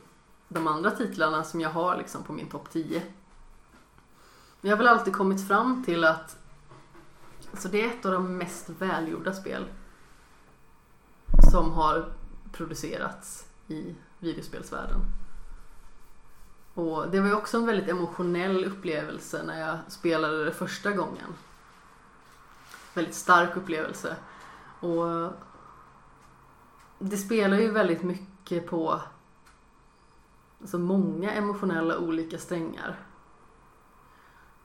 [0.47, 3.03] de andra titlarna som jag har liksom på min topp 10.
[4.61, 6.37] Jag har väl alltid kommit fram till att
[7.53, 9.65] så det är ett av de mest välgjorda spel
[11.51, 12.13] som har
[12.51, 14.99] producerats i videospelsvärlden.
[16.73, 21.35] Och det var ju också en väldigt emotionell upplevelse när jag spelade det första gången.
[22.93, 24.15] Väldigt stark upplevelse.
[24.79, 25.31] Och
[26.99, 29.01] det spelar ju väldigt mycket på
[30.61, 33.06] alltså många emotionella olika strängar.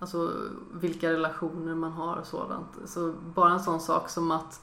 [0.03, 0.33] Alltså
[0.73, 2.67] vilka relationer man har och sådant.
[2.85, 4.63] Så bara en sån sak som att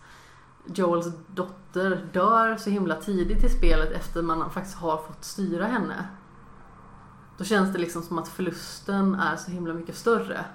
[0.66, 6.08] Joels dotter dör så himla tidigt i spelet efter man faktiskt har fått styra henne.
[7.38, 10.46] Då känns det liksom som att förlusten är så himla mycket större.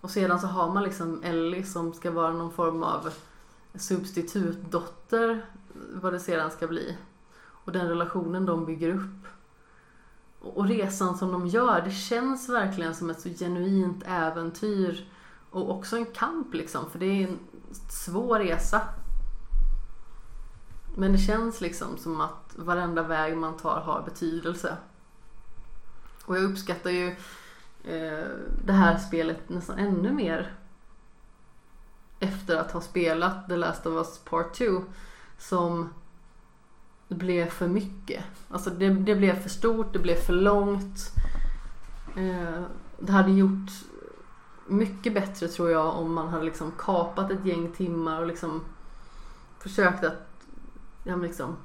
[0.00, 3.12] Och sedan så har man liksom Ellie som ska vara någon form av
[3.74, 5.46] substitutdotter,
[5.94, 6.98] vad det sedan ska bli.
[7.38, 9.26] Och den relationen de bygger upp.
[10.54, 15.08] Och resan som de gör, det känns verkligen som ett så genuint äventyr.
[15.50, 17.38] Och också en kamp liksom, för det är en
[17.88, 18.80] svår resa.
[20.96, 24.76] Men det känns liksom som att varenda väg man tar har betydelse.
[26.24, 27.08] Och jag uppskattar ju
[27.84, 28.28] eh,
[28.64, 30.54] det här spelet nästan ännu mer
[32.20, 34.64] efter att ha spelat The Last of Us Part 2
[35.38, 35.88] som
[37.08, 38.24] det blev för mycket.
[38.48, 41.12] Alltså det, det blev för stort, det blev för långt.
[42.16, 42.62] Eh,
[42.98, 43.70] det hade gjort
[44.66, 48.64] mycket bättre tror jag om man hade liksom kapat ett gäng timmar och liksom
[49.58, 50.28] försökt att
[51.04, 51.56] ja, liksom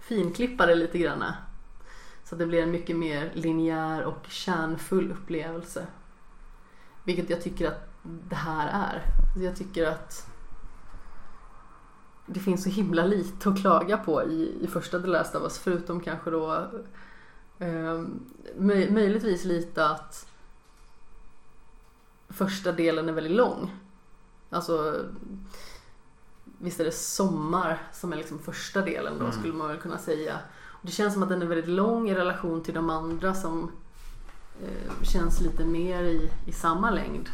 [0.00, 1.24] finklippa det lite grann.
[2.24, 5.86] Så att det blir en mycket mer linjär och kärnfull upplevelse.
[7.04, 9.02] Vilket jag tycker att det här är.
[9.42, 10.30] Jag tycker att
[12.26, 15.58] det finns så himla lite att klaga på i, i första The Last of Us.
[15.58, 16.54] Förutom kanske då
[17.58, 18.02] eh,
[18.56, 20.26] möj, möjligtvis lite att
[22.28, 23.76] första delen är väldigt lång.
[24.50, 25.04] Alltså
[26.58, 29.32] Visst är det sommar som är liksom första delen då Mm.
[29.38, 30.38] skulle man väl kunna säga.
[30.66, 33.70] Och det känns som att den är väldigt lång i relation till de andra som
[34.62, 37.28] eh, känns lite mer i, i samma längd.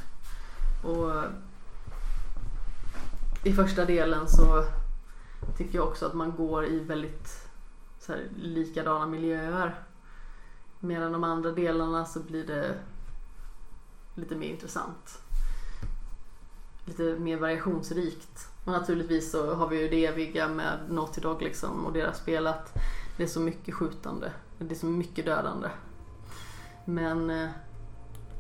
[0.85, 1.13] Och
[3.45, 4.65] i första delen så
[5.57, 7.49] tycker jag också att man går i väldigt
[7.99, 9.85] så här, likadana miljöer.
[10.81, 12.79] Medan de andra delarna så blir det
[14.15, 15.23] lite mer intressant.
[16.85, 18.49] Lite mer variationsrikt.
[18.65, 22.47] Och naturligtvis så har vi ju det eviga med Naughty Dog liksom och deras spel
[22.47, 22.75] att
[23.17, 24.33] det är så mycket skjutande.
[24.59, 25.69] Det är så mycket dödande.
[26.85, 27.51] Men eh,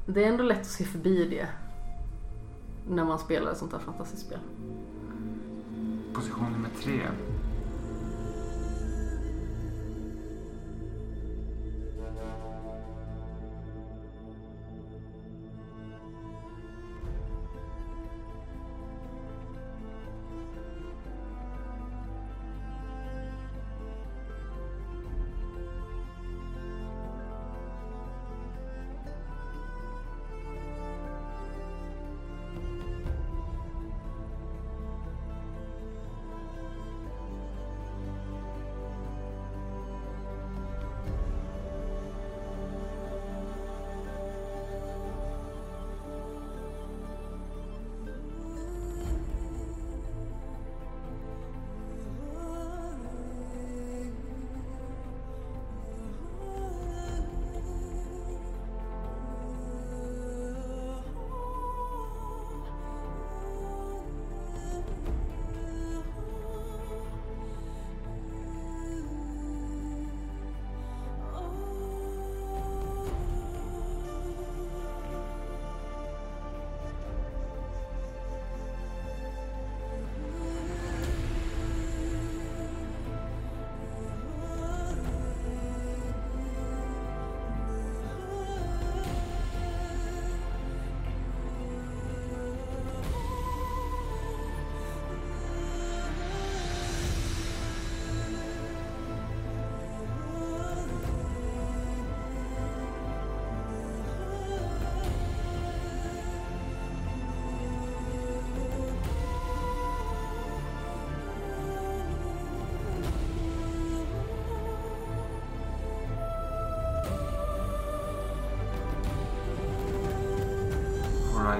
[0.06, 1.48] det är ändå lätt att se förbi det
[2.88, 4.40] när man spelar ett sånt här fantastiskt spel.
[6.12, 7.41] Position nummer tre.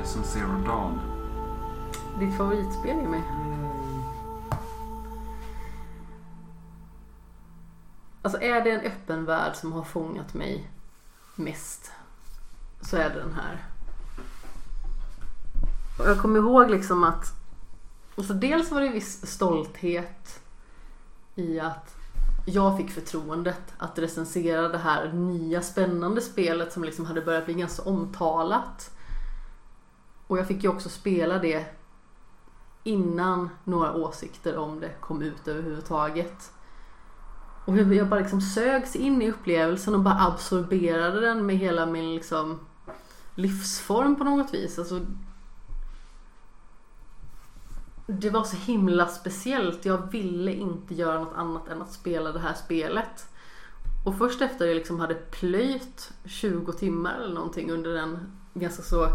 [0.03, 1.01] Horizon Zero Dawn.
[2.19, 3.21] Ditt favoritspel Jimmy?
[8.23, 10.71] Alltså är det en öppen värld som har fångat mig
[11.35, 11.93] mest
[12.81, 13.65] så är det den här.
[15.99, 17.27] Och jag kommer ihåg liksom att
[18.17, 20.41] alltså dels var det en viss stolthet
[21.35, 21.95] i att
[22.47, 27.55] jag fick förtroendet att recensera det här nya spännande spelet som liksom hade börjat bli
[27.55, 28.91] ganska omtalat.
[30.33, 31.67] Och jag fick ju också spela det
[32.85, 36.52] innan några åsikter om det kom ut överhuvudtaget.
[37.65, 41.86] Och hur jag bara liksom sögs in i upplevelsen och bara absorberade den med hela
[41.86, 42.61] min liksom
[43.35, 44.78] livsform på något vis.
[44.78, 45.01] Alltså,
[48.07, 49.85] det var så himla speciellt.
[49.85, 53.27] Jag ville inte göra något annat än att spela det här spelet.
[54.05, 59.09] Och först efter jag liksom hade plöjt 20 timmar eller någonting under den ganska så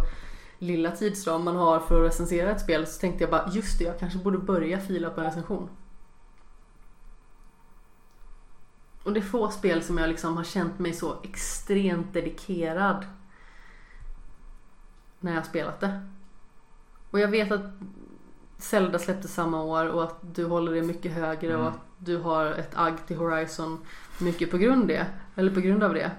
[0.60, 3.86] lilla tidsram man har för att recensera ett spel så tänkte jag bara just det,
[3.86, 5.69] jag kanske borde börja fila på en recension.
[9.03, 13.06] Och det är få spel som jag liksom har känt mig så extremt dedikerad
[15.19, 16.02] när jag spelat det.
[17.11, 17.66] Och jag vet att
[18.58, 21.61] Zelda släpptes samma år och att du håller det mycket högre Mm.
[21.61, 23.86] och att du har ett agg till Horizon
[24.19, 26.11] mycket på grund, det, eller på grund av det.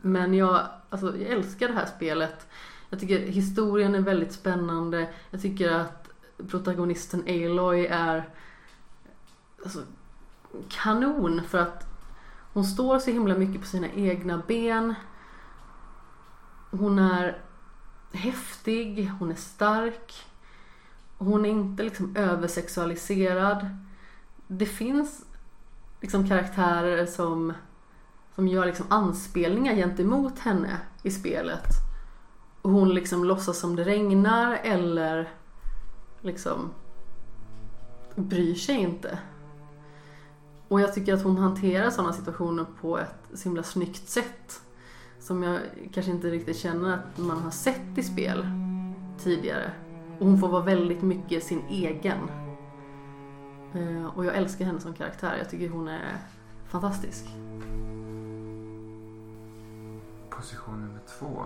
[0.00, 2.46] Men jag, alltså, jag älskar det här spelet.
[2.92, 5.08] Jag tycker historien är väldigt spännande.
[5.30, 6.08] Jag tycker att
[6.48, 8.28] protagonisten Aloy är
[9.64, 9.82] alltså,
[10.68, 11.86] kanon för att
[12.52, 14.94] hon står så himla mycket på sina egna ben.
[16.70, 17.38] Hon är
[18.12, 20.24] häftig, hon är stark.
[21.18, 23.66] Hon är inte liksom översexualiserad.
[24.46, 25.24] Det finns
[26.00, 27.52] liksom karaktärer som,
[28.34, 31.91] som gör liksom anspelningar gentemot henne i spelet.
[32.62, 35.28] Hon liksom låtsas som det regnar eller
[36.20, 36.70] liksom
[38.14, 39.18] bryr sig inte.
[40.68, 44.62] Och jag tycker att hon hanterar sådana situationer på ett så himla snyggt sätt.
[45.20, 45.60] Som jag
[45.92, 48.46] kanske inte riktigt känner att man har sett i spel.
[49.18, 49.72] tidigare.
[50.18, 52.30] Och hon får vara väldigt mycket sin egen.
[53.74, 55.36] Eh, och jag älskar henne som karaktär.
[55.38, 56.16] Jag tycker hon är
[56.68, 57.24] fantastisk.
[60.30, 61.44] Position nummer två.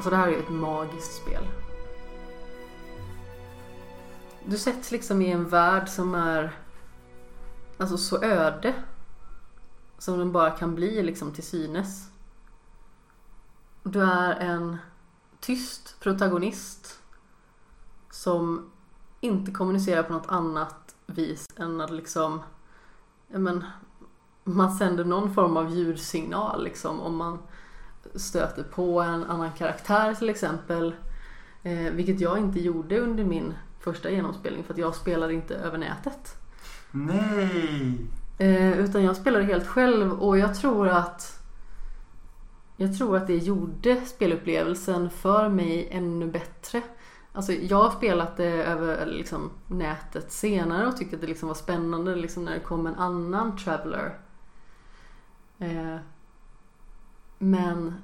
[0.00, 1.48] Alltså det här är ju ett magiskt spel.
[4.44, 6.56] Du sätts liksom i en värld som är
[7.78, 8.74] alltså så öde
[9.98, 12.10] som den bara kan bli liksom till synes.
[13.82, 14.78] Du är en
[15.40, 17.02] tyst protagonist
[18.10, 18.70] som
[19.20, 22.42] inte kommunicerar på något annat vis än att liksom
[23.28, 23.64] men,
[24.44, 27.38] man sänder någon form av ljudsignal liksom om man
[28.14, 30.94] stöter på en annan karaktär till exempel.
[31.62, 35.78] Eh, vilket jag inte gjorde under min första genomspelning för att jag spelade inte över
[35.78, 36.36] nätet.
[36.90, 38.06] Nej!
[38.38, 41.40] Eh, utan jag spelade helt själv och jag tror att
[42.76, 46.82] jag tror att det gjorde spelupplevelsen för mig ännu bättre.
[47.32, 51.54] Alltså jag har spelat det över liksom, nätet senare och tyckte att det liksom var
[51.54, 54.18] spännande liksom, när det kom en annan traveler.
[55.58, 55.96] Eh,
[57.42, 57.94] men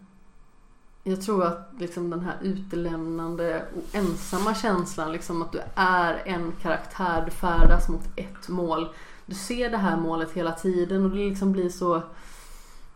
[1.02, 6.52] jag tror att liksom, den här utelämnande och ensamma känslan, liksom, att du är en
[6.62, 8.89] karaktär, du färdas mot ett mål.
[9.26, 12.02] Du ser det här målet hela tiden och det liksom blir så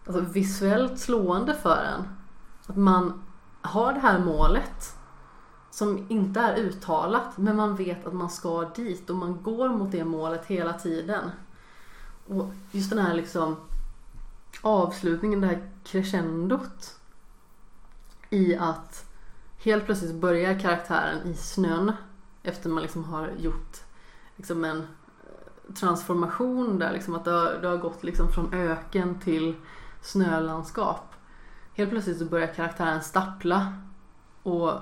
[0.07, 2.09] alltså, visuellt slående för en.
[2.67, 3.23] Att man
[3.63, 4.97] har det här målet
[5.71, 9.93] som inte är uttalat men man vet att man ska dit och man går mot
[9.93, 11.31] det målet hela tiden.
[12.27, 13.57] Och just den här liksom
[14.63, 16.99] avslutningen, det här crescendot
[18.31, 19.05] i att
[19.59, 21.93] helt plötsligt börjar karaktären i snön
[22.43, 23.77] efter man liksom har gjort
[24.37, 29.19] liksom en eh, transformation där liksom att det har, det har gått liksom från öken
[29.19, 29.55] till
[30.03, 31.15] snölandskap.
[31.75, 33.73] Helt plötsligt så börjar karaktären stappla
[34.43, 34.73] och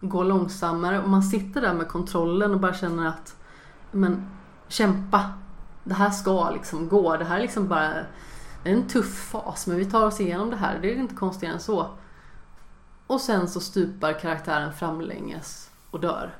[0.00, 3.36] gå långsammare och man sitter där med kontrollen och bara känner att
[3.90, 4.26] men
[4.68, 5.32] kämpa.
[5.84, 7.16] Det här ska liksom gå.
[7.16, 7.92] Det här är liksom bara
[8.64, 10.78] en tuff fas men vi tar oss igenom det här.
[10.78, 11.90] Det är inte konstigare än så.
[13.06, 16.34] Och sen så stupar karaktären framlänges och dör.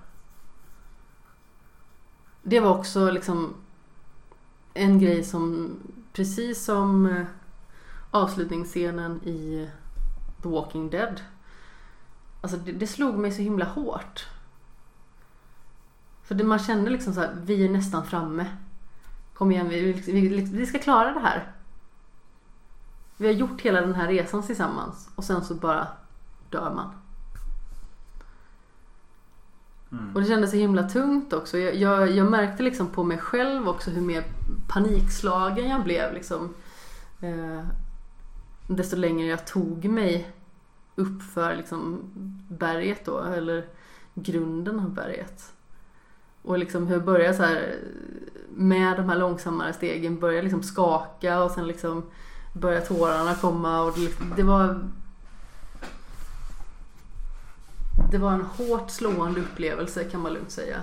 [2.42, 3.54] Det var också liksom
[4.74, 5.76] en grej som
[6.12, 7.24] precis som eh,
[8.10, 9.68] avslutningsscenen i
[10.42, 11.20] The Walking Dead.
[12.40, 14.26] Alltså det, det slog mig så himla hårt.
[16.22, 18.46] För det, man kände liksom så här, vi är nästan framme.
[19.34, 21.52] Kom igen, vi, vi, vi ska klara det här.
[23.16, 25.86] Vi har gjort hela den här resan tillsammans och sen så bara
[26.50, 26.90] dör man.
[29.92, 30.14] Mm.
[30.14, 31.58] Och det kändes så himla tungt också.
[31.58, 34.24] Jag, jag, jag märkte liksom på mig själv också hur mer
[34.68, 36.14] panikslagen jag blev.
[36.14, 36.54] Liksom,
[37.20, 37.66] eh,
[38.66, 40.32] desto längre jag tog mig
[40.94, 42.00] upp för liksom,
[42.48, 43.66] berget då, eller
[44.14, 45.52] grunden av berget.
[46.42, 47.78] Och liksom hur jag började så här
[48.48, 52.02] med de här långsammare stegen, började liksom skaka och sen liksom
[52.52, 54.90] började tårarna komma och det, liksom- det var
[58.10, 60.80] det var en hårt slående upplevelse kan man lugnt säga.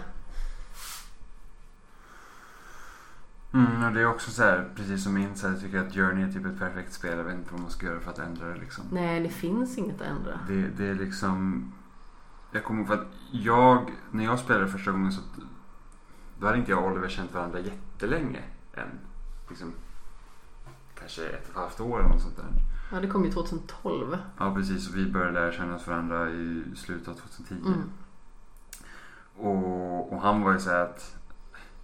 [3.53, 5.93] Mm, och det är också så här, precis som min, så här, jag tycker att
[5.93, 7.17] Journey är typ ett perfekt spel.
[7.17, 8.83] Jag vet inte vad man ska göra för att ändra det liksom.
[8.91, 10.39] Nej, det finns inget att ändra.
[10.47, 11.71] Det, det är liksom...
[12.51, 15.21] Jag kommer ihåg att jag, när jag spelade första gången så
[16.39, 18.99] då hade inte jag och Oliver känt varandra jättelänge än.
[19.49, 19.73] Liksom,
[21.09, 22.45] kanske ett och ett halvt år eller något sånt där.
[22.91, 24.17] Ja, det kom ju 2012.
[24.37, 27.55] Ja precis, och vi började lära känna oss varandra i slutet av 2010.
[27.65, 27.91] Mm.
[29.35, 31.15] Och, och han var ju så att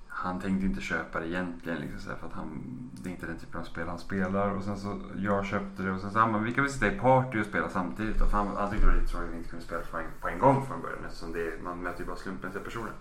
[0.07, 1.79] han tänkte inte köpa det egentligen.
[1.79, 4.49] Liksom, så för att han, det är inte den typen av spel han spelar.
[4.49, 6.87] Och sen så jag köpte det och sen så han bara, vi kan väl sitta
[6.87, 8.21] i party och spela samtidigt.
[8.21, 10.05] Och han, han tyckte det var lite tråkigt att vi inte kunde spela på en,
[10.21, 11.05] på en gång från början.
[11.05, 12.91] Eftersom det, man möter ju bara slumpmässiga personer.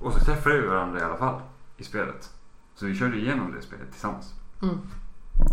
[0.00, 1.40] Och så träffade vi varandra i alla fall
[1.76, 2.30] i spelet.
[2.74, 4.34] Så vi körde igenom det spelet tillsammans.
[4.62, 4.78] Mm.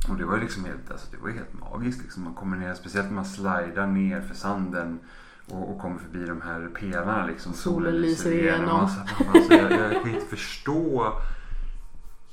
[0.09, 2.01] Och det var ju liksom helt, alltså det var helt magiskt.
[2.01, 2.23] Liksom.
[2.23, 4.99] Man kommer ner, speciellt när man slidar ner för sanden
[5.47, 7.25] och, och kommer förbi de här pelarna.
[7.25, 7.53] Liksom.
[7.53, 8.69] Solen lyser igenom.
[8.69, 8.99] Alltså,
[9.33, 11.13] alltså, jag, jag kan inte förstå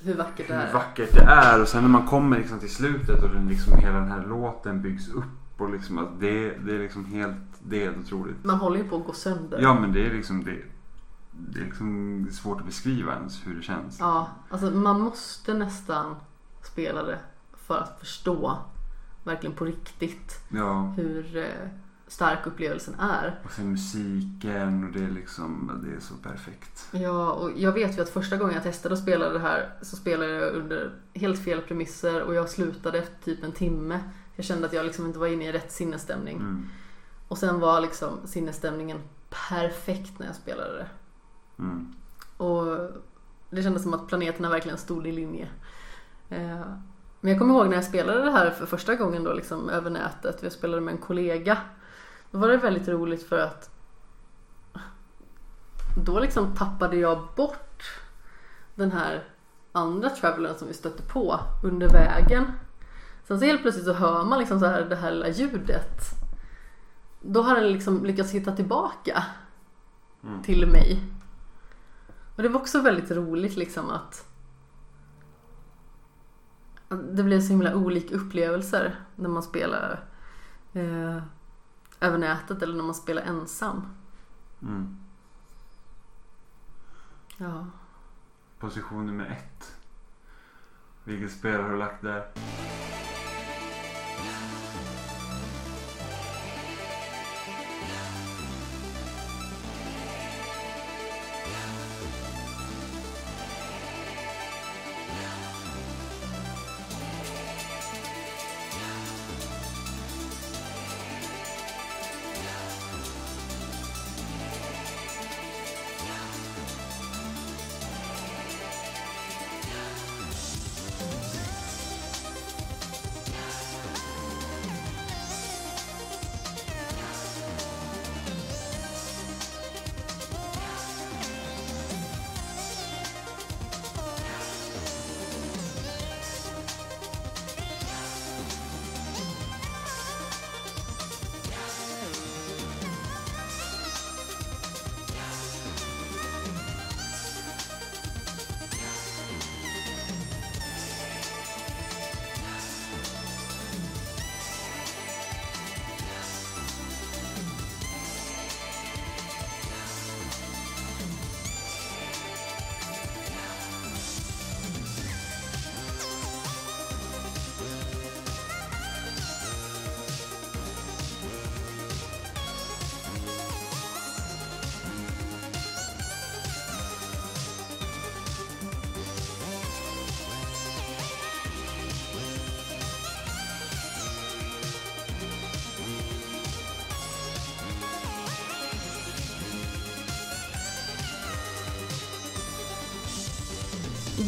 [0.00, 0.72] Hur vackert det hur är.
[0.72, 1.62] vackert det är.
[1.62, 4.82] Och sen när man kommer liksom till slutet och den, liksom, hela den här låten
[4.82, 5.24] byggs upp.
[5.60, 8.44] Och liksom, att det, det är liksom helt, det är helt otroligt.
[8.44, 9.58] Man håller ju på att gå sönder.
[9.62, 10.58] Ja men det är liksom det,
[11.32, 13.96] det är liksom svårt att beskriva ens hur det känns.
[14.00, 16.14] Ja, alltså man måste nästan
[16.66, 17.18] spela det
[17.52, 18.58] för att förstå
[19.24, 20.94] verkligen på riktigt Ja.
[20.96, 21.68] hur eh,
[22.06, 23.40] stark upplevelsen är.
[23.44, 26.88] Och sen musiken och det är liksom, det är så perfekt.
[26.90, 29.96] Ja, och jag vet ju att första gången jag testade att spela det här så
[29.96, 34.00] spelade jag under helt fel premisser och jag slutade efter typ en timme.
[34.36, 36.36] Jag kände att jag liksom inte var inne i rätt sinnesstämning.
[36.36, 36.68] Mm.
[37.28, 38.98] Och sen var liksom sinnesstämningen
[39.48, 40.88] perfekt när jag spelade det.
[41.58, 41.94] Mm.
[42.36, 42.90] Och
[43.50, 45.48] det kändes som att planeterna verkligen stod i linje.
[46.28, 46.60] Eh,
[47.20, 49.90] Men jag kommer ihåg när jag spelade det här för första gången då liksom över
[49.90, 50.42] nätet.
[50.42, 51.58] Jag spelade med en kollega.
[52.30, 53.70] Då var det väldigt roligt för att
[56.04, 57.82] då liksom tappade jag bort
[58.74, 59.24] den här
[59.72, 62.52] andra travelern som vi stötte på under vägen.
[63.24, 66.00] Sen så helt plötsligt så hör man liksom så här det här lilla ljudet.
[67.20, 69.24] Då har den liksom lyckats hitta tillbaka
[70.24, 70.42] Mm.
[70.42, 71.02] till mig.
[72.36, 74.25] Och det var också väldigt roligt liksom att att
[76.88, 80.04] det blev så himla olika upplevelser när man spelar
[80.72, 81.22] eh,
[82.00, 83.82] över nätet eller när man spelar ensam.
[84.62, 84.96] Mm.
[87.36, 87.66] Ja.
[88.58, 89.76] Position nummer ett.
[91.04, 92.26] Vilket spel har du lagt där?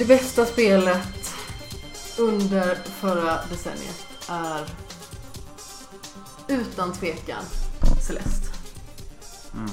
[0.09, 1.35] Det bästa spelet
[2.19, 4.69] under förra decenniet är
[6.49, 7.43] utan tvekan
[8.07, 8.49] Celeste.
[9.55, 9.69] Mm.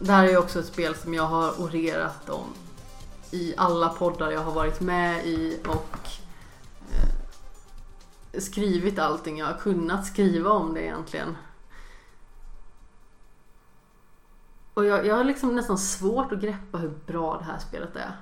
[0.00, 2.46] Det här är ju också ett spel som jag har orerat om
[3.30, 6.08] i alla poddar jag har varit med i och
[6.92, 11.36] eh, skrivit allting jag har kunnat skriva om det egentligen.
[14.74, 18.16] Och jag, jag har liksom nästan svårt att greppa hur bra det här spelet är.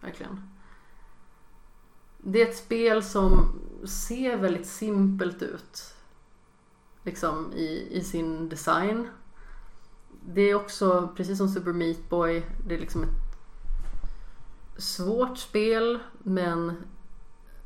[0.00, 0.50] Verkligen.
[2.18, 5.94] Det är ett spel som ser väldigt simpelt ut.
[7.04, 9.08] Liksom i, i sin design.
[10.26, 13.30] Det är också, precis som Super Meat Boy, det är liksom ett
[14.82, 16.76] svårt spel men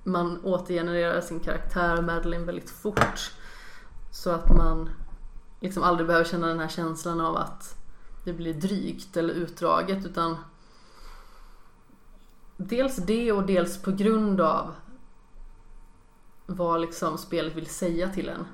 [0.05, 3.33] man återgenererar sin karaktär Madeline väldigt fort.
[4.11, 4.91] Så att man
[5.61, 7.77] liksom aldrig behöver känna den här känslan av att
[8.25, 10.37] det blir drygt eller utdraget utan
[12.57, 14.74] dels det och dels på grund av
[16.47, 18.47] vad liksom spelet vill säga till en.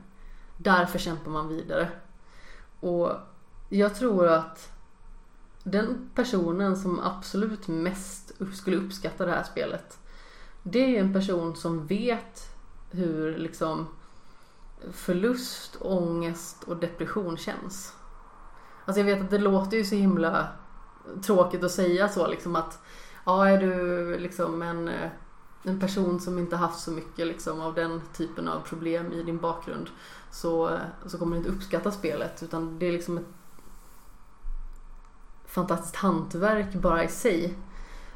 [0.56, 1.88] Därför kämpar man vidare.
[2.80, 3.12] Och
[3.68, 4.72] jag tror att
[5.62, 9.98] den personen som absolut mest skulle uppskatta det här spelet
[10.62, 12.56] det är ju en person som vet
[12.90, 13.88] hur liksom
[14.92, 17.94] förlust, ångest och depression känns.
[18.84, 20.48] Alltså jag vet att det låter ju så himla
[21.22, 22.82] tråkigt att säga så liksom att
[23.24, 25.10] ja är du liksom en, eh,
[25.62, 29.38] en person som inte haft så mycket liksom av den typen av problem i din
[29.38, 29.90] bakgrund
[30.30, 33.28] så, eh, så kommer du inte uppskatta spelet utan det är liksom ett
[35.46, 37.54] fantastiskt hantverk bara i sig.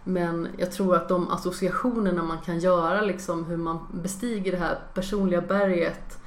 [0.04, 4.78] Men jag tror att de associationerna man kan göra, liksom hur man bestiger det här
[4.94, 6.18] personliga berget,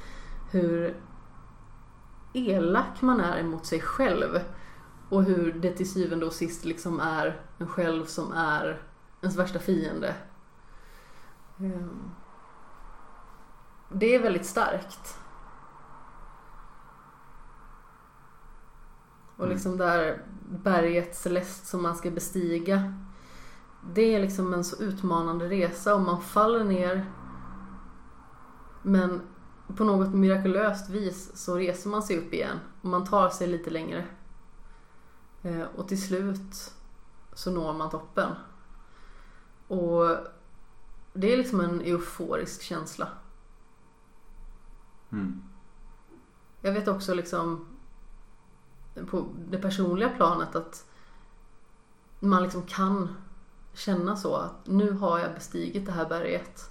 [0.52, 0.98] hur
[2.34, 4.40] elak man är emot sig själv
[5.10, 8.82] och hur det till syvende och sist liksom är en själv som är
[9.22, 10.16] ens värsta fiende.
[11.60, 12.12] Ehm,
[13.90, 15.18] Det är väldigt starkt.
[19.36, 19.54] Och Mm.
[19.54, 22.94] liksom det här berget Celeste som man ska bestiga.
[23.94, 27.06] Det är liksom en så utmanande resa och man faller ner.
[28.82, 29.22] Men
[29.78, 33.70] på något mirakulöst vis så reser man sig upp igen och man tar sig lite
[33.70, 34.06] längre.
[35.44, 36.74] Eh, Och till slut
[37.34, 38.32] så når man toppen.
[39.68, 40.18] Och
[41.14, 43.08] det är liksom en euforisk känsla.
[45.12, 45.44] Mm.
[46.62, 47.68] Jag vet också liksom
[49.10, 50.86] på det personliga planet att
[52.20, 53.16] man liksom kan
[53.74, 56.70] känna så att nu har jag bestigit det här berget.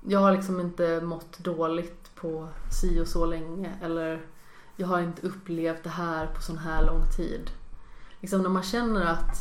[0.00, 4.26] Jag har liksom inte mått dåligt på si och så länge eller
[4.76, 7.50] jag har inte upplevt det här på sån här lång tid.
[8.20, 9.38] Liksom när man känner att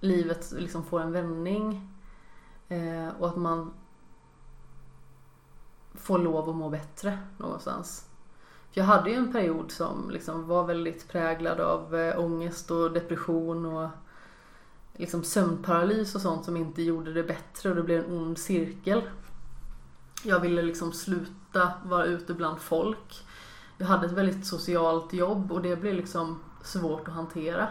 [0.00, 1.88] livet liksom får en vändning
[2.68, 3.72] eh, och att man
[5.94, 8.06] får lov att må bättre någonstans.
[8.72, 12.92] För jag hade ju en period som liksom var väldigt präglad av eh, ångest och
[12.92, 13.88] depression och
[14.92, 19.02] liksom sömnparalys och sånt som inte gjorde det bättre och det blev en ond cirkel.
[20.22, 23.26] Jag ville liksom sluta vara ute bland folk.
[23.80, 27.68] Jag hade ett väldigt socialt jobb och det blev liksom svårt att hantera.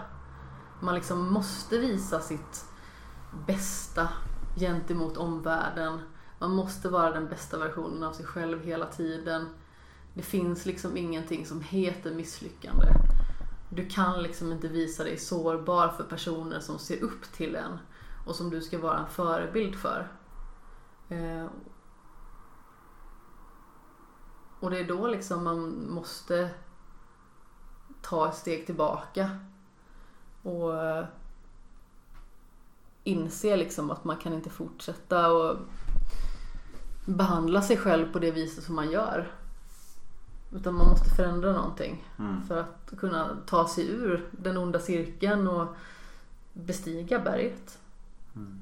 [0.79, 2.65] Man liksom måste visa sitt
[3.47, 4.09] bästa
[4.55, 5.99] gentemot omvärlden.
[6.39, 9.49] Man måste vara den bästa versionen av sig själv hela tiden.
[10.13, 12.87] Det finns liksom ingenting som heter misslyckande.
[13.69, 17.77] Du kan liksom inte visa dig sårbar för personer som ser upp till en
[18.25, 20.11] och som du ska vara en förebild för.
[21.09, 21.45] Eh,
[24.59, 26.49] och det är då liksom man måste
[28.01, 29.29] ta ett steg tillbaka
[30.41, 31.05] och eh,
[33.03, 35.57] inse liksom att man kan inte fortsätta och
[37.05, 39.31] behandla sig själv på det viset som man gör.
[40.51, 42.47] Utan man måste förändra någonting Mm.
[42.47, 45.67] för att kunna ta sig ur den onda cirkeln och
[46.53, 47.79] bestiga berget.
[48.35, 48.59] Mm.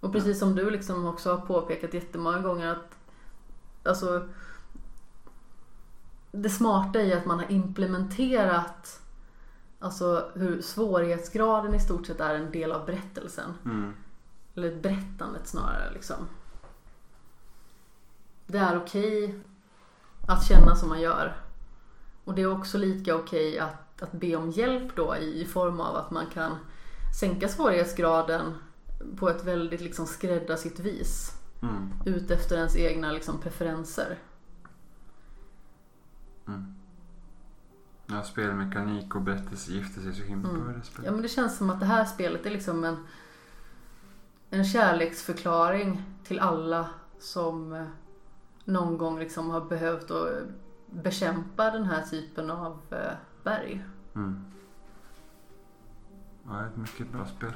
[0.00, 2.98] Och precis som du liksom också har påpekat jättemånga gånger att
[3.84, 4.28] alltså
[6.42, 9.00] det smarta är att man har implementerat
[9.78, 13.54] alltså hur svårighetsgraden i stort sett är en del av berättelsen.
[13.64, 13.94] Mm.
[14.54, 16.16] Eller berättandet snarare liksom.
[18.46, 19.40] Det är okej
[20.28, 21.36] att känna som man gör.
[22.24, 25.80] Och det är också lika okej att, att be om hjälp då i, i form
[25.80, 26.56] av att man kan
[27.20, 28.54] sänka svårighetsgraden
[29.16, 31.32] på ett väldigt liksom skräddarsytt vis.
[31.62, 31.92] Mm.
[32.04, 34.18] Ut efter ens egna liksom preferenser.
[36.48, 36.74] Mm.
[38.06, 40.64] Ja, spelmekanik och berättelse gifter sig så himla Mm.
[40.64, 40.72] bra.
[41.04, 42.96] Ja men det känns som att det här spelet är liksom en,
[44.50, 47.86] en kärleksförklaring till alla som eh,
[48.64, 50.28] någon gång liksom har behövt att
[50.90, 53.12] bekämpa den här typen av eh,
[53.44, 53.84] berg.
[54.14, 54.44] Mm.
[56.48, 57.52] Ja, ett mycket bra spel.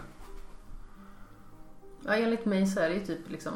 [2.05, 3.53] Ja, enligt mig så är det ju typ liksom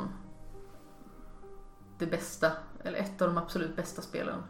[1.99, 2.53] det bästa,
[2.85, 4.43] eller ett av de absolut bästa spelen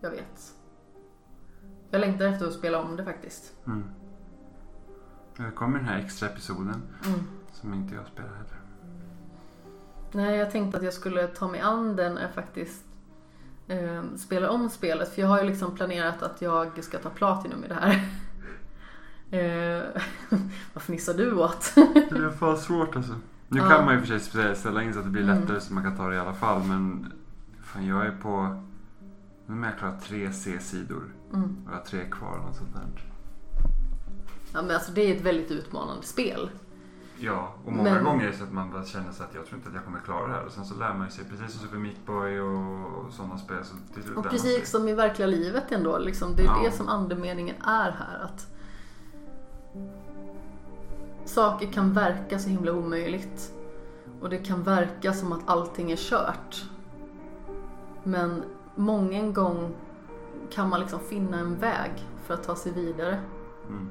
[0.00, 0.54] jag vet.
[1.90, 3.52] Jag längtar efter att spela om det faktiskt.
[3.66, 3.84] Mm.
[5.36, 7.20] Det kommer den här extra episoden Mm.
[7.52, 8.60] som inte jag spelar heller.
[10.12, 12.84] Nej, jag tänkte att jag skulle ta mig an den jag faktiskt
[13.68, 15.08] eh, spelar om spelet.
[15.14, 17.90] För jag har ju liksom planerat att jag ska ta Platinum i det här.
[19.30, 19.84] eh,
[20.74, 21.72] vad fnissar du åt?
[21.74, 23.14] Det är fan svårt alltså.
[23.48, 23.68] Nu Ja.
[23.68, 25.40] kan man ju för sig ställa in så att det blir Mm.
[25.40, 26.62] lättare så man kan ta det i alla fall.
[26.64, 27.12] Men
[27.62, 28.62] fan, jag är på...
[29.50, 31.14] Nu jag klarat tre C-sidor.
[31.34, 31.56] Mm.
[31.66, 33.04] Och jag har tre kvar något sånt där.
[34.52, 36.50] Ja, men alltså det är ett väldigt utmanande spel.
[37.18, 39.46] Ja, och många Men- gånger är det så att man bara känner så att jag
[39.46, 40.44] tror inte att jag kommer klara det här.
[40.46, 43.64] Och sen så lär man sig, precis som Super Meat Boy och, sådana spel.
[43.64, 43.74] Så
[44.16, 44.30] Och sig.
[44.30, 45.98] precis som i verkliga livet ändå.
[45.98, 46.60] Liksom, det är Ja.
[46.64, 48.20] det som andemeningen är här.
[48.24, 48.46] Att
[51.24, 53.52] saker kan verka så himla omöjligt.
[54.20, 56.64] Och det kan verka som att allting är kört.
[58.04, 58.42] Men
[58.74, 59.74] många gång
[60.50, 61.90] kan man liksom finna en väg
[62.24, 63.20] för att ta sig vidare.
[63.68, 63.88] Mm.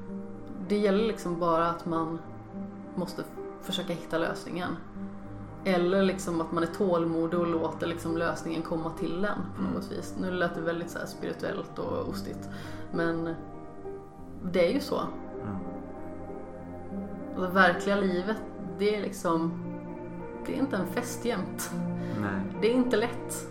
[0.68, 2.18] Det gäller liksom bara att man
[2.94, 3.24] måste
[3.62, 4.76] försöka hitta lösningen.
[5.64, 9.92] Eller liksom att man är tålmodig och låter liksom lösningen komma till en på något
[9.92, 10.14] vis.
[10.20, 12.48] Nu lät det väldigt så här spirituellt och ostigt.
[12.92, 13.34] Men
[14.52, 15.00] det är ju så.
[15.00, 15.56] Mm.
[17.36, 18.36] Och det verkliga livet,
[18.78, 19.52] det är liksom...
[20.46, 21.70] Det är inte en fest jämt.
[22.20, 22.40] Nej.
[22.60, 23.48] Det är inte lätt.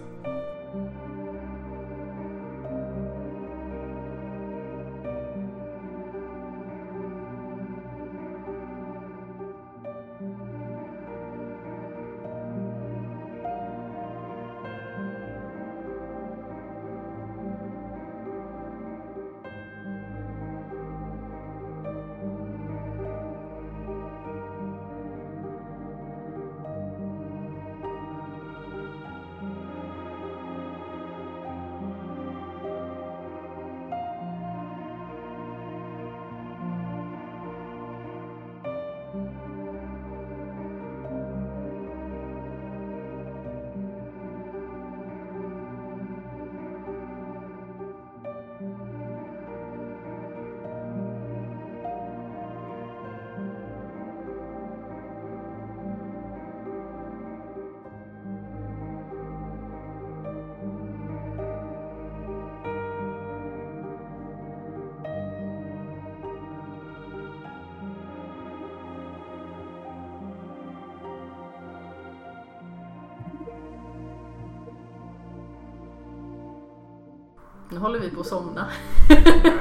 [77.80, 78.67] Nu håller vi på att somna.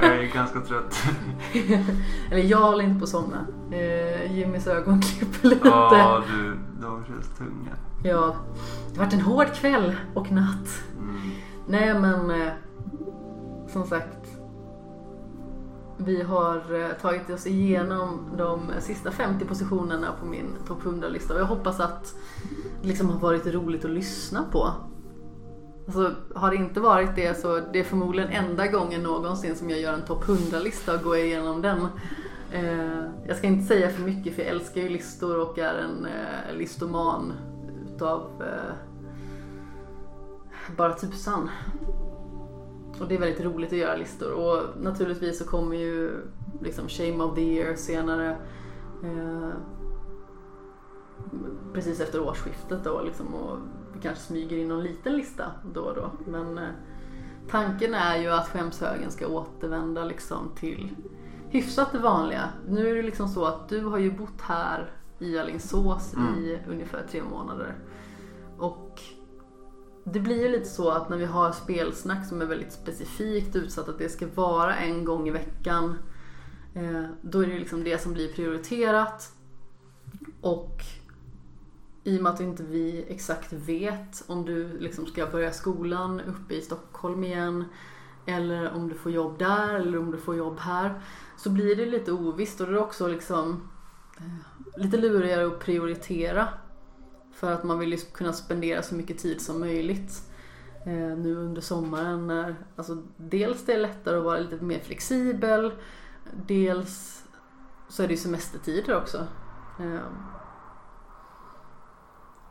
[0.03, 0.97] Jag är ganska trött.
[2.31, 3.47] Eller jag håller inte på att somna.
[3.71, 5.69] Eh, Jimmys ögon klipper lite.
[5.69, 7.71] Ja, du, de känns tunga.
[8.05, 8.37] Ja,
[8.93, 10.83] det har varit en hård kväll och natt.
[10.99, 11.21] Mm.
[11.67, 12.53] Nej men eh,
[13.69, 14.29] som sagt.
[15.97, 21.41] Vi har eh, tagit oss igenom de sista 50 positionerna på min topp 100-lista och
[21.41, 22.15] jag hoppas att
[22.83, 24.73] det liksom har varit roligt att lyssna på.
[25.89, 29.81] Alltså, har det inte varit det så det är förmodligen enda gången någonsin som jag
[29.81, 31.87] gör en topp 100-lista och går igenom den.
[32.53, 36.07] Eh, jag ska inte säga för mycket för jag älskar ju listor och är en
[36.07, 37.33] eh, listoman
[37.95, 38.75] utav eh,
[40.77, 41.51] bara tusan.
[43.01, 46.11] Och det är väldigt roligt att göra listor och naturligtvis så kommer ju
[46.63, 48.37] liksom Shame of the Year senare.
[49.05, 49.51] Eh,
[51.75, 53.59] precis efter årsskiftet då liksom och
[53.99, 56.11] vi kanske smyger in någon liten lista då och då.
[56.27, 56.69] Men eh,
[57.51, 60.95] tanken är ju att skämshögen ska återvända liksom till
[61.49, 62.49] hyfsat det vanliga.
[62.69, 67.07] Nu är det liksom så att du har ju bott här i Alingsås i ungefär
[67.11, 67.75] tre månader.
[68.59, 69.01] Och
[70.05, 73.89] det blir ju lite så att när vi har spelsnack som är väldigt specifikt utsatt
[73.89, 75.99] att det ska vara en gång i veckan.
[76.75, 79.33] Eh, då är det liksom det som blir prioriterat.
[80.41, 80.85] Och
[82.05, 86.55] i och med att inte vi exakt vet om du liksom ska börja skolan uppe
[86.55, 87.65] i Stockholm igen
[88.27, 91.01] eller om du får jobb där eller om du får jobb här
[91.37, 93.71] så blir det lite ovisst och det är också liksom
[94.17, 96.49] eh, lite lurigare att prioritera
[97.33, 100.23] för att man vill ju kunna spendera så mycket tid som möjligt
[100.87, 105.73] eh, nu under sommaren när alltså, dels det är lättare att vara lite mer flexibel
[106.47, 107.25] dels
[107.89, 109.27] så är det ju semestertider också.
[109.81, 110.01] Eh,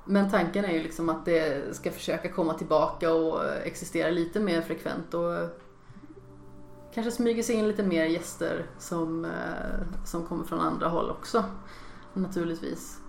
[0.10, 4.62] men tanken är ju liksom att det ska försöka komma tillbaka och existera lite mer
[4.62, 5.34] frekvent och
[6.94, 11.44] kanske smyger sig in lite mer gäster som, eh, som kommer från andra håll också.
[12.14, 13.00] Naturligtvis.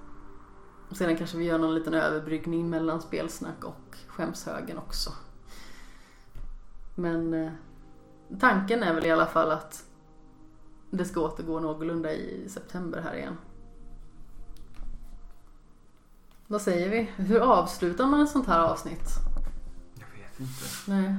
[0.91, 5.10] Och sedan kanske vi gör någon liten överbryggning mellan spelsnack och skämshögen också.
[6.94, 7.52] Men eh,
[8.41, 9.85] tanken är väl i alla fall att
[10.91, 13.36] det ska återgå någorlunda i september här igen.
[16.51, 17.10] Vad säger vi?
[17.17, 19.09] Hur avslutar man ett sånt här avsnitt?
[19.94, 20.91] Jag vet inte.
[20.91, 21.15] Nej.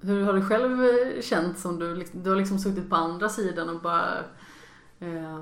[0.00, 3.68] Hur har du själv eh, känt som du, du har liksom suttit på andra sidan
[3.68, 4.18] och bara
[4.98, 5.40] eh,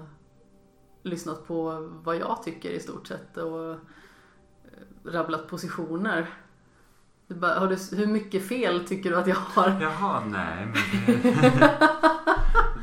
[1.02, 3.76] lyssnat på vad jag tycker i stort sett och eh,
[5.04, 6.26] rabblat positioner.
[7.26, 9.80] Du bara, har du, hur mycket fel tycker du att jag har?
[9.80, 11.78] Jaha, nej men det,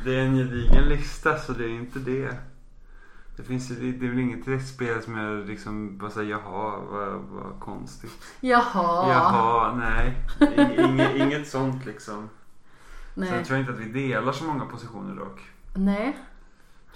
[0.04, 2.36] det är en gedigen lista så det är inte det.
[3.36, 7.60] Det finns det är väl inget spelet som jag liksom bara säger jaha vad, vad
[7.60, 8.22] konstigt.
[8.40, 9.08] Jaha.
[9.12, 10.16] Jaha, nej.
[10.78, 12.28] In, inget, inget sånt liksom.
[13.14, 13.28] Nej.
[13.28, 15.40] Sen tror jag inte att vi delar så många positioner dock.
[15.74, 16.18] Nej.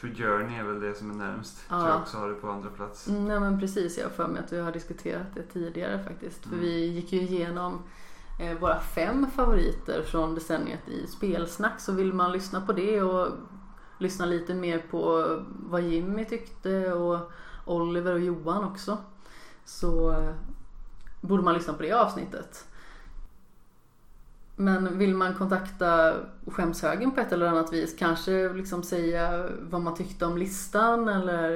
[0.00, 1.64] tror Journey är väl det som är närmst.
[1.68, 1.76] Ja.
[1.78, 3.08] Tror jag också har det på andra plats.
[3.08, 6.42] Mm, Nej men precis, jag har för mig att vi har diskuterat det tidigare faktiskt.
[6.42, 6.60] För Mm.
[6.60, 7.82] vi gick ju igenom
[8.40, 11.80] eh, våra fem favoriter från decenniet i spelsnack.
[11.80, 13.28] Så vill man lyssna på det och
[13.98, 17.30] lyssna lite mer på vad Jimmy tyckte och
[17.64, 18.98] Oliver och Johan också.
[19.64, 20.34] Så eh,
[21.20, 22.64] borde man lyssna på det avsnittet.
[24.56, 26.14] Men vill man kontakta
[26.46, 31.54] skämshögen på ett eller annat vis, kanske liksom säga vad man tyckte om listan eller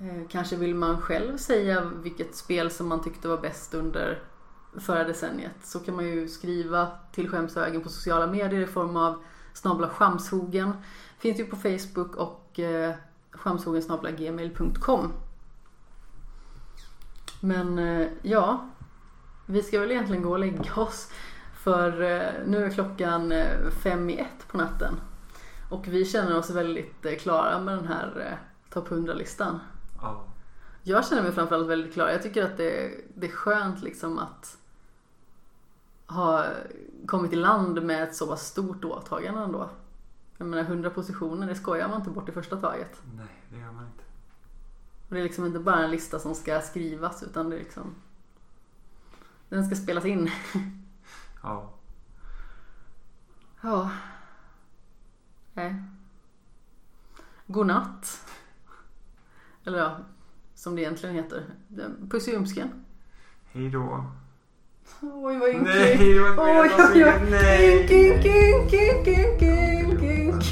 [0.00, 4.22] eh, kanske vill man själv säga vilket spel som man tyckte var bäst under
[4.80, 9.22] förra decenniet så kan man ju skriva till skämshögen på sociala medier i form av
[9.52, 10.72] snabla skamshogen.
[11.18, 12.94] Finns ju på Facebook och eh,
[13.32, 15.12] skamshogen snabla gmail.com.
[17.40, 18.68] Men eh, ja,
[19.46, 21.12] vi ska väl egentligen gå och lägga oss.
[21.54, 25.00] För eh, nu är klockan eh, fem i ett på natten.
[25.70, 28.38] Och vi känner oss väldigt klara med den här
[28.70, 29.60] topp 100-listan.
[30.02, 30.24] Ja.
[30.82, 32.08] Jag känner mig framförallt väldigt klar.
[32.08, 34.58] Jag tycker att det, det är skönt liksom att
[36.06, 36.44] ha
[37.06, 39.68] kommit i land med ett så pass stort åtagande ändå.
[40.38, 43.02] Jag menar 100 positioner, det skojar man inte bort i första taget.
[43.16, 44.02] Nej, det gör man inte.
[45.08, 47.94] Och det är liksom inte bara en lista som ska skrivas utan det är liksom
[49.48, 50.30] Den ska spelas in.
[51.42, 51.72] Ja.
[53.60, 53.90] Ja.
[55.52, 55.82] Nej.
[57.46, 58.26] God natt.
[59.64, 59.98] Eller ja,
[60.54, 61.44] som det egentligen heter.
[62.10, 62.84] Puss i ljumsken.
[63.44, 64.04] Hej då.
[65.02, 65.74] Oj vad ynkligt.
[65.76, 67.30] Nej, Oj, fel oj, oj.
[67.30, 67.80] Nej.
[67.80, 70.44] Ynk, ynk, ynk, ynk, ynk, ynk, ynk.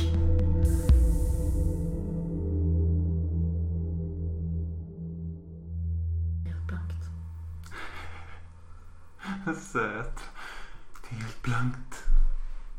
[6.67, 7.05] Blankt.
[9.73, 10.21] Söt.
[11.11, 12.05] Helt blankt.